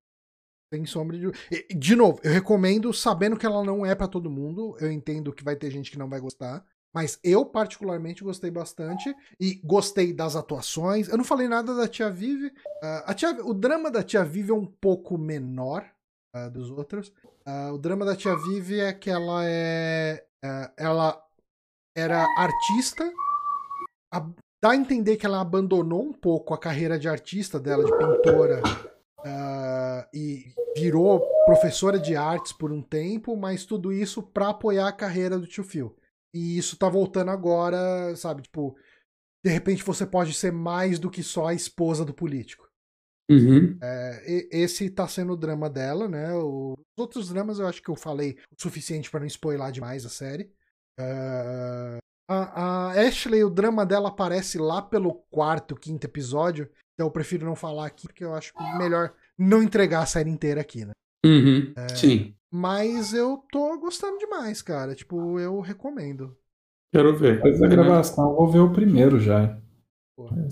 Sem 0.73 0.85
sombra 0.85 1.17
de. 1.17 1.31
De 1.75 1.95
novo, 1.95 2.19
eu 2.23 2.31
recomendo 2.31 2.93
sabendo 2.93 3.37
que 3.37 3.45
ela 3.45 3.63
não 3.63 3.85
é 3.85 3.93
para 3.93 4.07
todo 4.07 4.31
mundo. 4.31 4.77
Eu 4.79 4.91
entendo 4.91 5.33
que 5.33 5.43
vai 5.43 5.55
ter 5.55 5.69
gente 5.69 5.91
que 5.91 5.97
não 5.97 6.09
vai 6.09 6.19
gostar. 6.19 6.65
Mas 6.95 7.19
eu, 7.21 7.45
particularmente, 7.45 8.23
gostei 8.23 8.49
bastante. 8.49 9.13
E 9.37 9.55
gostei 9.55 10.13
das 10.13 10.33
atuações. 10.37 11.09
Eu 11.09 11.17
não 11.17 11.25
falei 11.25 11.45
nada 11.45 11.75
da 11.75 11.89
Tia 11.89 12.09
Vive. 12.09 12.47
Uh, 12.47 13.03
a 13.05 13.13
tia, 13.13 13.31
o 13.45 13.53
drama 13.53 13.91
da 13.91 14.01
Tia 14.01 14.23
Vive 14.23 14.51
é 14.51 14.55
um 14.55 14.65
pouco 14.65 15.17
menor 15.17 15.85
uh, 16.33 16.49
dos 16.49 16.71
outros. 16.71 17.09
Uh, 17.45 17.73
o 17.73 17.77
drama 17.77 18.05
da 18.05 18.15
Tia 18.15 18.33
Vive 18.37 18.79
é 18.79 18.93
que 18.93 19.09
ela 19.09 19.41
é. 19.43 20.23
ela 20.77 21.21
era 21.93 22.25
artista. 22.37 23.11
A, 24.13 24.25
dá 24.63 24.71
a 24.71 24.75
entender 24.77 25.17
que 25.17 25.25
ela 25.25 25.41
abandonou 25.41 26.01
um 26.01 26.13
pouco 26.13 26.53
a 26.53 26.57
carreira 26.57 26.97
de 26.97 27.09
artista 27.09 27.59
dela, 27.59 27.83
de 27.83 27.91
pintora, 27.91 28.61
uh, 29.19 30.07
e 30.13 30.45
virou 30.77 31.19
professora 31.45 31.99
de 31.99 32.15
artes 32.15 32.53
por 32.53 32.71
um 32.71 32.81
tempo, 32.81 33.35
mas 33.35 33.65
tudo 33.65 33.91
isso 33.91 34.23
para 34.23 34.47
apoiar 34.47 34.87
a 34.87 34.93
carreira 34.93 35.37
do 35.37 35.45
tio 35.45 35.65
Phil. 35.65 35.93
E 36.35 36.57
isso 36.57 36.75
tá 36.77 36.89
voltando 36.89 37.31
agora, 37.31 38.13
sabe? 38.17 38.41
Tipo, 38.41 38.75
de 39.43 39.49
repente 39.49 39.81
você 39.83 40.05
pode 40.05 40.33
ser 40.33 40.51
mais 40.51 40.99
do 40.99 41.09
que 41.09 41.23
só 41.23 41.47
a 41.47 41.53
esposa 41.53 42.03
do 42.03 42.13
político. 42.13 42.67
Uhum. 43.31 43.77
É, 43.81 44.23
e- 44.27 44.49
esse 44.51 44.89
tá 44.89 45.07
sendo 45.07 45.31
o 45.31 45.37
drama 45.37 45.69
dela, 45.69 46.09
né? 46.09 46.33
Os 46.33 46.75
outros 46.99 47.29
dramas 47.29 47.57
eu 47.57 47.65
acho 47.65 47.81
que 47.81 47.89
eu 47.89 47.95
falei 47.95 48.37
o 48.51 48.61
suficiente 48.61 49.09
pra 49.09 49.21
não 49.21 49.27
spoiler 49.27 49.71
demais 49.71 50.05
a 50.05 50.09
série. 50.09 50.51
É, 50.99 51.99
a, 52.29 52.89
a 52.89 52.91
Ashley, 52.91 53.41
o 53.43 53.49
drama 53.49 53.85
dela 53.85 54.09
aparece 54.09 54.57
lá 54.57 54.81
pelo 54.81 55.13
quarto, 55.31 55.73
quinto 55.73 56.05
episódio. 56.05 56.69
Então 56.93 57.07
eu 57.07 57.11
prefiro 57.11 57.45
não 57.45 57.55
falar 57.55 57.87
aqui, 57.87 58.07
porque 58.07 58.25
eu 58.25 58.33
acho 58.33 58.53
melhor 58.77 59.13
não 59.37 59.63
entregar 59.63 60.01
a 60.01 60.05
série 60.05 60.29
inteira 60.29 60.59
aqui, 60.59 60.83
né? 60.83 60.91
Uhum. 61.25 61.73
Sim, 61.95 62.34
Mas 62.57 63.13
eu 63.13 63.43
tô 63.51 63.77
gostando 63.77 64.17
demais, 64.17 64.61
cara. 64.61 64.95
Tipo, 64.95 65.37
eu 65.37 65.59
recomendo. 65.59 66.37
quero 66.89 67.13
ver. 67.13 67.35
Depois 67.35 67.59
da 67.59 67.67
gravação, 67.67 68.29
eu 68.29 68.35
vou 68.37 68.47
ver 68.47 68.59
o 68.59 68.71
primeiro 68.71 69.19
já. 69.19 69.43
É, 69.43 70.47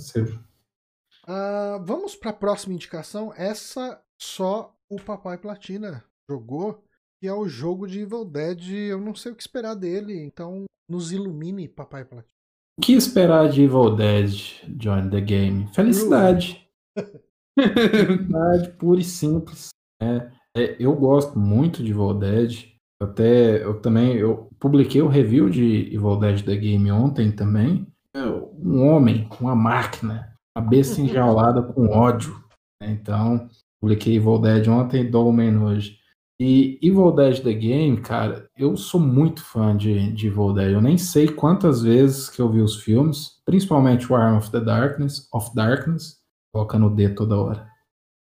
Ah, 1.26 1.82
vamos 1.82 2.14
pra 2.14 2.34
próxima 2.34 2.74
indicação. 2.74 3.34
Essa 3.38 4.04
só 4.20 4.76
o 4.90 4.98
Papai 4.98 5.38
Platina 5.38 6.04
jogou, 6.30 6.84
que 7.22 7.28
é 7.28 7.34
o 7.34 7.48
jogo 7.48 7.88
de 7.88 8.02
Evil 8.02 8.26
Dead. 8.26 8.70
Eu 8.90 9.00
não 9.00 9.16
sei 9.16 9.32
o 9.32 9.36
que 9.36 9.42
esperar 9.42 9.74
dele, 9.74 10.20
então 10.26 10.66
nos 10.90 11.14
ilumine, 11.14 11.70
Papai 11.70 12.04
Platina. 12.04 12.34
O 12.78 12.82
que 12.82 12.92
esperar 12.92 13.48
de 13.48 13.62
Evil 13.62 13.96
Dead, 13.96 14.30
Join 14.78 15.10
the 15.10 15.22
Game? 15.22 15.74
Felicidade. 15.74 16.70
Felicidade 17.58 18.74
pura 18.74 19.00
e 19.00 19.06
simples. 19.06 19.70
É, 20.02 20.30
é, 20.56 20.76
eu 20.80 20.96
gosto 20.96 21.38
muito 21.38 21.84
de 21.84 21.92
Evil 21.92 22.14
Dead. 22.14 22.66
Até 23.02 23.64
eu 23.64 23.82
também 23.82 24.16
eu 24.16 24.50
publiquei 24.60 25.02
o 25.02 25.08
review 25.08 25.50
de 25.50 25.94
Evil 25.94 26.18
Dead 26.18 26.44
The 26.44 26.56
Game 26.56 26.92
ontem 26.92 27.32
também. 27.32 27.88
É, 28.16 28.24
um 28.24 28.88
homem, 28.88 29.28
uma 29.42 29.56
máquina, 29.56 30.34
uma 30.56 30.66
besta 30.66 31.02
enjaulada 31.02 31.62
com 31.62 31.88
ódio. 31.88 32.34
né? 32.82 32.92
Então, 32.92 33.50
publiquei 33.82 34.16
Evil 34.16 34.40
Dead 34.40 34.68
ontem 34.68 35.02
e 35.02 35.10
Dolmen 35.10 35.58
hoje. 35.58 35.98
E 36.40 36.80
Evil 36.82 37.12
Dead 37.12 37.42
The 37.42 37.54
Game, 37.54 38.02
cara, 38.02 38.50
eu 38.58 38.76
sou 38.76 39.00
muito 39.00 39.44
fã 39.44 39.76
de, 39.76 40.12
de 40.14 40.28
Evil 40.28 40.54
Dead. 40.54 40.72
Eu 40.72 40.82
nem 40.82 40.98
sei 40.98 41.28
quantas 41.28 41.82
vezes 41.82 42.30
que 42.30 42.42
eu 42.42 42.50
vi 42.50 42.62
os 42.62 42.78
filmes, 42.82 43.42
principalmente 43.46 44.12
o 44.12 44.16
Arm 44.16 44.38
of 44.38 44.52
the 44.52 44.60
Darkness, 44.60 45.28
of 45.34 45.54
Darkness, 45.56 46.18
colocando 46.54 46.88
o 46.88 46.90
D 46.90 47.10
toda 47.10 47.38
hora. 47.38 47.68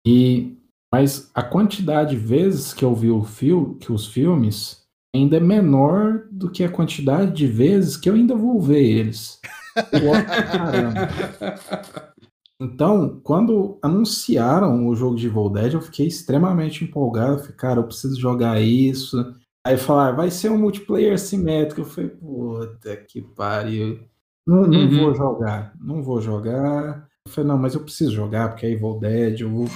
E 0.07 0.61
mas 0.93 1.31
a 1.35 1.43
quantidade 1.43 2.10
de 2.10 2.16
vezes 2.16 2.73
que 2.74 2.85
eu 2.85 2.94
vi 2.94 3.10
o 3.10 3.23
fil 3.24 3.77
que 3.81 3.93
os 3.93 4.06
filmes 4.06 4.82
ainda 5.14 5.36
é 5.36 5.40
menor 5.40 6.24
do 6.31 6.51
que 6.51 6.64
a 6.64 6.69
quantidade 6.70 7.32
de 7.32 7.47
vezes 7.47 7.97
que 7.97 8.09
eu 8.10 8.14
ainda 8.14 8.35
vou 8.35 8.60
ver 8.60 8.82
eles. 8.85 9.40
Então, 12.60 13.20
quando 13.24 13.77
anunciaram 13.82 14.86
o 14.86 14.94
jogo 14.94 15.16
de 15.16 15.27
Evil 15.27 15.51
Dead, 15.51 15.73
eu 15.74 15.81
fiquei 15.81 16.06
extremamente 16.06 16.85
empolgado. 16.85 17.40
Falei, 17.40 17.56
cara, 17.56 17.81
eu 17.81 17.85
preciso 17.85 18.20
jogar 18.20 18.60
isso. 18.60 19.35
Aí 19.66 19.77
falaram, 19.77 20.16
vai 20.16 20.31
ser 20.31 20.48
um 20.48 20.59
multiplayer 20.59 21.19
simétrico. 21.19 21.81
Eu 21.81 21.85
falei, 21.85 22.10
puta 22.10 22.97
que 22.97 23.20
pariu. 23.20 23.98
Não, 24.47 24.62
não 24.66 24.81
Uhum. 24.81 24.97
vou 24.97 25.14
jogar, 25.14 25.73
não 25.81 26.02
vou 26.05 26.20
jogar. 26.20 27.09
Eu 27.27 27.32
falei, 27.32 27.48
não, 27.48 27.59
mas 27.59 27.74
eu 27.74 27.82
preciso 27.82 28.12
jogar, 28.12 28.51
porque 28.51 28.66
é 28.66 28.70
Evil 28.70 28.98
Dead, 29.01 29.40
eu 29.40 29.51
vou... 29.51 29.66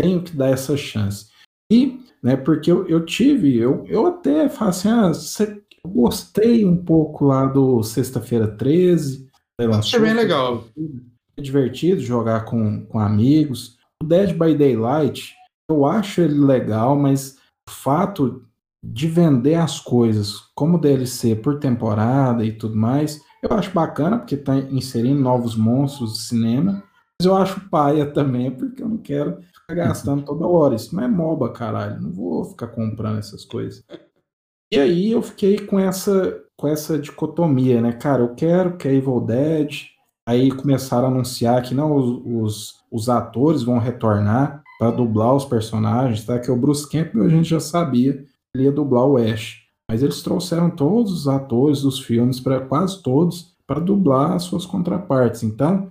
tenho 0.00 0.22
que 0.22 0.36
dar 0.36 0.50
essa 0.50 0.76
chance. 0.76 1.26
E, 1.70 2.00
né, 2.22 2.36
porque 2.36 2.70
eu, 2.70 2.86
eu 2.88 3.04
tive, 3.04 3.56
eu, 3.56 3.84
eu 3.86 4.06
até 4.06 4.48
falo 4.48 4.70
assim, 4.70 4.88
ah, 4.88 5.10
eu 5.84 5.90
gostei 5.90 6.64
um 6.64 6.76
pouco 6.76 7.26
lá 7.26 7.44
do 7.46 7.82
Sexta-feira 7.82 8.46
13. 8.46 9.28
sei 9.60 9.68
lá, 9.68 9.78
Achei 9.78 10.00
bem 10.00 10.14
legal. 10.14 10.64
é 11.36 11.42
divertido 11.42 12.00
jogar 12.00 12.44
com, 12.44 12.86
com 12.86 12.98
amigos. 12.98 13.76
O 14.02 14.06
Dead 14.06 14.32
by 14.32 14.54
Daylight, 14.54 15.34
eu 15.68 15.84
acho 15.84 16.20
ele 16.20 16.38
legal, 16.38 16.96
mas 16.96 17.36
o 17.68 17.70
fato 17.70 18.44
de 18.82 19.08
vender 19.08 19.56
as 19.56 19.80
coisas 19.80 20.48
como 20.54 20.78
DLC 20.80 21.34
por 21.34 21.58
temporada 21.58 22.44
e 22.44 22.52
tudo 22.52 22.76
mais, 22.76 23.20
eu 23.42 23.56
acho 23.56 23.72
bacana, 23.72 24.18
porque 24.18 24.36
tá 24.36 24.56
inserindo 24.56 25.20
novos 25.20 25.56
monstros 25.56 26.12
do 26.12 26.18
cinema. 26.18 26.82
Mas 27.20 27.26
eu 27.26 27.36
acho 27.36 27.68
paia 27.68 28.06
também, 28.06 28.50
porque 28.50 28.80
eu 28.80 28.88
não 28.88 28.98
quero 28.98 29.38
gastando 29.74 30.24
toda 30.24 30.46
hora. 30.46 30.74
Isso 30.74 30.94
não 30.94 31.02
é 31.02 31.08
MOBA, 31.08 31.52
caralho. 31.52 32.00
Não 32.00 32.12
vou 32.12 32.44
ficar 32.44 32.68
comprando 32.68 33.18
essas 33.18 33.44
coisas. 33.44 33.84
E 34.72 34.78
aí 34.78 35.10
eu 35.12 35.22
fiquei 35.22 35.58
com 35.58 35.78
essa, 35.78 36.42
com 36.56 36.68
essa 36.68 36.98
dicotomia, 36.98 37.80
né? 37.80 37.92
Cara, 37.92 38.22
eu 38.22 38.34
quero 38.34 38.76
que 38.76 38.86
é 38.86 38.94
Evil 38.94 39.20
Dead, 39.20 39.88
Aí 40.28 40.50
começaram 40.50 41.08
a 41.08 41.10
anunciar 41.10 41.62
que 41.62 41.74
não 41.74 41.96
os, 41.96 42.20
os, 42.26 42.74
os 42.92 43.08
atores 43.08 43.62
vão 43.62 43.78
retornar 43.78 44.62
para 44.78 44.90
dublar 44.90 45.34
os 45.34 45.46
personagens, 45.46 46.22
tá? 46.22 46.38
Que 46.38 46.50
o 46.50 46.56
Bruce 46.56 46.86
Campbell 46.86 47.24
a 47.24 47.30
gente 47.30 47.48
já 47.48 47.58
sabia 47.58 48.12
que 48.12 48.26
ele 48.54 48.64
ia 48.64 48.72
dublar 48.72 49.06
o 49.06 49.16
Ash. 49.16 49.62
Mas 49.90 50.02
eles 50.02 50.20
trouxeram 50.20 50.68
todos 50.68 51.12
os 51.12 51.26
atores 51.26 51.80
dos 51.80 52.00
filmes, 52.00 52.40
para 52.40 52.60
quase 52.60 53.02
todos, 53.02 53.54
para 53.66 53.80
dublar 53.80 54.32
as 54.32 54.42
suas 54.42 54.66
contrapartes. 54.66 55.42
Então, 55.42 55.88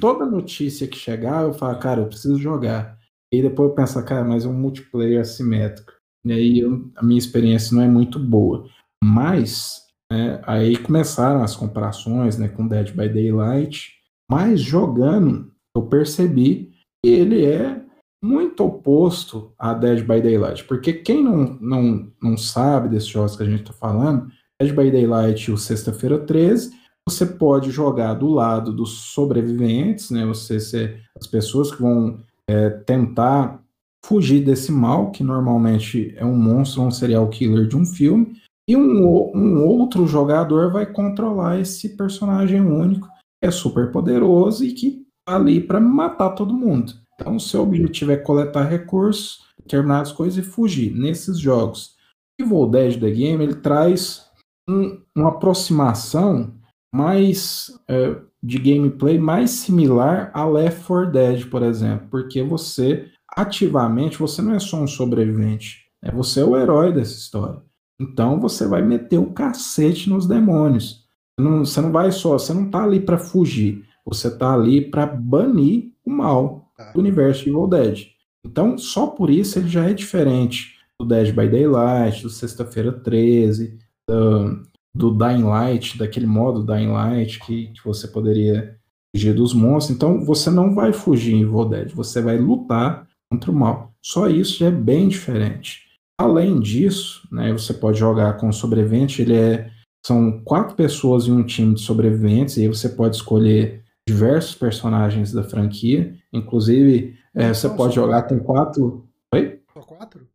toda 0.00 0.24
notícia 0.24 0.86
que 0.86 0.96
chegar, 0.96 1.42
eu 1.42 1.52
falo, 1.52 1.76
cara, 1.80 2.00
eu 2.02 2.06
preciso 2.06 2.38
jogar. 2.38 2.96
E 3.32 3.42
depois 3.42 3.70
eu 3.70 3.74
penso, 3.74 4.04
cara, 4.04 4.24
mas 4.24 4.44
é 4.44 4.48
um 4.48 4.52
multiplayer 4.52 5.20
assimétrico. 5.20 5.92
E 6.26 6.32
aí 6.32 6.58
eu- 6.58 6.90
a 6.96 7.04
minha 7.04 7.18
experiência 7.18 7.74
não 7.74 7.82
é 7.82 7.88
muito 7.88 8.18
boa. 8.18 8.68
Mas 9.02 9.86
né, 10.12 10.40
aí 10.44 10.76
começaram 10.76 11.42
as 11.42 11.54
comparações 11.54 12.36
né, 12.36 12.48
com 12.48 12.66
Dead 12.66 12.90
by 12.90 13.08
Daylight, 13.08 13.92
mas 14.30 14.60
jogando 14.60 15.50
eu 15.76 15.82
percebi 15.86 16.72
que 17.04 17.10
ele 17.10 17.44
é 17.44 17.80
muito 18.22 18.64
oposto 18.64 19.52
a 19.58 19.72
Dead 19.72 20.00
by 20.00 20.20
Daylight, 20.20 20.64
porque 20.64 20.92
quem 20.92 21.22
não, 21.22 21.54
não, 21.60 22.12
não 22.20 22.36
sabe 22.36 22.88
desses 22.88 23.08
jogos 23.08 23.36
que 23.36 23.42
a 23.42 23.46
gente 23.46 23.60
está 23.62 23.72
falando, 23.72 24.30
Dead 24.60 24.74
by 24.74 24.90
Daylight 24.90 25.50
o 25.50 25.56
Sexta-feira 25.56 26.18
13, 26.18 26.78
você 27.08 27.24
pode 27.24 27.70
jogar 27.70 28.14
do 28.14 28.28
lado 28.28 28.72
dos 28.72 29.12
sobreviventes, 29.12 30.10
né, 30.10 30.26
você 30.26 30.60
ser 30.60 31.02
as 31.18 31.26
pessoas 31.26 31.70
que 31.70 31.80
vão 31.80 32.20
é, 32.50 32.70
tentar 32.70 33.62
fugir 34.04 34.44
desse 34.44 34.72
mal, 34.72 35.10
que 35.10 35.22
normalmente 35.22 36.12
é 36.16 36.24
um 36.24 36.36
monstro, 36.36 36.82
um 36.82 36.90
serial 36.90 37.28
killer 37.28 37.66
de 37.68 37.76
um 37.76 37.84
filme, 37.86 38.40
e 38.68 38.76
um, 38.76 39.04
o- 39.06 39.36
um 39.36 39.64
outro 39.64 40.06
jogador 40.06 40.72
vai 40.72 40.86
controlar 40.86 41.58
esse 41.60 41.96
personagem 41.96 42.60
único, 42.60 43.06
que 43.06 43.46
é 43.46 43.50
super 43.50 43.90
poderoso 43.92 44.64
e 44.64 44.72
que 44.72 45.06
tá 45.26 45.36
ali 45.36 45.60
para 45.60 45.78
matar 45.80 46.30
todo 46.30 46.54
mundo. 46.56 46.94
Então, 47.14 47.36
o 47.36 47.40
seu 47.40 47.62
objetivo 47.62 48.12
é 48.12 48.16
coletar 48.16 48.64
recursos, 48.64 49.44
determinadas 49.60 50.10
coisas 50.12 50.38
e 50.44 50.48
fugir 50.48 50.92
nesses 50.94 51.38
jogos. 51.38 51.94
Evil 52.40 52.66
Dead 52.68 52.98
The 52.98 53.10
Game 53.10 53.44
ele 53.44 53.56
traz 53.56 54.26
um- 54.68 54.98
uma 55.14 55.28
aproximação 55.28 56.54
mais 56.94 57.70
é, 57.88 58.16
de 58.42 58.58
gameplay 58.58 59.18
mais 59.18 59.50
similar 59.50 60.30
a 60.32 60.44
Left 60.46 60.84
4 60.84 61.12
Dead, 61.12 61.46
por 61.46 61.62
exemplo, 61.62 62.06
porque 62.10 62.42
você 62.42 63.06
ativamente 63.28 64.18
você 64.18 64.40
não 64.42 64.54
é 64.54 64.58
só 64.58 64.82
um 64.82 64.86
sobrevivente, 64.86 65.86
né? 66.02 66.10
você 66.12 66.40
é 66.40 66.44
o 66.44 66.56
herói 66.56 66.92
dessa 66.92 67.12
história. 67.12 67.60
Então 68.00 68.40
você 68.40 68.66
vai 68.66 68.82
meter 68.82 69.18
o 69.18 69.32
cacete 69.32 70.08
nos 70.08 70.26
demônios. 70.26 71.04
Você 71.38 71.48
não, 71.48 71.64
você 71.64 71.80
não 71.80 71.92
vai 71.92 72.10
só, 72.10 72.38
você 72.38 72.54
não 72.54 72.70
tá 72.70 72.82
ali 72.82 73.00
para 73.00 73.18
fugir, 73.18 73.84
você 74.04 74.30
tá 74.36 74.54
ali 74.54 74.80
para 74.90 75.06
banir 75.06 75.92
o 76.04 76.10
mal 76.10 76.70
Tá. 76.80 76.92
do 76.92 76.98
universo 76.98 77.44
de 77.44 77.50
Evil 77.50 77.66
Dead. 77.66 78.06
Então, 78.42 78.78
só 78.78 79.08
por 79.08 79.28
isso 79.28 79.58
ele 79.58 79.68
já 79.68 79.84
é 79.90 79.92
diferente 79.92 80.78
do 80.98 81.06
Dead 81.06 81.28
by 81.28 81.46
Daylight, 81.46 82.22
do 82.22 82.30
Sexta-feira 82.30 82.90
13, 82.90 83.78
do, 84.08 84.62
do 84.94 85.10
Dying 85.16 85.44
Light, 85.44 85.96
daquele 85.98 86.26
modo 86.26 86.64
Dying 86.64 86.92
Light 86.92 87.38
que, 87.40 87.68
que 87.68 87.84
você 87.84 88.08
poderia 88.08 88.76
fugir 89.14 89.34
dos 89.34 89.54
monstros. 89.54 89.96
Então, 89.96 90.24
você 90.24 90.50
não 90.50 90.74
vai 90.74 90.92
fugir 90.92 91.34
em 91.34 91.42
Evil 91.42 91.64
Dead, 91.64 91.92
você 91.92 92.20
vai 92.20 92.36
lutar 92.38 93.06
contra 93.30 93.50
o 93.50 93.54
mal. 93.54 93.92
Só 94.02 94.28
isso 94.28 94.58
já 94.58 94.66
é 94.66 94.70
bem 94.70 95.08
diferente. 95.08 95.88
Além 96.18 96.60
disso, 96.60 97.26
né, 97.32 97.52
você 97.52 97.72
pode 97.72 97.98
jogar 97.98 98.34
com 98.34 98.52
sobrevivente, 98.52 99.22
ele 99.22 99.34
é 99.34 99.70
são 100.04 100.40
quatro 100.44 100.74
pessoas 100.76 101.26
em 101.26 101.32
um 101.32 101.44
time 101.44 101.74
de 101.74 101.82
sobreviventes, 101.82 102.56
e 102.56 102.62
aí 102.62 102.68
você 102.68 102.88
pode 102.88 103.16
escolher 103.16 103.84
diversos 104.08 104.54
personagens 104.54 105.30
da 105.30 105.42
franquia, 105.42 106.14
inclusive 106.32 107.18
é, 107.34 107.52
você 107.52 107.66
Então, 107.66 107.76
pode 107.76 107.94
jogar 107.94 108.22
quatro? 108.22 108.38
com 108.38 108.44
quatro. 108.44 109.08
Oi? 109.34 109.60
Só 109.74 109.82
quatro? 109.82 110.26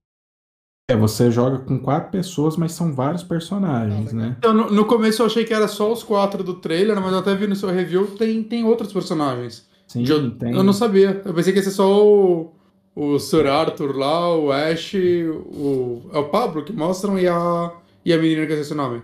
É, 0.87 0.95
você 0.95 1.31
joga 1.31 1.57
com 1.59 1.79
quatro 1.79 2.11
pessoas, 2.11 2.55
mas 2.55 2.71
são 2.71 2.93
vários 2.93 3.23
personagens, 3.23 4.13
Ah, 4.13 4.15
né? 4.15 4.35
Então, 4.37 4.53
no, 4.53 4.69
no 4.69 4.85
começo 4.85 5.21
eu 5.21 5.25
achei 5.25 5.43
que 5.43 5.53
era 5.53 5.67
só 5.67 5.91
os 5.91 6.03
quatro 6.03 6.43
do 6.43 6.55
trailer, 6.55 7.01
mas 7.01 7.11
eu 7.11 7.19
até 7.19 7.33
vi 7.33 7.47
no 7.47 7.55
seu 7.55 7.69
review 7.69 8.05
tem, 8.15 8.43
tem 8.43 8.63
outros 8.63 8.93
personagens. 8.93 9.67
Sim, 9.87 10.05
eu, 10.07 10.31
tem. 10.37 10.53
eu 10.53 10.63
não 10.63 10.73
sabia. 10.73 11.21
Eu 11.25 11.33
pensei 11.33 11.51
que 11.51 11.59
ia 11.59 11.63
ser 11.63 11.71
só 11.71 12.05
o, 12.05 12.53
o 12.95 13.17
Sir 13.17 13.47
Arthur 13.47 13.97
lá, 13.97 14.35
o 14.37 14.51
Ash, 14.51 14.93
o, 14.93 16.09
é 16.13 16.19
o 16.19 16.29
Pablo 16.29 16.63
que 16.63 16.71
mostram 16.71 17.17
e 17.17 17.27
a, 17.27 17.71
e 18.03 18.13
a 18.13 18.17
menina 18.17 18.45
que 18.45 18.53
é 18.53 18.59
esse 18.59 18.75
nome 18.75 19.01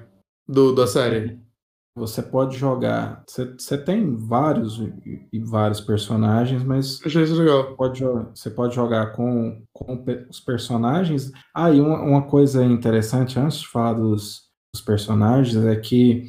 do, 0.47 0.75
da 0.75 0.85
série. 0.85 1.39
Você 1.95 2.21
pode 2.21 2.57
jogar. 2.57 3.23
Você, 3.27 3.77
tem 3.77 4.15
vários 4.15 4.79
e, 4.79 5.27
e 5.33 5.39
vários 5.39 5.81
personagens, 5.81 6.63
mas 6.63 6.99
Achei 7.05 7.23
isso 7.23 7.35
legal. 7.35 7.75
pode, 7.75 8.03
você 8.03 8.49
pode 8.49 8.75
jogar 8.75 9.13
com, 9.13 9.61
com 9.73 10.03
os 10.29 10.39
personagens. 10.39 11.31
Ah, 11.53 11.69
e 11.71 11.81
uma, 11.81 12.01
uma 12.01 12.21
coisa 12.23 12.63
interessante 12.63 13.37
antes 13.37 13.59
de 13.59 13.67
falar 13.67 13.93
dos, 13.93 14.49
dos 14.73 14.81
personagens 14.81 15.55
é 15.65 15.75
que 15.75 16.27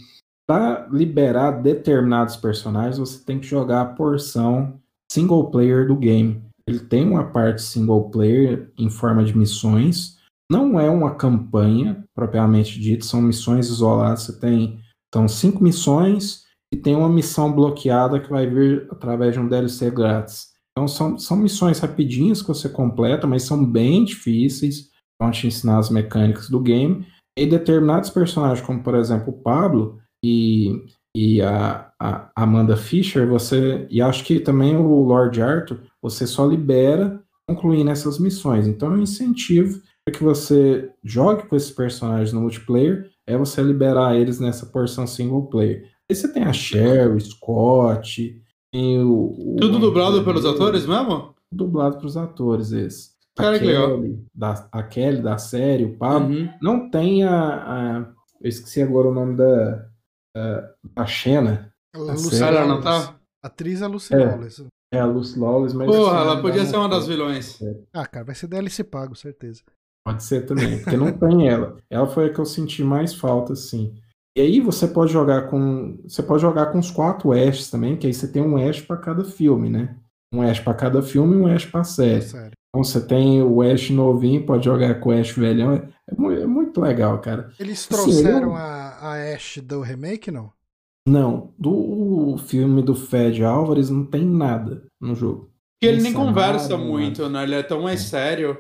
para 0.49 0.89
liberar 0.91 1.63
determinados 1.63 2.37
personagens 2.37 2.99
você 2.99 3.25
tem 3.25 3.39
que 3.39 3.47
jogar 3.47 3.81
a 3.83 3.87
porção 3.87 4.81
single 5.11 5.51
player 5.51 5.87
do 5.87 5.97
game. 5.97 6.43
Ele 6.67 6.81
tem 6.81 7.09
uma 7.09 7.31
parte 7.31 7.63
single 7.63 8.11
player 8.11 8.73
em 8.77 8.91
forma 8.91 9.25
de 9.25 9.37
missões. 9.37 10.19
Não 10.51 10.79
é 10.79 10.91
uma 10.91 11.15
campanha 11.15 12.05
propriamente 12.15 12.79
dita, 12.81 13.05
são 13.05 13.23
missões 13.23 13.69
isoladas. 13.69 14.23
Você 14.23 14.39
tem 14.39 14.82
então, 15.13 15.29
cinco 15.29 15.63
missões 15.63 16.45
e 16.73 16.77
tem 16.77 16.97
uma 16.97 17.09
missão 17.09 17.53
bloqueada 17.53 18.19
que 18.19 18.31
vai 18.31 18.47
vir 18.47 18.89
através 18.91 19.35
de 19.35 19.41
um 19.41 19.47
DLC 19.47 19.91
grátis. 19.91 20.53
Então 20.71 20.89
são, 20.89 21.19
são 21.19 21.37
missões 21.37 21.79
rapidinhas 21.81 22.41
que 22.41 22.49
você 22.49 22.67
completa, 22.67 23.27
mas 23.27 23.43
são 23.43 23.63
bem 23.63 24.07
difíceis, 24.07 24.89
vão 25.21 25.31
te 25.31 25.47
ensinar 25.47 25.79
as 25.79 25.91
mecânicas 25.91 26.49
do 26.49 26.59
game. 26.59 27.07
E 27.39 27.45
determinados 27.45 28.09
personagens, 28.09 28.67
como 28.67 28.83
por 28.83 28.95
exemplo 28.95 29.35
o 29.35 29.43
Pablo 29.43 29.99
e, 30.25 30.83
e 31.15 31.43
a, 31.43 31.93
a 32.01 32.31
Amanda 32.35 32.75
Fisher, 32.75 33.29
você. 33.29 33.87
E 33.91 34.01
acho 34.01 34.25
que 34.25 34.41
também 34.41 34.75
o 34.75 35.03
Lord 35.03 35.43
Arthur, 35.43 35.81
você 36.01 36.27
só 36.27 36.47
libera 36.47 37.23
concluindo 37.47 37.91
essas 37.91 38.19
missões. 38.19 38.67
Então 38.67 38.93
é 38.93 38.97
um 38.97 39.03
incentivo 39.03 39.83
para 40.07 40.17
que 40.17 40.25
você 40.25 40.91
jogue 41.05 41.47
com 41.47 41.55
esses 41.55 41.71
personagens 41.71 42.33
no 42.33 42.41
multiplayer, 42.41 43.12
é 43.27 43.37
você 43.37 43.63
liberar 43.63 44.17
eles 44.17 44.41
nessa 44.41 44.67
porção 44.67 45.07
single 45.07 45.47
player. 45.49 45.85
Aí 46.11 46.15
você 46.17 46.33
tem 46.33 46.43
a 46.45 46.53
Cher, 46.53 47.11
o 47.15 47.21
Scott, 47.21 48.41
tem 48.73 49.01
o. 49.03 49.55
o 49.55 49.57
Tudo 49.61 49.79
dublado 49.79 50.25
pelos 50.25 50.45
atores 50.45 50.87
mesmo? 50.87 51.35
dublado 51.55 51.99
para 51.99 52.07
os 52.07 52.17
atores 52.17 52.73
esse. 52.73 53.13
Cara, 53.37 53.57
a 53.57 53.59
que 53.59 53.65
legal. 53.67 53.89
Kelly, 54.01 54.27
da, 54.35 54.69
a 54.73 54.83
Kelly 54.83 55.23
da 55.23 55.39
série, 55.39 55.85
o 55.85 55.97
Pablo. 55.99 56.35
Uhum. 56.37 56.49
Não 56.63 56.91
tem 56.91 57.25
a, 57.25 57.99
a- 58.01 58.13
Eu 58.41 58.49
esqueci 58.49 58.83
agora 58.83 59.09
o 59.09 59.15
nome 59.15 59.37
da. 59.37 59.89
da, 60.35 60.71
da 60.97 61.07
Xena. 61.07 61.73
Lucy 61.95 62.37
sério? 62.37 62.59
Ela 62.59 62.67
não 62.67 62.81
tá? 62.81 63.17
A 63.43 63.47
atriz 63.49 63.83
é 63.83 63.85
a 63.85 63.89
Lucy 63.89 64.15
É. 64.15 64.19
Lawless. 64.19 64.67
É 64.95 64.99
a 65.01 65.05
Lucy 65.07 65.39
Lawless, 65.39 65.75
mas. 65.77 65.87
Porra, 65.87 66.13
assim, 66.21 66.21
ela 66.31 66.43
podia 66.43 66.65
ser 66.67 66.77
uma 66.77 66.89
muito- 66.89 66.99
das 67.01 67.07
vilões. 67.07 67.59
Ah, 67.93 68.07
cara, 68.07 68.25
vai 68.27 68.35
ser 68.35 68.47
DLC 68.47 68.85
pago, 68.85 69.15
certeza. 69.15 69.63
Pode 70.05 70.25
ser 70.25 70.47
também, 70.47 70.81
porque 70.81 70.97
não 70.97 71.13
tem 71.17 71.49
ela. 71.49 71.77
Ela 71.91 72.07
foi 72.07 72.27
a 72.27 72.33
que 72.33 72.39
eu 72.41 72.45
senti 72.45 72.83
mais 72.83 73.15
falta, 73.15 73.53
assim. 73.53 73.95
E 74.37 74.41
aí 74.41 74.61
você 74.61 74.89
pode 74.89 75.13
jogar 75.13 75.43
com. 75.49 75.99
Você 76.05 76.23
pode 76.23 76.43
jogar 76.43 76.67
com 76.73 76.79
os 76.79 76.91
quatro 76.91 77.33
Ashes 77.33 77.71
também, 77.71 77.97
que 77.97 78.07
aí 78.07 78.15
você 78.15 78.27
tem 78.27 78.43
um 78.43 78.57
Ash 78.57 78.81
para 78.81 78.97
cada 78.97 79.25
filme, 79.25 79.69
né? 79.71 79.97
Um 80.35 80.43
Ash 80.43 80.59
para 80.61 80.75
cada 80.75 81.03
filme 81.03 81.37
e 81.37 81.39
um 81.39 81.47
Ash 81.47 81.67
para 81.67 81.85
série. 81.85 82.25
Então 82.25 82.83
você 82.83 83.07
tem 83.07 83.43
o 83.43 83.61
Ash 83.63 83.91
novinho, 83.91 84.47
pode 84.47 84.65
jogar 84.65 84.99
com 85.01 85.11
o 85.11 85.13
Ash 85.13 85.33
velhão. 85.33 85.75
É, 85.75 85.77
é 86.09 86.43
é 86.43 86.47
muito 86.47 86.81
legal, 86.81 87.19
cara. 87.21 87.51
Eles 87.61 87.81
Assim, 87.81 87.89
trouxeram 87.91 88.49
eu- 88.51 88.57
a, 88.57 88.99
a 89.01 89.35
Ash 89.35 89.59
do 89.63 89.83
remake, 89.83 90.31
não? 90.31 90.51
Não, 91.07 91.53
do 91.59 92.37
filme 92.39 92.81
do 92.81 92.95
Fed 92.95 93.45
Álvares 93.45 93.91
não 93.91 94.05
tem 94.05 94.25
nada 94.25 94.85
no 95.01 95.15
jogo. 95.15 95.51
Porque 95.81 95.93
ele 95.95 96.01
nem 96.03 96.13
conversa 96.13 96.69
cenário, 96.69 96.87
muito, 96.87 97.29
né? 97.29 97.43
Ele 97.43 97.55
é 97.57 97.63
tão 97.63 97.83
mais 97.83 98.01
sério. 98.03 98.57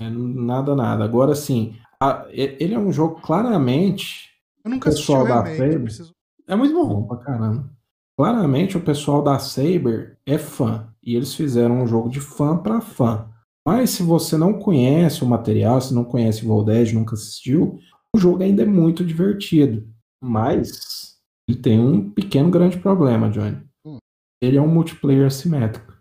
É 0.00 0.08
nada, 0.10 0.74
nada. 0.74 1.04
Agora 1.04 1.34
sim, 1.34 1.74
a- 2.00 2.26
ele 2.30 2.74
é 2.74 2.78
um 2.78 2.92
jogo 2.92 3.20
claramente 3.20 4.28
Eu 4.64 4.70
nunca 4.70 4.88
assisti 4.90 5.06
Pessoal 5.06 5.24
o 5.24 5.28
da 5.28 5.42
remake. 5.42 5.58
Fable. 5.72 5.84
preciso... 5.84 6.12
É 6.46 6.56
muito 6.56 6.74
bom. 6.74 6.88
bom 6.88 7.06
pra 7.06 7.16
caramba. 7.18 7.70
Claramente 8.16 8.76
o 8.76 8.80
pessoal 8.80 9.22
da 9.22 9.38
Saber 9.38 10.18
é 10.26 10.38
fã. 10.38 10.88
E 11.02 11.14
eles 11.14 11.34
fizeram 11.34 11.82
um 11.82 11.86
jogo 11.86 12.08
de 12.08 12.20
fã 12.20 12.56
pra 12.56 12.80
fã. 12.80 13.28
Mas 13.66 13.90
se 13.90 14.02
você 14.02 14.36
não 14.36 14.54
conhece 14.54 15.22
o 15.22 15.26
material, 15.26 15.80
se 15.80 15.94
não 15.94 16.04
conhece 16.04 16.42
Evil 16.44 16.64
Dead, 16.64 16.92
nunca 16.92 17.14
assistiu, 17.14 17.78
o 18.14 18.18
jogo 18.18 18.42
ainda 18.42 18.62
é 18.62 18.66
muito 18.66 19.04
divertido. 19.04 19.86
Mas 20.22 21.16
ele 21.48 21.58
tem 21.58 21.78
um 21.78 22.10
pequeno 22.10 22.50
grande 22.50 22.78
problema, 22.78 23.30
Johnny. 23.30 23.62
Hum. 23.84 23.98
Ele 24.42 24.56
é 24.56 24.60
um 24.62 24.68
multiplayer 24.68 25.26
assimétrico. 25.26 25.92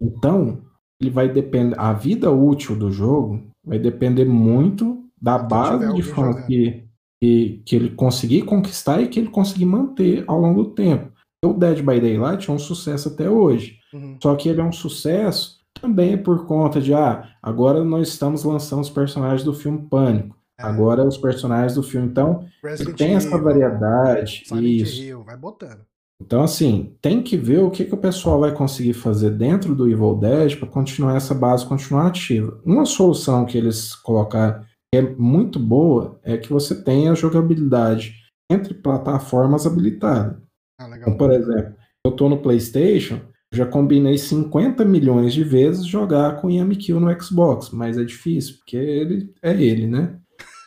Então, 0.00 0.62
ele 1.00 1.10
vai 1.10 1.28
depender. 1.28 1.78
A 1.78 1.92
vida 1.92 2.30
útil 2.30 2.76
do 2.76 2.90
jogo 2.90 3.42
vai 3.64 3.78
depender 3.78 4.24
muito 4.24 5.04
da 5.20 5.36
Enquanto 5.36 5.48
base 5.48 5.94
de 5.94 6.02
jogando. 6.02 6.46
que, 6.46 6.84
que, 7.20 7.62
que 7.64 7.76
ele 7.76 7.90
conseguir 7.90 8.42
conquistar 8.42 9.00
e 9.00 9.08
que 9.08 9.18
ele 9.20 9.28
conseguir 9.28 9.66
manter 9.66 10.24
ao 10.26 10.40
longo 10.40 10.64
do 10.64 10.70
tempo. 10.70 11.12
O 11.44 11.52
Dead 11.52 11.78
by 11.78 12.00
Daylight 12.00 12.50
é 12.50 12.52
um 12.52 12.58
sucesso 12.58 13.08
até 13.08 13.28
hoje. 13.28 13.78
Uhum. 13.92 14.18
Só 14.22 14.34
que 14.34 14.48
ele 14.48 14.60
é 14.60 14.64
um 14.64 14.72
sucesso 14.72 15.60
também 15.80 16.16
por 16.16 16.46
conta 16.46 16.80
de, 16.80 16.94
ah, 16.94 17.28
agora 17.42 17.84
nós 17.84 18.08
estamos 18.08 18.44
lançando 18.44 18.80
os 18.80 18.90
personagens 18.90 19.44
do 19.44 19.52
filme 19.52 19.86
Pânico. 19.88 20.36
É, 20.58 20.64
Agora 20.64 21.04
os 21.04 21.18
personagens 21.18 21.74
do 21.74 21.82
filme. 21.82 22.08
Então, 22.08 22.46
ele 22.64 22.94
tem 22.94 23.14
essa 23.14 23.36
variedade. 23.36 24.44
Silent 24.46 24.64
Isso. 24.64 25.02
Hill, 25.02 25.22
vai 25.22 25.36
botando. 25.36 25.84
Então, 26.20 26.42
assim, 26.42 26.96
tem 27.02 27.22
que 27.22 27.36
ver 27.36 27.60
o 27.60 27.70
que, 27.70 27.84
que 27.84 27.94
o 27.94 27.98
pessoal 27.98 28.40
vai 28.40 28.52
conseguir 28.52 28.94
fazer 28.94 29.30
dentro 29.30 29.74
do 29.74 29.88
Evil 29.88 30.16
Dead 30.16 30.56
para 30.58 30.68
continuar 30.68 31.16
essa 31.16 31.34
base 31.34 31.66
continuar 31.66 32.06
ativa. 32.06 32.58
Uma 32.64 32.86
solução 32.86 33.44
que 33.44 33.58
eles 33.58 33.94
colocaram 33.94 34.60
que 34.92 34.98
é 34.98 35.02
muito 35.02 35.58
boa 35.58 36.18
é 36.22 36.38
que 36.38 36.52
você 36.52 36.82
tenha 36.82 37.14
jogabilidade 37.14 38.14
entre 38.50 38.72
plataformas 38.72 39.66
habilitada. 39.66 40.40
Ah, 40.78 40.86
legal. 40.86 41.00
Então, 41.00 41.16
por 41.16 41.32
exemplo, 41.32 41.74
eu 42.06 42.12
estou 42.12 42.28
no 42.28 42.38
PlayStation, 42.38 43.20
já 43.52 43.66
combinei 43.66 44.16
50 44.16 44.84
milhões 44.84 45.34
de 45.34 45.44
vezes 45.44 45.84
jogar 45.84 46.40
com 46.40 46.50
YamiKill 46.50 47.00
no 47.00 47.20
Xbox, 47.20 47.70
mas 47.70 47.98
é 47.98 48.04
difícil, 48.04 48.56
porque 48.58 48.76
ele 48.76 49.34
é 49.42 49.52
ele, 49.60 49.86
né? 49.86 50.18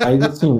Aí, 0.01 0.17
assim, 0.23 0.57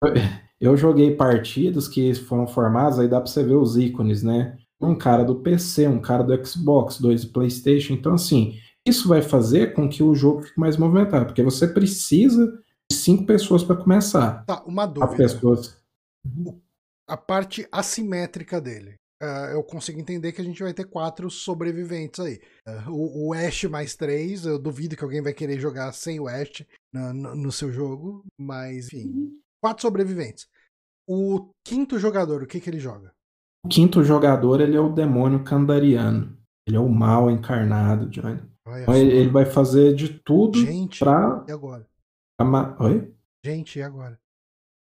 eu 0.60 0.76
joguei 0.76 1.14
partidas 1.14 1.86
que 1.88 2.14
foram 2.14 2.46
formadas, 2.46 2.98
aí 2.98 3.08
dá 3.08 3.20
pra 3.20 3.30
você 3.30 3.42
ver 3.44 3.54
os 3.56 3.76
ícones, 3.76 4.22
né? 4.22 4.56
Um 4.80 4.94
cara 4.96 5.24
do 5.24 5.36
PC, 5.36 5.88
um 5.88 6.00
cara 6.00 6.22
do 6.22 6.46
Xbox, 6.46 6.98
dois 6.98 7.24
do 7.24 7.32
PlayStation. 7.32 7.94
Então, 7.94 8.14
assim, 8.14 8.58
isso 8.86 9.08
vai 9.08 9.22
fazer 9.22 9.74
com 9.74 9.88
que 9.88 10.02
o 10.02 10.14
jogo 10.14 10.42
fique 10.42 10.60
mais 10.60 10.76
movimentado, 10.76 11.26
porque 11.26 11.42
você 11.42 11.66
precisa 11.66 12.46
de 12.90 12.96
cinco 12.96 13.24
pessoas 13.26 13.64
para 13.64 13.76
começar. 13.76 14.44
Tá, 14.44 14.62
uma 14.64 14.86
dúvida. 14.86 15.16
pessoas. 15.16 15.76
A 17.08 17.16
parte 17.16 17.66
assimétrica 17.70 18.60
dele. 18.60 18.94
Ah, 19.20 19.48
eu 19.52 19.62
consigo 19.62 19.98
entender 19.98 20.32
que 20.32 20.42
a 20.42 20.44
gente 20.44 20.62
vai 20.62 20.74
ter 20.74 20.84
quatro 20.84 21.30
sobreviventes 21.30 22.20
aí. 22.20 22.38
Ah, 22.66 22.84
o, 22.90 23.28
o 23.28 23.32
Ash 23.32 23.64
mais 23.64 23.96
três, 23.96 24.44
eu 24.44 24.58
duvido 24.58 24.94
que 24.96 25.02
alguém 25.02 25.22
vai 25.22 25.32
querer 25.32 25.58
jogar 25.58 25.92
sem 25.92 26.20
o 26.20 26.28
Ash 26.28 26.64
na- 26.92 27.14
no, 27.14 27.34
no 27.34 27.52
seu 27.52 27.72
jogo, 27.72 28.24
mas 28.38 28.86
enfim. 28.92 29.38
Quatro 29.60 29.82
sobreviventes. 29.82 30.46
O 31.08 31.50
quinto 31.64 31.98
jogador, 31.98 32.42
o 32.42 32.46
que, 32.46 32.60
que 32.60 32.68
ele 32.68 32.80
joga? 32.80 33.12
O 33.64 33.68
quinto 33.68 34.02
jogador, 34.04 34.60
ele 34.60 34.76
é 34.76 34.80
o 34.80 34.92
demônio 34.92 35.42
Kandariano. 35.44 36.36
Ele 36.66 36.76
é 36.76 36.80
o 36.80 36.88
mal 36.88 37.30
encarnado, 37.30 38.08
Johnny. 38.08 38.42
Então, 38.82 38.94
ele, 38.94 39.12
ele 39.12 39.30
vai 39.30 39.44
fazer 39.44 39.94
de 39.94 40.08
tudo 40.08 40.58
Gente, 40.58 40.98
pra... 40.98 41.44
e 41.46 41.52
agora? 41.52 41.86
pra 42.36 42.46
ma- 42.46 42.76
Oi? 42.80 43.12
Gente, 43.44 43.78
e 43.78 43.82
agora? 43.82 44.18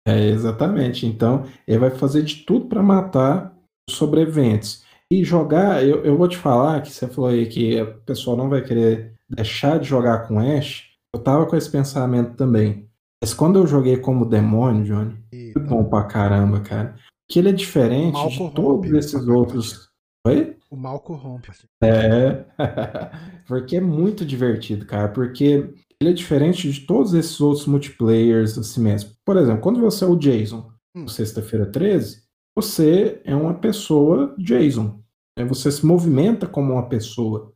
É, 0.07 0.27
exatamente. 0.29 1.05
Então, 1.05 1.45
ele 1.67 1.79
vai 1.79 1.89
fazer 1.89 2.21
de 2.23 2.37
tudo 2.43 2.67
para 2.67 2.83
matar 2.83 3.55
os 3.89 3.95
sobreviventes. 3.95 4.85
E 5.11 5.23
jogar, 5.23 5.83
eu, 5.83 6.05
eu 6.05 6.15
vou 6.15 6.27
te 6.27 6.37
falar 6.37 6.81
que 6.81 6.91
você 6.91 7.07
falou 7.07 7.31
aí 7.31 7.47
que 7.47 7.81
o 7.81 8.01
pessoal 8.01 8.37
não 8.37 8.49
vai 8.49 8.63
querer 8.63 9.13
deixar 9.27 9.79
de 9.79 9.87
jogar 9.87 10.27
com 10.27 10.39
Ash. 10.39 10.89
Eu 11.13 11.21
tava 11.21 11.45
com 11.47 11.55
esse 11.55 11.69
pensamento 11.69 12.35
também. 12.35 12.89
Mas 13.21 13.33
quando 13.33 13.59
eu 13.59 13.67
joguei 13.67 13.97
como 13.97 14.25
demônio, 14.25 14.83
Johnny, 14.83 15.17
E, 15.31 15.51
foi 15.53 15.61
bom 15.63 15.83
pra 15.85 16.03
caramba, 16.03 16.59
cara. 16.61 16.95
Que 17.29 17.39
ele 17.39 17.49
é 17.49 17.53
diferente 17.53 18.15
de 18.29 18.37
corrompe, 18.37 18.55
todos 18.55 18.91
esses 18.91 19.13
papai 19.13 19.29
outros. 19.35 19.89
Oi? 20.27 20.57
o 20.69 20.75
mal 20.77 20.99
corrompe. 21.01 21.49
É, 21.83 22.45
porque 23.47 23.77
é 23.77 23.81
muito 23.81 24.25
divertido, 24.25 24.85
cara, 24.85 25.09
porque 25.09 25.73
ele 25.99 26.09
é 26.09 26.13
diferente 26.13 26.71
de 26.71 26.81
todos 26.81 27.13
esses 27.13 27.39
outros 27.41 27.65
multiplayers 27.67 28.57
assim 28.57 28.81
mesmo. 28.81 29.11
Por 29.25 29.35
exemplo, 29.37 29.61
quando 29.61 29.79
você 29.81 30.03
é 30.03 30.07
o 30.07 30.15
Jason, 30.15 30.69
Hum. 30.95 31.07
sexta-feira 31.07 31.65
13, 31.65 32.21
você 32.55 33.21
é 33.23 33.33
uma 33.35 33.53
pessoa 33.53 34.35
Jason. 34.37 35.01
né? 35.37 35.45
Você 35.45 35.71
se 35.71 35.85
movimenta 35.85 36.45
como 36.47 36.73
uma 36.73 36.87
pessoa. 36.89 37.51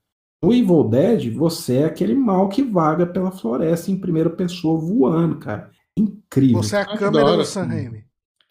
No 0.45 0.53
Evil 0.53 0.83
Dead, 0.83 1.33
você 1.33 1.77
é 1.77 1.85
aquele 1.85 2.13
mal 2.15 2.47
que 2.49 2.61
vaga 2.61 3.05
pela 3.05 3.31
floresta 3.31 3.89
em 3.91 3.97
primeira 3.99 4.29
pessoa 4.29 4.79
voando, 4.79 5.37
cara. 5.37 5.71
Incrível. 5.97 6.61
Você 6.61 6.75
é 6.75 6.81
a 6.81 6.85
que 6.85 6.97
câmera 6.97 7.25
da 7.25 7.31
hora. 7.31 7.37
do 7.41 7.45
Sam 7.45 7.65
Raimi. 7.65 8.05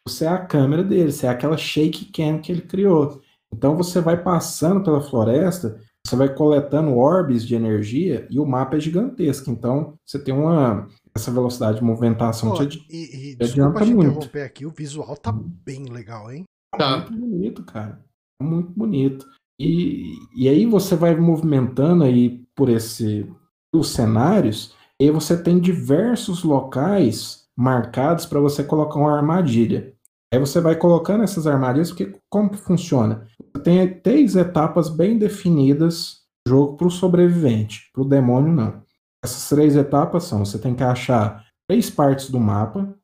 Você 0.07 0.25
é 0.25 0.29
a 0.29 0.45
câmera 0.45 0.83
dele, 0.85 1.13
você 1.13 1.27
é 1.27 1.31
aquela 1.31 1.57
shake 1.57 2.07
cam 2.13 2.39
que 2.39 2.53
ele 2.53 2.63
criou. 2.63 3.21
Então 3.53 3.77
você 3.77 4.01
vai 4.01 4.23
passando 4.23 4.83
pela 4.83 5.01
floresta, 5.01 5.81
você 6.05 6.17
vai 6.17 6.35
coletando 6.35 6.95
orbes 6.97 7.47
de 7.47 7.55
energia 7.55 8.27
e 8.31 8.39
o 8.39 8.45
mapa 8.45 8.77
é 8.77 8.81
gigantesco. 8.81 9.51
Então 9.51 9.95
você 10.05 10.19
tem 10.19 10.35
uma 10.35 10.89
essa 11.17 11.31
velocidade 11.31 11.79
de 11.79 11.85
movimentação 11.85 12.51
Pô, 12.51 12.67
te- 12.67 12.85
e, 12.91 13.31
e 13.33 13.37
te 13.37 13.45
adianta 13.45 13.85
muito. 13.85 14.11
interromper 14.11 14.43
aqui, 14.43 14.67
o 14.67 14.71
visual 14.71 15.17
tá 15.17 15.33
bem 15.33 15.85
legal, 15.85 16.31
hein? 16.33 16.45
Tá. 16.77 16.97
Muito 17.09 17.13
bonito, 17.17 17.63
cara. 17.65 18.05
Muito 18.43 18.73
bonito. 18.73 19.25
E, 19.59 20.15
e 20.37 20.49
aí 20.49 20.67
você 20.67 20.97
vai 20.97 21.15
movimentando 21.15 22.05
aí 22.05 22.45
por 22.55 22.69
esse 22.69 23.31
os 23.73 23.89
cenários, 23.89 24.75
e 25.01 25.11
você 25.11 25.37
tem 25.37 25.59
diversos 25.59 26.45
locais 26.45 27.45
marcados 27.57 28.25
para 28.25 28.39
você 28.39 28.63
colocar 28.63 29.01
uma 29.01 29.17
armadilha. 29.17 29.93
Aí 30.33 30.39
você 30.39 30.61
vai 30.61 30.77
colocando 30.77 31.25
essas 31.25 31.47
armadilhas, 31.47 31.91
porque 31.91 32.17
como 32.31 32.51
que 32.51 32.57
funciona? 32.57 33.27
Tem 33.65 34.01
três 34.01 34.37
etapas 34.37 34.89
bem 34.89 35.19
definidas 35.19 36.25
jogo 36.47 36.77
para 36.77 36.87
o 36.87 36.91
sobrevivente, 36.91 37.91
para 37.93 38.03
o 38.03 38.09
demônio 38.09 38.53
não. 38.53 38.83
Essas 39.25 39.49
três 39.49 39.77
etapas 39.77 40.25
são: 40.25 40.45
você 40.45 40.59
tem 40.59 40.75
que 40.75 40.83
achar 40.83 41.45
três 41.69 41.91
partes 41.91 42.31
do 42.31 42.39
mapa, 42.39 42.95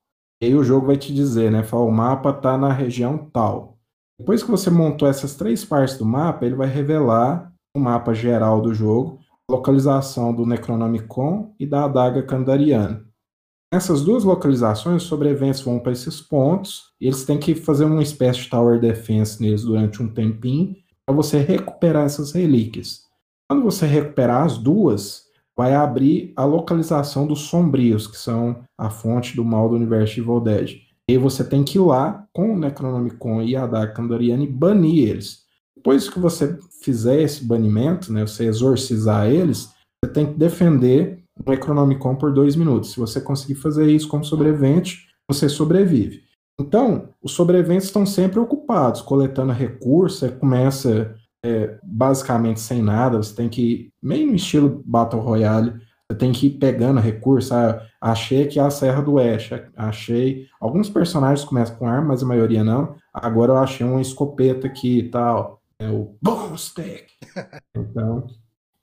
e 0.42 0.46
aí 0.46 0.54
o 0.54 0.64
jogo 0.64 0.86
vai 0.86 0.96
te 0.96 1.12
dizer, 1.14 1.50
né? 1.50 1.62
Fala, 1.62 1.84
o 1.84 1.92
mapa 1.92 2.30
está 2.30 2.56
na 2.58 2.72
região 2.72 3.30
tal. 3.32 3.78
Depois 4.20 4.42
que 4.42 4.50
você 4.50 4.68
montou 4.68 5.08
essas 5.08 5.34
três 5.34 5.64
partes 5.64 5.96
do 5.96 6.04
mapa, 6.04 6.44
ele 6.44 6.54
vai 6.54 6.68
revelar 6.68 7.50
o 7.74 7.80
mapa 7.80 8.12
geral 8.12 8.60
do 8.60 8.74
jogo, 8.74 9.18
localização 9.50 10.34
do 10.34 10.44
Necronomicon 10.44 11.54
e 11.58 11.64
da 11.64 11.86
adaga 11.86 12.22
Kandariana. 12.22 13.02
Nessas 13.72 14.02
duas 14.02 14.22
localizações, 14.22 15.02
os 15.02 15.08
sobreviventes 15.08 15.62
vão 15.62 15.78
para 15.78 15.92
esses 15.92 16.20
pontos, 16.20 16.92
e 17.00 17.06
eles 17.06 17.24
têm 17.24 17.38
que 17.38 17.54
fazer 17.54 17.86
uma 17.86 18.02
espécie 18.02 18.40
de 18.40 18.50
tower 18.50 18.78
defense 18.78 19.40
neles 19.40 19.62
durante 19.62 20.02
um 20.02 20.08
tempinho, 20.12 20.76
para 21.06 21.16
você 21.16 21.38
recuperar 21.38 22.04
essas 22.04 22.32
relíquias. 22.32 23.04
Quando 23.48 23.64
você 23.64 23.86
recuperar 23.86 24.44
as 24.44 24.58
duas, 24.58 25.24
vai 25.56 25.74
abrir 25.74 26.34
a 26.36 26.44
localização 26.44 27.26
dos 27.26 27.40
sombrios, 27.40 28.06
que 28.06 28.18
são 28.18 28.60
a 28.76 28.90
fonte 28.90 29.34
do 29.34 29.44
mal 29.44 29.66
do 29.70 29.76
universo 29.76 30.14
de 30.14 30.20
Evil 30.20 30.40
Dead. 30.40 30.89
E 31.10 31.18
você 31.18 31.42
tem 31.42 31.64
que 31.64 31.76
ir 31.76 31.80
lá 31.80 32.24
com 32.32 32.54
o 32.54 32.56
Necronomicon 32.56 33.42
e 33.42 33.56
a 33.56 33.64
Adaga 33.64 33.92
Kandariana 33.92 34.44
e 34.44 34.46
banir 34.46 35.08
eles. 35.08 35.40
Depois 35.76 36.08
que 36.08 36.20
você 36.20 36.56
fizer 36.84 37.20
esse 37.20 37.44
banimento, 37.44 38.12
né, 38.12 38.24
você 38.24 38.44
exorcizar 38.44 39.26
eles, 39.26 39.70
você 40.04 40.12
tem 40.12 40.26
que 40.26 40.38
defender 40.38 41.24
o 41.36 41.50
Necronomicon 41.50 42.14
por 42.14 42.32
dois 42.32 42.54
minutos. 42.54 42.92
Se 42.92 43.00
você 43.00 43.20
conseguir 43.20 43.56
fazer 43.56 43.90
isso 43.90 44.06
como 44.06 44.24
sobrevivente, 44.24 45.08
você 45.28 45.48
sobrevive. 45.48 46.22
Então, 46.60 47.08
os 47.20 47.32
sobreviventes 47.32 47.86
estão 47.86 48.06
sempre 48.06 48.38
ocupados, 48.38 49.02
coletando 49.02 49.52
recursos, 49.52 50.30
começa 50.38 51.16
é, 51.44 51.76
basicamente 51.82 52.60
sem 52.60 52.82
nada, 52.82 53.16
você 53.16 53.34
tem 53.34 53.48
que, 53.48 53.90
meio 54.00 54.28
no 54.28 54.36
estilo 54.36 54.80
Battle 54.86 55.20
Royale, 55.20 55.74
você 56.10 56.14
tem 56.16 56.32
que 56.32 56.48
ir 56.48 56.50
pegando 56.50 56.98
recursos. 56.98 57.52
Ah, 57.52 57.86
achei 58.00 58.42
aqui 58.42 58.58
a 58.58 58.68
Serra 58.68 59.00
do 59.00 59.14
Oeste, 59.14 59.62
achei. 59.76 60.46
Alguns 60.60 60.90
personagens 60.90 61.46
começam 61.46 61.76
com 61.76 61.86
arma, 61.86 62.08
mas 62.08 62.22
a 62.22 62.26
maioria 62.26 62.64
não. 62.64 62.96
Agora 63.14 63.52
eu 63.52 63.58
achei 63.58 63.86
uma 63.86 64.00
escopeta 64.00 64.66
aqui 64.66 64.98
e 64.98 65.08
tal. 65.08 65.62
É 65.78 65.88
o 65.88 66.16
Boomstick. 66.20 67.06
Então, 67.76 68.26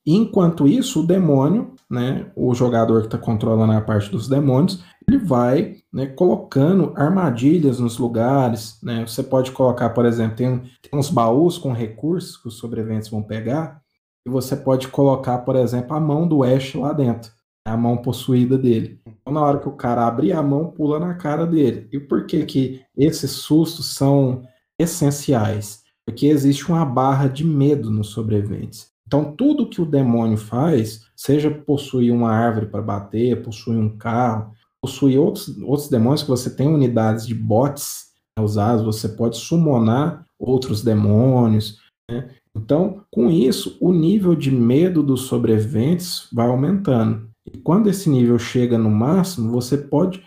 enquanto 0.05 0.67
isso, 0.67 1.03
o 1.03 1.05
demônio, 1.05 1.73
né, 1.89 2.31
o 2.35 2.53
jogador 2.55 3.01
que 3.01 3.07
está 3.07 3.17
controlando 3.17 3.73
a 3.73 3.81
parte 3.81 4.09
dos 4.09 4.27
demônios, 4.27 4.83
ele 5.07 5.17
vai 5.17 5.75
né, 5.93 6.07
colocando 6.07 6.93
armadilhas 6.95 7.79
nos 7.79 7.97
lugares. 7.97 8.79
Né? 8.81 9.05
Você 9.05 9.21
pode 9.21 9.51
colocar, 9.51 9.89
por 9.89 10.05
exemplo, 10.05 10.37
tem, 10.37 10.59
tem 10.59 10.99
uns 10.99 11.09
baús 11.09 11.57
com 11.57 11.73
recursos 11.73 12.37
que 12.37 12.47
os 12.47 12.57
sobreviventes 12.57 13.09
vão 13.09 13.21
pegar 13.21 13.81
e 14.27 14.29
você 14.29 14.57
pode 14.57 14.89
colocar, 14.89 15.37
por 15.37 15.55
exemplo, 15.55 15.95
a 15.95 15.99
mão 16.01 16.27
do 16.27 16.43
Ash 16.43 16.75
lá 16.75 16.91
dentro, 16.91 17.31
a 17.65 17.77
mão 17.77 17.95
possuída 17.95 18.57
dele. 18.57 18.99
Então, 19.07 19.33
na 19.33 19.41
hora 19.41 19.57
que 19.57 19.69
o 19.69 19.75
cara 19.75 20.05
abrir 20.05 20.33
a 20.33 20.43
mão, 20.43 20.69
pula 20.69 20.99
na 20.99 21.13
cara 21.13 21.47
dele. 21.47 21.87
E 21.93 21.97
por 21.97 22.27
que 22.27 22.45
que 22.45 22.81
esses 22.97 23.31
sustos 23.31 23.95
são 23.95 24.43
essenciais? 24.77 25.81
Porque 26.05 26.25
existe 26.25 26.67
uma 26.67 26.83
barra 26.83 27.29
de 27.29 27.45
medo 27.45 27.89
nos 27.89 28.09
sobreviventes. 28.09 28.91
Então, 29.07 29.33
tudo 29.33 29.69
que 29.69 29.81
o 29.81 29.85
demônio 29.85 30.37
faz, 30.37 31.05
seja 31.15 31.49
possuir 31.49 32.11
uma 32.11 32.31
árvore 32.33 32.65
para 32.65 32.81
bater, 32.81 33.41
possuir 33.41 33.79
um 33.79 33.97
carro, 33.97 34.51
possuir 34.83 35.17
outros, 35.17 35.57
outros 35.59 35.87
demônios 35.87 36.23
que 36.23 36.29
você 36.29 36.49
tem 36.49 36.67
unidades 36.67 37.25
de 37.25 37.33
bots 37.33 38.07
usados, 38.37 38.83
você 38.83 39.07
pode 39.07 39.37
summonar 39.37 40.25
outros 40.37 40.83
demônios. 40.83 41.79
Né? 42.11 42.29
Então, 42.57 43.03
com 43.11 43.29
isso, 43.29 43.77
o 43.79 43.93
nível 43.93 44.35
de 44.35 44.51
medo 44.51 45.03
dos 45.03 45.21
sobreviventes 45.21 46.27
vai 46.33 46.47
aumentando. 46.47 47.29
E 47.45 47.57
quando 47.57 47.87
esse 47.87 48.09
nível 48.09 48.37
chega 48.39 48.77
no 48.77 48.89
máximo, 48.89 49.51
você 49.51 49.77
pode 49.77 50.23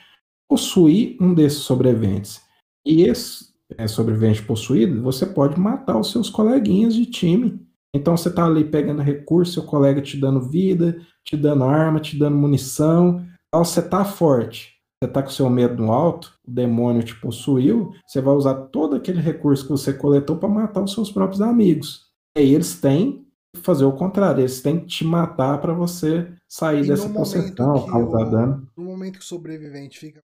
possuir 0.49 1.17
um 1.21 1.35
desses 1.35 1.61
sobreviventes. 1.61 2.41
E 2.87 3.03
esse 3.03 3.51
é, 3.77 3.87
sobrevivente 3.87 4.43
possuído, 4.43 5.03
você 5.03 5.27
pode 5.27 5.59
matar 5.59 5.99
os 5.99 6.11
seus 6.11 6.31
coleguinhas 6.31 6.95
de 6.95 7.07
time. 7.07 7.61
Então 7.95 8.17
você 8.17 8.29
está 8.29 8.47
ali 8.47 8.65
pegando 8.65 9.03
recurso, 9.03 9.55
seu 9.55 9.65
colega 9.65 10.01
te 10.01 10.17
dando 10.17 10.41
vida, 10.41 11.01
te 11.25 11.37
dando 11.37 11.65
arma, 11.65 12.01
te 12.01 12.19
dando 12.19 12.37
munição. 12.37 13.27
Então 13.49 13.65
você 13.65 13.81
está 13.81 14.05
forte, 14.05 14.75
você 15.03 15.09
está 15.09 15.23
com 15.23 15.31
seu 15.31 15.51
medo 15.51 15.83
no 15.83 15.93
alto, 15.93 16.33
o 16.47 16.51
demônio 16.51 17.03
te 17.03 17.15
possuiu, 17.21 17.93
você 18.07 18.21
vai 18.21 18.35
usar 18.35 18.55
todo 18.55 18.95
aquele 18.95 19.21
recurso 19.21 19.65
que 19.65 19.71
você 19.71 19.93
coletou 19.93 20.37
para 20.37 20.49
matar 20.49 20.83
os 20.83 20.93
seus 20.93 21.11
próprios 21.11 21.41
amigos. 21.41 22.10
E 22.37 22.41
aí 22.41 22.55
eles 22.55 22.81
têm 22.81 23.27
que 23.55 23.61
fazer 23.61 23.85
o 23.85 23.93
contrário, 23.93 24.41
eles 24.41 24.63
têm 24.63 24.81
que 24.81 24.87
te 24.87 25.05
matar 25.05 25.61
para 25.61 25.73
você 25.73 26.33
sair 26.49 26.85
e 26.85 26.89
dessa 26.89 27.09
possessão, 27.09 27.87
causar 27.87 28.31
dano. 28.31 28.69
No 28.77 28.85
momento 28.85 29.19
que 29.19 29.25
o 29.25 29.29
sobrevivente 29.29 29.99
fica. 29.99 30.23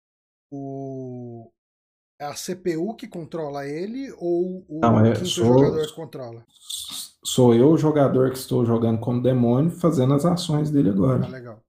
O... 0.52 1.52
É 2.20 2.26
a 2.26 2.34
CPU 2.34 2.96
que 2.96 3.08
controla 3.08 3.68
ele 3.68 4.10
ou 4.18 4.66
o 4.70 4.80
Não, 4.82 5.06
é, 5.06 5.14
quinto 5.14 5.26
sou, 5.26 5.46
jogador 5.46 5.86
que 5.86 5.94
controla? 5.94 6.46
Sou 7.26 7.54
eu 7.54 7.72
o 7.72 7.78
jogador 7.78 8.32
que 8.32 8.38
estou 8.38 8.64
jogando 8.64 9.00
como 9.00 9.22
demônio 9.22 9.72
fazendo 9.72 10.14
as 10.14 10.24
ações 10.24 10.72
dele 10.72 10.92
agora. 10.92 11.26
Ah, 11.26 11.30
legal. 11.30 11.60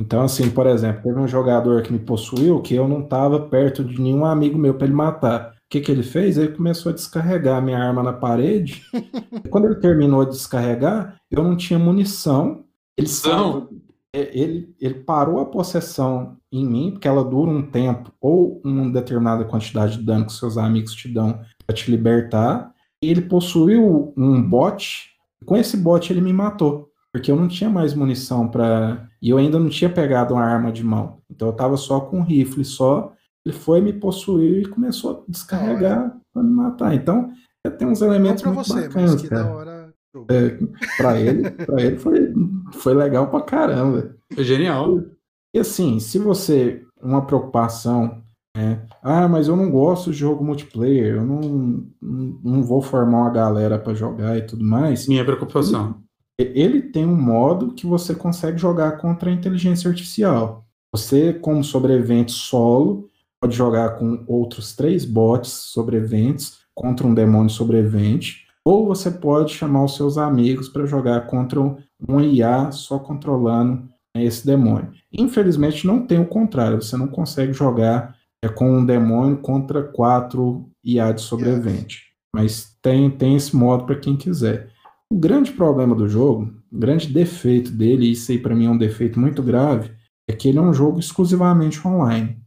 Então, 0.00 0.22
assim, 0.22 0.50
por 0.50 0.66
exemplo, 0.66 1.02
teve 1.02 1.18
um 1.18 1.28
jogador 1.28 1.82
que 1.82 1.92
me 1.92 1.98
possuiu 1.98 2.62
que 2.62 2.74
eu 2.74 2.88
não 2.88 3.02
estava 3.02 3.46
perto 3.48 3.84
de 3.84 4.00
nenhum 4.00 4.24
amigo 4.24 4.56
meu 4.56 4.74
para 4.74 4.86
ele 4.86 4.94
matar 4.94 5.59
que, 5.70 5.80
que 5.80 5.92
ele 5.92 6.02
fez? 6.02 6.36
Ele 6.36 6.52
começou 6.52 6.90
a 6.90 6.94
descarregar 6.94 7.56
a 7.56 7.60
minha 7.60 7.78
arma 7.78 8.02
na 8.02 8.12
parede. 8.12 8.82
quando 9.50 9.66
ele 9.66 9.76
terminou 9.76 10.24
de 10.24 10.32
descarregar, 10.32 11.16
eu 11.30 11.44
não 11.44 11.56
tinha 11.56 11.78
munição. 11.78 12.64
Ele, 12.98 13.06
saiu, 13.06 13.68
é, 14.12 14.36
ele, 14.36 14.74
ele 14.80 14.94
parou 14.94 15.38
a 15.38 15.46
possessão 15.46 16.36
em 16.52 16.66
mim, 16.66 16.90
porque 16.90 17.06
ela 17.06 17.24
dura 17.24 17.52
um 17.52 17.62
tempo, 17.62 18.12
ou 18.20 18.60
uma 18.64 18.90
determinada 18.90 19.44
quantidade 19.44 19.96
de 19.96 20.02
dano 20.02 20.26
que 20.26 20.32
seus 20.32 20.58
amigos 20.58 20.92
te 20.92 21.08
dão 21.08 21.40
para 21.64 21.76
te 21.76 21.88
libertar. 21.88 22.74
E 23.00 23.08
ele 23.08 23.22
possuiu 23.22 24.12
um 24.16 24.42
bot. 24.42 25.08
Com 25.46 25.56
esse 25.56 25.76
bot 25.76 26.12
ele 26.12 26.20
me 26.20 26.32
matou. 26.32 26.90
Porque 27.12 27.30
eu 27.30 27.36
não 27.36 27.46
tinha 27.46 27.70
mais 27.70 27.94
munição 27.94 28.48
para. 28.48 29.08
E 29.22 29.30
eu 29.30 29.38
ainda 29.38 29.58
não 29.58 29.68
tinha 29.68 29.90
pegado 29.90 30.34
uma 30.34 30.44
arma 30.44 30.72
de 30.72 30.84
mão. 30.84 31.20
Então 31.30 31.48
eu 31.48 31.54
tava 31.54 31.76
só 31.76 32.00
com 32.00 32.18
um 32.18 32.22
rifle 32.24 32.64
só 32.64 33.12
ele 33.44 33.54
foi 33.54 33.80
me 33.80 33.92
possuir 33.92 34.62
e 34.62 34.68
começou 34.68 35.10
a 35.10 35.30
descarregar 35.30 36.16
para 36.32 36.42
me 36.42 36.50
matar. 36.50 36.94
Então, 36.94 37.32
tem 37.78 37.88
uns 37.88 38.02
elementos 38.02 38.42
muito 38.42 38.64
você, 38.64 38.88
bacanas, 38.88 39.22
cara. 39.22 39.46
Hora... 39.52 39.94
É, 40.28 40.58
para 40.96 41.20
ele, 41.20 41.50
para 41.50 41.82
ele 41.82 41.96
foi, 41.96 42.32
foi 42.72 42.94
legal 42.94 43.28
pra 43.28 43.42
caramba. 43.42 44.16
Foi 44.34 44.42
genial. 44.42 44.98
E, 44.98 45.06
e 45.54 45.60
assim, 45.60 46.00
se 46.00 46.18
você 46.18 46.84
uma 47.00 47.24
preocupação 47.24 48.22
é, 48.56 48.80
ah, 49.02 49.28
mas 49.28 49.46
eu 49.46 49.54
não 49.54 49.70
gosto 49.70 50.10
de 50.10 50.18
jogo 50.18 50.44
multiplayer, 50.44 51.16
eu 51.16 51.24
não, 51.24 51.86
não 52.00 52.62
vou 52.62 52.82
formar 52.82 53.18
uma 53.18 53.30
galera 53.30 53.78
para 53.78 53.94
jogar 53.94 54.36
e 54.36 54.42
tudo 54.42 54.64
mais. 54.64 55.06
Minha 55.06 55.24
preocupação. 55.24 56.02
Ele, 56.38 56.60
ele 56.60 56.82
tem 56.82 57.06
um 57.06 57.16
modo 57.16 57.72
que 57.72 57.86
você 57.86 58.14
consegue 58.14 58.58
jogar 58.58 58.98
contra 58.98 59.30
a 59.30 59.32
inteligência 59.32 59.88
artificial. 59.88 60.64
Você, 60.92 61.32
como 61.32 61.62
sobrevivente 61.62 62.32
solo, 62.32 63.08
pode 63.40 63.56
jogar 63.56 63.98
com 63.98 64.22
outros 64.26 64.74
três 64.76 65.04
bots 65.04 65.50
sobreviventes 65.50 66.58
contra 66.74 67.06
um 67.06 67.14
demônio 67.14 67.50
sobrevivente, 67.50 68.46
ou 68.64 68.86
você 68.86 69.10
pode 69.10 69.54
chamar 69.54 69.84
os 69.84 69.96
seus 69.96 70.18
amigos 70.18 70.68
para 70.68 70.86
jogar 70.86 71.26
contra 71.26 71.60
um 71.60 72.20
IA 72.20 72.70
só 72.70 72.98
controlando 72.98 73.88
esse 74.14 74.46
demônio. 74.46 74.92
Infelizmente 75.12 75.86
não 75.86 76.06
tem 76.06 76.20
o 76.20 76.26
contrário, 76.26 76.80
você 76.80 76.96
não 76.96 77.08
consegue 77.08 77.52
jogar 77.52 78.14
é, 78.42 78.48
com 78.48 78.70
um 78.70 78.84
demônio 78.84 79.38
contra 79.38 79.82
quatro 79.82 80.68
IA 80.84 81.12
de 81.12 81.22
sobrevivente. 81.22 82.10
Mas 82.34 82.76
tem, 82.80 83.10
tem 83.10 83.36
esse 83.36 83.54
modo 83.56 83.84
para 83.84 83.98
quem 83.98 84.16
quiser. 84.16 84.70
O 85.10 85.16
grande 85.16 85.52
problema 85.52 85.94
do 85.94 86.08
jogo, 86.08 86.52
o 86.70 86.78
grande 86.78 87.08
defeito 87.08 87.70
dele, 87.70 88.06
e 88.06 88.12
isso 88.12 88.30
aí 88.30 88.38
para 88.38 88.54
mim 88.54 88.66
é 88.66 88.70
um 88.70 88.78
defeito 88.78 89.18
muito 89.18 89.42
grave, 89.42 89.90
é 90.28 90.32
que 90.32 90.48
ele 90.48 90.58
é 90.58 90.62
um 90.62 90.72
jogo 90.72 91.00
exclusivamente 91.00 91.86
online. 91.86 92.39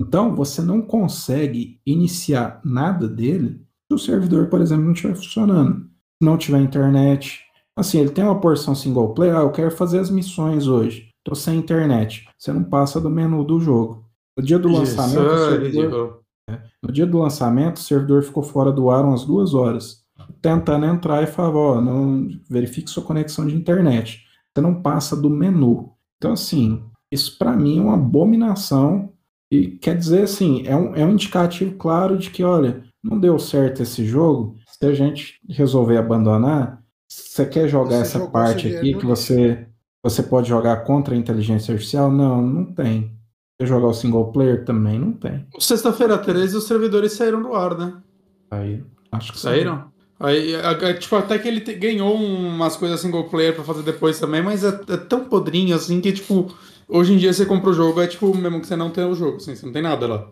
Então, 0.00 0.34
você 0.34 0.62
não 0.62 0.80
consegue 0.80 1.78
iniciar 1.84 2.60
nada 2.64 3.06
dele 3.06 3.60
se 3.86 3.94
o 3.94 3.98
servidor, 3.98 4.48
por 4.48 4.60
exemplo, 4.60 4.84
não 4.84 4.92
estiver 4.92 5.14
funcionando. 5.14 5.86
Não 6.22 6.38
tiver 6.38 6.60
internet. 6.60 7.40
Assim, 7.76 7.98
ele 7.98 8.10
tem 8.10 8.24
uma 8.24 8.40
porção 8.40 8.74
single 8.74 9.12
player. 9.12 9.36
Ah, 9.36 9.42
eu 9.42 9.52
quero 9.52 9.70
fazer 9.70 9.98
as 9.98 10.10
missões 10.10 10.66
hoje. 10.66 11.10
Estou 11.18 11.34
sem 11.34 11.58
internet. 11.58 12.24
Você 12.38 12.52
não 12.52 12.64
passa 12.64 13.00
do 13.00 13.10
menu 13.10 13.44
do 13.44 13.60
jogo. 13.60 14.04
No 14.36 14.42
dia 14.42 14.58
do 14.58 14.70
Isso, 14.70 14.80
lançamento, 14.80 15.20
o 15.20 15.50
servidor, 15.50 16.22
No 16.82 16.92
dia 16.92 17.06
do 17.06 17.18
lançamento, 17.18 17.76
o 17.76 17.80
servidor 17.80 18.22
ficou 18.22 18.42
fora 18.42 18.72
do 18.72 18.90
ar 18.90 19.04
umas 19.04 19.24
duas 19.24 19.52
horas, 19.52 20.02
tentando 20.40 20.86
entrar 20.86 21.22
e 21.22 21.26
falava, 21.26 21.58
ó, 21.58 21.80
não 21.80 22.28
verifique 22.48 22.88
sua 22.88 23.02
conexão 23.02 23.46
de 23.46 23.54
internet. 23.54 24.24
Você 24.54 24.62
não 24.62 24.80
passa 24.80 25.14
do 25.14 25.28
menu. 25.28 25.92
Então, 26.16 26.32
assim, 26.32 26.82
isso 27.12 27.36
para 27.36 27.54
mim 27.54 27.78
é 27.78 27.82
uma 27.82 27.94
abominação. 27.94 29.12
E 29.50 29.72
quer 29.72 29.96
dizer, 29.96 30.22
assim, 30.22 30.62
é 30.66 30.76
um, 30.76 30.94
é 30.94 31.04
um 31.04 31.12
indicativo 31.12 31.74
claro 31.76 32.16
de 32.16 32.30
que, 32.30 32.44
olha, 32.44 32.84
não 33.02 33.18
deu 33.18 33.38
certo 33.38 33.82
esse 33.82 34.04
jogo. 34.04 34.56
Se 34.66 34.86
a 34.86 34.94
gente 34.94 35.40
resolver 35.48 35.96
abandonar, 35.96 36.80
você 37.08 37.44
quer 37.44 37.68
jogar 37.68 37.96
Você 37.96 38.02
essa 38.02 38.18
jogou 38.18 38.30
parte 38.30 38.74
aqui 38.74 38.94
que 38.94 39.04
você, 39.04 39.66
você 40.02 40.22
pode 40.22 40.48
jogar 40.48 40.84
contra 40.84 41.14
a 41.14 41.18
inteligência 41.18 41.72
artificial? 41.72 42.12
Não, 42.12 42.40
não 42.40 42.64
tem. 42.64 43.12
Quer 43.58 43.66
jogar 43.66 43.88
o 43.88 43.94
single 43.94 44.30
player? 44.30 44.64
Também 44.64 44.98
não 44.98 45.12
tem. 45.12 45.46
Sexta-feira 45.58 46.16
13 46.16 46.56
os 46.56 46.66
servidores 46.66 47.12
saíram 47.12 47.42
do 47.42 47.54
ar, 47.54 47.76
né? 47.76 48.00
Aí, 48.50 48.84
acho 49.12 49.32
que 49.32 49.38
sim. 49.38 49.48
Saíram? 49.48 49.90
Aí, 50.20 50.54
a- 50.54 50.70
a- 50.72 50.94
tipo, 50.94 51.16
até 51.16 51.38
que 51.38 51.48
ele 51.48 51.60
te- 51.60 51.74
ganhou 51.74 52.14
umas 52.14 52.76
coisas 52.76 53.00
single 53.00 53.24
player 53.30 53.54
pra 53.54 53.64
fazer 53.64 53.82
depois 53.82 54.20
também, 54.20 54.42
mas 54.42 54.62
é, 54.62 54.68
é 54.68 54.96
tão 54.98 55.24
podrinho 55.24 55.74
assim 55.74 55.98
que, 56.00 56.12
tipo, 56.12 56.54
hoje 56.86 57.14
em 57.14 57.16
dia 57.16 57.32
você 57.32 57.46
compra 57.46 57.70
o 57.70 57.72
jogo, 57.72 58.00
é 58.02 58.06
tipo, 58.06 58.36
mesmo 58.36 58.60
que 58.60 58.66
você 58.66 58.76
não 58.76 58.90
tenha 58.90 59.08
o 59.08 59.14
jogo, 59.14 59.36
assim, 59.38 59.54
você 59.56 59.64
não 59.64 59.72
tem 59.72 59.80
nada 59.82 60.06
lá. 60.06 60.28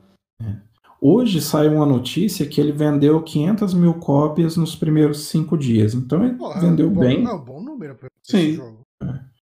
Hoje 1.01 1.41
saiu 1.41 1.75
uma 1.75 1.87
notícia 1.87 2.45
que 2.45 2.61
ele 2.61 2.73
vendeu 2.73 3.23
500 3.23 3.73
mil 3.73 3.95
cópias 3.95 4.57
nos 4.57 4.75
primeiros 4.75 5.27
cinco 5.29 5.57
dias. 5.57 5.95
Então 5.95 6.25
ele 6.25 6.35
Pô, 6.35 6.53
é 6.53 6.57
um 6.57 6.61
vendeu 6.61 6.91
bom- 6.91 7.01
bem. 7.01 7.25
É 7.25 7.33
um 7.33 7.39
bom 7.39 7.63
número 7.63 7.95
pra 7.95 8.09
Sim. 8.23 8.39
esse 8.39 8.53
jogo. 8.55 8.81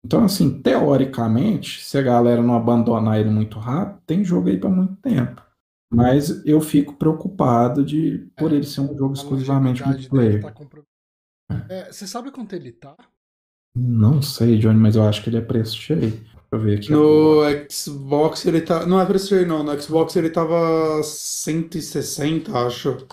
Então, 0.05 0.25
assim, 0.25 0.61
teoricamente, 0.63 1.83
se 1.85 1.99
a 1.99 2.03
galera 2.03 2.43
não 2.43 2.55
abandonar 2.55 3.19
ele 3.21 3.31
muito 3.31 3.59
rápido, 3.59 4.01
tem 4.07 4.25
jogo 4.25 4.49
aí 4.49 4.57
para 4.59 4.71
muito 4.71 4.95
tempo. 5.03 5.43
Mas 5.95 6.45
eu 6.47 6.61
fico 6.61 6.95
preocupado 6.95 7.85
de 7.85 8.27
por 8.37 8.51
É, 8.51 8.57
ele 8.57 8.67
ser 8.67 8.81
um 8.81 8.97
jogo 8.97 9.13
exclusivamente 9.15 9.87
multiplayer. 9.87 10.41
tá 10.41 10.51
compro- 10.51 10.87
É, 11.69 11.93
Você 11.93 12.07
sabe 12.07 12.31
quanto 12.31 12.55
ele 12.55 12.73
tá? 12.73 12.97
Não 13.75 14.21
sei, 14.23 14.59
Johnny, 14.59 14.79
mas 14.79 14.97
eu 14.97 15.03
acho 15.03 15.23
que 15.23 15.31
ele 15.31 15.37
é 15.39 15.41
preço 15.43 15.77
cheio. 15.77 16.01
Deixa 16.01 16.27
eu 16.53 16.59
ver 16.61 16.79
aqui. 16.79 16.91
No 16.93 17.41
Xbox 17.71 18.45
ele 18.47 18.61
tá. 18.61 18.87
Não 18.87 19.01
é 19.01 19.07
preço 19.07 19.29
cheio, 19.29 19.47
não. 19.47 19.63
No 19.63 19.81
Xbox 19.81 20.15
ele 20.17 20.31
tava 20.31 21.03
160, 21.03 22.53
acho. 22.67 23.07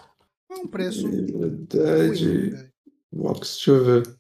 É 0.52 0.56
um 0.56 0.68
preço 0.68 1.08
É 1.08 1.12
ruim. 1.12 2.12
de? 2.14 2.70
Xbox, 3.14 3.56
deixa 3.56 3.72
eu 3.72 3.86
ver. 3.86 4.16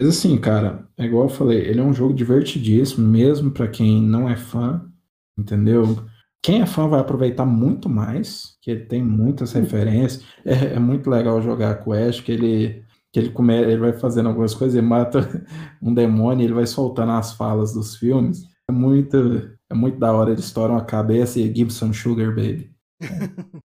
Mas 0.00 0.08
assim, 0.10 0.36
cara, 0.38 0.88
é 0.96 1.04
igual 1.04 1.24
eu 1.24 1.28
falei, 1.30 1.58
ele 1.60 1.80
é 1.80 1.82
um 1.82 1.92
jogo 1.94 2.12
divertidíssimo, 2.14 3.06
mesmo 3.06 3.50
pra 3.50 3.68
quem 3.68 4.02
não 4.02 4.28
é 4.28 4.36
fã, 4.36 4.90
entendeu? 5.38 6.04
Quem 6.44 6.60
é 6.60 6.66
fã 6.66 6.86
vai 6.86 7.00
aproveitar 7.00 7.46
muito 7.46 7.88
mais, 7.88 8.58
que 8.60 8.70
ele 8.70 8.84
tem 8.84 9.02
muitas 9.02 9.52
referências. 9.52 10.22
É, 10.44 10.74
é 10.74 10.78
muito 10.78 11.08
legal 11.08 11.40
jogar 11.40 11.76
com 11.76 11.88
o 11.88 11.92
Ash, 11.94 12.20
que 12.20 12.30
ele, 12.30 12.84
que 13.10 13.18
ele, 13.18 13.30
come, 13.30 13.54
ele 13.54 13.78
vai 13.78 13.94
fazendo 13.94 14.28
algumas 14.28 14.52
coisas, 14.52 14.76
ele 14.76 14.86
mata 14.86 15.20
um 15.80 15.94
demônio, 15.94 16.44
ele 16.44 16.52
vai 16.52 16.66
soltando 16.66 17.12
as 17.12 17.32
falas 17.32 17.72
dos 17.72 17.96
filmes. 17.96 18.42
É 18.68 18.72
muito, 18.74 19.56
é 19.70 19.74
muito 19.74 19.98
da 19.98 20.12
hora, 20.12 20.32
ele 20.32 20.40
estoura 20.40 20.74
uma 20.74 20.84
cabeça 20.84 21.40
e 21.40 21.50
Gibson 21.50 21.94
Sugar 21.94 22.28
Baby. 22.28 22.70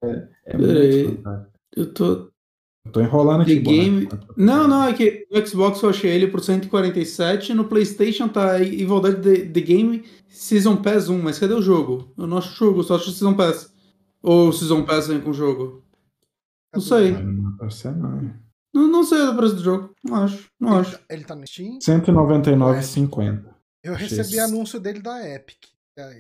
É, 0.03 0.29
é 0.47 0.57
Peraí. 0.57 1.05
muito 1.05 1.17
fantástico. 1.23 1.53
Eu 1.77 1.95
tô. 1.95 2.33
Eu 2.85 2.93
tô 2.93 3.01
enrolando 3.01 3.43
aqui. 3.43 3.61
Game. 3.61 4.09
Não, 4.37 4.67
não, 4.67 4.85
é 4.85 4.93
que 4.93 5.27
no 5.31 5.47
Xbox 5.47 5.83
eu 5.83 5.91
achei 5.91 6.11
ele 6.11 6.29
por 6.29 6.41
147, 6.41 7.53
no 7.55 7.65
PlayStation 7.65 8.29
tá 8.29 8.61
Evil 8.61 9.01
Dead 9.01 9.21
The, 9.21 9.37
The 9.47 9.61
Game 9.61 10.05
Season 10.37 10.77
Pass 10.77 11.09
1, 11.09 11.23
mas 11.23 11.39
cadê 11.39 11.55
o 11.55 11.63
jogo? 11.63 12.13
Eu 12.17 12.27
não 12.27 12.37
acho 12.39 12.53
o 12.53 12.57
jogo, 12.67 12.81
eu 12.81 12.85
só 12.85 12.97
acho 12.97 13.09
o 13.09 13.13
Season 13.13 13.35
Pass. 13.35 13.73
Ou 14.23 14.49
o 14.49 14.53
Season 14.53 14.85
Pass 14.85 15.09
vem 15.09 15.21
com 15.21 15.31
o 15.31 15.35
jogo? 15.35 15.83
Não 16.75 16.81
sei. 16.81 17.13
Não 17.13 17.57
não. 17.97 18.35
Não, 18.75 18.87
não 18.89 19.05
sei 19.05 19.23
o 19.23 19.35
preço 19.37 19.55
do 19.57 19.63
jogo. 19.65 19.95
Não 20.05 20.17
acho, 20.17 20.47
não 20.61 20.73
Ele 20.73 20.81
acho. 20.81 20.93
tá- 20.99 21.05
Ele 21.09 21.25
tá 21.25 21.35
no 21.35 21.47
Steam? 21.47 21.79
199,50. 21.81 23.45
Eu 23.83 23.95
recebi 23.95 24.39
anúncio 24.39 24.79
dele 24.81 25.01
da 25.01 25.27
Epic. 25.29 25.57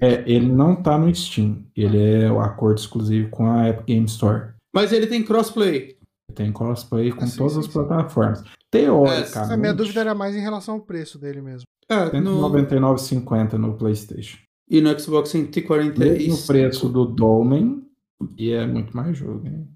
É, 0.00 0.22
ele 0.26 0.46
não 0.50 0.74
tá 0.82 0.96
no 0.98 1.14
Steam. 1.14 1.66
Ele 1.76 1.98
é 2.22 2.30
o 2.32 2.40
acordo 2.40 2.78
exclusivo 2.80 3.28
com 3.28 3.50
a 3.50 3.68
Epic 3.68 3.86
Game 3.86 4.06
Store. 4.06 4.54
Mas 4.74 4.92
ele 4.92 5.06
tem 5.06 5.22
crossplay. 5.22 5.98
Tem 6.34 6.50
crossplay 6.52 7.12
com 7.12 7.24
Ah, 7.24 7.26
sim, 7.26 7.36
todas 7.36 7.52
sim, 7.54 7.58
as 7.60 7.66
sim. 7.66 7.72
plataformas. 7.72 8.42
É, 8.84 8.86
Teoricamente, 8.86 9.52
A 9.52 9.56
minha 9.56 9.74
dúvida 9.74 10.00
era 10.00 10.14
mais 10.14 10.34
em 10.34 10.40
relação 10.40 10.74
ao 10.74 10.80
preço 10.80 11.18
dele 11.18 11.40
mesmo. 11.40 11.64
É, 11.88 12.20
no... 12.20 12.40
199,50 12.50 13.52
no 13.54 13.76
PlayStation. 13.76 14.38
E 14.68 14.80
no 14.80 14.98
Xbox 14.98 15.30
145. 15.30 15.98
Mesmo 15.98 16.46
preço 16.46 16.88
do 16.88 17.06
Dolmen, 17.06 17.86
e 18.36 18.50
é 18.52 18.66
muito 18.66 18.96
mais 18.96 19.16
jogo, 19.16 19.46
hein? 19.46 19.68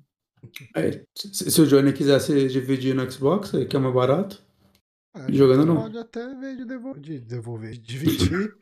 É, 0.75 1.03
se, 1.17 1.51
se 1.51 1.61
o 1.61 1.67
Johnny 1.67 1.93
quisesse 1.93 2.49
dividir 2.49 2.95
no 2.95 3.09
Xbox, 3.11 3.55
aí 3.55 3.67
que 3.67 3.77
é 3.77 3.79
mais 3.79 3.95
barato. 3.95 4.43
Ah, 5.15 5.27
Jogando 5.31 5.61
você 5.63 5.67
não. 5.69 5.77
Pode 5.83 5.99
até 5.99 6.35
ver 6.35 6.57
de 6.57 6.65
devolver, 6.65 7.01
de, 7.03 7.21
devolver, 7.21 7.73
de 7.73 7.81
dividir. 7.81 8.55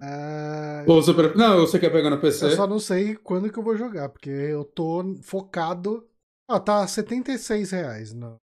Ah, 0.00 0.84
Ou 0.88 1.02
você 1.02 1.12
pre- 1.14 1.34
Não, 1.34 1.58
você 1.58 1.78
quer 1.78 1.90
pegar 1.90 2.10
no 2.10 2.20
PC? 2.20 2.46
eu 2.46 2.50
só 2.52 2.66
não 2.66 2.78
sei 2.78 3.14
quando 3.16 3.50
que 3.50 3.58
eu 3.58 3.62
vou 3.62 3.76
jogar, 3.76 4.08
porque 4.08 4.30
eu 4.30 4.64
tô 4.64 5.16
focado. 5.22 6.06
Ó, 6.50 6.58
tá 6.58 6.86
76 6.86 7.70
reais. 7.70 8.14
Não. 8.14 8.36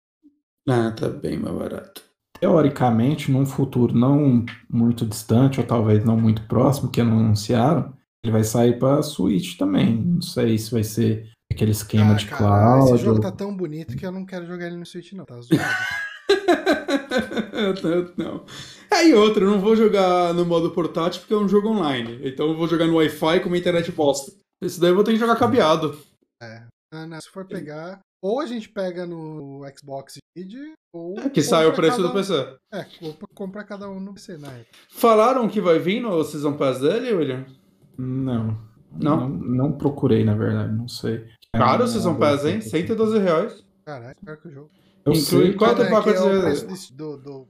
Ah, 0.69 0.91
tá 0.93 1.09
bem 1.09 1.39
mais 1.39 1.55
barato. 1.57 2.03
Teoricamente, 2.41 3.31
num 3.31 3.47
futuro 3.47 3.95
não 3.95 4.45
muito 4.69 5.07
distante, 5.07 5.61
ou 5.61 5.67
talvez 5.67 6.05
não 6.05 6.17
muito 6.17 6.43
próximo, 6.49 6.91
que 6.91 7.03
não 7.03 7.19
anunciaram, 7.21 7.93
ele 8.25 8.33
vai 8.33 8.43
sair 8.45 8.79
pra 8.79 9.03
Switch 9.03 9.57
também. 9.57 9.97
Não 9.97 10.23
sei 10.23 10.59
se 10.59 10.71
vai 10.73 10.83
ser 10.85 11.31
aquele 11.53 11.71
esquema 11.73 12.13
Ah, 12.13 12.17
de 12.17 12.27
cara, 12.27 12.39
cloud. 12.39 12.95
esse 12.95 13.05
jogo 13.05 13.17
ou- 13.17 13.21
tá 13.23 13.31
tão 13.33 13.57
bonito 13.57 13.97
que 13.97 14.05
eu 14.07 14.13
não 14.13 14.25
quero 14.27 14.47
jogar 14.47 14.67
ele 14.67 14.77
no 14.77 14.87
Switch, 14.87 15.13
não. 15.13 15.25
Tá 15.25 15.35
zoado. 15.41 15.63
não. 18.17 18.45
Aí 18.91 19.15
outra, 19.15 19.45
eu 19.45 19.51
não 19.51 19.61
vou 19.61 19.77
jogar 19.77 20.33
no 20.35 20.45
modo 20.45 20.71
portátil 20.71 21.21
porque 21.21 21.35
é 21.35 21.37
um 21.37 21.49
jogo 21.49 21.69
online. 21.69 22.21
Então 22.25 22.49
eu 22.49 22.57
vou 22.57 22.67
jogar 22.69 22.87
no 22.87 22.97
Wi-Fi 22.97 23.41
com 23.41 23.49
uma 23.49 23.59
internet 23.59 23.91
bosta. 23.93 24.33
Esse 24.63 24.81
daí 24.81 24.91
eu 24.91 24.95
vou 24.95 25.05
ter 25.05 25.13
que 25.13 25.19
jogar 25.19 25.37
cabeado. 25.37 25.99
Ah, 26.41 27.07
não, 27.07 27.21
se 27.21 27.29
for 27.31 27.47
pegar, 27.47 28.01
ou 28.23 28.41
a 28.41 28.47
gente 28.47 28.69
pega 28.69 29.05
no 29.05 29.63
Xbox 29.77 30.19
Video, 30.37 30.73
ou. 30.95 31.19
É 31.19 31.29
Que 31.29 31.43
sai 31.43 31.67
o 31.67 31.75
preço 31.75 32.01
do 32.01 32.13
PC. 32.13 32.57
É, 32.73 32.85
compra, 32.85 33.29
compra 33.35 33.65
cada 33.65 33.91
um 33.91 33.99
no 34.01 34.15
PC, 34.15 34.39
né? 34.39 34.65
Falaram 34.91 35.49
que 35.49 35.61
vai 35.61 35.79
vir 35.79 36.01
no 36.01 36.23
Season 36.25 36.55
Pass 36.57 36.81
dele, 36.81 37.13
William? 37.13 37.45
Não. 37.99 38.57
Não? 38.93 39.29
não. 39.29 39.29
Não 39.29 39.73
procurei, 39.73 40.25
na 40.25 40.35
verdade, 40.35 40.73
não 40.73 40.87
sei. 40.89 41.27
Caro 41.55 41.83
É, 41.83 41.85
o 41.85 41.89
Season 41.89 42.15
Pass, 42.15 42.45
hein? 42.47 42.61
112 42.61 43.19
reais. 43.19 43.65
Caralho, 43.85 44.17
pior 44.25 44.37
que 44.39 44.49
o 44.49 44.51
jogo. 44.51 44.71
Eu 45.05 45.13
Inclui 45.13 45.23
sei, 45.47 45.55
quatro 45.55 45.83
é 45.83 45.91
pacotes 45.91 46.21
é 46.21 46.25
o 46.25 46.31
de- 46.37 46.41
preço 46.43 46.67
desse- 46.69 46.93
do, 46.95 47.17
do- 47.17 47.49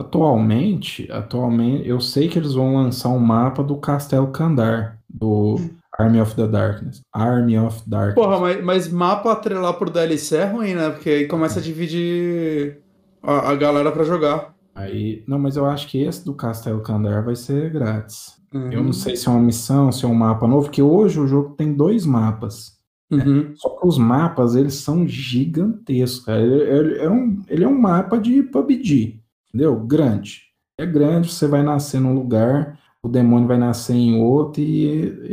atualmente, 0.00 1.10
atualmente, 1.12 1.86
eu 1.88 2.00
sei 2.00 2.28
que 2.28 2.38
eles 2.38 2.54
vão 2.54 2.74
lançar 2.74 3.10
um 3.10 3.18
mapa 3.18 3.62
do 3.62 3.76
Castelo 3.76 4.32
Kandar, 4.32 4.98
do 5.08 5.56
Army 5.98 6.20
of 6.20 6.34
the 6.34 6.46
Darkness. 6.46 7.02
Army 7.12 7.58
of 7.58 7.82
Darkness. 7.88 8.14
Porra, 8.14 8.40
mas, 8.40 8.64
mas 8.64 8.88
mapa 8.88 9.32
atrelar 9.32 9.74
por 9.74 9.90
DLC 9.90 10.36
é 10.36 10.44
ruim, 10.44 10.74
né? 10.74 10.90
Porque 10.90 11.08
aí 11.08 11.28
começa 11.28 11.60
a 11.60 11.62
dividir 11.62 12.78
a, 13.22 13.50
a 13.50 13.54
galera 13.54 13.92
pra 13.92 14.04
jogar. 14.04 14.54
Aí, 14.74 15.22
não, 15.26 15.38
mas 15.38 15.56
eu 15.56 15.66
acho 15.66 15.86
que 15.88 16.02
esse 16.02 16.24
do 16.24 16.34
Castelo 16.34 16.82
Kandar 16.82 17.24
vai 17.24 17.36
ser 17.36 17.70
grátis. 17.70 18.34
Uhum. 18.52 18.72
Eu 18.72 18.82
não 18.82 18.92
sei 18.92 19.16
se 19.16 19.28
é 19.28 19.30
uma 19.30 19.40
missão, 19.40 19.92
se 19.92 20.04
é 20.04 20.08
um 20.08 20.14
mapa 20.14 20.46
novo, 20.48 20.66
porque 20.66 20.82
hoje 20.82 21.20
o 21.20 21.26
jogo 21.26 21.54
tem 21.56 21.72
dois 21.72 22.04
mapas. 22.04 22.74
Uhum. 23.10 23.52
Só 23.54 23.68
que 23.70 23.86
os 23.86 23.98
mapas, 23.98 24.56
eles 24.56 24.74
são 24.74 25.06
gigantescos, 25.06 26.24
cara. 26.24 26.40
Ele, 26.40 26.62
ele 26.62 26.98
é, 26.98 27.10
um, 27.10 27.42
ele 27.48 27.64
é 27.64 27.68
um 27.68 27.78
mapa 27.78 28.18
de 28.18 28.42
PUBG, 28.42 29.20
entendeu? 29.48 29.78
Grande. 29.80 30.42
É 30.78 30.84
grande, 30.84 31.32
você 31.32 31.46
vai 31.46 31.62
nascer 31.62 32.00
num 32.00 32.14
lugar, 32.14 32.78
o 33.04 33.08
demônio 33.08 33.46
vai 33.46 33.58
nascer 33.58 33.94
em 33.94 34.20
outro 34.20 34.62
e 34.62 34.86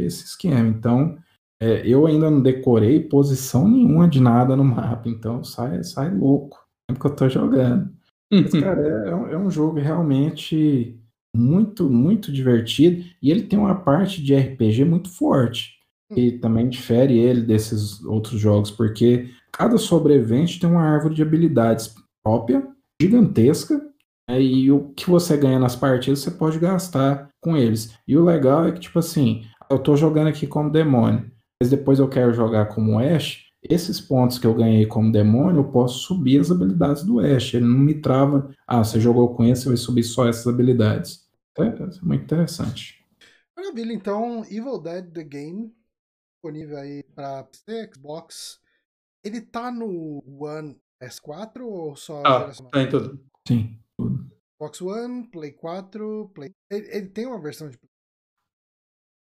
esse 0.05 0.25
esquema. 0.25 0.67
Então, 0.67 1.17
é, 1.61 1.87
eu 1.87 2.05
ainda 2.05 2.29
não 2.29 2.41
decorei 2.41 2.99
posição 2.99 3.67
nenhuma 3.67 4.07
de 4.07 4.19
nada 4.19 4.55
no 4.55 4.63
mapa, 4.63 5.07
então 5.09 5.43
sai, 5.43 5.83
sai 5.83 6.13
louco. 6.13 6.59
É 6.89 6.93
que 6.93 7.05
eu 7.05 7.15
tô 7.15 7.29
jogando. 7.29 7.89
Mas, 8.43 8.51
cara, 8.61 8.81
é, 8.81 9.09
é 9.09 9.15
um- 9.15 9.27
é 9.27 9.37
um 9.37 9.49
jogo 9.51 9.79
realmente 9.79 10.97
muito, 11.35 11.89
muito 11.89 12.31
divertido. 12.31 13.03
E 13.21 13.31
ele 13.31 13.43
tem 13.43 13.57
uma 13.57 13.75
parte 13.75 14.21
de 14.21 14.33
RPG 14.35 14.83
muito 14.85 15.09
forte. 15.09 15.79
E 16.17 16.33
também 16.33 16.67
difere 16.67 17.17
ele 17.19 17.41
desses 17.41 18.03
outros 18.03 18.37
jogos, 18.39 18.69
porque 18.69 19.29
cada 19.51 19.77
sobrevivente 19.77 20.59
tem 20.59 20.69
uma 20.69 20.81
árvore 20.83 21.15
de 21.15 21.21
habilidades 21.21 21.93
própria, 22.25 22.67
gigantesca, 23.01 23.77
né, 24.29 24.41
e 24.41 24.69
o 24.71 24.89
que 24.93 25.09
você 25.09 25.37
ganha 25.37 25.57
nas 25.59 25.75
partidas 25.75 26.19
você 26.19 26.31
pode 26.31 26.59
gastar 26.59 27.29
com 27.41 27.57
eles. 27.57 27.93
E 28.07 28.15
o 28.15 28.23
legal 28.23 28.65
é 28.65 28.71
que, 28.71 28.79
tipo 28.79 28.99
assim, 28.99 29.43
eu 29.69 29.79
tô 29.79 29.95
jogando 29.95 30.27
aqui 30.27 30.47
como 30.47 30.71
demônio, 30.71 31.29
mas 31.61 31.69
depois 31.69 31.99
eu 31.99 32.07
quero 32.07 32.33
jogar 32.33 32.67
como 32.67 32.99
Ash, 32.99 33.45
esses 33.61 33.99
pontos 33.99 34.39
que 34.39 34.47
eu 34.47 34.53
ganhei 34.53 34.85
como 34.85 35.11
demônio, 35.11 35.59
eu 35.59 35.71
posso 35.71 35.99
subir 35.99 36.39
as 36.39 36.49
habilidades 36.49 37.03
do 37.03 37.19
Ash. 37.19 37.53
Ele 37.53 37.65
não 37.65 37.79
me 37.79 37.95
trava, 37.95 38.49
ah, 38.65 38.83
você 38.83 38.99
jogou 38.99 39.35
com 39.35 39.43
esse, 39.43 39.63
você 39.63 39.69
vai 39.69 39.77
subir 39.77 40.03
só 40.03 40.27
essas 40.27 40.47
habilidades. 40.47 41.27
Então, 41.51 41.65
é 41.65 42.05
muito 42.05 42.23
interessante. 42.23 43.05
Maravilha, 43.55 43.93
então, 43.93 44.43
Evil 44.45 44.79
Dead 44.79 45.11
The 45.11 45.23
Game 45.23 45.71
disponível 46.41 46.77
aí 46.77 47.03
pra 47.03 47.43
PC, 47.43 47.91
Xbox. 47.93 48.59
Ele 49.23 49.41
tá 49.41 49.71
no 49.71 50.23
One 50.25 50.75
S4 51.01 51.61
ou 51.61 51.95
só 51.95 52.23
Ah, 52.25 52.51
tá 52.71 52.81
em 52.81 52.89
tudo. 52.89 53.23
Sim. 53.47 53.79
Xbox 54.61 54.81
One, 54.81 55.27
Play 55.27 55.53
4, 55.53 56.29
Play. 56.35 56.51
Ele, 56.71 56.87
ele 56.95 57.09
tem 57.09 57.25
uma 57.25 57.41
versão 57.41 57.67
de 57.67 57.77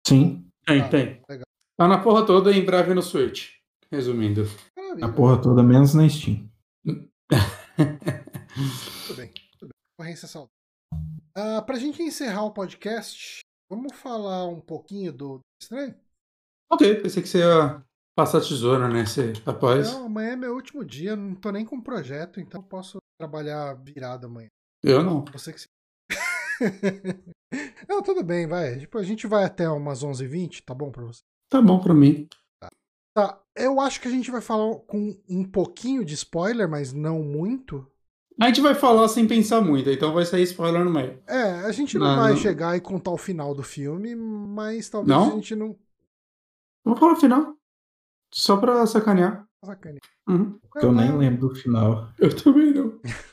Sim. 0.07 0.47
Tem, 0.65 0.81
Ah, 0.81 0.89
tem. 0.89 1.21
legal. 1.27 1.45
Tá 1.79 1.87
na 1.87 2.01
porra 2.03 2.23
toda 2.25 2.51
e 2.51 2.59
em 2.59 2.65
breve 2.65 2.93
no 2.93 3.01
Switch. 3.01 3.55
Resumindo. 3.91 4.43
Maravilha. 4.77 5.05
A 5.07 5.11
porra 5.11 5.41
toda, 5.41 5.63
menos 5.63 5.95
na 5.95 6.07
Steam. 6.07 6.47
Tudo 6.85 7.09
bem, 9.17 9.33
tudo 9.57 9.69
bem. 9.69 9.71
Concorrência 9.97 10.27
saudável. 10.27 10.51
Ah, 11.35 11.61
pra 11.63 11.79
gente 11.79 12.03
encerrar 12.03 12.43
o 12.43 12.53
podcast, 12.53 13.39
vamos 13.69 13.93
falar 13.95 14.45
um 14.47 14.59
pouquinho 14.61 15.11
do 15.11 15.39
Estranho? 15.61 15.95
ok, 16.71 17.01
pensei 17.01 17.23
que 17.23 17.29
você 17.29 17.39
ia 17.39 17.83
passar 18.15 18.37
a 18.37 18.41
tesoura, 18.41 18.87
né? 18.87 19.05
Você, 19.05 19.33
rapaz. 19.45 19.91
Não, 19.91 20.05
amanhã 20.05 20.31
é 20.33 20.35
meu 20.35 20.53
último 20.53 20.85
dia, 20.85 21.15
não 21.15 21.33
tô 21.35 21.51
nem 21.51 21.65
com 21.65 21.81
projeto, 21.81 22.39
então 22.39 22.61
eu 22.61 22.67
posso 22.67 22.97
trabalhar 23.19 23.73
virado 23.75 24.27
amanhã. 24.27 24.47
Eu 24.83 25.03
não. 25.03 25.23
Você 25.25 25.53
que 25.53 25.61
se. 25.61 25.67
não, 27.87 28.01
tudo 28.01 28.23
bem, 28.23 28.47
vai. 28.47 28.79
Tipo, 28.79 28.97
a 28.97 29.03
gente 29.03 29.27
vai 29.27 29.43
até 29.43 29.69
umas 29.69 30.03
11h20, 30.03 30.63
tá 30.65 30.73
bom 30.73 30.91
pra 30.91 31.03
você? 31.03 31.21
Tá 31.49 31.61
bom 31.61 31.79
pra 31.79 31.93
mim. 31.93 32.27
Tá, 33.13 33.41
eu 33.57 33.79
acho 33.81 33.99
que 33.99 34.07
a 34.07 34.11
gente 34.11 34.31
vai 34.31 34.41
falar 34.41 34.75
com 34.87 35.19
um 35.29 35.43
pouquinho 35.43 36.05
de 36.05 36.13
spoiler, 36.13 36.69
mas 36.69 36.93
não 36.93 37.21
muito. 37.21 37.85
A 38.39 38.47
gente 38.47 38.61
vai 38.61 38.73
falar 38.73 39.07
sem 39.09 39.27
pensar 39.27 39.61
muito, 39.61 39.89
então 39.89 40.13
vai 40.13 40.25
sair 40.25 40.43
spoiler 40.43 40.83
no 40.85 40.91
meio. 40.91 41.21
É, 41.27 41.59
a 41.65 41.71
gente 41.71 41.97
não, 41.97 42.07
Não, 42.07 42.21
vai 42.23 42.31
não. 42.31 42.37
chegar 42.39 42.75
e 42.77 42.81
contar 42.81 43.11
o 43.11 43.17
final 43.17 43.53
do 43.53 43.61
filme, 43.61 44.15
mas 44.15 44.89
talvez 44.89 45.09
Não? 45.15 45.27
a 45.33 45.35
gente 45.35 45.55
não. 45.55 45.77
Vou 46.83 46.95
falar 46.95 47.13
o 47.13 47.17
final. 47.17 47.55
Só 48.33 48.55
pra 48.57 48.87
sacanear. 48.87 49.45
Sacane. 49.63 49.99
Uhum. 50.27 50.59
Eu 50.75 50.91
nem 50.93 51.15
lembro 51.17 51.49
do 51.49 51.55
final. 51.55 52.09
Eu 52.17 52.35
também 52.35 52.73
não. 52.73 52.99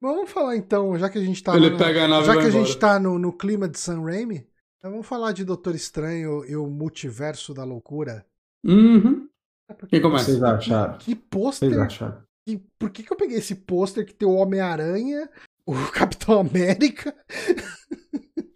Vamos 0.00 0.30
falar 0.30 0.56
então, 0.56 0.98
já 0.98 1.08
que 1.08 1.18
a 1.18 1.24
gente 1.24 1.42
tá. 1.42 1.54
Ele 1.56 1.70
na- 1.70 1.78
pega 1.78 2.04
a 2.04 2.08
nave 2.08 2.26
já 2.26 2.32
que 2.32 2.38
a 2.46 2.50
gente 2.50 2.70
embora. 2.76 2.78
tá 2.80 2.98
no, 2.98 3.18
no 3.18 3.32
clima 3.32 3.68
de 3.68 3.78
Sam 3.78 4.02
Raimi, 4.02 4.46
então 4.78 4.90
vamos 4.90 5.06
falar 5.06 5.32
de 5.32 5.44
Doutor 5.44 5.74
Estranho 5.74 6.44
e 6.44 6.56
o 6.56 6.66
multiverso 6.66 7.54
da 7.54 7.62
loucura. 7.64 8.26
Uhum. 8.64 9.28
É 9.70 9.74
porque- 9.74 9.90
Quem 9.90 9.98
O 10.00 10.02
que 10.02 10.08
começa? 10.08 10.24
vocês 10.24 10.42
acharam? 10.42 10.98
Que 10.98 11.14
que 11.14 11.14
pôster. 11.14 11.68
vocês 11.68 11.80
acharam? 11.80 12.22
que- 12.46 12.60
Por 12.78 12.90
que, 12.90 13.02
que 13.04 13.12
eu 13.12 13.16
peguei 13.16 13.38
esse 13.38 13.54
pôster 13.54 14.04
que 14.04 14.12
tem 14.14 14.26
o 14.28 14.32
Homem-Aranha, 14.34 15.28
o 15.64 15.72
Capitão 15.92 16.40
América? 16.40 17.14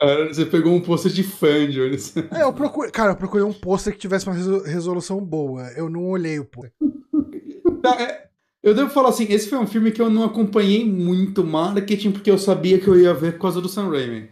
Cara, 0.01 0.27
você 0.35 0.45
pegou 0.45 0.75
um 0.75 0.81
pôster 0.81 1.11
de 1.13 1.23
fã, 1.23 1.69
Jones. 1.71 2.15
É, 2.33 2.43
eu 2.43 2.53
procurei. 2.53 2.91
Cara, 2.91 3.13
eu 3.13 3.17
procurei 3.17 3.45
um 3.47 3.53
pôster 3.53 3.93
que 3.93 3.99
tivesse 3.99 4.27
uma 4.27 4.35
resolu- 4.35 4.63
resolução 4.65 5.25
boa. 5.25 5.71
Eu 5.77 5.89
não 5.89 6.05
olhei 6.09 6.39
o 6.41 6.45
pôster. 6.45 6.73
Tá, 7.83 8.01
é, 8.03 8.29
Eu 8.63 8.75
devo 8.75 8.91
falar 8.91 9.11
assim, 9.11 9.27
esse 9.31 9.49
foi 9.49 9.59
um 9.59 9.67
filme 9.67 9.93
que 9.93 10.03
eu 10.03 10.11
não 10.11 10.25
acompanhei 10.25 10.85
muito 10.85 11.45
marketing, 11.45 12.11
porque 12.11 12.31
eu 12.31 12.39
sabia 12.39 12.79
que 12.81 12.89
eu 12.89 12.99
ia 12.99 13.15
ver 13.15 13.33
por 13.35 13.43
causa 13.43 13.61
do 13.61 13.69
Sam 13.69 13.91
Raimi. 13.91 14.29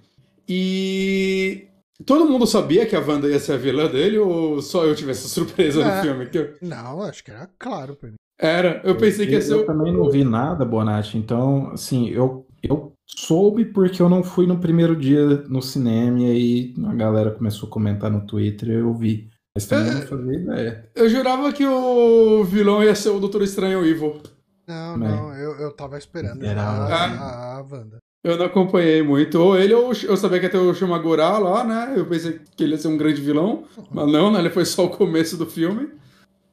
E... 0.48 1.66
Todo 2.04 2.28
mundo 2.28 2.44
sabia 2.46 2.84
que 2.86 2.96
a 2.96 3.00
Wanda 3.00 3.28
ia 3.28 3.38
ser 3.38 3.52
a 3.52 3.56
vilã 3.56 3.86
dele, 3.86 4.18
ou 4.18 4.60
só 4.60 4.84
eu 4.84 4.96
tive 4.96 5.12
essa 5.12 5.28
surpresa 5.28 5.80
É. 5.82 5.96
no 5.96 6.02
filme? 6.02 6.26
Que 6.26 6.38
eu- 6.38 6.54
Não, 6.60 7.02
acho 7.02 7.22
que 7.22 7.30
era 7.30 7.48
claro 7.58 7.94
pra 7.94 8.08
mim. 8.10 8.16
Era, 8.38 8.82
eu 8.84 8.96
pensei 8.96 9.26
que 9.26 9.32
ia 9.32 9.40
ser 9.40 9.52
Eu 9.54 9.60
o... 9.60 9.64
também 9.66 9.92
não 9.92 10.10
vi 10.10 10.24
nada, 10.24 10.64
Bonatti. 10.64 11.16
Então, 11.16 11.70
assim, 11.70 12.08
eu, 12.08 12.44
eu 12.64 12.92
soube 13.06 13.66
porque 13.66 14.02
eu 14.02 14.08
não 14.08 14.24
fui 14.24 14.44
no 14.44 14.58
primeiro 14.58 14.96
dia 14.96 15.24
no 15.48 15.62
cinema 15.62 16.18
e 16.18 16.26
aí 16.26 16.74
a 16.88 16.94
galera 16.94 17.30
começou 17.30 17.68
a 17.68 17.72
comentar 17.72 18.10
no 18.10 18.26
Twitter 18.26 18.70
e 18.70 18.74
eu 18.74 18.92
vi. 18.92 19.30
Mas 19.54 19.66
também 19.66 19.88
eu 19.88 19.94
não 20.00 20.02
fazia 20.06 20.34
ideia. 20.34 20.88
Eu 20.94 21.08
jurava 21.08 21.52
que 21.52 21.64
o 21.64 22.42
vilão 22.44 22.82
ia 22.82 22.94
ser 22.94 23.10
o 23.10 23.20
Doutor 23.20 23.42
Estranho 23.42 23.84
Evil. 23.84 24.20
Não, 24.66 24.98
Bem. 24.98 25.08
não, 25.08 25.34
eu, 25.34 25.52
eu 25.60 25.70
tava 25.72 25.96
esperando 25.98 26.44
Era- 26.44 26.62
a, 26.62 27.04
a, 27.04 27.56
a 27.58 27.62
Wanda. 27.62 27.98
Eu 28.24 28.38
não 28.38 28.46
acompanhei 28.46 29.02
muito. 29.02 29.38
Ou 29.38 29.56
ele, 29.56 29.74
ou 29.74 29.92
eu 29.92 30.16
sabia 30.16 30.40
que 30.40 30.46
ia 30.46 30.50
ter 30.50 30.56
o 30.56 30.74
Shumagura 30.74 31.28
lá, 31.38 31.62
né? 31.62 31.92
Eu 31.94 32.06
pensei 32.06 32.40
que 32.56 32.64
ele 32.64 32.72
ia 32.72 32.78
ser 32.78 32.88
um 32.88 32.96
grande 32.96 33.20
vilão. 33.20 33.64
Mas 33.90 34.10
não, 34.10 34.30
né? 34.32 34.38
Ele 34.38 34.48
foi 34.50 34.64
só 34.64 34.86
o 34.86 34.90
começo 34.90 35.36
do 35.36 35.44
filme. 35.46 35.90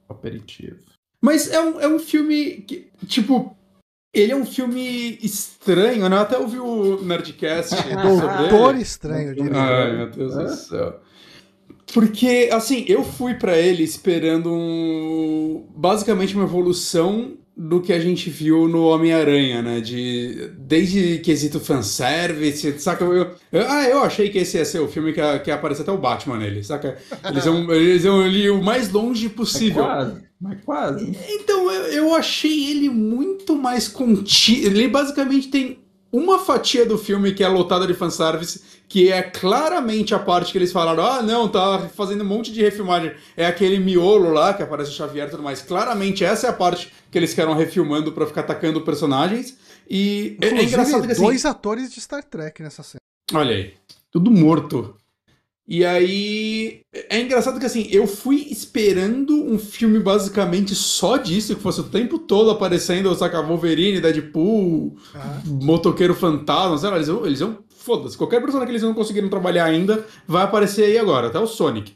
Aperitivo. 0.09 0.77
Mas 1.21 1.49
é 1.49 1.61
um, 1.61 1.79
é 1.79 1.87
um 1.87 1.97
filme 1.99 2.57
que, 2.67 2.89
tipo, 3.07 3.55
ele 4.13 4.33
é 4.33 4.35
um 4.35 4.45
filme 4.45 5.17
estranho, 5.23 6.09
né? 6.09 6.17
Eu 6.17 6.21
até 6.21 6.37
ouvi 6.37 6.59
o 6.59 7.01
Nerdcast 7.03 7.75
sobre 7.77 7.95
Doutor 8.49 8.73
ele. 8.73 8.81
Estranho, 8.83 9.29
eu 9.29 9.35
diria. 9.35 9.57
Ai, 9.59 9.95
meu 9.97 10.09
Deus 10.11 10.35
do 10.35 10.47
céu. 10.49 10.99
Porque, 11.93 12.49
assim, 12.51 12.85
eu 12.87 13.03
fui 13.03 13.33
pra 13.33 13.57
ele 13.57 13.83
esperando 13.83 14.51
um, 14.53 15.65
basicamente 15.75 16.35
uma 16.35 16.45
evolução 16.45 17.37
do 17.55 17.81
que 17.81 17.91
a 17.91 17.99
gente 17.99 18.29
viu 18.29 18.67
no 18.67 18.85
Homem-Aranha, 18.85 19.61
né? 19.61 19.81
De, 19.81 20.49
desde 20.57 21.19
quesito 21.19 21.59
fanservice, 21.59 22.79
saca? 22.79 23.03
Eu, 23.03 23.13
eu- 23.51 23.67
ah, 23.69 23.83
eu 23.87 23.99
achei 24.03 24.29
que 24.29 24.37
esse 24.39 24.57
ia 24.57 24.65
ser 24.65 24.79
o 24.79 24.87
filme 24.87 25.11
que 25.13 25.39
que 25.39 25.51
aparecer 25.51 25.81
até 25.83 25.91
o 25.91 25.97
Batman 25.97 26.37
nele, 26.37 26.63
saca? 26.63 26.97
Eles 27.29 27.45
iam, 27.45 27.71
eles 27.73 28.03
iam 28.05 28.21
ali 28.21 28.49
o 28.49 28.63
mais 28.63 28.91
longe 28.91 29.27
possível. 29.29 29.83
Mas 29.83 29.93
quase, 29.95 30.21
mas 30.39 30.57
quase. 30.63 31.17
Então, 31.29 31.69
eu, 31.71 31.83
eu 31.91 32.15
achei 32.15 32.71
ele 32.71 32.89
muito 32.89 33.55
mais 33.55 33.87
contido. 33.87 34.67
Ele 34.67 34.87
basicamente 34.87 35.49
tem 35.49 35.77
uma 36.11 36.39
fatia 36.39 36.85
do 36.85 36.97
filme 36.97 37.33
que 37.33 37.43
é 37.43 37.47
lotada 37.47 37.87
de 37.87 37.93
fanservice, 37.93 38.61
que 38.87 39.11
é 39.11 39.21
claramente 39.21 40.13
a 40.13 40.19
parte 40.19 40.51
que 40.51 40.57
eles 40.57 40.71
falaram: 40.71 41.03
ah, 41.05 41.21
não, 41.21 41.47
tá 41.47 41.89
fazendo 41.95 42.23
um 42.23 42.27
monte 42.27 42.51
de 42.51 42.61
refilmagem. 42.61 43.13
É 43.37 43.45
aquele 43.45 43.79
miolo 43.79 44.31
lá 44.31 44.53
que 44.53 44.61
aparece 44.61 44.91
o 44.91 44.93
Xavier 44.93 45.27
e 45.27 45.31
tudo 45.31 45.43
mais. 45.43 45.61
Claramente 45.61 46.23
essa 46.25 46.47
é 46.47 46.49
a 46.49 46.53
parte 46.53 46.91
que 47.09 47.17
eles 47.17 47.33
querem 47.33 47.55
refilmando 47.55 48.11
pra 48.11 48.25
ficar 48.25 48.41
atacando 48.41 48.81
personagens. 48.81 49.57
E 49.89 50.37
é- 50.41 50.47
é, 50.47 50.63
engraçado 50.63 51.05
que 51.05 51.11
assim. 51.11 51.21
dois 51.23 51.45
atores 51.45 51.91
de 51.93 51.99
Star 52.01 52.23
Trek 52.23 52.61
nessa 52.61 52.83
cena. 52.83 52.99
Olha 53.33 53.55
aí, 53.55 53.73
tudo 54.11 54.29
morto. 54.29 54.95
E 55.71 55.85
aí. 55.85 56.81
É 57.09 57.21
engraçado 57.21 57.57
que 57.57 57.65
assim, 57.65 57.87
eu 57.89 58.05
fui 58.05 58.45
esperando 58.51 59.33
um 59.33 59.57
filme 59.57 60.01
basicamente 60.01 60.75
só 60.75 61.15
disso, 61.15 61.55
que 61.55 61.61
fosse 61.61 61.79
o 61.79 61.85
tempo 61.85 62.19
todo 62.19 62.51
aparecendo, 62.51 63.15
saca, 63.15 63.41
Wolverine, 63.41 64.01
Deadpool, 64.01 64.97
Ah, 65.15 65.41
Motoqueiro 65.45 66.13
Fantasma, 66.13 66.77
sei 66.77 66.89
lá, 66.89 66.97
eles 66.97 67.07
vão. 67.07 67.25
Eles 67.25 67.39
vão 67.39 67.59
Foda-se, 67.69 68.17
qualquer 68.17 68.41
personagem 68.41 68.67
que 68.67 68.71
eles 68.73 68.83
não 68.83 68.93
conseguiram 68.93 69.29
trabalhar 69.29 69.63
ainda 69.63 70.05
vai 70.27 70.43
aparecer 70.43 70.83
aí 70.83 70.99
agora, 70.99 71.27
até 71.27 71.39
o 71.39 71.47
Sonic. 71.47 71.93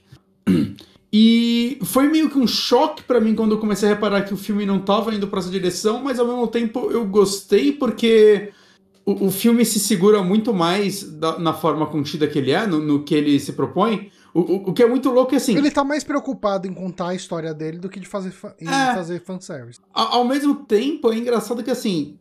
E 1.14 1.78
foi 1.84 2.08
meio 2.08 2.30
que 2.30 2.38
um 2.38 2.48
choque 2.48 3.04
pra 3.04 3.22
mim 3.22 3.36
quando 3.36 3.52
eu 3.52 3.60
comecei 3.60 3.88
a 3.88 3.94
reparar 3.94 4.24
que 4.24 4.34
o 4.34 4.38
filme 4.38 4.66
não 4.66 4.80
tava 4.80 5.14
indo 5.14 5.28
pra 5.28 5.40
essa 5.40 5.50
direção, 5.50 6.02
mas 6.02 6.18
ao 6.18 6.26
mesmo 6.26 6.48
tempo 6.48 6.90
eu 6.92 7.06
gostei 7.06 7.72
porque 7.72 8.52
o, 9.06 9.28
o 9.28 9.32
filme 9.32 9.64
se 9.66 9.80
segura 9.80 10.22
muito 10.24 10.54
mais 10.54 11.04
da- 11.04 11.38
na 11.40 11.54
forma 11.54 11.86
contida 11.86 12.28
que 12.28 12.40
ele 12.40 12.52
é, 12.52 12.66
no, 12.66 12.80
no 12.80 13.04
que 13.04 13.14
ele 13.16 13.40
se 13.40 13.54
propõe. 13.54 14.10
O, 14.34 14.40
o, 14.42 14.56
o 14.70 14.74
que 14.74 14.84
é 14.84 14.88
muito 14.88 15.10
louco 15.10 15.34
é 15.34 15.38
assim. 15.38 15.56
Ele 15.58 15.72
tá 15.72 15.84
mais 15.84 16.04
preocupado 16.04 16.68
em 16.68 16.74
contar 16.74 17.10
a 17.10 17.16
história 17.16 17.54
dele 17.54 17.78
do 17.78 17.88
que 17.88 18.00
de 18.02 18.08
fazer, 18.08 18.32
fa- 18.32 18.54
em 18.60 18.68
É. 18.68 18.94
fazer 18.94 19.22
fanservice. 19.24 19.80
A- 19.94 20.16
Ao 20.16 20.26
mesmo 20.26 20.56
tempo, 20.56 21.12
é 21.14 21.18
engraçado 21.18 21.64
que 21.64 21.72
assim, 21.72 22.18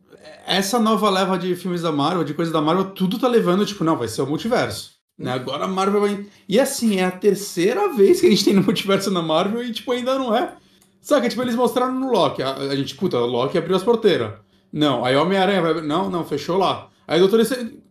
essa 0.47 0.79
nova 0.79 1.11
leva 1.11 1.37
de 1.39 1.57
filmes 1.57 1.83
da 1.83 1.91
Marvel, 1.91 2.23
de 2.23 2.33
coisas 2.35 2.53
da 2.53 2.61
Marvel, 2.61 2.91
tudo 2.93 3.19
tá 3.19 3.27
levando, 3.27 3.67
tipo, 3.67 3.83
não, 3.83 3.97
vai 3.97 4.07
ser 4.09 4.23
o 4.23 4.27
multiverso. 4.27 4.93
Né? 5.19 5.33
Agora 5.33 5.65
a 5.65 5.69
Marvel 5.69 6.01
vai. 6.01 6.27
E 6.49 6.59
assim, 6.61 6.99
é 6.99 7.05
a 7.05 7.11
terceira 7.11 7.93
vez 7.95 8.21
que 8.21 8.27
a 8.27 8.31
gente 8.31 8.45
tem 8.45 8.55
no 8.55 8.63
multiverso 8.63 9.11
na 9.11 9.23
Marvel 9.23 9.63
e, 9.65 9.73
tipo, 9.73 9.91
ainda 9.93 10.17
não 10.19 10.35
é. 10.37 10.55
Saca? 11.01 11.29
Tipo, 11.29 11.43
eles 11.43 11.55
mostraram 11.55 11.95
no 11.99 12.11
Loki. 12.11 12.43
A, 12.43 12.55
a 12.55 12.77
gente, 12.77 12.95
puta, 12.97 13.19
o 13.19 13.27
Loki 13.27 13.59
abriu 13.59 13.77
as 13.77 13.83
porteiras. 13.83 14.33
Não, 14.75 15.05
aí 15.05 15.15
Homem-Aranha 15.15 15.63
vai. 15.63 15.81
Não, 15.83 16.11
não, 16.11 16.25
fechou 16.25 16.59
lá. 16.59 16.89
Aí 17.07 17.21
Doutor. 17.21 17.41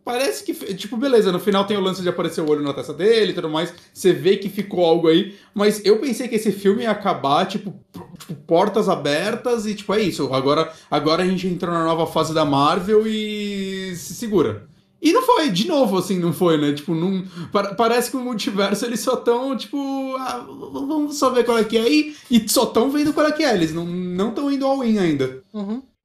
Parece 0.03 0.43
que. 0.43 0.53
Tipo, 0.73 0.97
beleza, 0.97 1.31
no 1.31 1.39
final 1.39 1.65
tem 1.65 1.77
o 1.77 1.81
lance 1.81 2.01
de 2.01 2.10
aparecer 2.10 2.41
o 2.41 2.49
olho 2.49 2.61
na 2.61 2.73
testa 2.73 2.93
dele 2.93 3.31
e 3.31 3.34
tudo 3.35 3.49
mais. 3.49 3.73
Você 3.93 4.11
vê 4.11 4.35
que 4.35 4.49
ficou 4.49 4.84
algo 4.85 5.07
aí. 5.07 5.34
Mas 5.55 5.84
eu 5.85 5.97
pensei 5.99 6.27
que 6.27 6.35
esse 6.35 6.51
filme 6.51 6.84
ia 6.84 6.91
acabar, 6.91 7.45
tipo, 7.45 7.73
tipo, 8.19 8.34
portas 8.45 8.89
abertas 8.89 9.65
e, 9.65 9.73
tipo, 9.76 9.93
é 9.93 10.01
isso. 10.01 10.34
Agora, 10.34 10.73
agora 10.91 11.23
a 11.23 11.26
gente 11.26 11.47
entrou 11.47 11.73
na 11.73 11.85
nova 11.85 12.05
fase 12.05 12.34
da 12.34 12.43
Marvel 12.43 13.07
e 13.07 13.95
se 13.95 14.14
segura. 14.14 14.68
E 15.01 15.14
não 15.14 15.22
foi, 15.22 15.49
de 15.49 15.68
novo, 15.69 15.97
assim, 15.97 16.19
não 16.19 16.34
foi, 16.34 16.57
né? 16.57 16.73
Tipo, 16.73 16.93
não, 16.93 17.23
pa- 17.51 17.73
parece 17.76 18.10
que 18.11 18.18
o 18.18 18.22
multiverso 18.22 18.85
eles 18.85 18.99
só 19.01 19.15
tão, 19.18 19.55
tipo, 19.55 19.77
ah, 20.18 20.45
vamos 20.47 21.18
só 21.18 21.30
ver 21.30 21.43
qual 21.45 21.57
é 21.57 21.64
que 21.65 21.77
é 21.77 21.81
aí, 21.81 22.15
e 22.31 22.47
só 22.47 22.65
tão 22.65 22.89
vendo 22.89 23.11
qual 23.14 23.27
é 23.27 23.31
que 23.34 23.43
é, 23.43 23.53
eles 23.53 23.73
não 23.73 24.30
estão 24.30 24.49
indo 24.49 24.65
all 24.65 24.81
in 24.84 24.97
ainda. 24.99 25.43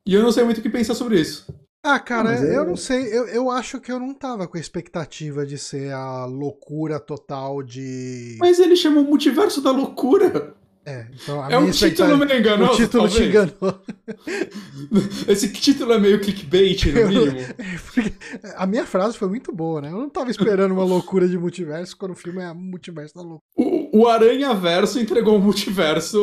E 0.09 0.15
eu 0.15 0.23
não 0.23 0.33
sei 0.33 0.43
muito 0.43 0.57
o 0.57 0.63
que 0.63 0.71
pensar 0.71 0.95
sobre 0.95 1.21
isso. 1.21 1.45
Ah, 1.85 2.01
cara, 2.01 2.31
Mas 2.31 2.43
é- 2.43 2.57
eu 2.57 2.65
não 2.65 2.77
sei. 2.77 3.15
Eu, 3.15 3.29
eu 3.29 3.51
acho 3.51 3.79
que 3.79 3.93
eu 3.93 4.01
não 4.01 4.15
tava 4.15 4.49
com 4.49 4.57
a 4.57 4.61
expectativa 4.61 5.45
de 5.45 5.59
ser 5.59 5.93
a 5.93 6.25
loucura 6.25 6.99
total 6.99 7.63
de. 7.63 8.39
Mas 8.41 8.59
ele 8.59 8.75
chamou 8.75 9.05
multiverso 9.05 9.61
da 9.61 9.71
loucura. 9.71 10.55
É, 10.89 11.07
então 11.13 11.43
a 11.45 11.53
É 11.53 11.59
um 11.59 11.71
título 11.71 12.17
meio 12.17 12.39
enganoso, 12.39 12.73
O 12.73 12.77
título 12.77 13.09
te 13.09 13.15
talvez. 13.15 13.29
enganou. 13.29 13.83
Esse 15.29 15.53
título 15.53 15.93
é 15.93 15.99
meio 15.99 16.21
clickbait, 16.21 16.87
no 16.87 17.09
mínimo. 17.09 17.39
Porque 17.95 18.13
a 18.57 18.67
minha 18.67 18.87
frase 18.87 19.19
foi 19.19 19.29
muito 19.29 19.53
boa, 19.53 19.83
né? 19.83 19.89
Eu 19.91 19.99
não 19.99 20.09
tava 20.09 20.31
esperando 20.31 20.73
uma 20.73 20.85
loucura 20.85 21.29
de 21.29 21.37
multiverso 21.37 21.97
quando 21.97 22.13
o 22.13 22.17
filme 22.17 22.43
é 22.43 22.53
multiverso 22.55 23.15
da 23.15 23.21
loucura. 23.21 23.43
O, 23.55 24.01
o 24.01 24.09
Aranha 24.09 24.55
Verso 24.55 24.99
entregou 24.99 25.37
um 25.37 25.41
multiverso 25.41 26.19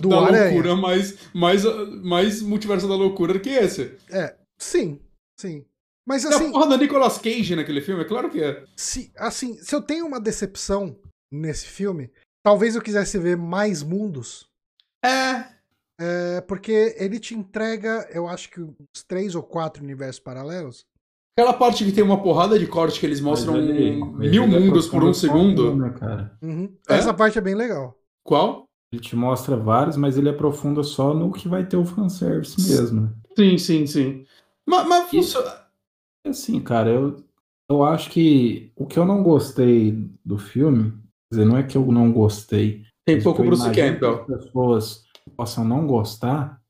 Do 0.00 0.08
da 0.08 0.20
Aranha. 0.22 0.44
loucura, 0.44 0.76
mais, 0.76 1.18
mais, 1.34 1.62
mais 2.02 2.40
multiverso 2.42 2.88
da 2.88 2.94
loucura 2.94 3.34
do 3.34 3.40
que 3.40 3.50
esse. 3.50 3.92
É, 4.10 4.34
sim, 4.58 4.98
sim. 5.38 5.64
Mas 6.08 6.22
Tem 6.22 6.32
a 6.32 6.36
assim, 6.36 6.50
porra 6.50 6.68
da 6.68 6.76
Nicolas 6.78 7.18
Cage 7.18 7.54
naquele 7.54 7.80
filme, 7.82 8.02
é 8.02 8.06
claro 8.06 8.30
que 8.30 8.42
é. 8.42 8.64
se, 8.76 9.12
assim, 9.16 9.54
se 9.62 9.74
eu 9.74 9.82
tenho 9.82 10.06
uma 10.06 10.18
decepção 10.18 10.96
nesse 11.30 11.66
filme, 11.66 12.10
talvez 12.42 12.74
eu 12.74 12.82
quisesse 12.82 13.18
ver 13.18 13.36
mais 13.36 13.82
mundos. 13.82 14.48
É. 15.04 15.44
É, 16.02 16.40
porque 16.42 16.94
ele 16.98 17.20
te 17.20 17.34
entrega, 17.34 18.08
eu 18.12 18.26
acho 18.26 18.50
que 18.50 18.60
uns 18.62 19.02
três 19.06 19.34
ou 19.34 19.42
quatro 19.42 19.82
universos 19.82 20.18
paralelos. 20.20 20.86
Aquela 21.38 21.52
parte 21.52 21.84
que 21.84 21.92
tem 21.92 22.02
uma 22.02 22.22
porrada 22.22 22.58
de 22.58 22.66
corte 22.66 22.98
que 22.98 23.06
eles 23.06 23.20
mostram 23.20 23.56
ele- 23.56 24.02
mil 24.04 24.44
ele 24.44 24.56
é 24.56 24.60
mundos 24.60 24.88
por 24.88 25.04
um 25.04 25.12
segundo. 25.12 25.74
né, 25.76 25.90
cara? 25.90 26.36
Uhum. 26.42 26.74
É? 26.88 26.94
Essa 26.96 27.12
parte 27.14 27.38
é 27.38 27.40
bem 27.40 27.54
legal. 27.54 27.94
Qual? 28.24 28.64
Ele 28.92 29.00
te 29.00 29.14
mostra 29.14 29.56
vários, 29.56 29.96
mas 29.96 30.16
ele 30.18 30.28
aprofunda 30.28 30.82
só 30.82 31.14
no 31.14 31.30
que 31.32 31.48
vai 31.48 31.64
ter 31.66 31.76
o 31.76 31.84
fanservice 31.84 32.60
mesmo. 32.60 33.14
Sim, 33.36 33.56
sim, 33.58 33.86
sim. 33.86 34.24
Mas, 34.66 34.86
mas 34.88 35.10
funciona. 35.10 35.66
Assim, 36.26 36.60
cara, 36.60 36.90
eu, 36.90 37.22
eu 37.70 37.84
acho 37.84 38.10
que 38.10 38.72
o 38.74 38.86
que 38.86 38.98
eu 38.98 39.04
não 39.04 39.22
gostei 39.22 40.10
do 40.24 40.36
filme, 40.38 40.92
dizer, 41.30 41.44
não 41.44 41.56
é 41.56 41.62
que 41.62 41.76
eu 41.76 41.86
não 41.92 42.12
gostei, 42.12 42.82
Tem 43.06 43.20
pouco 43.22 43.40
o 43.40 43.44
que 43.44 43.48
eu 43.52 43.56
Bruce 43.56 43.70
Campbell. 43.72 44.24
que 44.24 44.32
as 44.34 44.44
pessoas 44.44 45.02
possam 45.36 45.64
não 45.64 45.86
gostar, 45.86 46.60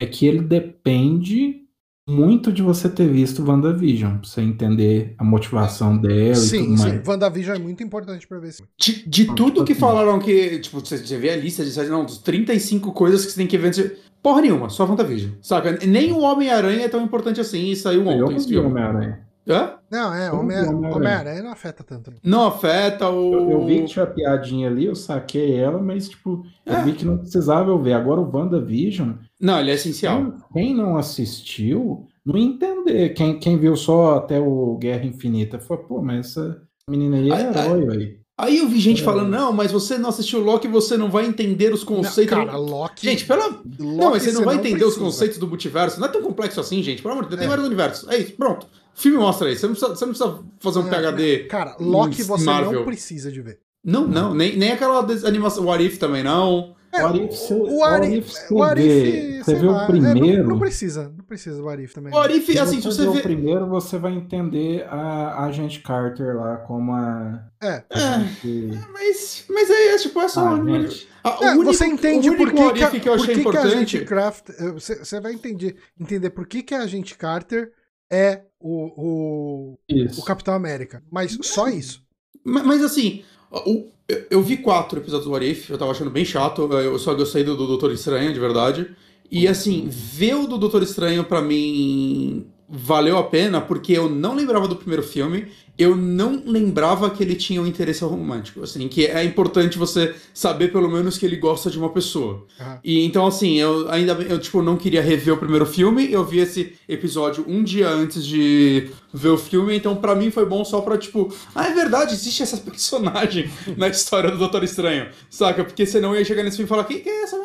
é 0.00 0.06
que 0.06 0.26
ele 0.26 0.40
depende 0.42 1.62
muito 2.08 2.52
de 2.52 2.62
você 2.62 2.88
ter 2.88 3.08
visto 3.08 3.44
WandaVision, 3.44 4.18
pra 4.18 4.28
você 4.28 4.40
entender 4.40 5.14
a 5.16 5.24
motivação 5.24 5.96
dela 5.96 6.32
e 6.32 6.36
sim, 6.36 6.64
tudo 6.64 6.78
sim. 6.78 6.88
mais. 6.88 7.06
WandaVision 7.08 7.56
é 7.56 7.58
muito 7.60 7.82
importante 7.82 8.26
pra 8.26 8.38
ver 8.40 8.52
filme. 8.52 8.68
De, 8.76 9.08
de 9.08 9.26
Não, 9.28 9.34
tudo 9.36 9.52
tipo 9.52 9.64
que 9.66 9.72
assim. 9.72 9.80
falaram 9.80 10.18
que. 10.18 10.58
Tipo, 10.58 10.80
você, 10.80 10.98
você 10.98 11.16
vê 11.16 11.30
a 11.30 11.36
lista 11.36 11.64
de 11.64 11.88
não, 11.88 12.04
dos 12.04 12.18
35 12.18 12.92
coisas 12.92 13.24
que 13.24 13.30
você 13.30 13.36
tem 13.38 13.46
que 13.46 13.56
ver. 13.56 13.98
Porra 14.20 14.40
nenhuma, 14.40 14.68
só 14.68 14.84
WandaVision. 14.84 15.32
Saca? 15.40 15.78
Nem 15.86 16.12
o 16.12 16.20
Homem-Aranha 16.20 16.84
é 16.84 16.88
tão 16.88 17.02
importante 17.02 17.40
assim 17.40 17.70
e 17.70 17.76
saiu 17.76 18.02
Eu 18.10 18.26
ontem 18.26 18.36
esse 18.36 18.46
vi 18.48 18.54
filme. 18.54 18.68
Homem-Aranha. 18.68 19.26
Hã? 19.48 19.74
Não, 19.92 20.14
é, 20.14 20.30
vi 20.30 20.36
Homem-Aranha. 20.36 20.96
Homem-Aranha 20.96 21.42
não 21.42 21.52
afeta 21.52 21.84
tanto. 21.84 22.12
Não 22.24 22.46
afeta 22.46 23.10
o. 23.10 23.34
Eu, 23.34 23.50
eu 23.50 23.66
vi 23.66 23.82
que 23.82 23.88
tinha 23.88 24.06
piadinha 24.06 24.68
ali, 24.68 24.86
eu 24.86 24.94
saquei 24.94 25.54
ela, 25.54 25.78
mas 25.80 26.08
tipo, 26.08 26.42
eu 26.64 26.74
É. 26.74 26.82
vi 26.82 26.94
que 26.94 27.04
não 27.04 27.18
precisava 27.18 27.70
eu 27.70 27.78
ver. 27.82 27.92
Agora 27.92 28.20
o 28.20 28.30
WandaVision, 28.34 29.12
Não, 29.40 29.60
ele 29.60 29.70
é 29.70 29.74
essencial. 29.74 30.16
Quem, 30.22 30.34
quem 30.52 30.74
não 30.74 30.96
assistiu, 30.96 32.06
não 32.24 32.38
entender. 32.38 33.10
Quem, 33.10 33.38
quem 33.38 33.58
viu 33.58 33.76
só 33.76 34.16
até 34.16 34.40
o 34.40 34.76
Guerra 34.78 35.04
Infinita, 35.04 35.58
falou, 35.58 35.84
pô, 35.84 36.02
mas 36.02 36.26
essa 36.30 36.62
menina 36.88 37.16
aí 37.18 37.28
é 37.30 37.34
Ai, 37.34 37.42
ai. 37.44 37.50
herói, 37.66 37.86
velho. 37.86 38.21
Aí 38.38 38.58
eu 38.58 38.68
vi 38.68 38.78
gente 38.80 39.02
É. 39.02 39.04
falando, 39.04 39.28
não, 39.28 39.52
mas 39.52 39.70
você 39.70 39.98
não 39.98 40.08
assistiu 40.08 40.40
Loki, 40.40 40.66
você 40.66 40.96
não 40.96 41.10
vai 41.10 41.26
entender 41.26 41.72
os 41.72 41.80
Não, 41.80 41.96
conceitos. 41.96 42.34
cara, 42.34 42.56
Loki. 42.56 43.04
Gente, 43.06 43.24
pela. 43.26 43.46
Loki 43.46 43.62
Não, 43.78 44.10
mas 44.10 44.22
você 44.22 44.32
não 44.32 44.42
vai 44.44 44.56
entender 44.56 44.76
os 44.84 44.94
precisa. 44.94 45.04
conceitos 45.04 45.38
do 45.38 45.46
multiverso. 45.46 46.00
Não 46.00 46.06
é 46.06 46.10
tão 46.10 46.22
complexo 46.22 46.58
assim, 46.58 46.82
gente. 46.82 47.02
Pelo 47.02 47.12
amor 47.12 47.24
de 47.24 47.30
Deus, 47.30 47.38
tem 47.40 47.46
É. 47.46 47.48
vários 47.48 47.66
universos. 47.66 48.08
É 48.08 48.16
isso, 48.18 48.32
pronto. 48.32 48.66
O 48.66 49.00
filme 49.00 49.18
mostra 49.18 49.50
isso. 49.50 49.60
Você 49.60 49.66
não 49.66 49.74
precisa, 49.74 49.94
você 49.96 50.04
não 50.06 50.12
precisa 50.14 50.38
fazer 50.60 50.78
um 50.78 50.82
Não, 50.82 50.90
PHD. 50.90 51.38
Cara, 51.44 51.76
Loki 51.78 52.22
você 52.22 52.44
Marvel. 52.44 52.72
não 52.72 52.84
precisa 52.84 53.30
de 53.30 53.40
ver. 53.42 53.58
Não, 53.84 54.06
não. 54.06 54.34
Nem, 54.34 54.56
nem 54.56 54.72
aquela 54.72 55.00
animação. 55.26 55.64
What 55.66 55.84
If 55.84 55.98
também 55.98 56.22
não. 56.22 56.74
É, 56.94 57.02
O 57.02 57.06
Arif, 57.06 57.32
você, 57.34 57.54
o 57.54 57.84
Arif, 57.84 58.12
Arif, 58.12 58.30
você 58.32 58.54
o 58.54 58.62
Arif, 58.62 58.86
vê, 58.86 59.38
você 59.38 59.44
sei 59.44 59.54
vê 59.60 59.66
lá, 59.66 59.72
o 59.72 59.76
é, 59.76 59.78
não- 59.80 59.86
primeiro. 59.86 60.48
não, 60.48 60.58
precisa, 60.58 61.08
não 61.16 61.24
precisa 61.24 61.56
do 61.56 61.68
Arif 61.68 61.94
também. 61.94 62.12
O 62.12 62.16
What 62.16 62.36
If, 62.36 62.46
se 62.46 62.58
assim, 62.58 62.80
se 62.80 62.86
você 62.86 63.04
você 63.06 63.10
vê 63.12 63.18
o 63.18 63.22
primeiro, 63.22 63.66
você 63.66 63.96
vai 63.98 64.12
entender 64.12 64.84
a, 64.88 65.44
Agente 65.46 65.80
Carter 65.80 66.36
lá 66.36 66.56
como 66.58 66.92
a. 66.92 67.44
É. 67.62 67.82
a 67.90 67.98
gente- 68.18 68.78
Mas, 68.92 69.44
mas 69.48 69.70
é, 69.70 69.94
é 69.94 69.96
tipo, 69.96 70.20
é 70.20 70.28
só. 70.28 70.46
Ah, 70.48 70.52
um- 70.54 70.82
gente. 70.82 71.08
Ah, 71.24 71.38
o 71.40 71.44
É, 71.44 71.50
único- 71.52 71.72
você 71.72 71.86
entende 71.86 72.30
por 72.36 72.52
que, 72.52 72.72
que, 72.74 72.84
a- 72.84 72.88
If 72.88 73.00
que 73.00 73.08
eu 73.08 73.16
por 73.16 73.22
achei 73.22 73.34
que, 73.36 73.50
que 73.50 73.56
a 73.56 73.68
gente 73.68 74.04
Craft. 74.04 74.48
eh, 74.50 74.72
Você, 74.72 74.96
você 75.04 75.18
vai 75.20 75.32
entender, 75.32 75.76
entender 75.98 76.28
por 76.30 76.46
que, 76.46 76.62
que 76.62 76.74
a 76.74 76.86
gente 76.86 77.16
Carter 77.16 77.72
é 78.12 78.42
o, 78.60 78.84
o, 79.02 79.78
Isso. 79.88 80.20
o 80.20 80.24
Capitão 80.24 80.52
América. 80.52 81.02
Mas 81.10 81.38
só 81.42 81.68
isso. 81.68 82.02
Mas, 82.44 82.64
mas, 82.66 82.82
assim, 82.84 83.24
o- 83.52 83.86
eu, 84.30 84.42
vi 84.42 84.56
quatro 84.58 84.98
episódios 84.98 85.26
do 85.26 85.32
What 85.32 85.48
If, 85.48 85.70
eu 85.70 85.78
tava 85.78 85.90
achando 85.92 86.10
bem 86.10 86.24
chato, 86.24 86.62
eu 86.72 86.98
só 86.98 87.14
gostei 87.14 87.44
do, 87.44 87.56
do 87.56 87.66
Doutor 87.66 87.92
Estranho, 87.92 88.32
de 88.32 88.40
verdade. 88.40 88.86
E 89.30 89.48
assim, 89.48 89.88
ver 89.88 90.34
o 90.34 90.46
do 90.46 90.58
Doutor 90.58 90.82
Estranho 90.82 91.24
pra 91.24 91.40
mim 91.40 92.46
valeu 92.68 93.16
a 93.18 93.22
pena, 93.24 93.60
porque 93.60 93.92
eu 93.92 94.08
não 94.08 94.34
lembrava 94.34 94.66
do 94.68 94.76
primeiro 94.76 95.02
filme, 95.02 95.48
eu 95.82 95.96
não 95.96 96.42
lembrava 96.46 97.10
que 97.10 97.22
ele 97.22 97.34
tinha 97.34 97.60
um 97.60 97.66
interesse 97.66 98.04
romântico, 98.04 98.62
assim, 98.62 98.88
que 98.88 99.06
é 99.06 99.22
importante 99.24 99.78
você 99.78 100.14
saber 100.32 100.72
pelo 100.72 100.90
menos 100.90 101.18
que 101.18 101.26
ele 101.26 101.36
gosta 101.36 101.70
de 101.70 101.78
uma 101.78 101.90
pessoa. 101.90 102.46
Aham. 102.60 102.80
E 102.82 103.04
então, 103.04 103.26
assim, 103.26 103.58
eu 103.58 103.90
ainda 103.90 104.12
eu, 104.12 104.38
tipo, 104.38 104.62
não 104.62 104.76
queria 104.76 105.02
rever 105.02 105.34
o 105.34 105.36
primeiro 105.36 105.66
filme, 105.66 106.10
eu 106.10 106.24
vi 106.24 106.38
esse 106.38 106.74
episódio 106.88 107.44
um 107.46 107.62
dia 107.62 107.88
antes 107.88 108.24
de 108.24 108.90
ver 109.12 109.28
o 109.28 109.38
filme, 109.38 109.76
então 109.76 109.96
pra 109.96 110.14
mim 110.14 110.30
foi 110.30 110.46
bom 110.46 110.64
só 110.64 110.80
pra, 110.80 110.96
tipo, 110.96 111.34
ah, 111.54 111.68
é 111.68 111.74
verdade, 111.74 112.14
existe 112.14 112.42
essa 112.42 112.56
personagem 112.62 113.50
na 113.76 113.88
história 113.88 114.30
do 114.30 114.38
Doutor 114.38 114.64
Estranho, 114.64 115.08
saca? 115.28 115.64
Porque 115.64 115.84
senão 115.84 116.12
eu 116.14 116.20
ia 116.20 116.24
chegar 116.24 116.42
nesse 116.42 116.56
filme 116.56 116.66
e 116.66 116.68
falar, 116.68 116.84
quem 116.84 117.00
que 117.00 117.08
é 117.08 117.22
essa? 117.22 117.36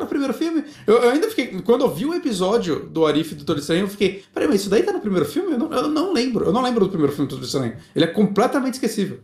No 0.00 0.06
primeiro 0.06 0.34
filme? 0.34 0.64
Eu, 0.86 0.96
eu 0.96 1.10
ainda 1.10 1.28
fiquei, 1.28 1.60
quando 1.62 1.84
eu 1.84 1.94
vi 1.94 2.06
o 2.06 2.14
episódio 2.14 2.88
do 2.88 3.06
Arif 3.06 3.34
do 3.34 3.44
Doutor 3.44 3.60
Estranho, 3.60 3.82
eu 3.82 3.88
fiquei, 3.88 4.24
peraí, 4.32 4.48
mas 4.48 4.62
isso 4.62 4.70
daí 4.70 4.82
tá 4.82 4.92
no 4.92 5.00
primeiro 5.00 5.26
filme? 5.26 5.52
Eu 5.52 5.58
não, 5.58 5.72
eu 5.72 5.88
não 5.88 6.12
lembro, 6.12 6.46
eu 6.46 6.52
não 6.52 6.62
lembro 6.62 6.84
do 6.86 6.90
primeiro 6.90 7.12
filme 7.12 7.28
do 7.28 7.36
Doutor 7.36 7.46
Estranho. 7.46 7.76
Ele 7.94 8.04
é 8.04 8.08
completamente 8.08 8.74
esquecível. 8.74 9.20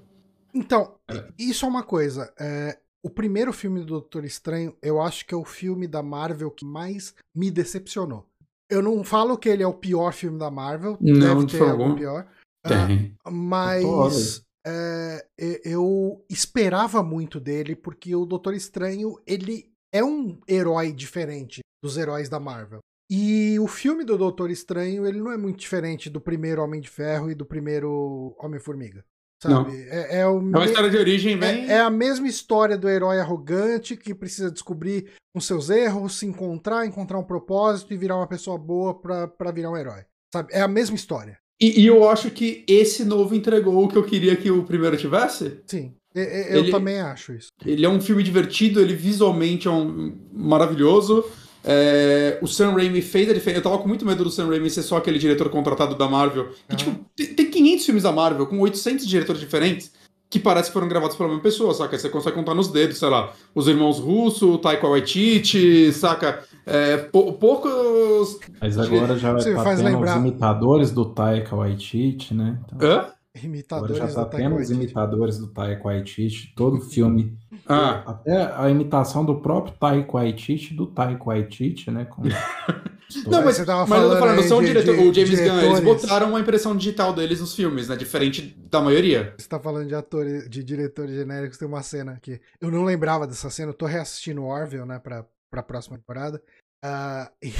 Então, 0.54 0.94
isso 1.38 1.64
é 1.66 1.68
uma 1.68 1.82
coisa. 1.82 2.32
é, 2.38 2.78
o 3.02 3.10
primeiro 3.10 3.52
filme 3.52 3.80
do 3.80 3.86
Doutor 3.86 4.24
Estranho, 4.24 4.74
eu 4.82 5.00
acho 5.00 5.24
que 5.24 5.32
é 5.32 5.36
o 5.36 5.44
filme 5.44 5.86
da 5.86 6.02
Marvel 6.02 6.50
que 6.50 6.64
mais 6.64 7.14
me 7.32 7.52
decepcionou. 7.52 8.26
Eu 8.68 8.82
não 8.82 9.04
falo 9.04 9.38
que 9.38 9.48
ele 9.48 9.62
é 9.62 9.66
o 9.66 9.74
pior 9.74 10.12
filme 10.12 10.38
da 10.38 10.50
Marvel, 10.50 10.98
Não, 11.00 11.20
deve 11.20 11.46
de 11.46 11.56
ter 11.56 11.62
algum 11.62 11.94
pior. 11.94 12.26
ah, 12.64 12.86
Tem. 12.88 13.14
Mas 13.30 14.44
é, 14.66 15.24
eu 15.64 16.24
esperava 16.28 17.00
muito 17.00 17.38
dele, 17.38 17.76
porque 17.76 18.16
o 18.16 18.26
Doutor 18.26 18.54
Estranho, 18.54 19.16
ele 19.24 19.70
é 19.96 20.04
um 20.04 20.38
herói 20.48 20.92
diferente 20.92 21.60
dos 21.82 21.96
heróis 21.96 22.28
da 22.28 22.38
Marvel. 22.40 22.80
E 23.10 23.58
o 23.60 23.66
filme 23.68 24.04
do 24.04 24.18
Doutor 24.18 24.50
Estranho, 24.50 25.06
ele 25.06 25.20
não 25.20 25.30
é 25.30 25.36
muito 25.36 25.58
diferente 25.58 26.10
do 26.10 26.20
primeiro 26.20 26.62
Homem 26.62 26.80
de 26.80 26.88
Ferro 26.88 27.30
e 27.30 27.34
do 27.34 27.46
primeiro 27.46 28.34
Homem-Formiga. 28.38 29.04
Sabe? 29.42 29.76
É, 29.90 30.20
é 30.20 30.26
o 30.26 30.30
É 30.38 30.40
uma 30.40 30.60
me- 30.60 30.64
história 30.66 30.90
de 30.90 30.96
origem 30.96 31.36
bem... 31.38 31.66
é, 31.70 31.74
é 31.74 31.80
a 31.80 31.90
mesma 31.90 32.26
história 32.26 32.76
do 32.76 32.88
herói 32.88 33.20
arrogante 33.20 33.96
que 33.96 34.14
precisa 34.14 34.50
descobrir 34.50 35.12
os 35.36 35.46
seus 35.46 35.68
erros, 35.70 36.18
se 36.18 36.26
encontrar, 36.26 36.86
encontrar 36.86 37.18
um 37.18 37.22
propósito 37.24 37.92
e 37.92 37.96
virar 37.98 38.16
uma 38.16 38.26
pessoa 38.26 38.58
boa 38.58 38.98
pra, 38.98 39.28
pra 39.28 39.52
virar 39.52 39.70
um 39.70 39.76
herói. 39.76 40.04
Sabe? 40.32 40.52
É 40.52 40.60
a 40.62 40.68
mesma 40.68 40.96
história. 40.96 41.38
E, 41.60 41.82
e 41.82 41.86
eu 41.86 42.08
acho 42.08 42.30
que 42.30 42.64
esse 42.68 43.04
novo 43.04 43.34
entregou 43.34 43.84
o 43.84 43.88
que 43.88 43.96
eu 43.96 44.04
queria 44.04 44.34
que 44.36 44.50
o 44.50 44.64
primeiro 44.64 44.96
tivesse. 44.96 45.62
Sim. 45.66 45.94
E- 46.16 46.20
e- 46.20 46.54
Eu 46.54 46.58
Ele- 46.60 46.70
também 46.70 46.98
acho 47.00 47.32
isso. 47.34 47.48
Ele 47.64 47.84
é 47.84 47.88
um 47.88 48.00
filme 48.00 48.22
divertido, 48.22 48.80
ele 48.80 48.94
visualmente 48.94 49.68
é 49.68 49.70
um 49.70 50.16
maravilhoso. 50.32 51.24
É, 51.68 52.38
o 52.40 52.46
Sam 52.46 52.72
Raimi 52.72 53.02
fez 53.02 53.28
a 53.28 53.34
diferença. 53.34 53.58
Eu 53.58 53.62
tava 53.64 53.78
com 53.78 53.88
muito 53.88 54.06
medo 54.06 54.24
do 54.24 54.30
Sam 54.30 54.46
Raimi 54.48 54.70
ser 54.70 54.82
só 54.82 54.96
aquele 54.96 55.18
diretor 55.18 55.48
contratado 55.50 55.94
da 55.96 56.08
Marvel. 56.08 56.48
Que, 56.68 56.76
tipo, 56.76 57.04
tem, 57.16 57.26
tem 57.34 57.50
500 57.50 57.84
filmes 57.84 58.02
da 58.04 58.12
Marvel 58.12 58.46
com 58.46 58.58
800 58.60 59.06
diretores 59.06 59.40
diferentes 59.40 59.90
que 60.30 60.38
parece 60.40 60.68
que 60.70 60.72
foram 60.74 60.88
gravados 60.88 61.16
pela 61.16 61.28
mesma 61.28 61.42
pessoa, 61.42 61.72
saca? 61.74 61.96
Você 61.98 62.08
consegue 62.08 62.34
contar 62.34 62.52
nos 62.54 62.68
dedos, 62.68 62.98
sei 62.98 63.08
lá, 63.08 63.32
os 63.54 63.68
irmãos 63.68 63.98
Russo, 64.00 64.52
o 64.54 64.58
Taika 64.58 64.86
Waititi, 64.88 65.92
saca? 65.92 66.42
É, 66.66 66.96
pou- 66.96 67.32
poucos... 67.34 68.36
Mas 68.60 68.76
agora 68.76 69.16
já 69.16 69.32
Você 69.34 69.54
tá 69.54 69.62
faz 69.62 69.80
lembrar- 69.80 70.16
os 70.16 70.20
imitadores 70.24 70.90
do 70.90 71.04
Taika 71.04 71.54
Waititi, 71.54 72.34
né? 72.34 72.58
Então, 72.66 72.88
Hã? 72.88 73.06
Agora 73.36 73.46
Imitadores 73.46 73.96
já 73.98 74.24
tá 74.24 74.36
os 74.56 74.70
imitadores 74.70 75.38
do 75.38 75.48
Taika 75.48 75.84
Waititi, 75.84 76.52
todo 76.56 76.80
filme. 76.80 77.36
Ah, 77.66 78.02
Até 78.06 78.52
a 78.54 78.68
imitação 78.70 79.24
do 79.24 79.40
próprio 79.40 79.74
Taika 79.78 80.12
Waititi, 80.12 80.74
do 80.74 80.86
Taika 80.86 81.24
Waititi, 81.24 81.90
né? 81.90 82.04
Com... 82.04 82.22
Não, 83.28 83.44
mas, 83.44 83.56
Você 83.56 83.64
tava 83.64 83.86
mas 83.86 84.02
eu 84.02 84.10
tô 84.10 84.16
falando 84.16 84.18
falando, 84.18 84.38
aí 84.40 84.48
são 84.48 84.60
de- 84.60 84.66
diretor- 84.66 84.96
de- 84.96 85.00
o 85.08 85.14
James 85.14 85.38
Gunn, 85.38 85.58
eles 85.60 85.76
diretores. 85.80 86.02
botaram 86.02 86.28
uma 86.30 86.40
impressão 86.40 86.76
digital 86.76 87.12
deles 87.12 87.40
nos 87.40 87.54
filmes, 87.54 87.88
né? 87.88 87.94
Diferente 87.94 88.56
da 88.68 88.80
maioria. 88.80 89.32
Você 89.38 89.48
tá 89.48 89.60
falando 89.60 89.86
de 89.86 89.94
atores, 89.94 90.50
de 90.50 90.64
diretores 90.64 91.14
genéricos, 91.14 91.56
tem 91.56 91.68
uma 91.68 91.82
cena 91.82 92.12
aqui. 92.14 92.40
Eu 92.60 92.68
não 92.70 92.84
lembrava 92.84 93.24
dessa 93.26 93.48
cena, 93.48 93.70
eu 93.70 93.74
tô 93.74 93.86
reassistindo 93.86 94.42
Orville, 94.42 94.84
né, 94.84 94.98
pra, 94.98 95.24
pra 95.48 95.62
próxima 95.62 95.96
temporada. 95.96 96.42
Ah, 96.88 97.32
e, 97.42 97.50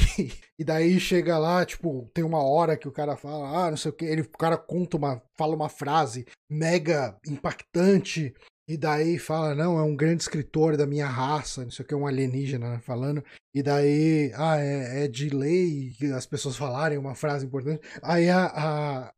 e 0.58 0.64
daí 0.64 1.00
chega 1.00 1.36
lá, 1.36 1.66
tipo, 1.66 2.08
tem 2.14 2.22
uma 2.22 2.42
hora 2.44 2.76
que 2.76 2.86
o 2.86 2.92
cara 2.92 3.16
fala, 3.16 3.66
ah, 3.66 3.70
não 3.70 3.76
sei 3.76 3.90
o 3.90 3.94
que, 3.94 4.04
ele, 4.04 4.22
o 4.22 4.28
cara 4.30 4.56
conta 4.56 4.96
uma, 4.96 5.20
fala 5.36 5.56
uma 5.56 5.68
frase 5.68 6.26
mega 6.48 7.18
impactante, 7.26 8.32
E 8.68 8.76
daí 8.76 9.18
fala, 9.18 9.54
não, 9.54 9.78
é 9.78 9.82
um 9.82 9.96
grande 9.96 10.22
escritor 10.22 10.76
da 10.76 10.86
minha 10.86 11.06
raça, 11.06 11.62
não 11.64 11.70
sei 11.70 11.84
o 11.84 11.88
que, 11.88 11.94
um 11.94 12.06
alienígena 12.06 12.70
né, 12.70 12.80
falando. 12.80 13.22
E 13.54 13.62
daí, 13.62 14.32
ah, 14.34 14.58
é, 14.58 15.04
é 15.04 15.08
de 15.08 15.28
lei 15.30 15.92
as 16.16 16.26
pessoas 16.26 16.56
falarem 16.56 16.98
uma 16.98 17.14
frase 17.14 17.46
importante. 17.46 17.80
Aí 18.02 18.28
a, 18.28 18.46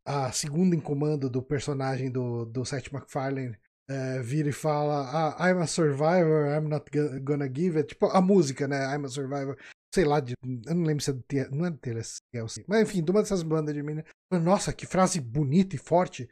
a, 0.07 0.27
a 0.29 0.33
segunda 0.33 0.77
em 0.77 0.81
comando 0.81 1.31
do 1.31 1.43
personagem 1.43 2.11
do, 2.11 2.45
do 2.47 2.65
Seth 2.65 2.93
MacFarlane 2.93 3.57
é, 3.89 4.21
vira 4.21 4.51
e 4.51 4.53
fala, 4.53 5.09
ah, 5.11 5.51
I'm 5.51 5.63
a 5.63 5.67
survivor, 5.67 6.47
I'm 6.55 6.69
not 6.69 6.91
gonna 7.23 7.49
give 7.49 7.79
it. 7.79 7.89
Tipo, 7.89 8.07
a 8.07 8.21
música, 8.21 8.69
né? 8.69 8.95
I'm 8.95 9.05
a 9.07 9.09
survivor. 9.09 9.57
Sei 9.95 10.05
lá, 10.05 10.21
de, 10.21 10.35
eu 10.67 10.75
não 10.75 10.85
lembro 10.85 11.03
se 11.03 11.11
é 11.11 11.13
do 11.15 11.25
não 11.51 11.67
é 11.67 11.71
do 11.71 11.79
TLC, 11.79 12.21
mas 12.67 12.83
enfim, 12.83 13.03
de 13.03 13.11
uma 13.11 13.23
dessas 13.23 13.43
bandas 13.43 13.75
de 13.75 13.83
mina. 13.83 14.05
Nossa, 14.31 14.73
que 14.73 14.87
frase 14.87 15.21
bonita 15.21 15.75
e 15.75 15.79
forte. 15.79 16.29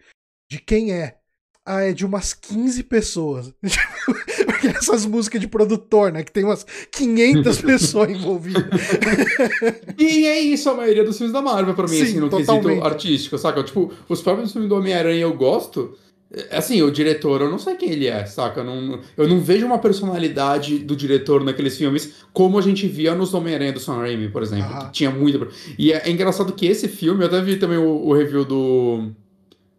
De 0.50 0.58
quem 0.58 0.92
é? 0.92 1.18
Ah, 1.64 1.82
é 1.82 1.92
de 1.92 2.06
umas 2.06 2.32
15 2.32 2.84
pessoas. 2.84 3.52
Porque 4.46 4.68
essas 4.68 5.04
músicas 5.04 5.40
de 5.40 5.48
produtor, 5.48 6.12
né? 6.12 6.22
Que 6.22 6.30
tem 6.30 6.44
umas 6.44 6.64
500 6.92 7.60
pessoas 7.62 8.10
envolvidas. 8.10 8.62
e 9.98 10.26
é 10.26 10.38
isso 10.38 10.70
a 10.70 10.74
maioria 10.74 11.02
dos 11.02 11.16
filmes 11.18 11.32
da 11.32 11.42
Marvel, 11.42 11.74
pra 11.74 11.88
mim, 11.88 11.96
Sim, 11.96 12.02
assim, 12.02 12.20
no 12.20 12.30
totalmente. 12.30 12.66
quesito 12.66 12.86
artístico, 12.86 13.38
saca? 13.38 13.64
Tipo, 13.64 13.92
os 14.08 14.22
próprios 14.22 14.52
filmes 14.52 14.68
do 14.68 14.76
Homem-Aranha 14.76 15.22
eu 15.22 15.34
gosto. 15.34 15.98
É, 16.32 16.56
assim, 16.56 16.82
o 16.82 16.90
diretor, 16.90 17.40
eu 17.40 17.50
não 17.50 17.58
sei 17.58 17.76
quem 17.76 17.90
ele 17.90 18.06
é, 18.06 18.24
saca? 18.26 18.60
Eu 18.60 18.64
não, 18.64 19.00
eu 19.16 19.28
não 19.28 19.40
vejo 19.40 19.66
uma 19.66 19.78
personalidade 19.78 20.78
do 20.78 20.96
diretor 20.96 21.44
naqueles 21.44 21.76
filmes 21.76 22.24
como 22.32 22.58
a 22.58 22.62
gente 22.62 22.86
via 22.86 23.14
nos 23.14 23.34
Homem-Aranha 23.34 23.72
do 23.72 23.80
Sam 23.80 23.98
Raimi, 23.98 24.28
por 24.28 24.42
exemplo. 24.42 24.86
Que 24.86 24.92
tinha 24.92 25.10
muita. 25.10 25.46
E 25.78 25.92
é, 25.92 26.02
é, 26.04 26.10
engraçado 26.10 26.52
que 26.52 26.66
esse 26.66 26.88
filme, 26.88 27.22
eu 27.22 27.28
até 27.28 27.40
vi 27.40 27.56
também 27.56 27.78
o, 27.78 28.06
o 28.06 28.12
review 28.12 28.44
do 28.44 29.10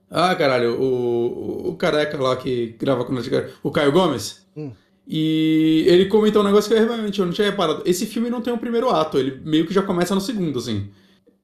ah, 0.09 0.33
caralho, 0.35 0.79
o, 0.81 1.69
o 1.69 1.75
careca 1.75 2.17
lá 2.17 2.35
que 2.35 2.75
grava 2.79 3.03
com 3.03 3.13
nós, 3.13 3.29
o 3.61 3.71
Caio 3.71 3.91
Gomes. 3.91 4.45
Hum. 4.55 4.71
E 5.05 5.85
ele 5.87 6.05
comentou 6.05 6.41
um 6.41 6.45
negócio 6.45 6.69
que 6.69 6.77
eu 6.77 6.85
realmente 6.85 7.19
eu 7.19 7.25
não 7.25 7.33
tinha 7.33 7.49
reparado. 7.49 7.81
Esse 7.85 8.05
filme 8.05 8.29
não 8.29 8.41
tem 8.41 8.53
um 8.53 8.57
primeiro 8.57 8.89
ato, 8.89 9.17
ele 9.17 9.41
meio 9.43 9.65
que 9.65 9.73
já 9.73 9.81
começa 9.81 10.15
no 10.15 10.21
segundo, 10.21 10.59
assim. 10.59 10.89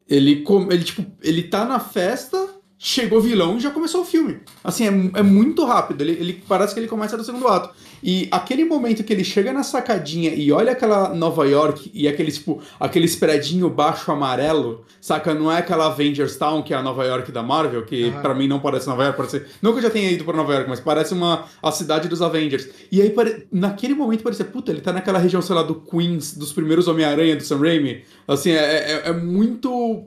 Ele, 0.07 0.43
ele 0.69 0.83
tipo, 0.83 1.05
ele 1.21 1.43
tá 1.43 1.65
na 1.65 1.79
festa 1.79 2.42
chegou 2.83 3.19
o 3.19 3.21
vilão 3.21 3.55
e 3.55 3.61
já 3.61 3.71
começou 3.71 4.01
o 4.01 4.05
filme. 4.05 4.39
Assim, 4.61 4.85
é, 4.85 5.19
é 5.19 5.23
muito 5.23 5.63
rápido. 5.63 6.01
Ele, 6.01 6.11
ele, 6.11 6.43
parece 6.45 6.73
que 6.73 6.81
ele 6.81 6.87
começa 6.87 7.15
no 7.15 7.23
segundo 7.23 7.47
ato. 7.47 7.73
E 8.03 8.27
aquele 8.29 8.65
momento 8.65 9.05
que 9.05 9.13
ele 9.13 9.23
chega 9.23 9.53
na 9.53 9.63
sacadinha 9.63 10.35
e 10.35 10.51
olha 10.51 10.73
aquela 10.73 11.13
Nova 11.13 11.47
York 11.47 11.89
e 11.93 12.09
aquele, 12.09 12.29
tipo, 12.29 12.61
aquele 12.77 13.05
spreadinho 13.05 13.69
baixo 13.69 14.11
amarelo, 14.11 14.83
saca? 14.99 15.33
Não 15.33 15.49
é 15.49 15.59
aquela 15.59 15.85
Avengers 15.85 16.35
Town, 16.35 16.61
que 16.61 16.73
é 16.73 16.77
a 16.77 16.81
Nova 16.81 17.05
York 17.05 17.31
da 17.31 17.41
Marvel, 17.41 17.85
que 17.85 18.03
uhum. 18.03 18.21
para 18.21 18.33
mim 18.33 18.49
não 18.49 18.59
parece 18.59 18.85
Nova 18.85 19.03
York, 19.03 19.15
parece. 19.15 19.45
Não 19.61 19.71
que 19.71 19.77
eu 19.77 19.83
já 19.83 19.89
tenha 19.89 20.11
ido 20.11 20.25
pra 20.25 20.35
Nova 20.35 20.53
York, 20.53 20.69
mas 20.69 20.81
parece 20.81 21.13
uma 21.13 21.45
a 21.61 21.71
cidade 21.71 22.09
dos 22.09 22.21
Avengers. 22.21 22.67
E 22.91 23.01
aí, 23.01 23.15
naquele 23.49 23.93
momento, 23.93 24.23
parecia, 24.23 24.43
puta, 24.43 24.73
ele 24.73 24.81
tá 24.81 24.91
naquela 24.91 25.19
região, 25.19 25.41
sei 25.41 25.55
lá, 25.55 25.63
do 25.63 25.75
Queens, 25.75 26.35
dos 26.35 26.51
primeiros 26.51 26.89
Homem-Aranha 26.89 27.37
do 27.37 27.43
Sam 27.43 27.59
Raimi. 27.59 28.03
Assim, 28.27 28.51
é, 28.51 28.55
é, 28.55 29.01
é 29.05 29.13
muito 29.13 30.05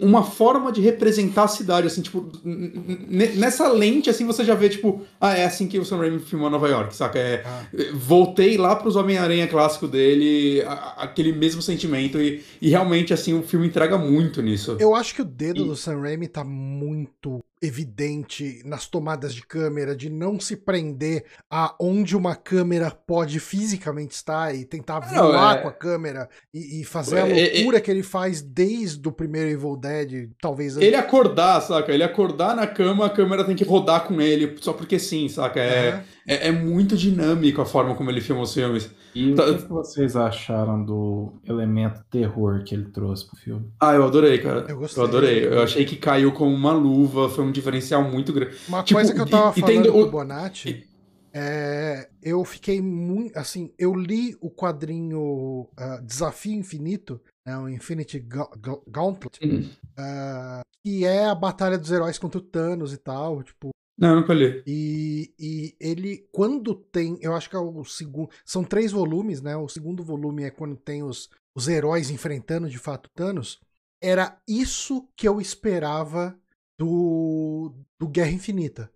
uma 0.00 0.22
forma 0.22 0.72
de 0.72 0.80
representar 0.80 1.44
a 1.44 1.48
cidade, 1.48 1.86
assim, 1.86 2.02
tipo, 2.02 2.30
nessa 2.44 3.68
lente, 3.68 4.08
assim, 4.08 4.26
você 4.26 4.44
já 4.44 4.54
vê, 4.54 4.68
tipo, 4.68 5.02
ah, 5.20 5.36
é 5.36 5.44
assim 5.44 5.66
que 5.66 5.78
o 5.78 5.84
Sam 5.84 5.98
Raimi 5.98 6.18
filmou 6.18 6.50
Nova 6.50 6.68
York, 6.68 6.94
saca? 6.94 7.18
É, 7.18 7.42
ah. 7.44 7.64
Voltei 7.94 8.56
lá 8.56 8.74
pros 8.76 8.96
Homem-Aranha 8.96 9.46
clássico 9.46 9.86
dele, 9.86 10.62
a, 10.62 11.04
aquele 11.04 11.32
mesmo 11.32 11.60
sentimento, 11.60 12.20
e, 12.20 12.42
e 12.60 12.70
realmente, 12.70 13.12
assim, 13.12 13.38
o 13.38 13.42
filme 13.42 13.66
entrega 13.66 13.98
muito 13.98 14.42
nisso. 14.42 14.76
Eu 14.80 14.94
acho 14.94 15.14
que 15.14 15.22
o 15.22 15.24
dedo 15.24 15.62
e... 15.62 15.66
do 15.66 15.76
Sam 15.76 16.00
Raimi 16.00 16.28
tá 16.28 16.44
muito 16.44 17.40
evidente 17.62 18.62
nas 18.64 18.86
tomadas 18.86 19.34
de 19.34 19.42
câmera, 19.42 19.94
de 19.94 20.08
não 20.08 20.38
se 20.38 20.56
prender 20.56 21.24
a 21.50 21.74
onde 21.80 22.16
uma 22.16 22.34
câmera 22.34 22.90
pode 22.90 23.40
fisicamente 23.40 24.12
estar 24.12 24.54
e 24.54 24.64
tentar 24.64 25.00
voar 25.00 25.58
é... 25.58 25.62
com 25.62 25.68
a 25.68 25.72
câmera 25.72 26.28
e, 26.52 26.80
e 26.80 26.84
fazer 26.84 27.18
a 27.18 27.28
é, 27.28 27.30
é, 27.30 27.54
loucura 27.54 27.78
é... 27.78 27.80
que 27.80 27.90
ele 27.90 28.02
faz 28.02 28.40
desde 28.40 29.06
o 29.08 29.12
primeiro 29.12 29.50
Evil 29.50 29.76
Dead, 29.76 30.30
talvez. 30.40 30.76
Ele 30.76 30.96
acordar, 30.96 31.60
saca? 31.60 31.92
Ele 31.92 32.02
acordar 32.02 32.54
na 32.54 32.66
cama, 32.66 33.06
a 33.06 33.10
câmera 33.10 33.44
tem 33.44 33.56
que 33.56 33.64
rodar 33.64 34.06
com 34.06 34.20
ele, 34.20 34.56
só 34.60 34.72
porque 34.72 34.98
sim, 34.98 35.28
saca? 35.28 35.60
É, 35.60 36.04
é, 36.28 36.48
é 36.48 36.52
muito 36.52 36.94
dinâmico 36.94 37.62
a 37.62 37.66
forma 37.66 37.94
como 37.94 38.10
ele 38.10 38.20
filma 38.20 38.42
os 38.42 38.52
filmes. 38.52 38.90
E 39.14 39.34
tá... 39.34 39.46
o 39.46 39.56
que, 39.56 39.66
vocês 39.66 40.14
acharam 40.14 40.84
do 40.84 41.32
elemento 41.44 42.04
terror 42.10 42.62
que 42.62 42.74
ele 42.74 42.90
trouxe 42.90 43.26
pro 43.26 43.36
filme? 43.36 43.72
Ah, 43.80 43.94
eu 43.94 44.04
adorei, 44.04 44.38
cara. 44.38 44.66
Eu 44.68 44.76
gostei. 44.76 45.02
Eu 45.02 45.08
adorei. 45.08 45.46
Eu 45.46 45.62
achei 45.62 45.86
que 45.86 45.96
caiu 45.96 46.30
como 46.32 46.54
uma 46.54 46.72
luva, 46.72 47.30
foi 47.30 47.44
um 47.44 47.50
diferencial 47.50 48.04
muito 48.04 48.32
grande. 48.32 48.54
Uma 48.68 48.82
tipo, 48.82 48.98
coisa 48.98 49.14
que 49.14 49.20
eu 49.20 49.26
tava 49.26 49.58
e, 49.58 49.60
falando 49.62 49.86
e 49.86 49.90
com 49.90 50.02
o 50.02 50.10
Bonatti, 50.10 50.68
e... 50.68 50.86
é, 51.32 52.10
eu 52.22 52.44
fiquei 52.44 52.82
muito, 52.82 53.34
assim, 53.36 53.72
eu 53.78 53.94
li 53.94 54.36
o 54.38 54.50
quadrinho 54.50 55.62
uh, 55.62 56.02
Desafio 56.04 56.52
Infinito, 56.52 57.18
né, 57.46 57.56
o 57.56 57.70
Infinity 57.70 58.22
Gauntlet, 58.86 59.38
uhum. 59.42 59.70
uh, 59.98 60.60
que 60.84 61.06
é 61.06 61.24
a 61.24 61.34
batalha 61.34 61.78
dos 61.78 61.90
heróis 61.90 62.18
contra 62.18 62.38
o 62.38 62.42
Thanos 62.42 62.92
e 62.92 62.98
tal, 62.98 63.42
tipo, 63.42 63.70
não, 63.98 64.20
nunca 64.20 64.32
li. 64.32 64.62
E, 64.64 65.34
e 65.38 65.76
ele, 65.80 66.28
quando 66.30 66.74
tem, 66.74 67.18
eu 67.20 67.34
acho 67.34 67.50
que 67.50 67.56
é 67.56 67.58
o 67.58 67.84
segundo, 67.84 68.30
são 68.44 68.62
três 68.62 68.92
volumes, 68.92 69.42
né? 69.42 69.56
O 69.56 69.68
segundo 69.68 70.04
volume 70.04 70.44
é 70.44 70.50
quando 70.50 70.76
tem 70.76 71.02
os, 71.02 71.28
os 71.54 71.66
heróis 71.66 72.08
enfrentando 72.08 72.70
de 72.70 72.78
fato 72.78 73.10
Thanos. 73.10 73.60
Era 74.00 74.40
isso 74.46 75.08
que 75.16 75.26
eu 75.26 75.40
esperava 75.40 76.38
do, 76.78 77.74
do 77.98 78.06
Guerra 78.06 78.30
Infinita. 78.30 78.88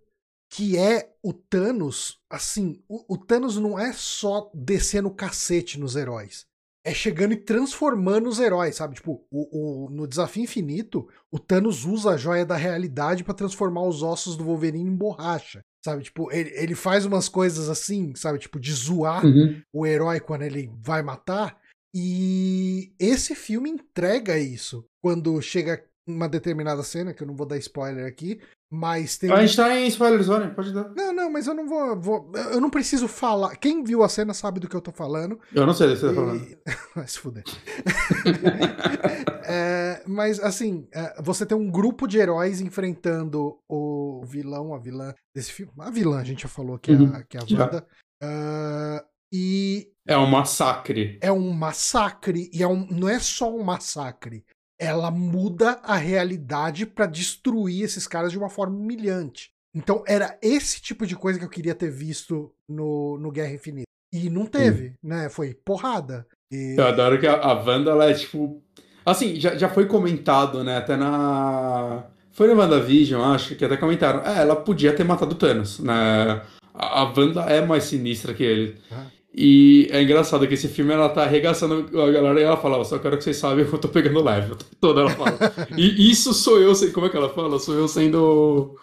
Que 0.49 0.77
é 0.77 1.13
o 1.21 1.33
Thanos, 1.33 2.21
assim, 2.29 2.81
o, 2.87 3.15
o 3.15 3.17
Thanos 3.17 3.57
não 3.57 3.77
é 3.77 3.91
só 3.91 4.49
descendo 4.53 5.09
o 5.09 5.13
cacete 5.13 5.77
nos 5.79 5.95
heróis 5.95 6.47
é 6.85 6.93
chegando 6.93 7.33
e 7.33 7.37
transformando 7.37 8.27
os 8.27 8.39
heróis, 8.39 8.75
sabe? 8.75 8.95
Tipo, 8.95 9.25
o, 9.31 9.85
o, 9.85 9.89
no 9.89 10.05
Desafio 10.05 10.43
Infinito, 10.43 11.07
o 11.31 11.39
Thanos 11.39 11.85
usa 11.85 12.11
a 12.11 12.17
joia 12.17 12.45
da 12.45 12.57
realidade 12.57 13.23
para 13.23 13.33
transformar 13.33 13.83
os 13.83 14.03
ossos 14.03 14.35
do 14.35 14.43
Wolverine 14.43 14.89
em 14.89 14.95
borracha. 14.95 15.63
Sabe, 15.83 16.03
tipo, 16.03 16.31
ele, 16.31 16.49
ele 16.55 16.75
faz 16.75 17.05
umas 17.05 17.27
coisas 17.27 17.69
assim, 17.69 18.13
sabe, 18.15 18.39
tipo, 18.39 18.59
de 18.59 18.71
zoar 18.71 19.25
uhum. 19.25 19.61
o 19.71 19.85
herói 19.85 20.19
quando 20.19 20.43
ele 20.43 20.69
vai 20.81 21.01
matar. 21.01 21.57
E 21.93 22.93
esse 22.99 23.35
filme 23.35 23.69
entrega 23.69 24.37
isso. 24.37 24.85
Quando 25.01 25.41
chega 25.41 25.83
uma 26.07 26.27
determinada 26.27 26.83
cena, 26.83 27.13
que 27.13 27.23
eu 27.23 27.27
não 27.27 27.35
vou 27.35 27.47
dar 27.47 27.57
spoiler 27.57 28.05
aqui, 28.05 28.39
mas 28.75 29.17
tem. 29.17 29.31
A 29.31 29.45
gente 29.45 29.55
tá 29.55 29.79
em 29.79 29.87
spoiler 29.87 30.21
zone, 30.23 30.53
pode 30.53 30.73
dar. 30.73 30.89
Não, 30.95 31.13
não, 31.13 31.31
mas 31.31 31.45
eu 31.45 31.53
não 31.53 31.67
vou, 31.67 31.99
vou, 31.99 32.31
Eu 32.51 32.59
não 32.59 32.69
preciso 32.69 33.07
falar. 33.07 33.55
Quem 33.55 33.83
viu 33.83 34.03
a 34.03 34.09
cena 34.09 34.33
sabe 34.33 34.59
do 34.59 34.67
que 34.67 34.75
eu 34.75 34.81
tô 34.81 34.91
falando. 34.91 35.39
Eu 35.53 35.65
não 35.65 35.75
sei 35.75 35.87
do 35.87 35.93
que 35.93 35.99
você 35.99 36.07
tá 36.07 36.15
falando. 36.15 36.57
Vai 36.95 37.07
se 37.07 37.19
fuder. 37.19 37.43
é, 39.45 40.01
mas, 40.07 40.39
assim, 40.39 40.87
é, 40.91 41.21
você 41.21 41.45
tem 41.45 41.55
um 41.55 41.69
grupo 41.69 42.07
de 42.07 42.17
heróis 42.17 42.61
enfrentando 42.61 43.59
o 43.69 44.23
vilão, 44.25 44.73
a 44.73 44.79
vilã 44.79 45.13
desse 45.35 45.51
filme. 45.51 45.71
A 45.77 45.91
vilã, 45.91 46.19
a 46.19 46.23
gente 46.23 46.41
já 46.41 46.49
falou 46.49 46.79
que, 46.79 46.91
uhum. 46.91 47.13
é, 47.13 47.17
a, 47.17 47.23
que 47.23 47.37
é 47.37 47.41
a 47.41 47.43
Wanda. 47.43 47.87
Uh, 48.23 49.05
e. 49.31 49.91
É 50.07 50.17
um 50.17 50.25
massacre. 50.25 51.19
É 51.21 51.31
um 51.31 51.51
massacre. 51.51 52.49
E 52.51 52.63
é 52.63 52.67
um, 52.67 52.87
não 52.87 53.07
é 53.07 53.19
só 53.19 53.55
um 53.55 53.63
massacre 53.63 54.43
ela 54.79 55.11
muda 55.11 55.79
a 55.83 55.95
realidade 55.95 56.85
para 56.85 57.05
destruir 57.05 57.83
esses 57.83 58.07
caras 58.07 58.31
de 58.31 58.37
uma 58.37 58.49
forma 58.49 58.75
humilhante. 58.77 59.51
Então 59.75 60.03
era 60.07 60.37
esse 60.41 60.81
tipo 60.81 61.05
de 61.05 61.15
coisa 61.15 61.39
que 61.39 61.45
eu 61.45 61.49
queria 61.49 61.73
ter 61.73 61.89
visto 61.89 62.51
no, 62.69 63.17
no 63.17 63.31
Guerra 63.31 63.53
Infinita. 63.53 63.87
E 64.13 64.29
não 64.29 64.45
teve, 64.45 64.89
hum. 64.89 64.93
né? 65.03 65.29
Foi 65.29 65.55
porrada. 65.55 66.27
E... 66.51 66.75
Eu 66.77 66.85
adoro 66.85 67.19
que 67.19 67.25
a, 67.25 67.33
a 67.33 67.53
Wanda, 67.53 67.91
ela 67.91 68.09
é 68.11 68.13
tipo. 68.13 68.61
Assim, 69.03 69.39
já, 69.39 69.55
já 69.57 69.67
foi 69.67 69.87
comentado, 69.87 70.63
né? 70.63 70.77
Até 70.77 70.95
na. 70.95 72.05
Foi 72.31 72.47
no 72.47 72.59
WandaVision, 72.59 73.21
acho, 73.33 73.55
que 73.55 73.65
até 73.65 73.75
comentaram. 73.75 74.21
É, 74.21 74.41
ela 74.41 74.55
podia 74.55 74.93
ter 74.93 75.03
matado 75.03 75.33
o 75.33 75.37
Thanos, 75.37 75.79
né? 75.79 76.41
A, 76.73 77.01
a 77.01 77.03
Wanda 77.05 77.41
é 77.41 77.65
mais 77.65 77.85
sinistra 77.85 78.33
que 78.35 78.43
ele. 78.43 78.77
Ah. 78.91 79.07
E 79.35 79.87
é 79.91 80.01
engraçado 80.01 80.47
que 80.47 80.53
esse 80.53 80.67
filme 80.67 80.93
ela 80.93 81.09
tá 81.09 81.23
arregaçando 81.23 81.87
a 81.99 82.11
galera 82.11 82.39
e 82.39 82.43
ela 82.43 82.57
fala, 82.57 82.83
só 82.85 82.99
quero 82.99 83.17
que 83.17 83.23
vocês 83.23 83.37
saibam 83.37 83.65
que 83.65 83.73
eu 83.73 83.79
tô 83.79 83.87
pegando 83.87 84.23
leve. 84.23 84.53
Toda 84.79 85.01
ela 85.01 85.09
fala. 85.09 85.37
e 85.75 86.11
isso 86.11 86.33
sou 86.33 86.59
eu, 86.59 86.71
como 86.91 87.07
é 87.07 87.09
que 87.09 87.17
ela 87.17 87.29
fala? 87.29 87.59
Sou 87.59 87.73
eu 87.73 87.87
sendo. 87.87 88.75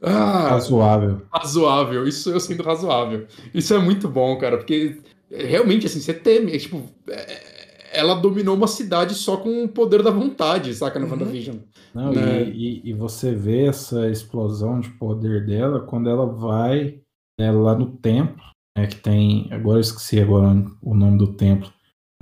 Ah, 0.00 0.48
razoável. 0.50 1.22
Razoável, 1.30 2.08
isso 2.08 2.22
sou 2.22 2.32
eu 2.32 2.40
sendo 2.40 2.62
razoável. 2.62 3.26
Isso 3.52 3.74
é 3.74 3.78
muito 3.78 4.08
bom, 4.08 4.38
cara, 4.38 4.56
porque 4.56 4.98
realmente, 5.30 5.86
assim, 5.86 6.00
você 6.00 6.14
teme. 6.14 6.54
É, 6.54 6.58
tipo, 6.58 6.82
é, 7.08 7.58
ela 7.92 8.14
dominou 8.14 8.56
uma 8.56 8.68
cidade 8.68 9.14
só 9.14 9.36
com 9.36 9.64
o 9.64 9.68
poder 9.68 10.02
da 10.02 10.10
vontade, 10.10 10.74
saca, 10.74 10.98
no 10.98 11.04
uhum. 11.04 11.12
WandaVision. 11.12 11.56
Não, 11.94 12.12
né? 12.12 12.44
e, 12.44 12.80
e, 12.80 12.90
e, 12.90 12.92
você 12.94 13.34
vê 13.34 13.66
essa 13.66 14.08
explosão 14.08 14.80
de 14.80 14.88
poder 14.90 15.44
dela 15.44 15.80
quando 15.80 16.08
ela 16.08 16.26
vai 16.26 17.00
né, 17.38 17.50
lá 17.50 17.74
no 17.74 17.86
templo 17.96 18.42
é, 18.78 18.86
que 18.86 18.96
tem, 18.96 19.48
agora 19.52 19.78
eu 19.78 19.82
esqueci 19.82 20.20
agora 20.20 20.64
o 20.82 20.94
nome 20.94 21.18
do 21.18 21.34
templo, 21.34 21.70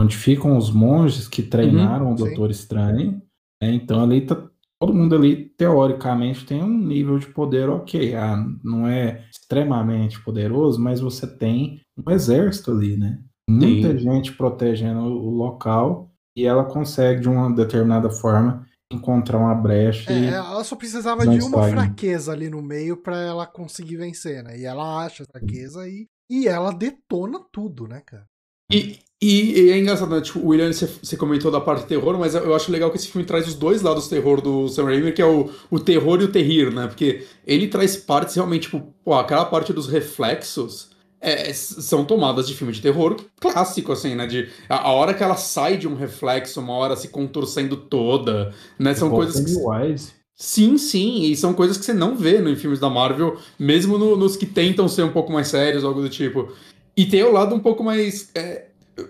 onde 0.00 0.16
ficam 0.16 0.56
os 0.56 0.70
monges 0.70 1.28
que 1.28 1.42
treinaram 1.42 2.06
uhum, 2.06 2.12
o 2.12 2.16
Doutor 2.16 2.52
sim. 2.52 2.60
Estranho. 2.60 3.22
É, 3.62 3.70
então 3.70 4.02
ali 4.02 4.20
tá 4.20 4.36
todo 4.78 4.94
mundo 4.94 5.14
ali, 5.14 5.46
teoricamente, 5.56 6.44
tem 6.44 6.62
um 6.62 6.78
nível 6.78 7.18
de 7.18 7.26
poder 7.26 7.68
ok. 7.68 8.14
Ah, 8.14 8.44
não 8.62 8.86
é 8.86 9.24
extremamente 9.30 10.22
poderoso, 10.22 10.80
mas 10.80 11.00
você 11.00 11.26
tem 11.26 11.80
um 11.96 12.10
exército 12.10 12.72
ali, 12.72 12.96
né? 12.96 13.18
Muita 13.48 13.92
Sim. 13.92 13.98
gente 13.98 14.32
protegendo 14.32 15.00
o 15.00 15.30
local 15.30 16.10
e 16.36 16.44
ela 16.44 16.64
consegue, 16.64 17.20
de 17.20 17.28
uma 17.28 17.50
determinada 17.54 18.10
forma, 18.10 18.66
encontrar 18.92 19.38
uma 19.38 19.54
brecha. 19.54 20.12
É, 20.12 20.26
ela 20.26 20.64
só 20.64 20.76
precisava 20.76 21.26
de 21.26 21.40
uma 21.42 21.68
fraqueza 21.68 22.32
ali 22.32 22.50
no 22.50 22.60
meio 22.60 22.96
para 22.96 23.18
ela 23.20 23.46
conseguir 23.46 23.96
vencer, 23.96 24.42
né? 24.42 24.58
E 24.58 24.64
ela 24.64 25.04
acha 25.04 25.22
a 25.22 25.26
fraqueza 25.26 25.88
e, 25.88 26.06
e 26.28 26.48
ela 26.48 26.72
detona 26.72 27.40
tudo, 27.52 27.86
né, 27.86 28.02
cara? 28.04 28.26
E, 28.70 28.98
e, 29.22 29.60
e, 29.60 29.70
é 29.70 29.78
engraçado, 29.78 30.14
né? 30.14 30.20
Tipo, 30.20 30.40
o 30.40 30.48
William, 30.48 30.72
você, 30.72 30.86
você 30.86 31.16
comentou 31.16 31.50
da 31.50 31.60
parte 31.60 31.86
terror, 31.86 32.18
mas 32.18 32.34
eu 32.34 32.54
acho 32.54 32.72
legal 32.72 32.90
que 32.90 32.96
esse 32.96 33.08
filme 33.08 33.26
traz 33.26 33.46
os 33.46 33.54
dois 33.54 33.80
lados 33.80 34.04
do 34.04 34.10
terror 34.10 34.40
do 34.40 34.68
Sam 34.68 34.84
Raimi, 34.84 35.12
que 35.12 35.22
é 35.22 35.26
o, 35.26 35.50
o 35.70 35.78
terror 35.78 36.20
e 36.20 36.24
o 36.24 36.32
terrir, 36.32 36.72
né? 36.72 36.86
Porque 36.86 37.24
ele 37.46 37.68
traz 37.68 37.96
partes 37.96 38.34
realmente, 38.34 38.62
tipo, 38.62 38.94
pô, 39.04 39.14
aquela 39.14 39.44
parte 39.44 39.72
dos 39.72 39.86
reflexos 39.86 40.90
é, 41.20 41.52
são 41.52 42.04
tomadas 42.04 42.46
de 42.46 42.54
filme 42.54 42.72
de 42.72 42.82
terror 42.82 43.16
clássico, 43.40 43.92
assim, 43.92 44.14
né? 44.14 44.26
De, 44.26 44.48
a, 44.68 44.88
a, 44.88 44.92
hora 44.92 45.14
que 45.14 45.22
ela 45.22 45.36
sai 45.36 45.76
de 45.76 45.88
um 45.88 45.94
reflexo, 45.94 46.60
uma 46.60 46.74
hora 46.74 46.96
se 46.96 47.08
contorcendo 47.08 47.76
toda, 47.76 48.52
né? 48.78 48.94
São 48.94 49.10
coisas 49.10 49.42
que... 49.44 49.58
Wise. 49.58 50.12
Sim, 50.36 50.76
sim, 50.76 51.22
e 51.22 51.34
são 51.34 51.54
coisas 51.54 51.78
que 51.78 51.84
você 51.84 51.94
não 51.94 52.14
vê 52.14 52.38
em 52.38 52.56
filmes 52.56 52.78
da 52.78 52.90
Marvel, 52.90 53.38
mesmo 53.58 53.96
no, 53.96 54.16
nos 54.16 54.36
que 54.36 54.44
tentam 54.44 54.86
ser 54.86 55.02
um 55.02 55.10
pouco 55.10 55.32
mais 55.32 55.48
sérios, 55.48 55.82
algo 55.82 56.02
do 56.02 56.10
tipo. 56.10 56.52
E 56.94 57.06
tem 57.06 57.22
o 57.24 57.32
lado 57.32 57.54
um 57.54 57.58
pouco 57.58 57.82
mais... 57.82 58.30
É, 58.34 58.66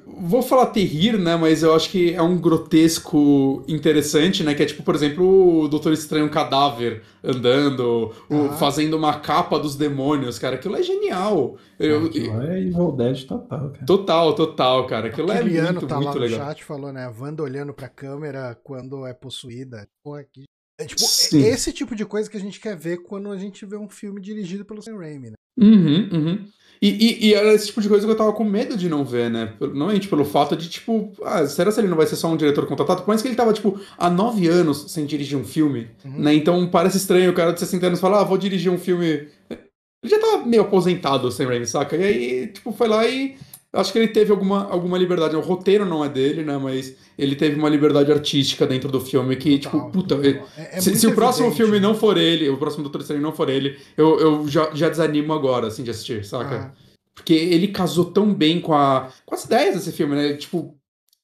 vou 0.06 0.42
falar 0.42 0.66
terrir, 0.66 1.18
né? 1.18 1.36
Mas 1.36 1.62
eu 1.62 1.74
acho 1.74 1.90
que 1.90 2.14
é 2.14 2.22
um 2.22 2.36
grotesco 2.38 3.64
interessante, 3.68 4.42
né? 4.42 4.54
Que 4.54 4.62
é 4.62 4.66
tipo, 4.66 4.82
por 4.82 4.94
exemplo, 4.94 5.62
o 5.62 5.68
Doutor 5.68 5.92
Estranho 5.92 6.28
Cadáver 6.30 7.02
andando, 7.22 8.12
o, 8.28 8.48
fazendo 8.58 8.96
uma 8.96 9.20
capa 9.20 9.58
dos 9.58 9.76
demônios, 9.76 10.38
cara. 10.38 10.56
Aquilo 10.56 10.76
é 10.76 10.82
genial. 10.82 11.56
Eu, 11.78 12.06
aquilo 12.06 12.42
é 12.42 12.60
Evil 12.60 12.92
Dead 12.92 13.24
total, 13.24 13.70
cara. 13.70 13.86
Total, 13.86 14.34
total, 14.34 14.86
cara. 14.86 15.06
Aquilo 15.08 15.30
é 15.30 15.42
muito, 15.42 15.86
tá 15.86 15.96
muito 15.96 16.18
lá 16.18 16.20
legal. 16.20 16.38
No 16.40 16.44
chat 16.46 16.64
falou, 16.64 16.92
né? 16.92 17.04
A 17.04 17.10
Wanda 17.10 17.42
olhando 17.42 17.72
pra 17.72 17.88
câmera 17.88 18.58
quando 18.64 19.06
é 19.06 19.12
possuída. 19.12 19.88
Pô, 20.02 20.14
aqui. 20.14 20.44
É, 20.78 20.84
tipo, 20.84 21.00
Sim. 21.00 21.42
esse 21.42 21.72
tipo 21.72 21.94
de 21.94 22.04
coisa 22.04 22.28
que 22.28 22.36
a 22.36 22.40
gente 22.40 22.60
quer 22.60 22.76
ver 22.76 22.98
quando 22.98 23.30
a 23.30 23.38
gente 23.38 23.64
vê 23.64 23.76
um 23.76 23.88
filme 23.88 24.20
dirigido 24.20 24.64
pelo 24.64 24.82
Sam 24.82 24.98
Raimi, 24.98 25.30
né? 25.30 25.36
Uhum, 25.58 26.08
uhum. 26.12 26.48
E, 26.82 26.88
e, 26.88 27.28
e, 27.28 27.34
era 27.34 27.54
esse 27.54 27.68
tipo 27.68 27.80
de 27.80 27.88
coisa 27.88 28.04
que 28.04 28.12
eu 28.12 28.16
tava 28.16 28.34
com 28.34 28.44
medo 28.44 28.76
de 28.76 28.86
não 28.86 29.02
ver, 29.02 29.30
né? 29.30 29.54
Normalmente 29.58 30.08
pelo 30.08 30.26
fato 30.26 30.54
de, 30.54 30.68
tipo, 30.68 31.10
ah, 31.24 31.46
será 31.46 31.72
que 31.72 31.80
ele 31.80 31.88
não 31.88 31.96
vai 31.96 32.06
ser 32.06 32.16
só 32.16 32.28
um 32.28 32.36
diretor 32.36 32.66
contratado? 32.66 33.00
Por 33.00 33.08
mais 33.08 33.22
que 33.22 33.28
ele 33.28 33.34
tava, 33.34 33.54
tipo, 33.54 33.80
há 33.96 34.10
nove 34.10 34.46
anos 34.46 34.92
sem 34.92 35.06
dirigir 35.06 35.38
um 35.38 35.44
filme, 35.44 35.88
uhum. 36.04 36.18
né? 36.18 36.34
Então 36.34 36.68
parece 36.68 36.98
estranho 36.98 37.30
o 37.30 37.34
cara 37.34 37.52
de 37.52 37.60
60 37.60 37.86
anos 37.86 38.00
falar, 38.00 38.20
ah, 38.20 38.24
vou 38.24 38.36
dirigir 38.36 38.70
um 38.70 38.78
filme. 38.78 39.28
Ele 39.48 39.64
já 40.04 40.20
tava 40.20 40.44
meio 40.44 40.62
aposentado, 40.62 41.32
sem 41.32 41.46
Raimi, 41.46 41.66
saca? 41.66 41.96
E 41.96 42.04
aí, 42.04 42.46
tipo, 42.48 42.70
foi 42.72 42.88
lá 42.88 43.06
e 43.06 43.36
acho 43.76 43.92
que 43.92 43.98
ele 43.98 44.08
teve 44.08 44.30
alguma, 44.30 44.64
alguma 44.70 44.98
liberdade. 44.98 45.36
O 45.36 45.40
roteiro 45.40 45.84
não 45.84 46.04
é 46.04 46.08
dele, 46.08 46.42
né? 46.42 46.56
Mas 46.58 46.96
ele 47.18 47.36
teve 47.36 47.56
uma 47.56 47.68
liberdade 47.68 48.10
artística 48.10 48.66
dentro 48.66 48.90
do 48.90 49.00
filme 49.00 49.36
que, 49.36 49.58
total, 49.58 49.86
tipo, 49.86 49.92
puta. 49.92 50.14
É, 50.26 50.76
é 50.76 50.80
se, 50.80 50.96
se 50.96 51.06
o 51.06 51.14
próximo 51.14 51.52
filme 51.52 51.78
não 51.78 51.94
for 51.94 52.16
ele, 52.16 52.48
o 52.48 52.56
próximo 52.56 52.82
Doutor 52.82 53.00
Estranho 53.00 53.22
não 53.22 53.32
for 53.32 53.48
ele, 53.48 53.78
eu, 53.96 54.18
eu 54.18 54.48
já, 54.48 54.70
já 54.74 54.88
desanimo 54.88 55.32
agora, 55.32 55.68
assim, 55.68 55.82
de 55.82 55.90
assistir, 55.90 56.24
saca? 56.24 56.72
Ah. 56.74 56.86
Porque 57.14 57.34
ele 57.34 57.68
casou 57.68 58.06
tão 58.06 58.32
bem 58.32 58.60
com, 58.60 58.74
a, 58.74 59.10
com 59.24 59.34
as 59.34 59.44
ideias 59.44 59.74
desse 59.74 59.92
filme, 59.92 60.14
né? 60.14 60.34
Tipo, 60.34 60.76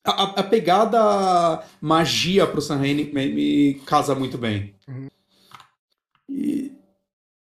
a, 0.04 0.40
a 0.40 0.42
pegada 0.42 1.62
magia 1.80 2.46
pro 2.46 2.62
Sam 2.62 2.76
Raimi 2.76 3.10
me 3.12 3.74
casa 3.86 4.14
muito 4.14 4.38
bem. 4.38 4.74
Uhum. 4.88 5.08
E 6.28 6.72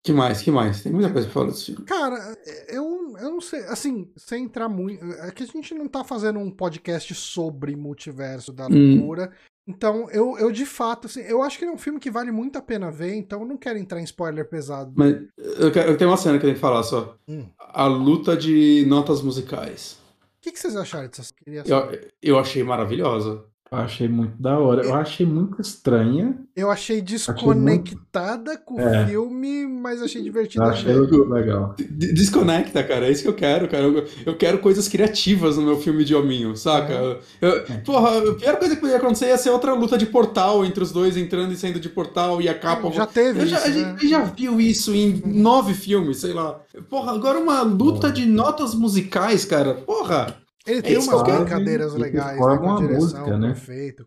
que 0.08 0.14
mais? 0.14 0.42
Que 0.42 0.52
mais? 0.52 0.82
Tem 0.82 0.92
muita 0.92 1.12
coisa 1.12 1.28
pra 1.28 1.34
falar 1.34 1.48
desse 1.48 1.66
filme. 1.66 1.84
Cara, 1.84 2.38
eu, 2.70 3.14
eu 3.20 3.30
não 3.30 3.42
sei, 3.42 3.60
assim, 3.66 4.10
sem 4.16 4.46
entrar 4.46 4.70
muito. 4.70 5.04
É 5.22 5.32
que 5.32 5.44
a 5.44 5.46
gente 5.46 5.74
não 5.74 5.88
tá 5.88 6.02
fazendo 6.02 6.40
um 6.40 6.50
podcast 6.50 7.14
sobre 7.14 7.76
multiverso 7.76 8.54
da 8.54 8.68
hum. 8.68 8.96
loucura. 8.96 9.32
Hum. 9.34 9.48
Então, 9.70 10.10
eu, 10.12 10.38
eu 10.38 10.50
de 10.50 10.66
fato, 10.66 11.08
assim, 11.08 11.20
eu 11.24 11.44
acho 11.44 11.60
que 11.60 11.66
é 11.66 11.70
um 11.70 11.78
filme 11.78 12.00
que 12.00 12.10
vale 12.10 12.32
muito 12.32 12.58
a 12.58 12.62
pena 12.62 12.90
ver, 12.90 13.16
então 13.16 13.42
eu 13.42 13.46
não 13.46 13.58
quero 13.58 13.78
entrar 13.78 14.00
em 14.00 14.06
spoiler 14.06 14.48
pesado. 14.48 14.94
Mas 14.96 15.18
eu, 15.38 15.70
quero, 15.74 15.92
eu 15.92 15.98
tenho 15.98 16.10
uma 16.10 16.16
cena 16.16 16.40
que 16.40 16.46
eu 16.46 16.48
tenho 16.48 16.56
que 16.56 16.62
falar 16.62 16.84
só. 16.84 17.18
Hum. 17.28 17.46
A 17.60 17.86
luta 17.86 18.38
de 18.38 18.86
notas 18.88 19.22
musicais. 19.22 19.98
O 20.38 20.42
que, 20.42 20.54
que 20.54 20.60
vocês 20.60 20.78
acharam 20.78 21.10
dessa 21.10 21.34
eu, 21.66 22.10
eu 22.24 22.40
achei 22.40 22.64
maravilhosa. 22.64 23.44
Eu 23.70 23.78
achei 23.78 24.08
muito 24.08 24.42
da 24.42 24.58
hora. 24.58 24.84
Eu 24.84 24.94
achei 24.94 25.26
muito 25.26 25.62
estranha. 25.62 26.38
Eu 26.56 26.72
achei 26.72 27.02
desconectada 27.02 28.52
achei 28.52 28.64
muito... 28.64 28.66
com 28.66 28.76
o 28.76 28.80
é. 28.80 29.06
filme, 29.06 29.68
mas 29.68 30.02
achei 30.02 30.22
divertida. 30.22 30.64
Eu 30.64 30.70
achei 30.70 30.96
muito 30.96 31.24
legal. 31.26 31.76
Desconecta, 31.78 32.82
cara. 32.84 33.08
É 33.08 33.12
isso 33.12 33.24
que 33.24 33.28
eu 33.28 33.34
quero, 33.34 33.68
cara. 33.68 33.84
Eu, 33.84 34.06
eu 34.26 34.38
quero 34.38 34.60
coisas 34.60 34.88
criativas 34.88 35.58
no 35.58 35.64
meu 35.64 35.78
filme 35.78 36.06
de 36.06 36.16
hominho, 36.16 36.56
saca? 36.56 36.94
É. 36.94 37.20
Eu, 37.42 37.50
é. 37.50 37.78
porra, 37.86 38.18
a 38.18 38.36
pior 38.36 38.56
coisa 38.58 38.76
que 38.76 38.82
podia 38.82 38.98
acontecer 38.98 39.28
ia 39.28 39.38
ser 39.38 39.50
outra 39.50 39.74
luta 39.74 39.98
de 39.98 40.06
portal 40.06 40.64
entre 40.64 40.82
os 40.82 40.92
dois 40.92 41.18
entrando 41.18 41.52
e 41.52 41.58
saindo 41.58 41.80
de 41.80 41.90
portal 41.90 42.42
e 42.42 42.48
a 42.48 42.58
capa. 42.58 42.90
Já 42.92 43.06
teve. 43.06 43.40
isso, 43.40 43.48
já, 43.48 43.64
a 43.64 43.70
gente 43.70 44.08
já 44.08 44.24
viu 44.24 44.62
isso 44.62 44.96
em 44.96 45.22
nove 45.26 45.74
filmes, 45.74 46.18
sei 46.18 46.32
lá. 46.32 46.60
Porra, 46.90 47.12
agora 47.12 47.38
uma 47.38 47.62
luta 47.64 48.10
de 48.12 48.26
notas 48.26 48.74
musicais, 48.74 49.44
cara. 49.44 49.74
Porra. 49.74 50.47
Ele 50.68 50.82
tem 50.82 50.96
é 50.96 51.00
umas 51.00 51.24
brincadeiras 51.24 51.94
legais, 51.94 52.40
né, 52.40 52.58
com 52.58 52.74
a 52.74 52.78
direção 52.78 53.00
música, 53.00 53.38
né? 53.38 53.48
perfeito. 53.48 54.06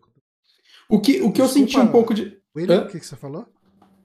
O 0.87 0.99
que, 0.99 1.21
o 1.21 1.31
que 1.31 1.41
eu 1.41 1.47
senti 1.47 1.77
um 1.79 1.87
pouco 1.87 2.13
de. 2.13 2.37
William, 2.55 2.83
o 2.83 2.87
que, 2.87 2.99
que 2.99 3.05
você 3.05 3.15
falou? 3.15 3.45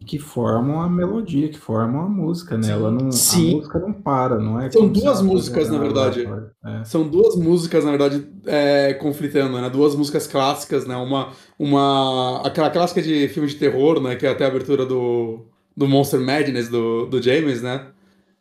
Que 0.07 0.21
formam 0.21 0.81
a 0.81 0.89
melodia, 0.89 1.49
que 1.49 1.59
formam 1.59 2.03
a 2.03 2.09
música, 2.09 2.57
né? 2.57 2.71
Ela 2.71 2.93
não, 2.93 3.11
Sim. 3.11 3.55
A 3.55 3.57
música 3.57 3.79
não 3.81 3.93
para, 3.93 4.39
não 4.39 4.61
é? 4.61 4.71
São 4.71 4.89
duas 4.89 5.21
músicas, 5.21 5.69
na 5.69 5.79
verdade. 5.79 6.29
É. 6.65 6.85
São 6.85 7.09
duas 7.09 7.35
músicas, 7.35 7.85
na 7.85 7.91
verdade, 7.91 8.29
é, 8.47 8.95
conflitando, 8.95 9.61
né? 9.61 9.69
Duas 9.69 9.97
músicas 9.97 10.29
clássicas, 10.29 10.87
né? 10.87 10.97
Uma, 10.97 11.33
uma. 11.59 12.47
Aquela 12.47 12.71
clássica 12.71 13.03
de 13.03 13.27
filme 13.29 13.49
de 13.49 13.57
terror, 13.57 14.01
né? 14.01 14.15
Que 14.15 14.27
é 14.27 14.31
até 14.31 14.45
a 14.45 14.49
abertura 14.49 14.87
do, 14.87 15.47
do 15.77 15.89
Monster 15.89 16.21
Madness 16.21 16.69
do, 16.69 17.07
do 17.07 17.21
James, 17.21 17.61
né? 17.61 17.89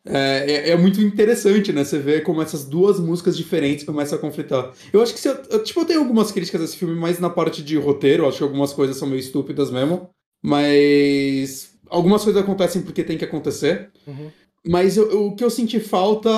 É, 0.06 0.68
é, 0.68 0.70
é, 0.70 0.76
muito 0.76 1.00
interessante, 1.00 1.72
né? 1.72 1.84
Você 1.84 1.98
vê 1.98 2.20
como 2.20 2.40
essas 2.40 2.64
duas 2.64 3.00
músicas 3.00 3.36
diferentes 3.36 3.84
começam 3.84 4.16
a 4.16 4.20
conflitar. 4.20 4.72
Eu 4.92 5.02
acho 5.02 5.12
que 5.12 5.20
se 5.20 5.28
eu, 5.28 5.62
tipo, 5.64 5.80
eu 5.80 5.84
tenho 5.84 6.00
algumas 6.00 6.30
críticas 6.30 6.60
desse 6.60 6.76
filme, 6.76 6.94
mais 6.94 7.18
na 7.18 7.28
parte 7.28 7.62
de 7.62 7.76
roteiro, 7.76 8.22
eu 8.22 8.28
acho 8.28 8.38
que 8.38 8.44
algumas 8.44 8.72
coisas 8.72 8.96
são 8.96 9.08
meio 9.08 9.18
estúpidas 9.18 9.70
mesmo. 9.70 10.08
Mas 10.42 11.70
algumas 11.88 12.22
coisas 12.22 12.40
acontecem 12.40 12.82
porque 12.82 13.02
tem 13.02 13.18
que 13.18 13.24
acontecer. 13.24 13.90
Uhum. 14.06 14.30
Mas 14.64 14.96
eu, 14.96 15.26
o 15.26 15.34
que 15.34 15.44
eu 15.44 15.50
senti 15.50 15.80
falta 15.80 16.30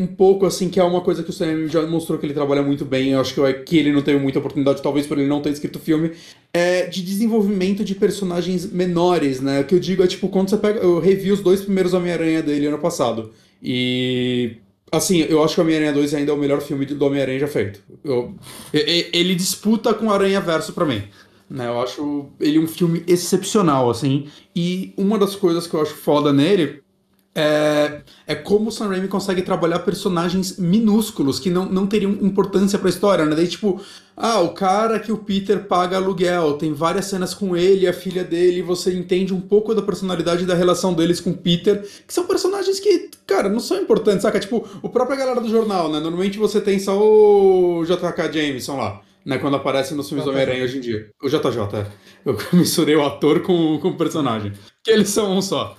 um 0.00 0.06
pouco, 0.06 0.46
assim, 0.46 0.68
que 0.68 0.80
é 0.80 0.84
uma 0.84 1.02
coisa 1.02 1.22
que 1.22 1.30
o 1.30 1.32
Sam 1.32 1.68
já 1.68 1.82
mostrou 1.86 2.18
que 2.18 2.24
ele 2.24 2.32
trabalha 2.32 2.62
muito 2.62 2.84
bem, 2.84 3.10
eu 3.10 3.20
acho 3.20 3.34
que, 3.34 3.52
que 3.64 3.76
ele 3.76 3.92
não 3.92 4.00
teve 4.00 4.18
muita 4.18 4.38
oportunidade, 4.38 4.82
talvez 4.82 5.06
por 5.06 5.18
ele 5.18 5.28
não 5.28 5.42
ter 5.42 5.50
escrito 5.50 5.78
filme, 5.78 6.12
é 6.52 6.86
de 6.86 7.02
desenvolvimento 7.02 7.84
de 7.84 7.94
personagens 7.94 8.70
menores, 8.72 9.40
né? 9.40 9.60
O 9.60 9.64
que 9.64 9.74
eu 9.74 9.78
digo 9.78 10.02
é, 10.02 10.06
tipo, 10.06 10.28
quando 10.28 10.48
você 10.48 10.56
pega... 10.56 10.80
Eu 10.80 10.98
revi 10.98 11.30
os 11.30 11.40
dois 11.40 11.60
primeiros 11.60 11.92
Homem-Aranha 11.92 12.42
dele 12.42 12.66
ano 12.66 12.78
passado, 12.78 13.30
e... 13.62 14.56
Assim, 14.92 15.20
eu 15.20 15.44
acho 15.44 15.54
que 15.54 15.60
Homem-Aranha 15.60 15.92
2 15.92 16.14
ainda 16.14 16.32
é 16.32 16.34
o 16.34 16.38
melhor 16.38 16.60
filme 16.60 16.84
do 16.84 17.04
Homem-Aranha 17.04 17.38
já 17.38 17.46
feito. 17.46 17.80
Eu, 18.02 18.34
ele 18.72 19.36
disputa 19.36 19.94
com 19.94 20.10
Aranha 20.10 20.40
Verso 20.40 20.72
para 20.72 20.84
mim. 20.84 21.00
Né, 21.48 21.68
eu 21.68 21.80
acho 21.80 22.26
ele 22.40 22.58
um 22.58 22.66
filme 22.66 23.04
excepcional, 23.06 23.88
assim. 23.88 24.26
E 24.54 24.92
uma 24.96 25.16
das 25.16 25.36
coisas 25.36 25.68
que 25.68 25.74
eu 25.74 25.80
acho 25.80 25.94
foda 25.94 26.32
nele 26.32 26.82
é, 27.32 28.02
é 28.26 28.34
como 28.34 28.68
o 28.68 28.72
Sam 28.72 28.88
Raimi 28.88 29.06
consegue 29.06 29.42
trabalhar 29.42 29.78
personagens 29.80 30.58
minúsculos 30.58 31.38
que 31.38 31.48
não, 31.48 31.64
não 31.64 31.86
teriam 31.86 32.10
importância 32.10 32.78
pra 32.78 32.88
história, 32.88 33.24
né? 33.24 33.36
Daí, 33.36 33.46
tipo, 33.46 33.80
ah, 34.16 34.40
o 34.40 34.48
cara 34.52 34.98
que 34.98 35.12
o 35.12 35.16
Peter 35.16 35.64
paga 35.64 35.96
aluguel, 35.96 36.54
tem 36.54 36.72
várias 36.72 37.06
cenas 37.06 37.32
com 37.32 37.56
ele, 37.56 37.86
a 37.86 37.92
filha 37.92 38.24
dele, 38.24 38.62
você 38.62 38.92
entende 38.92 39.32
um 39.32 39.40
pouco 39.40 39.74
da 39.74 39.80
personalidade 39.80 40.42
e 40.42 40.46
da 40.46 40.54
relação 40.54 40.92
deles 40.92 41.20
com 41.20 41.30
o 41.30 41.36
Peter, 41.36 41.82
que 42.06 42.12
são 42.12 42.26
personagens 42.26 42.80
que, 42.80 43.10
cara, 43.26 43.48
não 43.48 43.60
são 43.60 43.80
importantes, 43.80 44.22
saca? 44.22 44.40
Tipo, 44.40 44.68
o 44.82 44.88
próprio 44.88 45.16
galera 45.16 45.40
do 45.40 45.48
jornal, 45.48 45.90
né? 45.90 46.00
Normalmente 46.00 46.36
você 46.36 46.60
tem 46.60 46.80
só 46.80 46.98
o 47.00 47.84
JK 47.84 48.32
Jameson 48.32 48.76
lá. 48.76 49.00
Né, 49.22 49.36
quando 49.36 49.54
aparece 49.54 49.94
nos 49.94 50.08
filmes 50.08 50.24
do 50.24 50.30
Homem-Aranha 50.30 50.64
hoje 50.64 50.78
em 50.78 50.80
dia. 50.80 51.10
O 51.22 51.28
JJ, 51.28 51.58
é. 51.74 51.86
Eu 52.24 52.38
misturei 52.58 52.96
o 52.96 53.04
ator 53.04 53.40
com, 53.42 53.78
com 53.78 53.88
o 53.88 53.96
personagem. 53.96 54.52
Que 54.82 54.90
eles 54.90 55.10
são 55.10 55.36
um 55.36 55.42
só. 55.42 55.76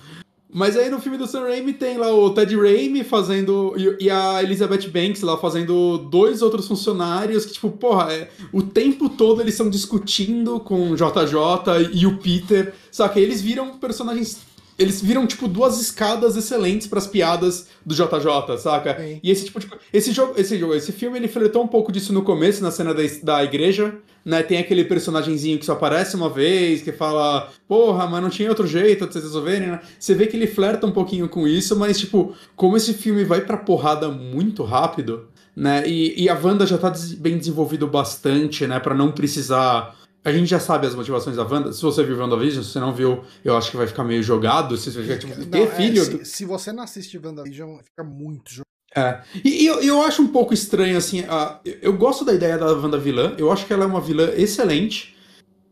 Mas 0.52 0.76
aí 0.76 0.90
no 0.90 1.00
filme 1.00 1.16
do 1.16 1.26
Sam 1.26 1.44
Raimi 1.44 1.72
tem 1.72 1.96
lá 1.96 2.12
o 2.12 2.28
Ted 2.30 2.54
Raimi 2.54 3.02
fazendo. 3.02 3.74
E 3.98 4.10
a 4.10 4.42
Elizabeth 4.42 4.88
Banks 4.88 5.22
lá 5.22 5.38
fazendo 5.38 5.96
dois 5.96 6.42
outros 6.42 6.68
funcionários 6.68 7.46
que, 7.46 7.54
tipo, 7.54 7.70
porra, 7.70 8.12
é, 8.12 8.28
o 8.52 8.62
tempo 8.62 9.08
todo 9.08 9.40
eles 9.40 9.54
estão 9.54 9.70
discutindo 9.70 10.60
com 10.60 10.90
o 10.90 10.94
JJ 10.94 11.90
e 11.94 12.06
o 12.06 12.18
Peter. 12.18 12.74
Só 12.90 13.08
que 13.08 13.18
eles 13.18 13.40
viram 13.40 13.78
personagens 13.78 14.40
eles 14.78 15.00
viram, 15.00 15.26
tipo, 15.26 15.46
duas 15.46 15.80
escadas 15.80 16.36
excelentes 16.36 16.86
pras 16.86 17.06
piadas 17.06 17.68
do 17.84 17.94
JJ, 17.94 18.58
saca? 18.58 18.98
Sim. 18.98 19.20
E 19.22 19.30
esse 19.30 19.44
tipo 19.44 19.60
de 19.60 19.66
coisa. 19.66 19.84
Esse 19.92 20.12
jogo, 20.12 20.34
esse 20.36 20.58
jogo, 20.58 20.74
esse 20.74 20.92
filme, 20.92 21.18
ele 21.18 21.28
flertou 21.28 21.62
um 21.62 21.68
pouco 21.68 21.92
disso 21.92 22.12
no 22.12 22.22
começo, 22.22 22.62
na 22.62 22.70
cena 22.70 22.94
da, 22.94 23.02
da 23.22 23.44
igreja, 23.44 23.94
né? 24.24 24.42
Tem 24.42 24.58
aquele 24.58 24.84
personagemzinho 24.84 25.58
que 25.58 25.66
só 25.66 25.72
aparece 25.72 26.16
uma 26.16 26.28
vez, 26.28 26.82
que 26.82 26.92
fala, 26.92 27.50
porra, 27.68 28.06
mas 28.06 28.22
não 28.22 28.30
tinha 28.30 28.48
outro 28.48 28.66
jeito 28.66 29.06
de 29.06 29.12
vocês 29.12 29.24
resolverem, 29.24 29.68
né? 29.68 29.80
Você 29.98 30.14
vê 30.14 30.26
que 30.26 30.36
ele 30.36 30.46
flerta 30.46 30.86
um 30.86 30.92
pouquinho 30.92 31.28
com 31.28 31.46
isso, 31.46 31.76
mas, 31.76 31.98
tipo, 31.98 32.34
como 32.56 32.76
esse 32.76 32.94
filme 32.94 33.24
vai 33.24 33.40
pra 33.42 33.56
porrada 33.56 34.08
muito 34.08 34.62
rápido, 34.62 35.28
né? 35.54 35.86
E, 35.86 36.22
e 36.22 36.28
a 36.28 36.38
Wanda 36.38 36.66
já 36.66 36.78
tá 36.78 36.92
bem 37.18 37.36
desenvolvido 37.36 37.86
bastante, 37.86 38.66
né? 38.66 38.80
Pra 38.80 38.94
não 38.94 39.12
precisar. 39.12 39.96
A 40.24 40.30
gente 40.32 40.46
já 40.46 40.60
sabe 40.60 40.86
as 40.86 40.94
motivações 40.94 41.36
da 41.36 41.42
Wanda. 41.44 41.72
Se 41.72 41.82
você 41.82 42.02
viu 42.04 42.16
WandaVision, 42.16 42.62
se 42.62 42.70
você 42.70 42.78
não 42.80 42.92
viu, 42.94 43.24
eu 43.44 43.56
acho 43.56 43.70
que 43.72 43.76
vai 43.76 43.86
ficar 43.88 44.04
meio 44.04 44.22
jogado. 44.22 44.76
Se 44.76 44.90
você 44.92 45.16
tipo, 45.18 45.36
Não, 45.38 45.46
ter 45.46 45.62
é, 45.62 45.66
filho. 45.66 46.04
se, 46.04 46.24
se 46.24 46.44
você 46.44 46.72
não 46.72 46.82
assiste 46.84 47.18
WandaVision, 47.18 47.78
fica 47.82 48.04
muito 48.04 48.50
jogado. 48.50 48.66
É. 48.94 49.22
E, 49.44 49.62
e 49.64 49.66
eu, 49.66 49.80
eu 49.82 50.02
acho 50.02 50.22
um 50.22 50.28
pouco 50.28 50.52
estranho, 50.54 50.96
assim. 50.96 51.20
a- 51.28 51.58
eu, 51.64 51.76
eu 51.82 51.92
gosto 51.94 52.24
da 52.24 52.32
ideia 52.32 52.56
da 52.58 52.66
Wanda 52.66 52.98
vilã. 52.98 53.34
Eu 53.38 53.50
acho 53.50 53.66
que 53.66 53.72
ela 53.72 53.82
é 53.84 53.86
uma 53.86 54.00
vilã 54.00 54.30
excelente. 54.36 55.16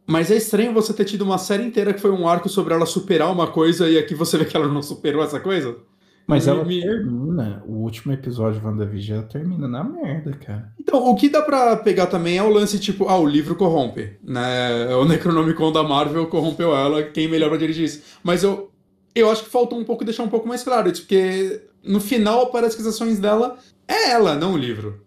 Mas 0.06 0.30
é 0.30 0.36
estranho 0.36 0.72
você 0.74 0.92
ter 0.92 1.04
tido 1.04 1.22
uma 1.22 1.38
série 1.38 1.62
inteira 1.62 1.94
que 1.94 2.00
foi 2.00 2.10
um 2.10 2.26
arco 2.26 2.48
sobre 2.48 2.74
ela 2.74 2.86
superar 2.86 3.30
uma 3.30 3.46
coisa 3.46 3.88
e 3.88 3.96
aqui 3.96 4.14
você 4.14 4.36
vê 4.36 4.44
que 4.44 4.56
ela 4.56 4.66
não 4.66 4.82
superou 4.82 5.22
essa 5.22 5.38
coisa. 5.38 5.76
Mas 6.26 6.46
ela 6.46 6.64
me- 6.64 6.80
termina, 6.80 7.62
o 7.66 7.72
último 7.78 8.12
episódio 8.12 8.60
de 8.60 8.66
WandaVision 8.66 9.18
ela 9.18 9.26
termina 9.28 9.66
na 9.66 9.82
merda, 9.82 10.32
cara. 10.32 10.72
Então, 10.78 11.04
o 11.10 11.16
que 11.16 11.28
dá 11.28 11.42
pra 11.42 11.76
pegar 11.76 12.06
também 12.06 12.38
é 12.38 12.42
o 12.42 12.48
lance 12.48 12.78
tipo, 12.78 13.08
ah, 13.08 13.18
o 13.18 13.26
livro 13.26 13.56
corrompe, 13.56 14.16
né? 14.22 14.94
O 14.94 15.04
Necronomicon 15.04 15.72
da 15.72 15.82
Marvel 15.82 16.26
corrompeu 16.28 16.74
ela, 16.74 17.02
quem 17.02 17.26
melhor 17.28 17.48
pra 17.48 17.58
dirigir 17.58 17.84
isso. 17.84 18.02
Mas 18.22 18.44
eu, 18.44 18.70
eu 19.14 19.28
acho 19.30 19.42
que 19.44 19.50
faltou 19.50 19.78
um 19.78 19.84
pouco 19.84 20.04
deixar 20.04 20.22
um 20.22 20.28
pouco 20.28 20.46
mais 20.46 20.62
claro 20.62 20.88
isso, 20.90 21.02
porque 21.02 21.62
no 21.82 22.00
final 22.00 22.46
parece 22.52 22.76
que 22.76 22.82
as 22.82 22.88
ações 22.88 23.18
dela 23.18 23.56
é 23.88 24.10
ela, 24.10 24.36
não 24.36 24.52
o 24.54 24.56
livro. 24.56 25.02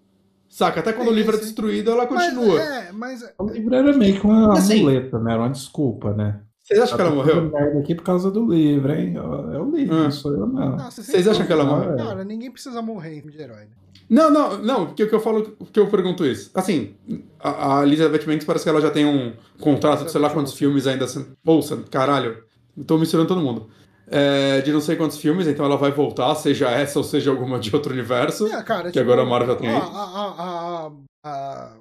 Saca? 0.49 0.81
Até 0.81 0.91
quando 0.94 1.07
Sim, 1.07 1.14
o 1.14 1.15
livro 1.18 1.35
é 1.35 1.40
destruído, 1.40 1.90
ela 1.90 2.06
Mas, 2.10 2.34
continua. 2.34 2.61
é, 2.61 2.91
mas 2.91 3.23
O 3.40 3.48
livro 3.49 3.73
era 3.73 3.91
meio 3.98 4.19
que 4.19 4.26
uma 4.27 4.53
Assim- 4.53 4.81
muleta, 4.84 5.18
né? 5.19 5.31
Era 5.34 5.41
uma 5.41 5.49
desculpa, 5.49 6.14
né? 6.14 6.41
Vocês 6.76 6.84
acham 6.84 6.95
que 6.98 7.02
ela 7.02 7.10
Tá 7.10 7.16
morreu? 7.16 7.41
merda 7.50 7.80
aqui 7.80 7.95
por 7.95 8.04
causa 8.04 8.32
do 8.32 8.45
livro, 8.52 8.94
hein? 8.94 9.14
É 9.16 9.60
o 9.60 9.70
livro, 9.72 9.95
Ah. 9.95 10.04
não 10.04 10.12
sou 10.12 10.32
eu, 10.34 10.48
não. 10.48 10.76
Nossa, 10.78 11.02
Vocês 11.04 11.28
acham 11.28 11.45
que 11.45 11.52
ela 11.54 11.64
morreu? 11.64 11.95
Cara, 11.98 12.24
ninguém 12.24 12.52
precisa 12.52 12.82
morrer 12.82 13.16
em 13.18 13.22
filme 13.22 13.32
de 13.36 13.41
herói, 13.41 13.62
né? 13.66 13.72
Não, 14.10 14.30
não, 14.30 14.58
não, 14.58 14.86
porque 14.88 15.04
o 15.04 15.10
que 15.10 15.16
eu 15.16 15.20
falo, 15.20 15.56
o 15.60 15.66
que 15.66 15.80
eu 15.80 15.88
pergunto 15.88 16.26
isso. 16.26 16.52
Assim, 16.54 16.95
a, 17.40 17.80
a 17.80 17.84
Elizabeth 17.84 18.26
Banks 18.26 18.45
parece 18.45 18.64
que 18.66 18.70
ela 18.70 18.82
já 18.82 18.91
tem 18.91 19.06
um 19.06 19.34
contrato 19.60 20.04
de 20.06 20.12
sei 20.12 20.20
lá 20.22 20.30
quantos 20.30 20.54
filmes 20.54 20.86
ainda 20.86 21.08
sendo. 21.08 21.36
Bolsa, 21.44 21.78
caralho. 21.90 22.44
Tô 22.86 22.98
misturando 22.98 23.28
todo 23.30 23.41
mundo. 23.41 23.70
É, 24.06 24.60
de 24.62 24.72
não 24.74 24.82
sei 24.82 24.95
quantos 24.98 25.18
filmes, 25.18 25.48
então 25.48 25.66
ela 25.66 25.78
vai 25.78 25.90
voltar, 25.91 26.36
seja 26.36 26.70
essa 26.70 27.00
ou 27.00 27.04
seja 27.04 27.32
alguma 27.32 27.58
de 27.58 27.74
outro 27.74 27.94
universo. 27.94 28.45
É, 28.48 28.62
cara, 28.62 28.91
Que 28.91 29.00
agora 29.00 29.22
a 29.22 29.26
Marvel 29.26 29.56
tem 29.56 29.70
ó, 29.70 29.76
aí. 29.76 29.82
A, 29.82 29.86
a, 29.86 30.28
a, 30.44 30.91
a, 31.24 31.64
a 31.66 31.74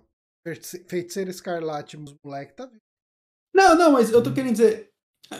Feitice- 0.47 0.85
Feiticeira 0.89 1.31
Escarlate, 1.31 1.97
os 1.97 2.15
moleque 2.25 2.55
tá 2.55 2.67
vivo. 2.67 2.79
Não, 3.55 3.77
não, 3.77 3.93
mas 3.93 4.11
eu 4.11 4.23
tô 4.23 4.31
querendo 4.33 4.53
dizer. 4.53 4.89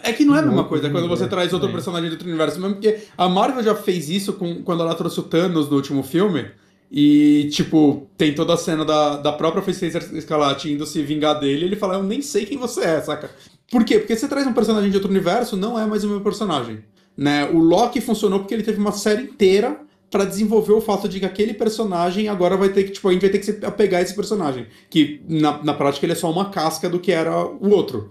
É 0.03 0.13
que 0.13 0.25
não 0.25 0.35
é 0.35 0.39
a 0.39 0.43
mesma 0.43 0.63
Não, 0.63 0.69
coisa 0.69 0.89
quando 0.89 1.07
você 1.07 1.25
é, 1.25 1.29
traz 1.29 1.53
outro 1.53 1.69
é. 1.69 1.73
personagem 1.73 2.09
de 2.09 2.15
outro 2.15 2.27
universo, 2.27 2.59
mesmo 2.59 2.77
porque 2.77 3.01
a 3.17 3.29
Marvel 3.29 3.63
já 3.63 3.75
fez 3.75 4.09
isso 4.09 4.33
com, 4.33 4.63
quando 4.63 4.83
ela 4.83 4.95
trouxe 4.95 5.21
o 5.21 5.23
Thanos 5.23 5.69
no 5.69 5.77
último 5.77 6.03
filme. 6.03 6.51
E, 6.91 7.49
tipo, 7.51 8.07
tem 8.19 8.35
toda 8.35 8.53
a 8.53 8.57
cena 8.57 8.85
da, 8.85 9.17
da 9.17 9.33
própria 9.33 9.63
Feiticeira 9.63 10.05
Escarlate 10.13 10.71
indo 10.71 10.85
se 10.85 11.03
vingar 11.03 11.41
dele 11.41 11.63
e 11.63 11.65
ele 11.65 11.77
fala, 11.77 11.95
eu 11.95 12.03
nem 12.03 12.21
sei 12.21 12.45
quem 12.45 12.59
você 12.59 12.83
é, 12.83 13.01
saca? 13.01 13.31
Por 13.71 13.83
quê? 13.83 13.99
Porque 13.99 14.15
você 14.15 14.29
traz 14.29 14.47
um 14.47 14.53
personagem 14.53 14.91
de 14.91 14.97
outro 14.97 15.11
universo, 15.11 15.57
não 15.57 15.79
é 15.79 15.87
mais 15.87 16.05
o 16.05 16.09
meu 16.09 16.21
personagem. 16.21 16.85
Né? 17.17 17.49
O 17.51 17.59
Loki 17.59 18.01
funcionou 18.03 18.41
porque 18.41 18.53
ele 18.53 18.63
teve 18.63 18.79
uma 18.79 18.93
série 18.93 19.23
inteira 19.23 19.81
pra 20.13 20.25
desenvolver 20.27 20.75
o 20.75 20.81
fato 20.81 21.09
de 21.09 21.19
que 21.19 21.27
aquele 21.27 21.55
personagem 21.55 22.29
agora 22.29 22.57
vai 22.57 22.69
ter 22.69 22.85
que, 22.85 22.91
tipo, 22.93 23.09
a 23.09 23.13
gente 23.13 23.23
vai 23.23 23.31
ter 23.31 23.39
que 23.39 23.47
se 23.47 23.59
apegar 23.65 23.99
a 23.99 24.03
esse 24.03 24.15
personagem. 24.15 24.67
Que 24.91 25.23
na, 25.29 25.61
na 25.65 25.75
prática 25.75 26.05
ele 26.07 26.13
é 26.13 26.17
só 26.17 26.31
uma 26.31 26.51
casca 26.51 26.89
do 26.89 27.01
que 27.01 27.11
era 27.11 27.45
o 27.47 27.71
outro. 27.71 28.11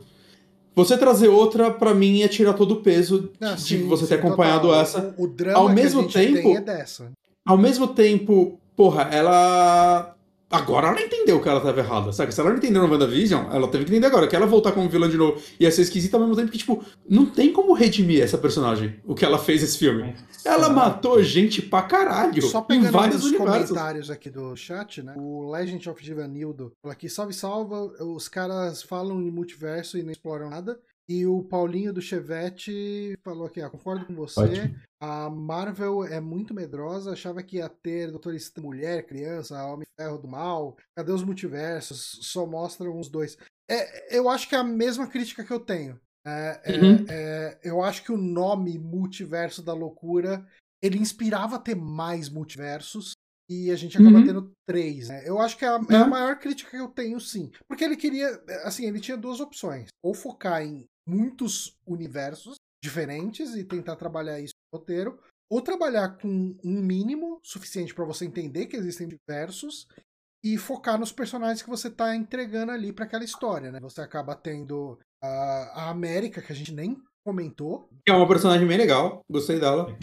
Você 0.76 0.98
trazer 0.98 1.28
outra, 1.28 1.70
pra 1.70 1.94
mim, 1.94 2.22
é 2.24 2.28
tirar 2.28 2.54
todo 2.54 2.72
o 2.74 2.82
peso 2.82 3.30
Não, 3.40 3.54
de 3.56 3.62
sim, 3.62 3.88
você 3.88 4.04
sim, 4.04 4.10
ter 4.10 4.16
acompanhado 4.16 4.64
total. 4.68 4.82
essa. 4.82 5.16
O, 5.18 5.26
o 5.26 5.28
drama 5.28 5.60
Ao 5.60 5.68
que 5.68 5.74
mesmo 5.76 6.00
a 6.00 6.04
gente 6.04 6.14
tempo- 6.14 6.42
tem 6.42 6.56
é 6.58 6.62
dessa. 6.62 7.12
Ao 7.46 7.58
mesmo 7.58 7.88
tempo, 7.88 8.60
porra, 8.76 9.04
ela. 9.12 10.16
Agora 10.52 10.90
ela 10.90 11.02
entendeu 11.02 11.42
que 11.42 11.48
ela 11.48 11.60
estava 11.60 11.80
errada, 11.80 12.12
sabe? 12.12 12.34
Se 12.34 12.42
ela 12.42 12.50
não 12.50 12.58
entendeu 12.58 12.82
no 12.82 12.92
WandaVision, 12.92 13.46
ela 13.52 13.68
teve 13.68 13.86
que 13.86 13.92
entender 13.92 14.08
agora. 14.08 14.28
Que 14.28 14.36
ela 14.36 14.46
voltar 14.46 14.74
como 14.74 14.90
vilã 14.90 15.10
de 15.10 15.18
novo 15.18 15.42
ia 15.60 15.72
ser 15.72 15.84
esquisita 15.84 16.18
ao 16.18 16.22
mesmo 16.22 16.36
tempo 16.36 16.52
que, 16.52 16.58
tipo, 16.58 16.84
não 17.10 17.26
tem 17.26 17.54
como 17.54 17.74
redimir 17.74 18.22
essa 18.22 18.38
personagem, 18.38 19.00
o 19.06 19.16
que 19.16 19.24
ela 19.24 19.40
fez 19.40 19.62
nesse 19.62 19.78
filme. 19.78 20.14
Ela 20.44 20.70
matou 20.70 21.22
gente 21.24 21.62
pra 21.62 21.84
caralho 21.84 22.42
Só 22.42 22.60
em 22.60 22.64
pegando 22.64 22.92
vários 22.92 23.24
os 23.24 23.32
comentários 23.32 24.10
aqui 24.10 24.30
do 24.30 24.56
chat, 24.56 25.02
né? 25.02 25.14
O 25.16 25.50
Legend 25.50 25.90
of 25.90 26.04
Divanildo 26.04 26.74
falou 26.82 26.94
aqui, 26.94 27.08
salve, 27.08 27.34
salva, 27.34 27.80
os 28.04 28.28
caras 28.28 28.84
falam 28.84 29.24
de 29.24 29.32
multiverso 29.32 29.98
e 29.98 30.04
não 30.04 30.12
exploram 30.12 30.50
nada. 30.50 30.80
E 31.10 31.26
o 31.26 31.44
Paulinho 31.44 31.92
do 31.92 32.02
Chevette 32.02 33.18
falou 33.24 33.46
aqui, 33.48 33.60
ah, 33.62 33.70
concordo 33.70 34.06
com 34.06 34.16
você. 34.16 34.40
Ótimo. 34.40 34.76
A 35.02 35.30
Marvel 35.30 36.06
é 36.06 36.22
muito 36.22 36.54
medrosa, 36.54 37.12
achava 37.12 37.44
que 37.44 37.58
ia 37.58 37.68
ter 37.68 38.10
Doutor 38.12 38.34
Estranho, 38.36 38.68
mulher, 38.68 39.06
criança, 39.06 39.62
Homem-Ferro 39.66 40.18
do 40.20 40.28
Mal. 40.28 40.78
Cadê 40.96 41.12
os 41.12 41.24
multiversos? 41.24 42.20
Só 42.22 42.46
mostram 42.46 42.98
os 42.98 43.10
dois. 43.10 43.38
É, 43.70 44.16
eu 44.16 44.30
acho 44.30 44.48
que 44.48 44.56
é 44.56 44.60
a 44.60 44.64
mesma 44.64 45.08
crítica 45.08 45.44
que 45.44 45.52
eu 45.52 45.60
tenho. 45.60 46.00
É, 46.26 46.62
é, 46.66 46.78
Uhum. 46.80 47.06
é, 47.10 47.60
eu 47.64 47.82
acho 47.82 48.04
que 48.04 48.12
o 48.12 48.18
nome 48.18 48.78
Multiverso 48.78 49.64
da 49.64 49.74
Loucura 49.74 50.46
ele 50.82 50.98
inspirava 51.00 51.56
a 51.56 51.60
ter 51.60 51.76
mais 51.76 52.30
multiversos 52.30 53.14
e 53.50 53.70
a 53.72 53.76
gente 53.76 53.98
acaba 53.98 54.18
Uhum. 54.20 54.26
tendo 54.26 54.52
três. 54.68 55.10
Né? 55.10 55.24
Eu 55.26 55.40
acho 55.40 55.58
que 55.58 55.66
é 55.66 55.68
a, 55.68 55.80
é 55.90 55.96
a 55.96 56.08
maior 56.08 56.38
crítica 56.40 56.70
que 56.72 56.78
eu 56.78 56.88
tenho, 56.88 57.20
sim. 57.20 57.52
Porque 57.68 57.84
ele 57.84 57.98
queria, 57.98 58.30
assim, 58.64 58.86
ele 58.88 59.00
tinha 59.00 59.18
duas 59.18 59.40
opções: 59.40 59.88
ou 60.04 60.14
focar 60.14 60.62
em 60.62 60.88
muitos 61.08 61.78
universos 61.86 62.56
diferentes 62.84 63.56
e 63.56 63.64
tentar 63.64 63.96
trabalhar 63.96 64.40
isso 64.40 64.56
no 64.72 64.80
roteiro, 64.80 65.20
ou 65.50 65.62
trabalhar 65.62 66.18
com 66.18 66.56
um 66.64 66.82
mínimo 66.82 67.40
suficiente 67.44 67.94
para 67.94 68.06
você 68.06 68.26
entender 68.26 68.68
que 68.68 68.78
existem 68.78 69.08
diversos 69.08 69.88
e 70.44 70.58
focar 70.58 70.98
nos 70.98 71.12
personagens 71.12 71.62
que 71.62 71.70
você 71.70 71.90
tá 71.90 72.16
entregando 72.16 72.72
ali 72.72 72.92
para 72.92 73.06
aquela 73.06 73.24
história, 73.24 73.72
né? 73.72 73.80
Você 73.82 74.02
acaba 74.02 74.36
tendo 74.36 74.98
a, 75.22 75.84
a 75.84 75.90
América, 75.90 76.42
que 76.42 76.52
a 76.52 76.56
gente 76.56 76.74
nem 76.74 76.98
comentou, 77.24 77.88
Que 78.04 78.12
é 78.12 78.16
uma 78.16 78.28
personagem 78.28 78.68
bem 78.68 78.78
legal, 78.78 79.24
gostei 79.30 79.60
dela. 79.60 79.96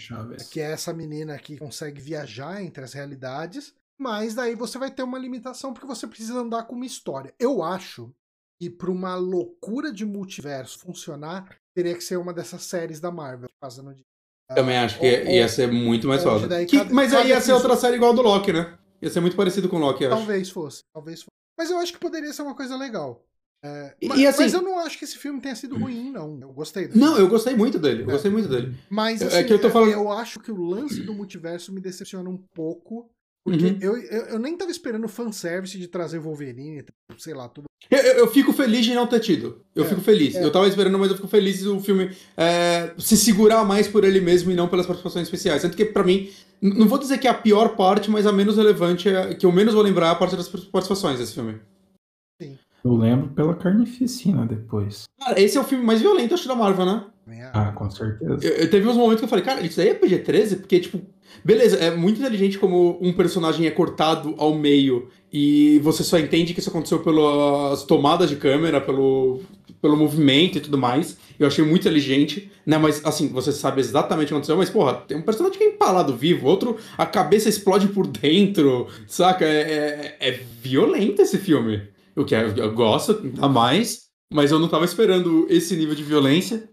Que 0.52 0.60
é 0.60 0.70
essa 0.70 0.92
menina 0.92 1.36
que 1.38 1.58
consegue 1.58 2.00
viajar 2.00 2.62
entre 2.62 2.84
as 2.84 2.92
realidades, 2.92 3.74
mas 3.98 4.34
daí 4.34 4.54
você 4.54 4.78
vai 4.78 4.90
ter 4.90 5.02
uma 5.02 5.18
limitação 5.18 5.72
porque 5.72 5.86
você 5.86 6.06
precisa 6.06 6.38
andar 6.38 6.64
com 6.64 6.76
uma 6.76 6.86
história. 6.86 7.34
Eu 7.38 7.62
acho 7.62 8.14
que 8.60 8.68
para 8.68 8.90
uma 8.90 9.14
loucura 9.14 9.92
de 9.92 10.04
multiverso 10.04 10.78
funcionar, 10.80 11.56
teria 11.74 11.94
que 11.94 12.02
ser 12.02 12.16
uma 12.18 12.32
dessas 12.34 12.62
séries 12.64 12.98
da 13.00 13.10
Marvel 13.10 13.48
no 13.82 13.94
dia. 13.94 14.04
Também 14.54 14.76
acho 14.78 14.98
que 14.98 15.06
ou- 15.06 15.26
ia 15.30 15.48
ser 15.48 15.70
muito 15.70 16.08
mais 16.08 16.22
foda. 16.22 16.48
mas 16.90 17.14
aí 17.14 17.28
ia 17.28 17.40
ser 17.40 17.52
outra 17.52 17.76
série 17.76 17.96
igual 17.96 18.12
a 18.12 18.14
do 18.16 18.22
Loki, 18.22 18.52
né? 18.52 18.76
Ia 19.00 19.10
ser 19.10 19.20
muito 19.20 19.36
parecido 19.36 19.68
com 19.68 19.76
o 19.76 19.78
Loki, 19.78 20.02
eu 20.04 20.10
acho. 20.12 20.18
Talvez 20.18 20.50
fosse, 20.50 20.80
talvez 20.92 21.20
fosse. 21.20 21.28
Mas 21.56 21.70
eu 21.70 21.78
acho 21.78 21.92
que 21.92 21.98
poderia 21.98 22.32
ser 22.32 22.42
uma 22.42 22.54
coisa 22.54 22.76
legal. 22.76 23.24
É, 23.64 23.94
E- 24.00 24.08
mas, 24.08 24.18
e 24.20 24.26
assim- 24.26 24.42
mas 24.44 24.54
eu 24.54 24.62
não 24.62 24.78
acho 24.78 24.96
que 24.98 25.04
esse 25.04 25.18
filme 25.18 25.40
tenha 25.40 25.54
sido 25.54 25.76
ruim, 25.76 26.10
não. 26.12 26.38
Eu 26.40 26.52
gostei 26.52 26.86
do 26.88 26.96
Não, 26.98 27.18
eu 27.18 27.28
gostei 27.28 27.54
muito 27.56 27.78
dele. 27.78 28.02
Eu 28.04 28.08
É. 28.08 28.12
gostei 28.12 28.30
muito 28.30 28.48
dele. 28.48 28.76
Mas 28.88 29.20
É 29.20 29.26
assim, 29.26 29.44
que 29.46 29.52
eu 29.52 29.60
tô 29.60 29.68
falando- 29.68 29.90
eu 29.92 30.10
acho 30.10 30.38
que 30.40 30.50
o 30.52 30.56
lance 30.62 31.02
do 31.02 31.12
multiverso 31.12 31.72
me 31.72 31.80
decepciona 31.80 32.28
um 32.30 32.38
pouco. 32.54 33.10
Porque 33.44 33.64
Uhum. 33.64 33.78
eu, 33.80 33.96
eu, 33.96 34.22
eu 34.26 34.38
nem 34.38 34.56
tava 34.56 34.70
esperando 34.70 35.08
fanservice 35.08 35.78
de 35.78 35.88
trazer 35.88 36.18
Wolverine, 36.18 36.84
sei 37.16 37.32
lá, 37.34 37.48
tudo. 37.48 37.64
Eu, 37.90 37.98
eu- 37.98 38.14
eu 38.18 38.26
fico 38.28 38.52
feliz 38.52 38.84
de 38.84 38.94
não 38.94 39.06
ter 39.06 39.20
tido. 39.20 39.62
Eu 39.74 39.84
É, 39.84 39.88
fico 39.88 40.00
feliz. 40.02 40.34
é. 40.34 40.44
Eu 40.44 40.52
tava 40.52 40.68
esperando, 40.68 40.98
mas 40.98 41.08
eu 41.10 41.16
fico 41.16 41.28
feliz 41.28 41.62
do 41.62 41.80
filme 41.80 42.10
é, 42.36 42.92
se 42.98 43.16
segurar 43.16 43.64
mais 43.64 43.88
por 43.88 44.04
ele 44.04 44.20
mesmo 44.20 44.50
e 44.50 44.54
não 44.54 44.68
pelas 44.68 44.84
participações 44.86 45.24
especiais. 45.24 45.62
Tanto 45.62 45.76
que, 45.76 45.84
pra 45.86 46.04
mim, 46.04 46.30
não 46.60 46.86
vou 46.86 46.98
dizer 46.98 47.16
que 47.18 47.26
é 47.26 47.30
a 47.30 47.34
pior 47.34 47.74
parte, 47.76 48.10
mas 48.10 48.26
a 48.26 48.32
menos 48.32 48.56
relevante, 48.56 49.08
é, 49.08 49.34
que 49.34 49.46
eu 49.46 49.52
menos 49.52 49.72
vou 49.72 49.82
lembrar 49.82 50.08
é 50.08 50.10
a 50.10 50.14
parte 50.14 50.36
das 50.36 50.48
participações 50.48 51.18
desse 51.18 51.32
filme. 51.34 51.58
Eu 52.84 52.94
lembro 52.94 53.28
pela 53.30 53.54
carnificina 53.56 54.46
depois. 54.46 55.04
Cara, 55.18 55.40
esse 55.40 55.56
é 55.58 55.60
o 55.60 55.64
filme 55.64 55.84
mais 55.84 56.00
violento, 56.00 56.34
acho, 56.34 56.46
da 56.46 56.54
Marvel, 56.54 56.86
né? 56.86 57.06
Ah, 57.52 57.72
com 57.72 57.90
certeza. 57.90 58.38
Eu, 58.42 58.52
eu 58.52 58.70
teve 58.70 58.88
uns 58.88 58.96
momentos 58.96 59.20
que 59.20 59.24
eu 59.24 59.28
falei, 59.28 59.44
cara, 59.44 59.60
isso 59.60 59.80
aí 59.80 59.88
é 59.88 59.94
PG-13? 59.94 60.60
Porque, 60.60 60.80
tipo, 60.80 61.00
beleza, 61.44 61.76
é 61.76 61.94
muito 61.94 62.20
inteligente 62.20 62.58
como 62.58 62.98
um 63.00 63.12
personagem 63.12 63.66
é 63.66 63.70
cortado 63.70 64.34
ao 64.38 64.54
meio 64.54 65.08
e 65.32 65.78
você 65.80 66.02
só 66.02 66.18
entende 66.18 66.54
que 66.54 66.60
isso 66.60 66.70
aconteceu 66.70 67.00
pelas 67.00 67.82
tomadas 67.84 68.30
de 68.30 68.36
câmera, 68.36 68.80
pelo, 68.80 69.40
pelo 69.80 69.96
movimento 69.96 70.56
e 70.56 70.60
tudo 70.60 70.78
mais. 70.78 71.18
Eu 71.38 71.46
achei 71.46 71.64
muito 71.64 71.82
inteligente, 71.82 72.50
né? 72.64 72.78
Mas, 72.78 73.04
assim, 73.04 73.28
você 73.28 73.52
sabe 73.52 73.80
exatamente 73.80 74.26
o 74.26 74.28
que 74.28 74.34
aconteceu, 74.34 74.56
mas, 74.56 74.70
porra, 74.70 74.94
tem 74.94 75.16
um 75.16 75.22
personagem 75.22 75.58
que 75.58 75.64
é 75.64 75.68
empalado 75.68 76.16
vivo, 76.16 76.46
outro, 76.46 76.76
a 76.96 77.04
cabeça 77.04 77.48
explode 77.48 77.88
por 77.88 78.06
dentro, 78.06 78.88
saca? 79.06 79.44
É, 79.44 80.16
é, 80.20 80.28
é 80.28 80.40
violento 80.62 81.20
esse 81.20 81.38
filme. 81.38 81.82
O 82.16 82.24
que 82.24 82.34
é, 82.34 82.52
eu 82.56 82.72
gosto, 82.72 83.32
a 83.40 83.48
mais, 83.48 84.08
mas 84.32 84.50
eu 84.50 84.58
não 84.58 84.68
tava 84.68 84.84
esperando 84.84 85.46
esse 85.48 85.76
nível 85.76 85.94
de 85.94 86.02
violência. 86.02 86.68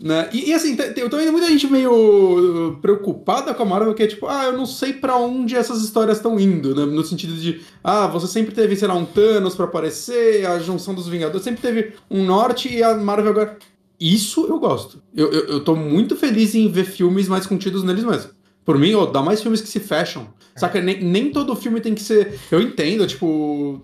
Né? 0.00 0.30
E, 0.32 0.50
e, 0.50 0.54
assim, 0.54 0.76
eu 0.96 1.10
tô 1.10 1.16
vendo 1.16 1.32
muita 1.32 1.48
gente 1.48 1.66
meio 1.66 2.78
preocupada 2.80 3.52
com 3.52 3.64
a 3.64 3.66
Marvel, 3.66 3.94
que 3.94 4.04
é 4.04 4.06
tipo, 4.06 4.28
ah, 4.28 4.44
eu 4.44 4.52
não 4.52 4.64
sei 4.64 4.92
para 4.92 5.16
onde 5.16 5.56
essas 5.56 5.82
histórias 5.82 6.18
estão 6.18 6.38
indo, 6.38 6.72
né? 6.72 6.84
No 6.84 7.04
sentido 7.04 7.34
de, 7.34 7.60
ah, 7.82 8.06
você 8.06 8.28
sempre 8.28 8.54
teve, 8.54 8.76
sei 8.76 8.86
lá, 8.86 8.94
um 8.94 9.04
Thanos 9.04 9.56
para 9.56 9.64
aparecer, 9.64 10.46
a 10.46 10.60
junção 10.60 10.94
dos 10.94 11.08
Vingadores, 11.08 11.42
sempre 11.42 11.60
teve 11.60 11.94
um 12.08 12.24
norte 12.24 12.72
e 12.72 12.80
a 12.80 12.94
Marvel 12.94 13.30
agora. 13.30 13.58
Isso 14.00 14.46
eu 14.46 14.60
gosto. 14.60 15.02
Eu, 15.12 15.32
eu, 15.32 15.44
eu 15.46 15.64
tô 15.64 15.74
muito 15.74 16.14
feliz 16.14 16.54
em 16.54 16.70
ver 16.70 16.84
filmes 16.84 17.26
mais 17.26 17.44
contidos 17.46 17.82
neles 17.82 18.04
mesmo. 18.04 18.30
Por 18.64 18.78
mim, 18.78 18.94
oh, 18.94 19.06
dá 19.06 19.20
mais 19.20 19.42
filmes 19.42 19.60
que 19.60 19.68
se 19.68 19.80
fecham. 19.80 20.28
É. 20.54 20.60
Saca? 20.60 20.80
Nem, 20.80 21.02
nem 21.02 21.32
todo 21.32 21.56
filme 21.56 21.80
tem 21.80 21.94
que 21.96 22.02
ser. 22.02 22.38
Eu 22.52 22.60
entendo, 22.60 23.04
tipo 23.04 23.82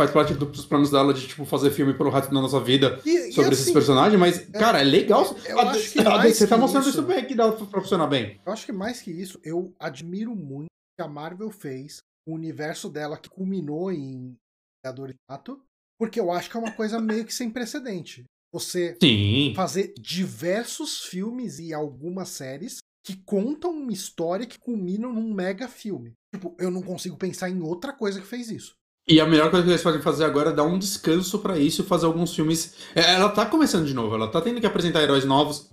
faz 0.00 0.10
parte 0.10 0.32
dos 0.32 0.64
planos 0.64 0.90
dela 0.90 1.12
de, 1.12 1.28
tipo, 1.28 1.44
fazer 1.44 1.70
filme 1.70 1.92
pelo 1.92 2.08
resto 2.08 2.32
da 2.32 2.40
nossa 2.40 2.58
vida 2.58 2.98
e, 3.04 3.32
sobre 3.32 3.50
e 3.50 3.52
assim, 3.52 3.62
esses 3.62 3.70
personagens, 3.70 4.18
mas, 4.18 4.48
é, 4.48 4.58
cara, 4.58 4.80
é 4.80 4.84
legal. 4.84 5.36
Eu 5.46 5.60
a, 5.60 5.70
acho 5.70 5.92
que 5.92 5.98
a, 6.00 6.22
você 6.22 6.46
tá 6.46 6.56
mostrando 6.56 6.88
isso, 6.88 7.02
bem, 7.02 7.26
que 7.26 7.34
dá 7.34 7.52
pra 7.52 7.82
funcionar 7.82 8.06
bem. 8.06 8.40
Eu 8.44 8.52
acho 8.52 8.64
que 8.64 8.72
mais 8.72 9.02
que 9.02 9.10
isso, 9.10 9.38
eu 9.44 9.74
admiro 9.78 10.34
muito 10.34 10.68
que 10.98 11.04
a 11.04 11.08
Marvel 11.08 11.50
fez 11.50 11.98
o 12.26 12.32
universo 12.32 12.88
dela 12.88 13.18
que 13.18 13.28
culminou 13.28 13.92
em 13.92 14.34
Vingadores 14.82 15.16
Nato, 15.28 15.60
porque 15.98 16.18
eu 16.18 16.32
acho 16.32 16.48
que 16.48 16.56
é 16.56 16.60
uma 16.60 16.72
coisa 16.72 16.98
meio 16.98 17.26
que 17.26 17.34
sem 17.34 17.50
precedente. 17.50 18.24
Você 18.54 18.96
Sim. 19.00 19.52
fazer 19.54 19.92
diversos 20.00 21.04
filmes 21.04 21.58
e 21.58 21.74
algumas 21.74 22.30
séries 22.30 22.78
que 23.04 23.16
contam 23.16 23.70
uma 23.70 23.92
história 23.92 24.46
que 24.46 24.58
culminam 24.58 25.12
num 25.12 25.32
mega 25.32 25.68
filme. 25.68 26.14
Tipo, 26.34 26.56
eu 26.58 26.70
não 26.70 26.82
consigo 26.82 27.16
pensar 27.16 27.50
em 27.50 27.60
outra 27.60 27.92
coisa 27.92 28.20
que 28.20 28.26
fez 28.26 28.50
isso. 28.50 28.74
E 29.08 29.20
a 29.20 29.26
melhor 29.26 29.50
coisa 29.50 29.64
que 29.64 29.70
eles 29.72 29.82
podem 29.82 30.00
fazer 30.00 30.24
agora 30.24 30.50
é 30.50 30.52
dar 30.52 30.62
um 30.62 30.78
descanso 30.78 31.38
para 31.40 31.58
isso, 31.58 31.82
fazer 31.84 32.06
alguns 32.06 32.34
filmes. 32.34 32.74
É, 32.94 33.14
ela 33.14 33.28
tá 33.28 33.44
começando 33.46 33.86
de 33.86 33.94
novo, 33.94 34.14
ela 34.14 34.28
tá 34.28 34.40
tendo 34.40 34.60
que 34.60 34.66
apresentar 34.66 35.02
heróis 35.02 35.24
novos, 35.24 35.70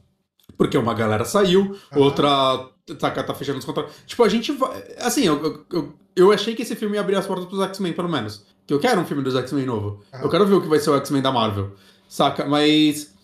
porque 0.58 0.78
uma 0.78 0.94
galera 0.94 1.24
saiu, 1.24 1.78
uhum. 1.94 2.02
outra 2.02 2.68
tá, 3.00 3.12
tá 3.12 3.34
fechando 3.34 3.60
os 3.60 3.66
contratos. 3.66 3.94
Tipo, 4.06 4.24
a 4.24 4.30
gente 4.30 4.52
vai. 4.52 4.84
Assim, 5.00 5.26
eu, 5.26 5.66
eu, 5.72 5.94
eu 6.16 6.32
achei 6.32 6.56
que 6.56 6.62
esse 6.62 6.76
filme 6.76 6.96
ia 6.96 7.02
abrir 7.02 7.16
as 7.16 7.28
portas 7.28 7.46
pros 7.46 7.62
X-Men, 7.62 7.94
pelo 7.94 8.10
menos. 8.10 8.46
Que 8.66 8.74
eu 8.74 8.80
quero 8.80 9.00
um 9.00 9.06
filme 9.06 9.24
dos 9.24 9.36
X-Men 9.36 9.66
novo. 9.66 10.02
Uhum. 10.14 10.22
Eu 10.22 10.30
quero 10.30 10.46
ver 10.46 10.56
o 10.56 10.62
que 10.62 10.68
vai 10.68 10.80
ser 10.80 10.90
o 10.90 10.98
X-Men 10.98 11.22
da 11.22 11.32
Marvel. 11.32 11.74
Saca? 12.08 12.46
Mas. 12.46 13.16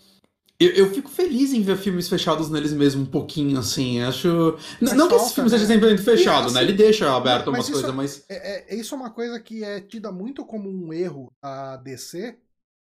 Eu, 0.63 0.71
eu, 0.71 0.93
fico 0.93 1.09
feliz 1.09 1.53
em 1.53 1.61
ver 1.61 1.77
filmes 1.77 2.07
fechados 2.07 2.49
neles 2.49 2.73
mesmo 2.73 3.03
um 3.03 3.05
pouquinho, 3.05 3.57
assim. 3.59 4.01
Acho. 4.01 4.57
Mas 4.79 4.93
não 4.93 5.07
que 5.07 5.15
esses 5.15 5.33
filmes 5.33 5.51
né? 5.51 5.59
sejam 5.59 5.73
sempre 5.73 5.97
fechado, 5.97 6.51
né? 6.51 6.61
Ele 6.61 6.73
deixa 6.73 7.15
aberto 7.15 7.49
umas 7.49 7.69
coisas, 7.69 7.89
é, 7.89 7.93
mas. 7.93 8.25
É, 8.29 8.73
é, 8.73 8.75
isso 8.75 8.95
é 8.95 8.97
uma 8.97 9.09
coisa 9.09 9.39
que 9.39 9.63
é 9.63 9.79
tida 9.81 10.11
muito 10.11 10.45
como 10.45 10.69
um 10.69 10.93
erro 10.93 11.31
a 11.41 11.77
DC. 11.77 12.37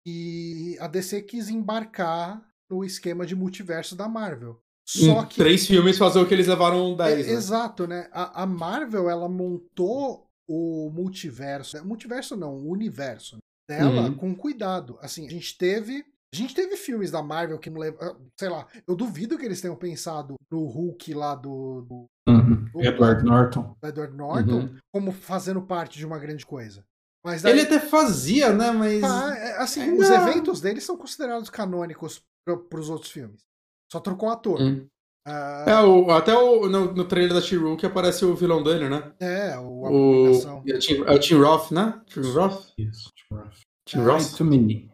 E 0.08 0.78
a 0.80 0.88
DC 0.88 1.24
quis 1.24 1.50
embarcar 1.50 2.46
no 2.70 2.84
esquema 2.84 3.26
de 3.26 3.36
multiverso 3.36 3.96
da 3.96 4.08
Marvel. 4.08 4.60
Só 4.88 5.24
em 5.24 5.26
que. 5.26 5.36
Três 5.38 5.66
filmes 5.66 5.98
fazer 5.98 6.20
o 6.20 6.28
que 6.28 6.34
eles 6.34 6.48
levaram 6.48 6.96
dez. 6.96 7.26
É, 7.26 7.32
né? 7.32 7.34
Exato, 7.34 7.88
né? 7.88 8.08
A, 8.12 8.44
a, 8.44 8.46
Marvel, 8.46 9.10
ela 9.10 9.28
montou 9.28 10.28
o 10.48 10.92
multiverso. 10.92 11.84
Multiverso 11.84 12.38
não, 12.38 12.54
o 12.56 12.70
universo 12.70 13.38
dela 13.68 14.10
uhum. 14.10 14.16
com 14.16 14.36
cuidado. 14.36 14.98
Assim, 15.02 15.26
a 15.26 15.30
gente 15.30 15.58
teve 15.58 16.06
a 16.36 16.38
gente 16.38 16.54
teve 16.54 16.76
filmes 16.76 17.12
da 17.12 17.24
Marvel 17.24 17.58
que 17.58 17.70
não 17.70 17.80
levam. 17.80 18.00
Ah, 18.02 18.16
sei 18.38 18.50
lá, 18.50 18.68
eu 18.86 18.96
duvido 18.96 19.38
que 19.38 19.46
eles 19.46 19.62
tenham 19.62 19.76
pensado 19.76 20.36
no 20.52 20.66
Hulk 20.66 21.14
lá 21.14 21.34
do. 21.34 21.82
do, 21.82 22.06
uhum. 22.28 22.66
do 22.74 22.82
Edward 22.82 23.24
Norton. 23.24 23.76
Edward 23.82 24.16
Norton 24.16 24.60
uhum. 24.60 24.78
como 24.92 25.12
fazendo 25.12 25.62
parte 25.62 25.98
de 25.98 26.06
uma 26.06 26.20
grande 26.20 26.46
coisa. 26.46 26.84
Mas 27.24 27.42
daí, 27.42 27.54
Ele 27.54 27.62
até 27.62 27.80
fazia, 27.80 28.52
né? 28.52 28.72
Mas. 28.72 29.04
Ah, 29.04 29.64
assim, 29.64 29.94
os 29.94 30.10
eventos 30.10 30.60
dele 30.60 30.82
são 30.82 30.98
considerados 30.98 31.50
canônicos 31.50 32.22
para 32.46 32.80
os 32.80 32.90
outros 32.90 33.12
filmes. 33.12 33.42
Só 33.92 34.00
trocou 34.00 34.30
ator. 34.30 34.62
Hum. 34.62 34.86
Uh... 35.28 35.70
É, 35.70 35.82
o, 35.82 36.12
até 36.12 36.38
o, 36.38 36.68
no, 36.68 36.94
no 36.94 37.06
trailer 37.06 37.34
da 37.34 37.42
She-Hulk 37.42 37.84
aparece 37.84 38.24
o 38.26 38.36
vilão 38.36 38.62
dele, 38.62 38.90
né? 38.90 39.12
É, 39.20 39.58
o, 39.58 39.82
o 39.82 40.28
é 40.68 40.76
o, 40.76 40.80
Tim, 40.80 41.04
é 41.04 41.12
o 41.14 41.20
Tim 41.20 41.36
Roth, 41.36 41.72
né? 41.72 42.00
Tim 42.06 42.22
Roth? 42.32 42.74
Isso, 42.78 43.10
Tim 43.16 43.36
Roth. 43.36 43.60
Tim 43.86 44.00
Roth. 44.02 44.38
to 44.38 44.46
me. 44.46 44.92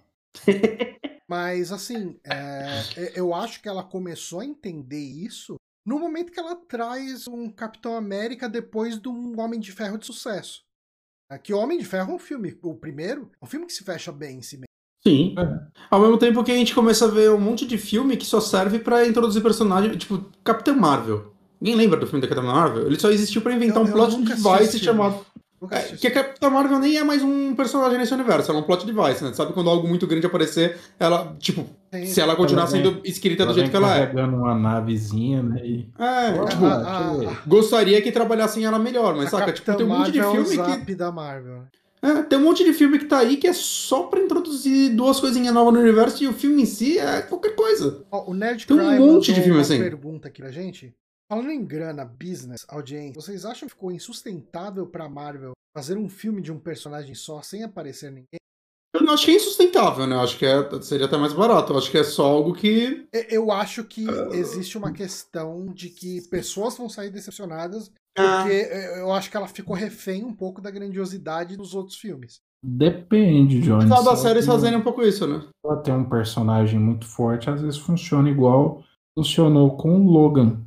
Mas, 1.31 1.71
assim, 1.71 2.19
é, 2.25 3.13
eu 3.15 3.33
acho 3.33 3.61
que 3.61 3.69
ela 3.69 3.81
começou 3.81 4.41
a 4.41 4.45
entender 4.45 4.99
isso 4.99 5.55
no 5.85 5.97
momento 5.97 6.29
que 6.29 6.37
ela 6.37 6.57
traz 6.57 7.25
um 7.25 7.49
Capitão 7.49 7.95
América 7.95 8.49
depois 8.49 8.99
de 8.99 9.07
um 9.07 9.39
Homem 9.39 9.57
de 9.57 9.71
Ferro 9.71 9.97
de 9.97 10.05
sucesso. 10.05 10.61
É, 11.31 11.37
que 11.37 11.53
Homem 11.53 11.79
de 11.79 11.85
Ferro 11.85 12.11
é 12.11 12.15
um 12.15 12.19
filme, 12.19 12.59
o 12.61 12.75
primeiro, 12.75 13.31
é 13.41 13.45
um 13.45 13.47
filme 13.47 13.65
que 13.65 13.71
se 13.71 13.81
fecha 13.81 14.11
bem 14.11 14.39
em 14.39 14.41
si 14.41 14.57
mesmo. 14.57 14.65
Sim. 15.07 15.33
É. 15.39 15.67
Ao 15.89 16.01
mesmo 16.01 16.17
tempo 16.17 16.43
que 16.43 16.51
a 16.51 16.57
gente 16.57 16.75
começa 16.75 17.05
a 17.05 17.09
ver 17.09 17.31
um 17.31 17.39
monte 17.39 17.65
de 17.65 17.77
filme 17.77 18.17
que 18.17 18.25
só 18.25 18.41
serve 18.41 18.79
para 18.79 19.07
introduzir 19.07 19.41
personagens, 19.41 19.95
tipo 19.95 20.29
Capitão 20.43 20.75
Marvel. 20.75 21.33
Ninguém 21.61 21.77
lembra 21.77 21.97
do 21.97 22.07
filme 22.07 22.21
da 22.21 22.27
Capitão 22.27 22.51
Marvel? 22.51 22.87
Ele 22.87 22.99
só 22.99 23.09
existiu 23.09 23.41
para 23.41 23.53
inventar 23.53 23.77
eu, 23.77 23.87
um 23.87 23.91
plot 23.93 24.21
device 24.21 24.79
chamado 24.79 25.25
é, 25.69 25.95
que 25.95 26.07
a 26.07 26.11
Capitã 26.11 26.49
Marvel 26.49 26.79
nem 26.79 26.97
é 26.97 27.03
mais 27.03 27.21
um 27.21 27.53
personagem 27.53 27.99
nesse 27.99 28.13
universo, 28.13 28.49
ela 28.49 28.59
é 28.59 28.63
um 28.63 28.65
plot 28.65 28.83
device, 28.85 29.23
né? 29.23 29.31
Sabe 29.33 29.53
quando 29.53 29.69
algo 29.69 29.87
muito 29.87 30.07
grande 30.07 30.25
aparecer, 30.25 30.77
ela, 30.99 31.35
tipo, 31.37 31.67
Sim. 31.93 32.05
se 32.07 32.19
ela 32.19 32.35
continuar 32.35 32.63
ela 32.63 32.71
sendo 32.71 32.99
escrita 33.03 33.45
do 33.45 33.53
jeito 33.53 33.69
que 33.69 33.75
ela 33.75 33.95
é. 33.95 34.07
pegando 34.07 34.37
uma 34.37 34.55
navezinha, 34.55 35.43
né? 35.43 35.61
E... 35.63 35.89
É, 35.99 36.45
tipo, 36.45 37.47
gostaria 37.47 38.01
que 38.01 38.11
trabalhassem 38.11 38.65
ela 38.65 38.79
melhor, 38.79 39.15
mas 39.15 39.29
saca? 39.29 39.51
Tipo, 39.51 39.75
tem 39.75 39.85
um 39.85 39.89
monte 39.89 40.11
de 40.11 40.21
filme 40.21 40.55
é 40.55 40.61
o 40.61 40.85
que. 40.85 40.95
da 40.95 41.11
Marvel. 41.11 41.63
É, 42.01 42.23
tem 42.23 42.39
um 42.39 42.43
monte 42.43 42.63
de 42.63 42.73
filme 42.73 42.97
que 42.97 43.05
tá 43.05 43.19
aí 43.19 43.37
que 43.37 43.45
é 43.45 43.53
só 43.53 44.03
pra 44.03 44.19
introduzir 44.19 44.89
duas 44.95 45.19
coisinhas 45.19 45.53
novas 45.53 45.71
no 45.71 45.79
universo 45.79 46.23
e 46.23 46.27
o 46.27 46.33
filme 46.33 46.63
em 46.63 46.65
si 46.65 46.97
é 46.97 47.21
qualquer 47.21 47.55
coisa. 47.55 48.03
o 48.09 48.33
Nerd 48.33 48.65
tem 48.65 48.75
um 48.75 48.97
monte 48.97 49.31
de 49.31 49.41
filme 49.41 49.61
assim. 49.61 49.77
pergunta 49.77 50.27
aqui 50.27 50.41
pra 50.41 50.49
gente. 50.49 50.95
Falando 51.31 51.51
em 51.51 51.63
grana, 51.63 52.03
business, 52.03 52.65
audiência, 52.67 53.13
vocês 53.13 53.45
acham 53.45 53.65
que 53.65 53.73
ficou 53.73 53.89
insustentável 53.89 54.85
pra 54.85 55.07
Marvel 55.07 55.53
fazer 55.73 55.97
um 55.97 56.09
filme 56.09 56.41
de 56.41 56.51
um 56.51 56.59
personagem 56.59 57.15
só 57.15 57.41
sem 57.41 57.63
aparecer 57.63 58.11
ninguém? 58.11 58.41
Eu 58.93 59.01
não 59.01 59.13
acho 59.13 59.23
que 59.23 59.31
é 59.31 59.35
insustentável, 59.35 60.05
né? 60.05 60.17
Eu 60.17 60.19
acho 60.19 60.37
que 60.37 60.45
é, 60.45 60.81
seria 60.81 61.05
até 61.05 61.15
mais 61.15 61.31
barato. 61.31 61.71
Eu 61.71 61.77
acho 61.77 61.89
que 61.89 61.97
é 61.97 62.03
só 62.03 62.25
algo 62.25 62.53
que. 62.53 63.07
Eu 63.29 63.49
acho 63.49 63.85
que 63.85 64.05
uh... 64.05 64.33
existe 64.33 64.77
uma 64.77 64.91
questão 64.91 65.67
de 65.67 65.87
que 65.87 66.19
pessoas 66.27 66.77
vão 66.77 66.89
sair 66.89 67.09
decepcionadas 67.09 67.89
ah. 68.17 68.41
porque 68.41 68.69
ah. 68.69 68.97
eu 68.97 69.13
acho 69.13 69.31
que 69.31 69.37
ela 69.37 69.47
ficou 69.47 69.73
refém 69.73 70.25
um 70.25 70.33
pouco 70.33 70.59
da 70.59 70.69
grandiosidade 70.69 71.55
dos 71.55 71.73
outros 71.73 71.95
filmes. 71.95 72.41
Depende, 72.61 73.61
Johnny. 73.61 73.85
Apesar 73.85 74.01
das 74.03 74.19
séries 74.19 74.45
fazendo 74.45 74.79
um 74.79 74.83
pouco 74.83 75.01
isso, 75.01 75.25
né? 75.25 75.41
Ela 75.65 75.77
tem 75.77 75.93
um 75.93 76.09
personagem 76.09 76.77
muito 76.77 77.07
forte, 77.07 77.49
às 77.49 77.61
vezes 77.61 77.79
funciona 77.79 78.29
igual 78.29 78.83
funcionou 79.17 79.77
com 79.77 80.05
o 80.05 80.09
Logan. 80.09 80.61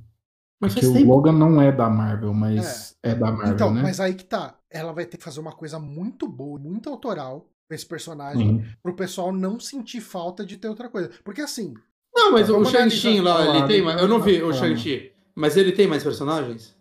Mas 0.61 0.73
Porque 0.73 0.87
o 0.87 0.93
tempo... 0.93 1.09
Logan 1.09 1.33
não 1.33 1.61
é 1.61 1.71
da 1.71 1.91
Marvel, 1.91 2.33
mas 2.33 2.97
é, 3.03 3.11
é 3.11 3.15
da 3.15 3.31
Marvel, 3.31 3.55
então, 3.55 3.75
né? 3.75 3.83
Mas 3.83 4.01
aí 4.01 4.15
que 4.15 4.25
tá. 4.25 4.57
Ela 4.71 4.93
vai 4.93 5.05
ter 5.05 5.17
que 5.17 5.25
fazer 5.25 5.41
uma 5.41 5.53
coisa 5.53 5.79
muito 5.79 6.27
boa, 6.27 6.59
muito 6.59 6.89
autoral 6.89 7.49
com 7.69 7.75
esse 7.75 7.87
personagem, 7.87 8.51
uhum. 8.51 8.65
pro 8.83 8.95
pessoal 8.95 9.33
não 9.33 9.59
sentir 9.59 10.01
falta 10.01 10.45
de 10.45 10.57
ter 10.57 10.69
outra 10.69 10.89
coisa. 10.89 11.11
Porque 11.23 11.41
assim. 11.41 11.75
Não, 12.15 12.33
mas 12.33 12.49
o 12.49 12.65
Shang-Chi 12.65 13.21
lá, 13.21 13.57
ele 13.57 13.67
tem 13.67 13.83
mais. 13.83 14.01
Eu 14.01 14.09
não 14.09 14.21
vi 14.21 14.43
o 14.43 14.53
Shang-Chi. 14.53 15.13
Mas 15.35 15.57
ele 15.57 15.73
tem 15.73 15.89
mais 15.89 16.03
personagens? 16.03 16.75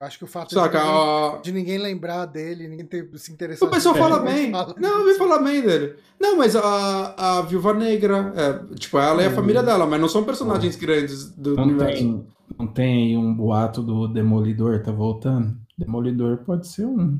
Acho 0.00 0.16
que 0.16 0.24
o 0.24 0.26
fato 0.26 0.54
Saca, 0.54 0.78
de, 0.78 0.86
ninguém, 0.86 1.42
de, 1.42 1.52
ninguém, 1.52 1.78
lembrar 1.78 2.24
dele, 2.24 2.66
ninguém 2.66 2.86
ter, 2.86 3.10
se 3.18 3.30
interessar. 3.30 3.68
O 3.68 3.70
pessoal 3.70 3.94
fala 3.94 4.20
bem. 4.20 4.50
Fala 4.50 4.74
não, 4.78 5.06
eu 5.06 5.18
falar 5.18 5.40
bem 5.40 5.60
dele. 5.60 5.96
Não, 6.18 6.38
mas 6.38 6.56
a, 6.56 7.38
a 7.38 7.42
Viúva 7.42 7.74
Negra, 7.74 8.32
é, 8.34 8.76
tipo, 8.76 8.98
ela 8.98 9.22
é 9.22 9.26
a 9.26 9.30
família 9.30 9.62
dela, 9.62 9.84
mas 9.84 10.00
não 10.00 10.08
são 10.08 10.24
personagens 10.24 10.74
grandes 10.74 11.28
do 11.28 11.54
não 11.54 11.64
universo. 11.64 11.98
Tem, 11.98 12.26
não 12.60 12.66
tem 12.66 13.04
aí 13.04 13.16
um 13.16 13.34
boato 13.34 13.82
do 13.82 14.06
Demolidor 14.06 14.82
tá 14.82 14.92
voltando? 14.92 15.58
Demolidor 15.78 16.38
pode 16.44 16.68
ser 16.68 16.84
um. 16.84 17.18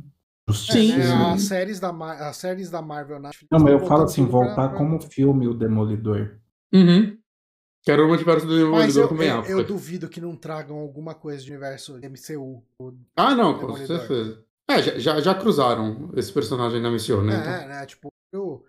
Sim, 0.53 0.93
é, 1.01 1.33
as 1.33 1.43
séries 1.43 1.79
da, 1.81 1.91
as 2.29 2.37
séries 2.37 2.71
da 2.71 2.83
Marvel 2.83 3.21
na 3.21 3.31
Não, 3.51 3.61
mas 3.61 3.73
eu 3.73 3.87
falo 3.87 4.03
assim, 4.03 4.27
voltar 4.27 4.71
pra... 4.71 4.79
como 4.79 5.01
filme 5.01 5.47
o 5.47 5.55
Demolidor. 5.55 6.39
Uhum. 6.73 7.17
Quero 7.83 8.05
o 8.05 8.09
multiverso 8.09 8.47
do 8.47 8.57
Demolidor 8.57 9.09
também. 9.09 9.29
Eu, 9.29 9.45
eu, 9.45 9.59
eu 9.61 9.65
duvido 9.65 10.09
que 10.09 10.21
não 10.21 10.37
tragam 10.37 10.77
alguma 10.77 11.15
coisa 11.15 11.43
de 11.43 11.51
universo 11.51 11.99
MCU. 11.99 12.63
Ah, 13.17 13.35
não, 13.35 13.59
com 13.59 13.77
certeza. 13.77 14.45
É, 14.69 14.83
já, 14.83 14.99
já, 14.99 15.21
já, 15.21 15.35
cruzaram 15.35 16.11
esse 16.17 16.33
personagem 16.33 16.81
na 16.81 16.91
missão, 16.91 17.25
né? 17.25 17.35
É, 17.35 17.39
então. 17.39 17.69
né? 17.69 17.87
Tipo, 17.87 18.09
o 18.35 18.63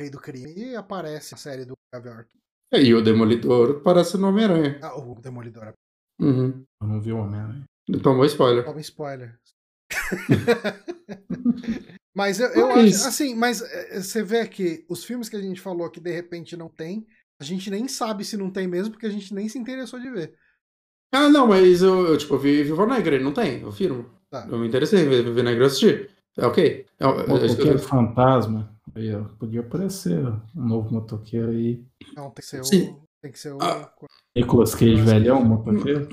Rei 0.00 0.10
do 0.10 0.18
Crime 0.18 0.74
aparece 0.74 1.32
na 1.32 1.38
série 1.38 1.64
do 1.64 1.74
Gavior. 1.94 2.26
É, 2.72 2.82
e 2.82 2.94
o 2.94 3.02
Demolidor 3.02 3.80
parece 3.82 4.18
no 4.18 4.28
Homem-Aranha. 4.28 4.80
Ah, 4.82 4.98
o 4.98 5.14
Demolidor. 5.20 5.72
Uhum. 6.20 6.64
Eu 6.80 6.86
não 6.86 7.00
vi 7.00 7.12
o 7.12 7.18
Homem-Aranha. 7.18 7.64
Tomou 8.02 8.24
spoiler. 8.24 8.64
Toma 8.64 8.80
spoiler. 8.80 9.38
mas 12.14 12.40
eu, 12.40 12.48
eu 12.48 12.68
mas... 12.68 12.96
acho, 12.96 13.08
assim, 13.08 13.34
mas 13.34 13.62
eh, 13.62 14.00
você 14.00 14.22
vê 14.22 14.46
que 14.46 14.84
os 14.88 15.04
filmes 15.04 15.28
que 15.28 15.36
a 15.36 15.40
gente 15.40 15.60
falou 15.60 15.90
que 15.90 16.00
de 16.00 16.10
repente 16.10 16.56
não 16.56 16.68
tem, 16.68 17.06
a 17.40 17.44
gente 17.44 17.70
nem 17.70 17.86
sabe 17.86 18.24
se 18.24 18.36
não 18.36 18.50
tem 18.50 18.66
mesmo, 18.66 18.92
porque 18.92 19.06
a 19.06 19.10
gente 19.10 19.32
nem 19.32 19.48
se 19.48 19.58
interessou 19.58 20.00
de 20.00 20.10
ver. 20.10 20.34
Ah, 21.12 21.28
não, 21.28 21.46
mas 21.46 21.82
eu, 21.82 22.06
eu 22.06 22.18
tipo, 22.18 22.34
eu 22.34 22.38
vi 22.38 22.64
Viva 22.64 22.86
Negra, 22.86 23.18
não 23.20 23.32
tem, 23.32 23.60
eu 23.60 23.70
firmo. 23.70 24.06
Tá. 24.28 24.46
Eu 24.50 24.58
me 24.58 24.66
interessei 24.66 25.04
em 25.04 25.08
ver 25.08 25.22
Viva 25.22 25.42
Negra 25.42 25.66
assistir. 25.66 26.10
É 26.36 26.46
ok. 26.46 26.84
É, 26.98 27.06
motoqueiro 27.06 27.72
eu... 27.72 27.78
fantasma. 27.78 28.74
Aí, 28.94 29.14
ó, 29.14 29.24
podia 29.38 29.60
aparecer 29.60 30.26
um 30.56 30.66
novo 30.66 30.92
motoqueiro 30.92 31.50
aí. 31.50 31.84
Não, 32.14 32.30
tem 32.30 32.42
que 32.42 32.46
ser 32.46 32.64
Sim. 32.64 32.96
Tem 33.26 33.32
que 33.32 33.40
ser 33.40 33.54
o. 33.54 33.58
Ah. 33.60 33.90
Nicolas 34.36 34.72
Cage 34.72 35.02
velhão, 35.02 35.44
motoqueiro. 35.44 36.08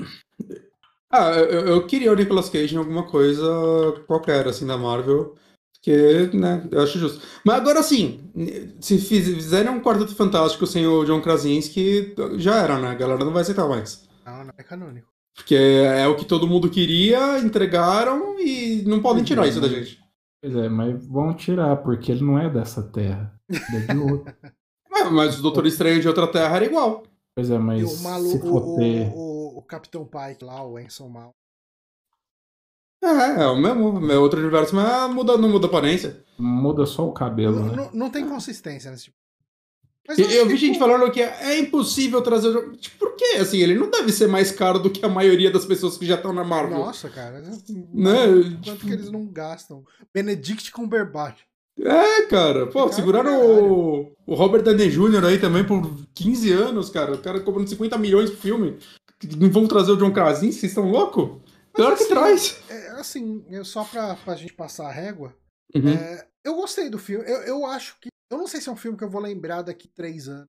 Ah, 1.11 1.29
eu, 1.33 1.67
eu 1.67 1.85
queria 1.85 2.11
o 2.11 2.15
Nicolas 2.15 2.49
Cage 2.49 2.73
em 2.73 2.79
alguma 2.79 3.03
coisa 3.05 3.45
qualquer, 4.07 4.47
assim, 4.47 4.65
da 4.65 4.79
Marvel. 4.79 5.35
Porque, 5.75 6.31
né, 6.35 6.67
eu 6.71 6.81
acho 6.81 6.97
justo. 6.97 7.23
Mas 7.45 7.57
agora, 7.57 7.79
assim, 7.81 8.31
se 8.81 8.97
fiz- 8.97 9.27
fizerem 9.27 9.69
um 9.69 9.79
Quarteto 9.79 10.15
Fantástico 10.15 10.65
sem 10.65 10.87
o 10.87 11.03
John 11.05 11.21
Krasinski, 11.21 12.15
já 12.37 12.55
era, 12.63 12.79
né? 12.79 12.87
A 12.87 12.95
galera 12.95 13.23
não 13.23 13.31
vai 13.31 13.43
aceitar 13.43 13.67
mais. 13.67 14.09
Não, 14.25 14.45
não 14.45 14.53
é 14.57 14.63
canônico. 14.63 15.07
Porque 15.35 15.53
é 15.53 16.07
o 16.07 16.15
que 16.15 16.25
todo 16.25 16.47
mundo 16.47 16.67
queria, 16.67 17.37
entregaram 17.37 18.39
e 18.39 18.81
não 18.87 19.03
podem 19.03 19.23
tirar 19.23 19.45
isso 19.45 19.61
da 19.61 19.67
gente. 19.67 19.99
Pois 20.41 20.55
é, 20.55 20.67
mas 20.67 21.05
vão 21.05 21.31
tirar, 21.35 21.75
porque 21.77 22.11
ele 22.11 22.23
não 22.23 22.39
é 22.39 22.49
dessa 22.49 22.81
terra. 22.81 23.39
Ele 23.47 23.83
é 23.87 23.93
de 23.93 23.97
outra. 23.99 24.35
Ah, 24.95 25.09
Mas 25.09 25.39
o 25.39 25.41
Doutor 25.41 25.65
Estranho 25.65 25.99
de 26.01 26.07
outra 26.07 26.27
terra 26.27 26.55
era 26.55 26.65
igual. 26.65 27.03
Pois 27.35 27.49
é, 27.49 27.55
E 27.55 27.59
mas 27.59 27.83
o 27.83 27.87
se 27.87 28.03
maluco, 28.03 28.47
for 28.47 28.63
o, 28.63 28.75
ter... 28.77 29.11
o, 29.15 29.57
o 29.57 29.61
Capitão 29.63 30.05
Pike 30.05 30.45
lá, 30.45 30.63
o 30.65 30.77
Enson 30.79 31.09
Mal. 31.09 31.31
É, 33.03 33.43
é 33.43 33.47
o 33.47 33.57
mesmo, 33.57 34.11
é 34.11 34.17
outro 34.17 34.39
universo, 34.39 34.73
mas 34.75 35.11
muda, 35.13 35.37
não 35.37 35.49
muda 35.49 35.67
a 35.67 35.69
aparência. 35.69 36.23
Muda 36.37 36.85
só 36.85 37.05
o 37.07 37.11
cabelo, 37.11 37.59
Não, 37.59 37.65
né? 37.67 37.75
não, 37.75 37.91
não 37.91 38.09
tem 38.09 38.27
consistência 38.27 38.89
nesse 38.91 39.05
tipo. 39.05 39.17
Mas 40.07 40.19
Eu, 40.19 40.29
eu 40.29 40.47
vi 40.47 40.57
gente 40.57 40.77
falando 40.79 41.09
que 41.11 41.21
é, 41.21 41.53
é 41.53 41.59
impossível 41.59 42.21
trazer 42.21 42.49
o 42.49 42.53
jogo. 42.53 42.75
Tipo, 42.75 42.97
por 42.99 43.15
quê? 43.15 43.37
Assim, 43.39 43.57
ele 43.59 43.75
não 43.75 43.89
deve 43.89 44.11
ser 44.11 44.27
mais 44.27 44.51
caro 44.51 44.79
do 44.79 44.89
que 44.89 45.05
a 45.05 45.09
maioria 45.09 45.49
das 45.49 45.65
pessoas 45.65 45.97
que 45.97 46.05
já 46.05 46.15
estão 46.15 46.33
na 46.33 46.43
Marvel. 46.43 46.77
Nossa, 46.77 47.09
cara. 47.09 47.41
Né? 47.41 48.17
Quanto 48.65 48.85
que 48.85 48.91
eles 48.91 49.09
não 49.09 49.25
gastam? 49.25 49.83
Benedict 50.13 50.71
Cumberbatch. 50.71 51.41
É, 51.79 52.25
cara. 52.27 52.67
Pô, 52.67 52.91
seguraram 52.91 53.41
o, 53.41 54.15
o 54.25 54.35
Robert 54.35 54.61
Downey 54.63 54.89
Jr. 54.89 55.25
aí 55.25 55.39
também 55.39 55.65
por 55.65 55.81
15 56.13 56.51
anos, 56.51 56.89
cara. 56.89 57.13
O 57.15 57.21
cara 57.21 57.39
cobrando 57.41 57.69
50 57.69 57.97
milhões 57.97 58.29
pro 58.29 58.39
filme. 58.39 58.77
Não 59.37 59.49
vão 59.49 59.67
trazer 59.67 59.91
o 59.91 59.97
John 59.97 60.11
Krasinski? 60.13 60.59
Vocês 60.61 60.71
estão 60.71 60.89
loucos? 60.89 61.41
Claro 61.73 61.95
que 61.95 62.03
assim, 62.03 62.13
traz. 62.13 62.61
É, 62.69 62.87
assim, 62.91 63.43
eu- 63.49 63.65
só 63.65 63.83
pra, 63.83 64.15
pra 64.15 64.35
gente 64.35 64.53
passar 64.53 64.87
a 64.87 64.91
régua, 64.91 65.35
Uhum. 65.75 65.89
é, 65.89 66.27
eu 66.45 66.55
gostei 66.55 66.89
do 66.89 66.99
filme. 66.99 67.25
Eu, 67.27 67.37
eu 67.41 67.65
acho 67.65 67.97
que. 67.99 68.09
Eu 68.31 68.37
não 68.37 68.47
sei 68.47 68.61
se 68.61 68.69
é 68.69 68.71
um 68.71 68.75
filme 68.77 68.97
que 68.97 69.03
eu 69.03 69.09
vou 69.09 69.21
lembrar 69.21 69.63
daqui 69.63 69.87
três 69.87 70.27
anos. 70.27 70.45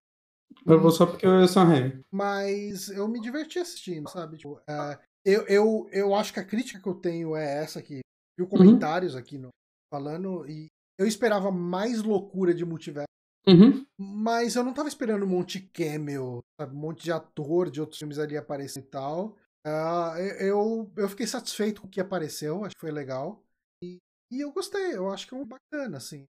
Eu 0.66 0.78
vou 0.80 0.90
só 0.90 1.06
porque 1.06 1.26
eu 1.26 1.40
é 1.40 1.48
Sam 1.48 1.64
Raimi. 1.64 2.00
Mas 2.12 2.88
eu 2.90 3.08
me 3.08 3.20
diverti 3.20 3.58
assistindo, 3.58 4.08
sabe? 4.10 4.36
Tipo, 4.36 4.60
é, 4.68 4.98
eu, 5.24 5.42
eu, 5.46 5.88
eu 5.92 6.14
acho 6.14 6.32
que 6.32 6.40
a 6.40 6.44
crítica 6.44 6.78
que 6.80 6.88
eu 6.88 6.94
tenho 6.94 7.34
é 7.34 7.62
essa 7.62 7.78
aqui. 7.78 8.00
Vi 8.38 8.46
comentários 8.46 9.16
aqui 9.16 9.38
no, 9.38 9.48
falando 9.92 10.46
e 10.48 10.66
eu 10.98 11.06
esperava 11.06 11.50
mais 11.50 12.02
loucura 12.02 12.54
de 12.54 12.64
multiverso. 12.64 13.08
Uhum. 13.46 13.84
Mas 13.98 14.56
eu 14.56 14.64
não 14.64 14.72
tava 14.72 14.88
esperando 14.88 15.24
um 15.24 15.28
monte 15.28 15.60
de 15.60 15.66
cameo, 15.66 16.42
sabe? 16.58 16.74
Um 16.74 16.80
monte 16.80 17.04
de 17.04 17.12
ator 17.12 17.70
de 17.70 17.80
outros 17.80 17.98
filmes 17.98 18.18
ali 18.18 18.36
aparecer 18.36 18.80
e 18.80 18.86
tal. 18.86 19.36
Ah, 19.66 20.14
eu, 20.40 20.90
eu 20.96 21.08
fiquei 21.08 21.26
satisfeito 21.26 21.80
com 21.80 21.86
o 21.86 21.90
que 21.90 22.00
apareceu, 22.00 22.64
acho 22.64 22.74
que 22.74 22.80
foi 22.80 22.90
legal. 22.90 23.42
E, 23.82 23.98
e 24.30 24.40
eu 24.40 24.52
gostei, 24.52 24.94
eu 24.94 25.10
acho 25.10 25.26
que 25.26 25.34
é 25.34 25.38
um 25.38 25.46
bacana, 25.46 25.96
assim. 25.96 26.24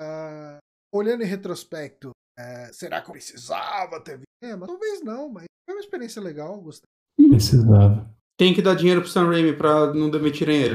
Ah, 0.00 0.58
olhando 0.92 1.22
em 1.22 1.26
retrospecto, 1.26 2.10
eh, 2.38 2.70
será 2.72 3.00
que 3.00 3.08
eu 3.08 3.12
precisava 3.12 4.00
ter 4.00 4.16
visto? 4.16 4.26
É, 4.42 4.56
mas 4.56 4.68
talvez 4.68 5.02
não, 5.02 5.28
mas 5.28 5.44
foi 5.64 5.76
uma 5.76 5.80
experiência 5.80 6.20
legal, 6.20 6.60
gostei. 6.60 6.86
Precisava. 7.28 8.10
Tem 8.36 8.52
que 8.52 8.62
dar 8.62 8.74
dinheiro 8.74 9.00
pro 9.00 9.10
Sam 9.10 9.28
Raimi 9.28 9.56
pra 9.56 9.92
não 9.94 10.10
demitirem 10.10 10.62
ele. 10.62 10.74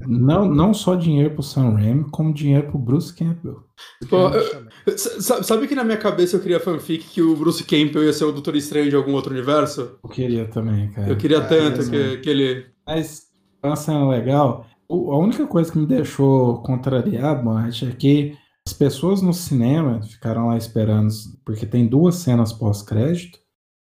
Não, 0.00 0.44
não 0.46 0.72
só 0.74 0.94
dinheiro 0.94 1.34
pro 1.34 1.42
Sam 1.42 1.70
Raimi, 1.74 2.04
como 2.10 2.32
dinheiro 2.32 2.68
pro 2.68 2.78
Bruce 2.78 3.14
Campbell. 3.14 3.64
Pô, 4.08 4.28
eu- 4.28 4.66
Sabe 4.98 5.66
que 5.66 5.74
na 5.74 5.84
minha 5.84 5.96
cabeça 5.96 6.36
eu 6.36 6.40
queria 6.40 6.60
fanfic 6.60 7.04
que 7.08 7.20
o 7.22 7.36
Bruce 7.36 7.64
Campbell 7.64 8.04
ia 8.04 8.12
ser 8.12 8.24
o 8.24 8.32
Doutor 8.32 8.54
Estranho 8.56 8.88
de 8.90 8.96
algum 8.96 9.12
outro 9.14 9.32
universo? 9.32 9.98
Eu 10.02 10.08
queria 10.10 10.46
também, 10.48 10.90
cara. 10.92 11.08
Eu 11.08 11.16
queria 11.16 11.38
É, 11.38 11.40
tanto 11.40 11.78
mesmo. 11.78 11.92
que, 11.92 12.16
que 12.18 12.30
ele. 12.30 12.66
Mas 12.86 13.26
uma 13.62 13.76
cena 13.76 14.08
legal. 14.08 14.66
O- 14.88 15.10
A 15.12 15.18
única 15.18 15.46
coisa 15.46 15.70
que 15.72 15.78
me 15.78 15.86
deixou 15.86 16.62
contrariado, 16.62 17.42
Bonatti, 17.42 17.86
é 17.86 17.90
que 17.90 18.36
as 18.66 18.72
pessoas 18.72 19.20
no 19.20 19.32
cinema 19.32 20.00
ficaram 20.02 20.46
lá 20.48 20.56
esperando, 20.56 21.08
porque 21.44 21.66
tem 21.66 21.86
duas 21.86 22.16
cenas 22.16 22.52
pós-crédito, 22.52 23.38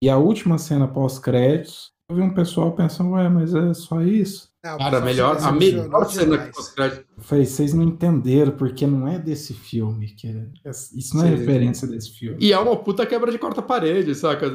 e 0.02 0.08
a 0.10 0.16
última 0.18 0.58
cena 0.58 0.86
pós-créditos, 0.86 1.90
eu 2.10 2.16
vi 2.16 2.22
um 2.22 2.34
pessoal 2.34 2.72
pensando, 2.72 3.10
ué, 3.12 3.28
mas 3.28 3.54
é 3.54 3.72
só 3.74 4.02
isso? 4.02 4.49
Não, 4.62 4.76
Cara, 4.76 4.98
a 4.98 5.00
melhor, 5.00 5.38
a 5.38 5.52
melhor 5.52 6.04
cena 6.10 6.36
que 6.36 6.52
pós-crédito. 6.52 7.06
Eu 7.16 7.22
falei, 7.22 7.46
vocês 7.46 7.72
não 7.72 7.82
entenderam, 7.82 8.52
porque 8.52 8.86
não 8.86 9.08
é 9.08 9.18
desse 9.18 9.54
filme. 9.54 10.08
Que 10.14 10.28
é- 10.28 10.70
isso 10.70 11.16
não 11.16 11.24
é 11.24 11.30
Sim. 11.30 11.36
referência 11.36 11.88
desse 11.88 12.10
filme. 12.18 12.36
E 12.38 12.52
é 12.52 12.58
uma 12.58 12.76
puta 12.76 13.06
quebra 13.06 13.32
de 13.32 13.38
quarta 13.38 13.62
parede, 13.62 14.14
saca? 14.14 14.46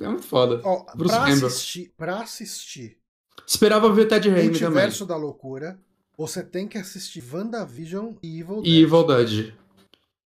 É 0.00 0.08
muito 0.08 0.22
foda. 0.22 0.62
Ó, 0.64 0.86
Bruce 0.96 1.14
pra 1.14 1.26
Campbell. 1.26 1.46
assistir, 1.48 1.92
pra 1.96 2.20
assistir 2.20 2.96
Esperava 3.46 3.90
ver 3.92 4.06
Ted 4.06 4.28
Raimi 4.28 4.52
também. 4.52 4.60
Multiverso 4.62 5.06
da 5.06 5.16
Loucura, 5.16 5.78
você 6.16 6.42
tem 6.42 6.66
que 6.66 6.76
assistir 6.78 7.22
WandaVision 7.32 8.14
e 8.22 8.40
Evil 8.40 8.60
E 8.60 8.62
Dead. 8.62 8.82
Evil 8.84 9.04
Dead. 9.06 9.54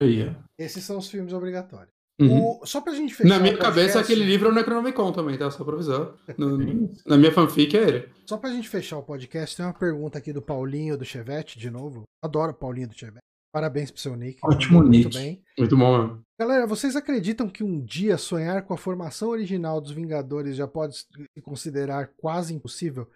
Ó. 0.01 0.41
Esses 0.57 0.83
são 0.83 0.97
os 0.97 1.07
filmes 1.09 1.31
obrigatórios. 1.33 1.90
Uhum. 2.21 2.59
O- 2.61 2.65
só 2.65 2.79
pra 2.81 2.93
gente 2.93 3.13
fechar 3.13 3.29
Na 3.29 3.39
minha 3.39 3.57
cabeça, 3.57 3.93
podcast, 3.93 4.13
aquele 4.13 4.23
livro 4.23 4.49
é 4.49 4.51
o 4.51 4.55
Necronomicon 4.55 5.11
também, 5.11 5.37
tá? 5.37 5.49
Só 5.51 5.63
pra 5.63 5.73
avisar. 5.73 6.13
No- 6.37 6.91
na 7.05 7.17
minha 7.17 7.31
fanfic 7.31 7.75
é 7.75 7.81
ele. 7.87 8.09
Só 8.25 8.37
pra 8.37 8.51
gente 8.51 8.69
fechar 8.69 8.97
o 8.97 9.03
podcast, 9.03 9.57
tem 9.57 9.65
uma 9.65 9.73
pergunta 9.73 10.17
aqui 10.17 10.31
do 10.31 10.41
Paulinho 10.41 10.97
do 10.97 11.03
Chevette, 11.05 11.57
de 11.59 11.69
novo. 11.69 12.03
Adoro 12.23 12.51
o 12.51 12.55
Paulinho 12.55 12.87
do 12.87 12.93
Chevette. 12.97 13.19
Parabéns 13.53 13.91
pro 13.91 13.99
seu 13.99 14.15
nick. 14.15 14.39
Ótimo 14.43 14.75
mandou 14.79 14.89
muito 14.93 15.05
nick. 15.09 15.17
bem. 15.17 15.41
Muito 15.57 15.75
bom 15.75 15.97
mesmo. 15.97 16.21
Galera, 16.39 16.65
vocês 16.65 16.95
acreditam 16.95 17.49
que 17.49 17.63
um 17.65 17.81
dia 17.83 18.17
sonhar 18.17 18.61
com 18.63 18.73
a 18.73 18.77
formação 18.77 19.27
original 19.29 19.81
dos 19.81 19.91
Vingadores 19.91 20.55
já 20.55 20.65
pode 20.67 20.95
se 20.97 21.05
considerar 21.43 22.09
quase 22.17 22.53
impossível? 22.53 23.07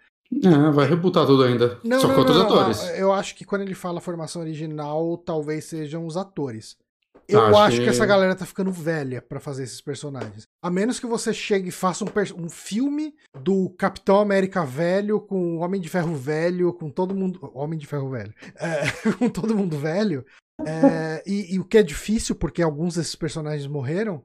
É, 0.43 0.71
vai 0.71 0.87
rebutar 0.89 1.25
tudo 1.25 1.43
ainda. 1.43 1.79
Não, 1.83 2.01
Só 2.01 2.07
não, 2.07 2.15
com 2.15 2.19
outros 2.21 2.37
não, 2.37 2.49
não. 2.49 2.59
atores. 2.59 2.81
Eu 2.99 3.13
acho 3.13 3.35
que 3.35 3.45
quando 3.45 3.61
ele 3.61 3.73
fala 3.75 4.01
formação 4.01 4.41
original, 4.41 5.17
talvez 5.19 5.65
sejam 5.65 6.05
os 6.05 6.17
atores. 6.17 6.75
Eu 7.27 7.39
Acho 7.45 7.57
acho 7.59 7.77
que... 7.77 7.83
que- 7.83 7.89
essa 7.89 8.05
galera 8.05 8.35
tá 8.35 8.45
ficando 8.45 8.71
velha 8.71 9.21
pra 9.21 9.39
fazer 9.39 9.63
esses 9.63 9.81
personagens. 9.81 10.43
A 10.63 10.69
menos 10.69 10.99
que 10.99 11.05
você 11.07 11.33
chegue 11.33 11.69
e 11.69 11.71
faça 11.71 12.03
um, 12.05 12.07
um 12.43 12.49
filme 12.49 13.13
do 13.41 13.69
Capitão 13.77 14.19
América 14.19 14.63
velho, 14.65 15.19
com 15.19 15.57
o 15.57 15.59
Homem 15.59 15.81
de 15.81 15.89
Ferro 15.89 16.15
velho, 16.15 16.71
com 16.73 16.89
todo 16.89 17.15
mundo. 17.15 17.39
Homem 17.53 17.79
de 17.79 17.87
Ferro 17.87 18.09
velho. 18.09 18.33
É, 18.57 19.11
com 19.17 19.29
todo 19.29 19.55
mundo 19.55 19.77
velho. 19.77 20.25
É, 20.65 21.23
e, 21.25 21.55
e 21.55 21.59
o 21.59 21.65
que 21.65 21.77
é 21.77 21.83
difícil, 21.83 22.35
porque 22.35 22.61
alguns 22.61 22.95
desses 22.95 23.15
personagens 23.15 23.67
morreram. 23.67 24.23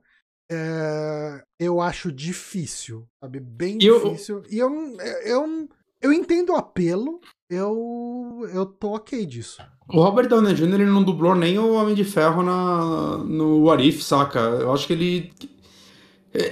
é, 0.53 1.43
eu 1.59 1.81
acho 1.81 2.11
difícil, 2.13 3.07
sabe? 3.23 3.41
Bem 3.41 3.79
E 3.81 3.87
eu- 3.87 4.05
difícil. 4.11 4.43
E 4.51 4.59
eu, 4.59 4.69
não- 4.71 5.01
eu, 5.25 5.69
eu 6.01 6.13
entendo 6.13 6.51
o 6.53 6.57
apelo, 6.57 7.21
eu, 7.49 8.49
eu 8.55 8.65
tô 8.65 8.95
ok 8.95 9.27
disso. 9.27 9.61
O 9.89 10.01
Robert 10.01 10.29
Downey 10.29 10.55
Jr. 10.55 10.75
ele 10.75 10.87
não 10.87 11.03
dublou 11.03 11.35
nem 11.35 11.59
o 11.59 11.73
Homem 11.73 11.95
de 11.95 12.05
Ferro 12.05 12.43
na, 12.43 13.19
no 13.19 13.65
What 13.65 13.87
If, 13.87 14.03
saca? 14.03 14.39
Eu 14.39 14.73
acho 14.73 14.87
que 14.87 14.93
ele. 14.93 15.33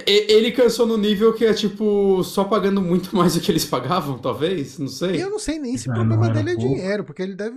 Ele 0.05 0.51
cansou 0.51 0.85
no 0.85 0.97
nível 0.97 1.33
que 1.33 1.45
é 1.45 1.53
tipo 1.53 2.21
só 2.21 2.43
pagando 2.43 2.81
muito 2.81 3.15
mais 3.15 3.35
do 3.35 3.39
que 3.39 3.49
eles 3.49 3.63
pagavam, 3.63 4.17
talvez? 4.17 4.77
Não 4.77 4.89
sei. 4.89 5.23
Eu 5.23 5.29
não 5.29 5.39
sei 5.39 5.57
nem 5.57 5.77
se 5.77 5.89
o 5.89 5.93
problema 5.93 6.29
dele 6.29 6.51
é 6.51 6.55
pouco. 6.55 6.69
dinheiro, 6.69 7.03
porque 7.05 7.21
ele 7.21 7.33
deve. 7.33 7.55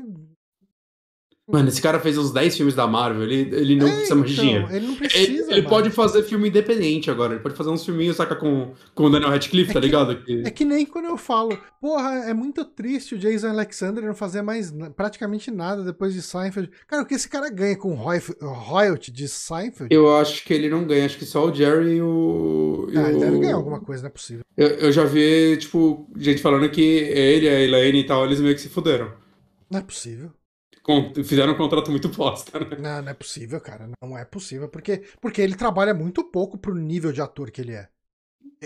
Mano, 1.53 1.69
esse 1.69 1.83
cara 1.83 2.01
fez 2.01 2.17
uns 2.17 2.33
10 2.33 2.57
filmes 2.57 2.75
da 2.75 2.87
Marvel, 2.87 3.23
ele, 3.25 3.55
ele 3.55 3.77
não 3.77 3.87
É, 3.87 3.91
precisa 3.91 4.15
mais 4.15 4.31
de 4.31 4.33
então, 4.35 4.45
dinheiro. 4.47 4.67
Ele 4.75 4.87
não 4.87 4.93
Ele, 4.95 4.99
precisa. 4.99 5.53
ele 5.53 5.61
mais. 5.61 5.69
pode 5.69 5.91
fazer 5.91 6.23
filme 6.23 6.49
independente 6.49 7.11
agora, 7.11 7.35
ele 7.35 7.43
pode 7.43 7.55
fazer 7.55 7.69
uns 7.69 7.85
filminhos, 7.85 8.17
saca, 8.17 8.35
com, 8.35 8.73
com 8.95 9.05
o 9.05 9.11
Daniel 9.11 9.31
Radcliffe, 9.31 9.71
É 9.71 9.75
tá 9.75 9.81
que- 9.81 9.87
ligado? 9.87 10.17
Que- 10.25 10.43
É 10.47 10.51
que 10.51 10.65
nem 10.65 10.87
quando 10.87 11.05
eu 11.07 11.19
falo, 11.19 11.57
porra, 11.81 12.25
é 12.27 12.33
muito 12.33 12.65
triste 12.65 13.15
o 13.15 13.19
Jason 13.19 13.49
Alexander 13.49 14.03
não 14.03 14.15
fazer 14.15 14.41
mais 14.41 14.73
praticamente 14.97 15.51
nada 15.51 15.85
depois 15.85 16.15
de 16.15 16.23
Seinfeld. 16.23 16.71
Cara, 16.89 17.03
o 17.03 17.07
que 17.07 17.15
esse 17.15 17.29
cara 17.29 17.51
ganha 17.51 17.77
com 17.77 17.93
roy- 17.95 18.19
royalty 18.41 19.13
de 19.13 19.29
Seinfeld? 19.29 19.95
Eu 19.95 20.17
acho 20.17 20.45
que 20.47 20.55
ele 20.55 20.71
não 20.71 20.87
ganha, 20.87 21.05
acho 21.05 21.19
que 21.19 21.27
só 21.27 21.47
o 21.47 21.55
Jerry 21.55 21.97
e 21.97 22.01
o. 22.03 22.89
e 22.91 22.97
Ah, 22.97 23.09
ele 23.09 23.17
o- 23.17 23.21
deve 23.21 23.39
ganhar 23.41 23.57
alguma 23.57 23.81
coisa, 23.81 24.03
não 24.03 24.09
é 24.09 24.11
possível. 24.13 24.43
Eu, 24.57 24.69
eu 24.69 24.93
já 24.93 25.05
vi, 25.05 25.57
tipo, 25.59 26.09
gente 26.17 26.41
falando 26.41 26.69
que 26.71 26.81
ele, 26.83 27.47
a 27.49 27.61
Elaine 27.61 28.01
e 28.01 28.05
tal, 28.07 28.25
eles 28.25 28.41
meio 28.41 28.55
que 28.55 28.61
se 28.61 28.69
fuderam. 28.71 29.13
Não 29.71 29.79
é 29.81 29.83
possível. 29.83 30.31
Fizeram 31.25 31.53
um 31.53 31.57
contrato 31.57 31.91
muito 31.91 32.09
bosta, 32.09 32.59
né? 32.59 32.67
Não, 32.79 33.03
não 33.03 33.11
é 33.11 33.15
possível, 33.15 33.61
cara. 33.61 33.89
Não 34.03 34.19
é 34.19 34.25
possível. 34.25 34.69
Porque, 34.69 35.03
porque 35.21 35.41
ele 35.41 35.55
trabalha 35.55 35.95
muito 35.95 36.25
pouco 36.25 36.59
pro 36.59 36.75
nível 36.75 37.13
de 37.13 37.21
ator 37.21 37.51
que 37.51 37.61
ele 37.61 37.73
é. 37.73 37.89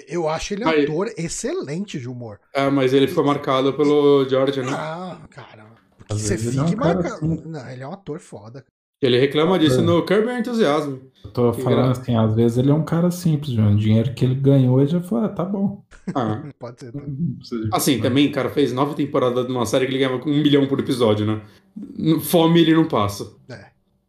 Eu 0.08 0.28
acho 0.28 0.54
ele 0.54 0.64
um 0.64 0.68
Aí- 0.68 0.84
ator 0.84 1.10
excelente 1.16 1.98
de 1.98 2.08
humor. 2.08 2.38
É, 2.54 2.68
mas 2.70 2.92
ele 2.92 3.06
ficou 3.08 3.24
marcado 3.24 3.72
pelo 3.74 4.28
George, 4.28 4.60
né? 4.62 4.72
Ah, 4.72 5.20
cara. 5.30 5.66
Porque 5.96 6.12
Às 6.14 6.20
você 6.20 6.34
é 6.34 6.38
fica 6.38 6.76
marcado. 6.76 7.14
assim. 7.16 7.42
Não, 7.46 7.68
ele 7.70 7.82
é 7.82 7.88
um 7.88 7.92
ator 7.92 8.18
foda. 8.20 8.64
Ele 9.02 9.18
reclama 9.18 9.58
disso 9.58 9.80
É. 9.80 9.82
no 9.82 10.04
Curb 10.06 10.26
Your 10.26 10.38
Enthusiasm. 10.38 10.96
Eu 11.24 11.30
tô 11.30 11.52
Que 11.52 11.60
falando 11.62 11.84
graça. 11.86 12.00
assim, 12.00 12.16
às 12.16 12.34
vezes 12.34 12.56
ele 12.58 12.70
é 12.70 12.74
um 12.74 12.84
cara 12.84 13.10
simples, 13.10 13.50
João. 13.52 13.72
O 13.74 13.76
dinheiro 13.76 14.14
que 14.14 14.24
ele 14.24 14.34
ganhou, 14.34 14.80
ele 14.80 14.88
já 14.88 15.00
falou, 15.02 15.24
ah, 15.24 15.28
tá 15.28 15.44
bom. 15.44 15.84
Ah. 16.14 16.42
Pode 16.58 16.80
ser. 16.80 16.92
De- 16.92 17.68
Assim, 17.72 18.00
também, 18.00 18.30
cara, 18.30 18.48
fez 18.50 18.72
nove 18.72 18.94
temporadas 18.94 19.46
de 19.46 19.52
uma 19.52 19.66
série 19.66 19.86
que 19.86 19.92
ele 19.92 19.98
ganhava 19.98 20.22
um 20.28 20.40
milhão 20.42 20.66
por 20.66 20.78
episódio, 20.80 21.26
né? 21.26 21.40
Fome 22.20 22.60
ele 22.60 22.74
não 22.74 22.86
passa. 22.86 23.32
É. 23.48 23.66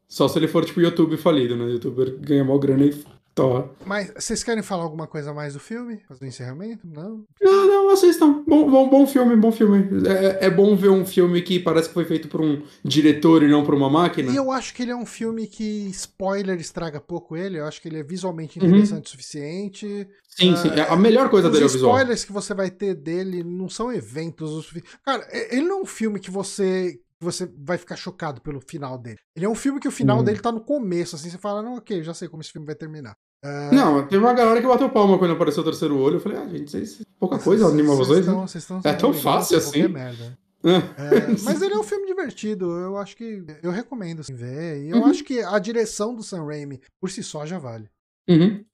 Só 0.07 0.28
se 0.28 0.40
ele 0.40 0.48
for, 0.48 0.64
tipo, 0.64 0.80
YouTube 0.80 1.18
falido, 1.18 1.56
né? 1.56 1.65
YouTuber 1.72 2.18
ganha 2.19 2.44
mó 2.44 2.57
grana 2.57 2.86
e 2.86 3.03
Tô. 3.38 3.69
Mas 3.85 4.11
vocês 4.18 4.43
querem 4.43 4.64
falar 4.64 4.81
alguma 4.81 5.05
coisa 5.05 5.31
mais 5.31 5.53
do 5.53 5.59
filme? 5.59 6.01
Fazer 6.07 6.26
um 6.26 6.27
encerramento? 6.27 6.88
Não? 6.88 7.23
Não, 7.39 7.68
não, 7.68 7.89
assistam. 7.91 8.43
Bom, 8.47 8.68
bom, 8.68 8.89
bom 8.89 9.05
filme, 9.05 9.35
bom 9.35 9.51
filme. 9.51 9.85
É, 10.09 10.47
é 10.47 10.49
bom 10.49 10.76
ver 10.76 10.89
um 10.89 11.05
filme 11.05 11.39
que 11.43 11.59
parece 11.59 11.88
que 11.88 11.93
foi 11.93 12.03
feito 12.03 12.27
por 12.30 12.41
um 12.41 12.64
diretor 12.84 13.43
e 13.43 13.47
não 13.47 13.64
por 13.64 13.76
uma 13.76 13.91
máquina. 13.91 14.31
E 14.31 14.35
eu 14.35 14.51
acho 14.51 14.73
que 14.73 14.81
ele 14.81 14.89
é 14.89 14.95
um 14.95 15.05
filme 15.05 15.45
que 15.45 15.88
spoiler 15.91 16.59
estraga 16.59 16.99
pouco 16.99 17.38
ele. 17.38 17.59
Eu 17.59 17.65
acho 17.65 17.80
que 17.80 17.88
ele 17.88 17.99
é 17.99 18.03
visualmente 18.03 18.59
Uhum. 18.59 18.65
interessante 18.69 19.05
o 19.05 19.09
suficiente. 19.09 19.85
Sim, 20.27 20.55
sim. 20.55 20.69
A 20.89 20.95
melhor 20.95 21.30
coisa 21.30 21.47
Os 21.47 21.53
dele 21.53 21.65
é 21.65 21.68
o 21.68 21.72
visual. 21.72 21.91
spoilers 21.93 22.26
que 22.26 22.31
você 22.34 22.55
vai 22.55 22.72
ter 22.72 22.95
dele 22.95 23.43
não 23.43 23.69
são 23.69 23.93
eventos. 23.93 24.49
o 24.72 24.81
Cara, 25.05 25.27
ele 25.51 25.61
não 25.68 25.77
é 25.77 25.81
um 25.84 25.85
filme 25.85 26.19
que 26.19 26.31
você 26.31 26.99
você 27.19 27.51
vai 27.57 27.80
ficar 27.80 27.95
chocado 27.95 28.41
pelo 28.41 28.61
final 28.61 28.95
dele. 28.95 29.18
Ele 29.35 29.45
é 29.45 29.49
um 29.49 29.55
filme 29.55 29.80
que 29.80 29.88
o 29.88 29.91
final 29.91 30.18
Uhum. 30.19 30.23
dele 30.23 30.39
tá 30.39 30.51
no 30.51 30.61
começo, 30.61 31.15
assim, 31.15 31.31
você 31.31 31.38
fala, 31.39 31.64
não, 31.64 31.77
ok, 31.77 32.03
já 32.03 32.14
sei 32.14 32.27
como 32.27 32.43
esse 32.43 32.51
filme 32.51 32.68
vai 32.68 32.76
terminar. 32.76 33.15
Ah, 33.43 33.69
Não, 33.72 34.07
teve 34.07 34.23
uma 34.23 34.34
galera 34.34 34.59
que 34.61 34.68
bateu 34.68 34.89
palma 34.89 35.18
quando 35.18 35.31
apareceu 35.34 35.61
o 35.61 35.65
terceiro 35.65 35.97
olho. 35.97 36.15
Eu 36.15 36.19
falei, 36.19 36.38
ah, 36.39 36.47
gente, 36.47 36.76
é 36.77 36.84
pouca 37.19 37.38
coisa 37.39 37.68
anima 37.68 37.95
vocês, 37.95 38.26
né? 38.26 38.31
estão- 38.31 38.47
vocês 38.47 38.64
estão 38.64 38.81
É 38.84 38.93
tão 38.93 39.14
sendo 39.14 39.23
fácil 39.23 39.57
assim? 39.57 39.88
merda. 39.88 40.38
É. 40.64 40.76
É, 40.76 41.27
mas 41.43 41.61
ele 41.61 41.73
é 41.76 41.77
um 41.77 41.84
filme 41.84 42.07
divertido, 42.07 42.65
eu 42.72 42.97
acho 42.97 43.15
que 43.15 43.45
eu 43.61 43.69
recomendo 43.72 44.22
assim, 44.22 44.34
ver. 44.34 44.84
E 44.85 44.89
eu 44.89 44.97
Uhum. 44.97 45.05
acho 45.05 45.23
que 45.23 45.39
a 45.41 45.57
direção 45.59 46.15
do 46.15 46.23
Sam 46.23 46.45
Raimi 46.45 46.81
por 46.99 47.09
si 47.11 47.22
só 47.23 47.45
já 47.45 47.59
vale. 47.59 47.89
Uhum. 48.27 48.65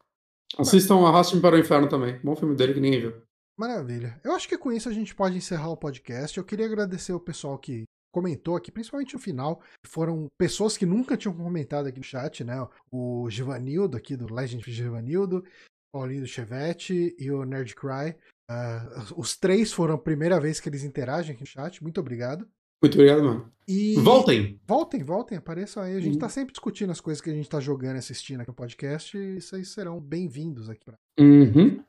Assistam 0.57 1.06
Arraste-me 1.06 1.41
para 1.41 1.56
o 1.56 1.60
Inferno 1.60 1.88
também. 1.90 2.19
Bom 2.23 2.35
filme 2.35 2.56
dele 2.56 2.73
que 2.73 2.80
ninguém 2.80 3.02
viu. 3.02 3.14
Maravilha. 3.57 4.19
Eu 4.23 4.34
acho 4.34 4.48
que 4.48 4.57
com 4.57 4.72
isso 4.72 4.88
a 4.90 4.94
gente 4.94 5.14
pode 5.14 5.38
encerrar 5.38 5.69
o 5.69 5.77
podcast. 5.77 6.38
Eu 6.38 6.44
queria 6.44 6.65
agradecer 6.65 7.14
o 7.14 7.19
pessoal 7.19 7.57
que 7.57 7.84
comentou 8.14 8.56
aqui, 8.56 8.72
principalmente 8.72 9.14
no 9.15 9.19
final. 9.19 9.61
Foram 9.85 10.27
pessoas 10.38 10.77
que 10.77 10.85
nunca 10.85 11.18
tinham 11.18 11.35
comentado 11.35 11.88
aqui 11.88 11.98
no 11.98 12.03
chat, 12.06 12.44
né? 12.44 12.56
O 12.91 13.27
Givanildo, 13.30 13.98
aqui 13.98 14.15
do 14.15 14.31
Legend 14.34 14.64
Givanildo, 14.72 15.44
Paulinho 15.91 16.22
do 16.22 16.27
Chevette 16.27 17.15
e 17.18 17.31
o 17.31 17.44
Nerd 17.44 17.76
Cry. 17.76 18.15
Ah, 18.49 19.06
os 19.18 19.35
três 19.35 19.73
foram 19.73 19.95
a 19.95 19.98
primeira 19.98 20.40
vez 20.40 20.60
que 20.60 20.69
eles 20.69 20.84
interagem 20.84 21.34
aqui 21.34 21.41
no 21.41 21.48
chat. 21.48 21.81
Muito 21.81 21.99
obrigado. 21.99 22.48
Muito 22.81 22.95
obrigado, 22.95 23.23
mano. 23.23 23.52
E 23.68 23.95
Voltem! 23.95 24.60
Voltem, 24.68 25.02
voltem, 25.03 25.38
apareçam 25.38 25.81
aí. 25.81 25.95
A 25.95 25.99
gente 26.02 26.14
Uhum. 26.15 26.19
tá 26.19 26.27
sempre 26.30 26.52
discutindo 26.52 26.91
as 26.91 26.99
coisas 26.99 27.22
que 27.22 27.30
a 27.30 27.34
gente 27.34 27.49
tá 27.49 27.60
jogando 27.61 27.95
e 27.95 27.99
assistindo 27.99 28.41
aqui 28.41 28.49
no 28.49 28.56
podcast. 28.56 29.18
E 29.18 29.40
vocês 29.40 29.69
serão 29.69 29.99
bem-vindos 30.02 30.69
aqui. 30.69 30.84
pra- 30.84 30.98
Uhum. 31.19 31.81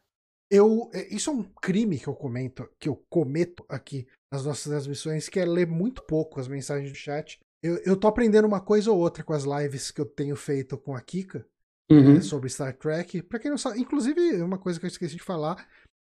Eu, 0.51 0.91
é, 0.93 1.13
isso 1.15 1.31
é 1.31 1.33
um 1.33 1.43
crime 1.43 1.99
que 1.99 2.07
eu 2.07 2.15
comento, 2.15 2.69
que 2.79 2.89
eu 2.89 2.97
cometo 3.09 3.65
aqui 3.69 4.07
nas 4.33 4.45
nossas 4.45 4.65
transmissões, 4.65 5.29
que 5.29 5.41
é 5.41 5.45
ler 5.45 5.67
muito 5.67 6.03
pouco 6.03 6.39
as 6.41 6.49
mensagens 6.49 6.91
do 6.91 6.97
chat. 6.97 7.39
Eu, 7.63 7.77
eu 7.79 7.97
tô 7.97 8.07
aprendendo 8.09 8.47
uma 8.47 8.61
coisa 8.61 8.91
ou 8.91 8.99
outra 8.99 9.25
com 9.25 9.33
as 9.33 9.45
lives 9.45 9.91
que 9.91 10.01
eu 10.01 10.07
tenho 10.07 10.37
feito 10.37 10.77
com 10.77 10.95
a 10.95 11.01
Kika 11.01 11.47
Uhum. 11.91 12.15
né, 12.15 12.21
sobre 12.23 12.49
Star 12.49 12.75
Trek. 12.75 13.23
Pra 13.23 13.39
quem 13.39 13.51
não 13.51 13.59
sabe, 13.59 13.79
inclusive, 13.79 14.41
uma 14.43 14.57
coisa 14.57 14.81
que 14.81 14.87
eu 14.87 14.89
esqueci 14.89 15.17
de 15.17 15.23
falar. 15.23 15.69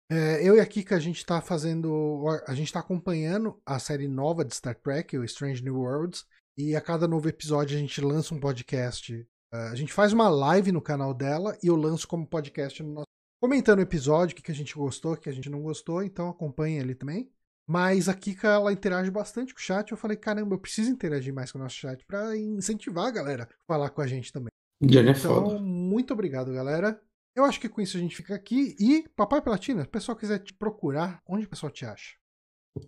é, 0.10 0.42
eu 0.42 0.56
e 0.56 0.62
a 0.62 0.66
Kika, 0.66 0.96
a 0.96 1.00
gente 1.00 1.26
tá 1.26 1.42
fazendo. 1.42 2.24
A 2.48 2.54
gente 2.54 2.72
tá 2.72 2.80
acompanhando 2.80 3.60
a 3.66 3.78
série 3.78 4.08
nova 4.08 4.46
de 4.46 4.56
Star 4.56 4.76
Trek, 4.76 5.18
o 5.18 5.26
Strange 5.26 5.62
New 5.62 5.76
Worlds. 5.76 6.26
E 6.58 6.74
a 6.76 6.80
cada 6.82 7.08
novo 7.08 7.28
episódio 7.28 7.76
a 7.78 7.80
gente 7.80 8.00
lança 8.02 8.34
um 8.34 8.40
podcast. 8.40 9.28
É, 9.54 9.58
a 9.68 9.76
gente 9.76 9.92
faz 9.92 10.14
uma 10.14 10.30
live 10.30 10.72
no 10.72 10.82
canal 10.82 11.14
dela 11.14 11.58
e 11.62 11.68
eu 11.68 11.76
lanço 11.76 12.08
como 12.08 12.26
podcast 12.26 12.82
no 12.82 12.94
nosso. 12.94 13.07
Comentando 13.40 13.80
o 13.80 13.84
episódio, 13.84 14.34
o 14.34 14.36
que, 14.36 14.42
que 14.42 14.52
a 14.52 14.56
gente 14.56 14.74
gostou, 14.76 15.14
o 15.14 15.18
que 15.18 15.30
a 15.30 15.34
gente 15.34 15.50
não 15.50 15.62
gostou, 15.62 16.04
então 16.04 16.30
acompanha 16.30 16.82
ali 16.82 16.96
também. 16.96 17.30
Mas 17.70 18.08
a 18.08 18.14
Kika, 18.14 18.48
ela 18.48 18.72
interage 18.72 19.12
bastante 19.12 19.54
com 19.54 19.60
o 19.60 19.64
chat. 19.64 19.92
Eu 19.92 19.98
falei, 19.98 20.16
caramba, 20.18 20.56
eu 20.56 20.60
preciso 20.60 20.90
interagir 20.90 21.34
mais 21.34 21.52
com 21.52 21.60
o 21.60 21.62
nosso 21.62 21.76
chat 21.76 22.04
pra 22.06 22.36
incentivar 22.36 23.06
a 23.06 23.12
galera 23.12 23.44
a 23.44 23.48
falar 23.68 23.90
com 23.90 24.02
a 24.02 24.08
gente 24.08 24.32
também. 24.32 24.48
Jenny 24.82 25.10
é 25.10 25.12
Então, 25.12 25.50
foda. 25.50 25.60
muito 25.60 26.14
obrigado, 26.14 26.54
galera. 26.54 27.00
Eu 27.36 27.44
acho 27.44 27.60
que 27.60 27.70
com 27.70 27.82
isso 27.82 27.98
a 27.98 28.00
gente 28.00 28.16
fica 28.16 28.34
aqui. 28.34 28.76
E, 28.80 29.08
Papai 29.16 29.42
Platina, 29.42 29.82
se 29.82 29.88
o 29.88 29.92
pessoal 29.92 30.18
quiser 30.18 30.40
te 30.40 30.54
procurar, 30.54 31.22
onde 31.28 31.46
o 31.46 31.50
pessoal 31.50 31.72
te 31.72 31.86
acha? 31.86 32.16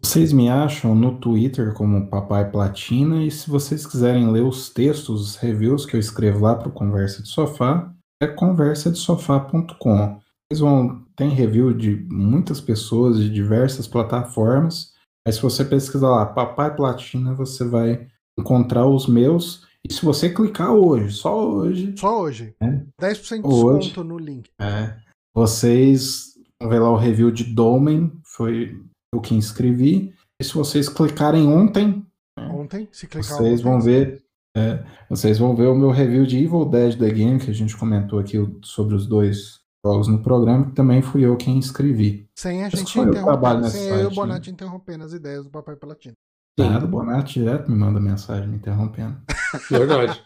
Vocês 0.02 0.32
me 0.32 0.50
acham 0.50 0.96
no 0.96 1.20
Twitter 1.20 1.74
como 1.74 2.10
Papai 2.10 2.50
Platina 2.50 3.24
e 3.24 3.30
se 3.30 3.50
vocês 3.50 3.86
quiserem 3.86 4.32
ler 4.32 4.44
os 4.44 4.70
textos, 4.70 5.22
os 5.22 5.36
reviews 5.36 5.86
que 5.86 5.96
eu 5.96 6.00
escrevo 6.00 6.40
lá 6.42 6.56
para 6.56 6.70
o 6.70 6.72
Conversa 6.72 7.22
de 7.22 7.28
Sofá, 7.28 7.94
é 8.22 8.28
conversadesofá.com. 8.28 10.20
Vocês 10.52 10.60
vão 10.62 11.06
tem 11.16 11.30
review 11.30 11.74
de 11.74 11.96
muitas 12.10 12.60
pessoas 12.60 13.20
de 13.20 13.30
diversas 13.30 13.88
plataformas. 13.88 14.94
Aí 15.28 15.32
se 15.34 15.42
você 15.42 15.64
pesquisar 15.64 16.10
lá 16.10 16.26
Papai 16.26 16.76
Platina, 16.76 17.36
você 17.36 17.64
vai 17.66 18.08
encontrar 18.40 18.88
os 18.88 19.06
meus. 19.08 19.68
E 19.88 19.94
se 19.94 20.04
você 20.04 20.30
clicar 20.30 20.72
hoje, 20.74 21.14
só 21.14 21.48
hoje, 21.50 21.94
Só 21.98 22.22
hoje. 22.22 22.54
É. 22.62 22.82
10% 23.00 23.42
de 23.42 23.48
Hoje. 23.48 23.88
desconto 23.90 24.04
no 24.08 24.18
link. 24.18 24.50
é, 24.60 24.96
vocês 25.36 26.34
vão 26.60 26.70
ver 26.70 26.80
lá 26.80 26.90
o 26.92 26.98
review 26.98 27.32
de 27.32 27.44
Domain, 27.44 28.12
foi 28.24 28.78
eu 29.14 29.22
que 29.22 29.36
inscrevi. 29.36 30.14
E 30.42 30.44
se 30.44 30.54
vocês 30.54 30.90
clicarem 30.90 31.48
ontem, 31.48 32.04
Ontem, 32.38 32.88
se 32.92 33.06
clicar 33.08 33.38
vocês 33.38 33.60
ontem, 33.60 33.64
vão 33.72 33.80
ver. 33.82 34.24
é, 34.58 34.84
vocês 35.10 35.38
vão 35.38 35.56
ver 35.56 35.68
o 35.68 35.76
meu 35.76 35.92
review 35.92 36.26
de 36.26 36.38
Evil 36.44 36.66
Dead 36.66 36.98
The 36.98 37.10
Game, 37.12 37.40
que 37.40 37.52
a 37.52 37.54
gente 37.54 37.78
comentou 37.78 38.18
aqui 38.20 38.38
o- 38.38 38.60
sobre 38.64 38.96
os 38.96 39.06
dois 39.06 39.59
jogos 39.86 40.08
no 40.08 40.22
programa, 40.22 40.66
que 40.66 40.74
também 40.74 41.02
fui 41.02 41.26
eu 41.26 41.38
quem 41.38 41.58
escrevi. 41.60 42.30
Sem 42.36 42.64
a 42.64 42.70
gente 42.70 42.94
foi 42.94 43.08
o 43.08 43.12
trabalho 43.12 43.60
interromper. 43.60 43.62
nesse 43.62 43.78
Sem 43.78 43.90
eu 43.90 44.00
e 44.02 44.06
o 44.06 44.10
né? 44.10 44.16
Bonatti 44.16 44.52
interrompendo 44.52 45.04
as 45.04 45.14
ideias 45.14 45.44
do 45.44 45.50
Papai 45.50 45.76
Platina. 45.76 46.16
Nada, 46.58 46.86
o 46.86 46.90
Bonatti 46.90 47.40
direto 47.40 47.72
me 47.72 47.78
manda 47.78 48.00
mensagem 48.00 48.48
me 48.48 48.58
interrompendo. 48.58 49.18
Verdade. 49.72 50.22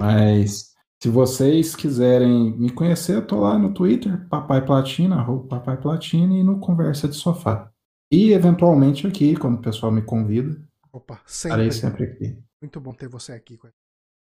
Mas 0.00 0.72
se 1.02 1.08
vocês 1.08 1.76
quiserem 1.76 2.56
me 2.56 2.70
conhecer, 2.70 3.16
eu 3.16 3.26
tô 3.26 3.40
lá 3.40 3.58
no 3.58 3.72
Twitter, 3.72 4.26
Papai 4.28 4.64
Platina, 4.64 5.16
arroba 5.16 5.46
Papai 5.46 5.76
Platina, 5.80 6.34
e 6.34 6.42
no 6.42 6.58
Conversa 6.58 7.08
de 7.08 7.14
Sofá. 7.14 7.70
E 8.10 8.32
eventualmente 8.32 9.06
aqui, 9.06 9.36
quando 9.36 9.56
o 9.56 9.62
pessoal 9.62 9.90
me 9.90 10.02
convida, 10.02 10.60
Opa, 10.92 11.20
estarei 11.26 11.70
sempre. 11.70 12.06
sempre 12.06 12.28
aqui. 12.28 12.38
Muito 12.60 12.80
bom 12.80 12.92
ter 12.92 13.08
você 13.08 13.32
aqui 13.32 13.56
com 13.56 13.66
a 13.66 13.70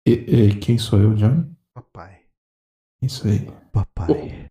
E, 0.07 0.13
e 0.13 0.55
quem 0.57 0.79
sou 0.79 1.01
eu, 1.01 1.15
Johnny? 1.15 1.51
Papai. 1.75 2.24
Isso 3.05 3.29
aí. 3.29 3.47
Papai. 3.73 4.47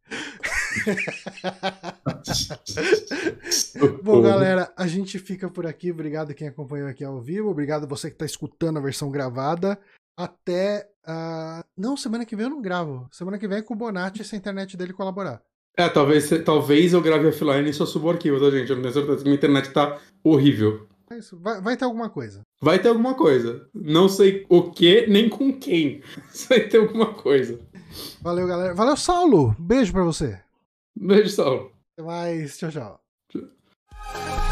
Bom, 4.03 4.21
galera, 4.21 4.71
a 4.77 4.85
gente 4.85 5.17
fica 5.17 5.49
por 5.49 5.65
aqui. 5.65 5.91
Obrigado 5.91 6.33
quem 6.33 6.47
acompanhou 6.47 6.87
aqui 6.87 7.03
ao 7.03 7.19
vivo. 7.19 7.49
Obrigado 7.49 7.87
você 7.87 8.09
que 8.09 8.15
está 8.15 8.25
escutando 8.25 8.77
a 8.77 8.81
versão 8.81 9.09
gravada. 9.09 9.79
Até. 10.15 10.87
ah, 11.05 11.65
Não, 11.75 11.97
semana 11.97 12.25
que 12.25 12.35
vem 12.35 12.45
eu 12.45 12.51
não 12.51 12.61
gravo. 12.61 13.07
Semana 13.11 13.39
que 13.39 13.47
vem 13.47 13.57
é 13.57 13.61
com 13.61 13.73
o 13.73 13.77
Bonatti 13.77 14.23
se 14.23 14.35
a 14.35 14.37
internet 14.37 14.77
dele 14.77 14.93
colaborar. 14.93 15.41
É, 15.75 15.89
talvez, 15.89 16.29
talvez 16.45 16.93
eu 16.93 17.01
grave 17.01 17.25
offline 17.25 17.67
e 17.67 17.73
só 17.73 17.87
subo 17.87 18.07
o 18.07 18.11
arquivo, 18.11 18.39
tá, 18.39 18.51
gente? 18.55 18.69
Eu 18.69 18.75
não 18.75 18.83
tenho 18.83 18.93
certeza. 18.93 19.23
Minha 19.23 19.35
internet 19.35 19.71
tá 19.71 19.99
horrível. 20.23 20.87
É 21.09 21.17
isso. 21.17 21.39
Vai, 21.39 21.59
vai 21.59 21.75
ter 21.75 21.85
alguma 21.85 22.09
coisa. 22.09 22.41
Vai 22.61 22.79
ter 22.79 22.89
alguma 22.89 23.15
coisa. 23.15 23.67
Não 23.73 24.07
sei 24.07 24.45
o 24.49 24.71
que, 24.71 25.07
nem 25.07 25.27
com 25.27 25.51
quem. 25.57 26.01
Vai 26.47 26.61
ter 26.61 26.77
alguma 26.77 27.13
coisa. 27.13 27.59
Valeu, 28.21 28.47
galera. 28.47 28.73
Valeu, 28.73 28.97
Saulo. 28.97 29.55
Beijo 29.59 29.91
pra 29.91 30.03
você. 30.03 30.39
Beijo, 30.95 31.29
Saulo. 31.29 31.71
Até 31.93 32.05
mais. 32.05 32.57
Tchau, 32.57 32.71
tchau. 32.71 32.99
Tchau. 33.29 34.42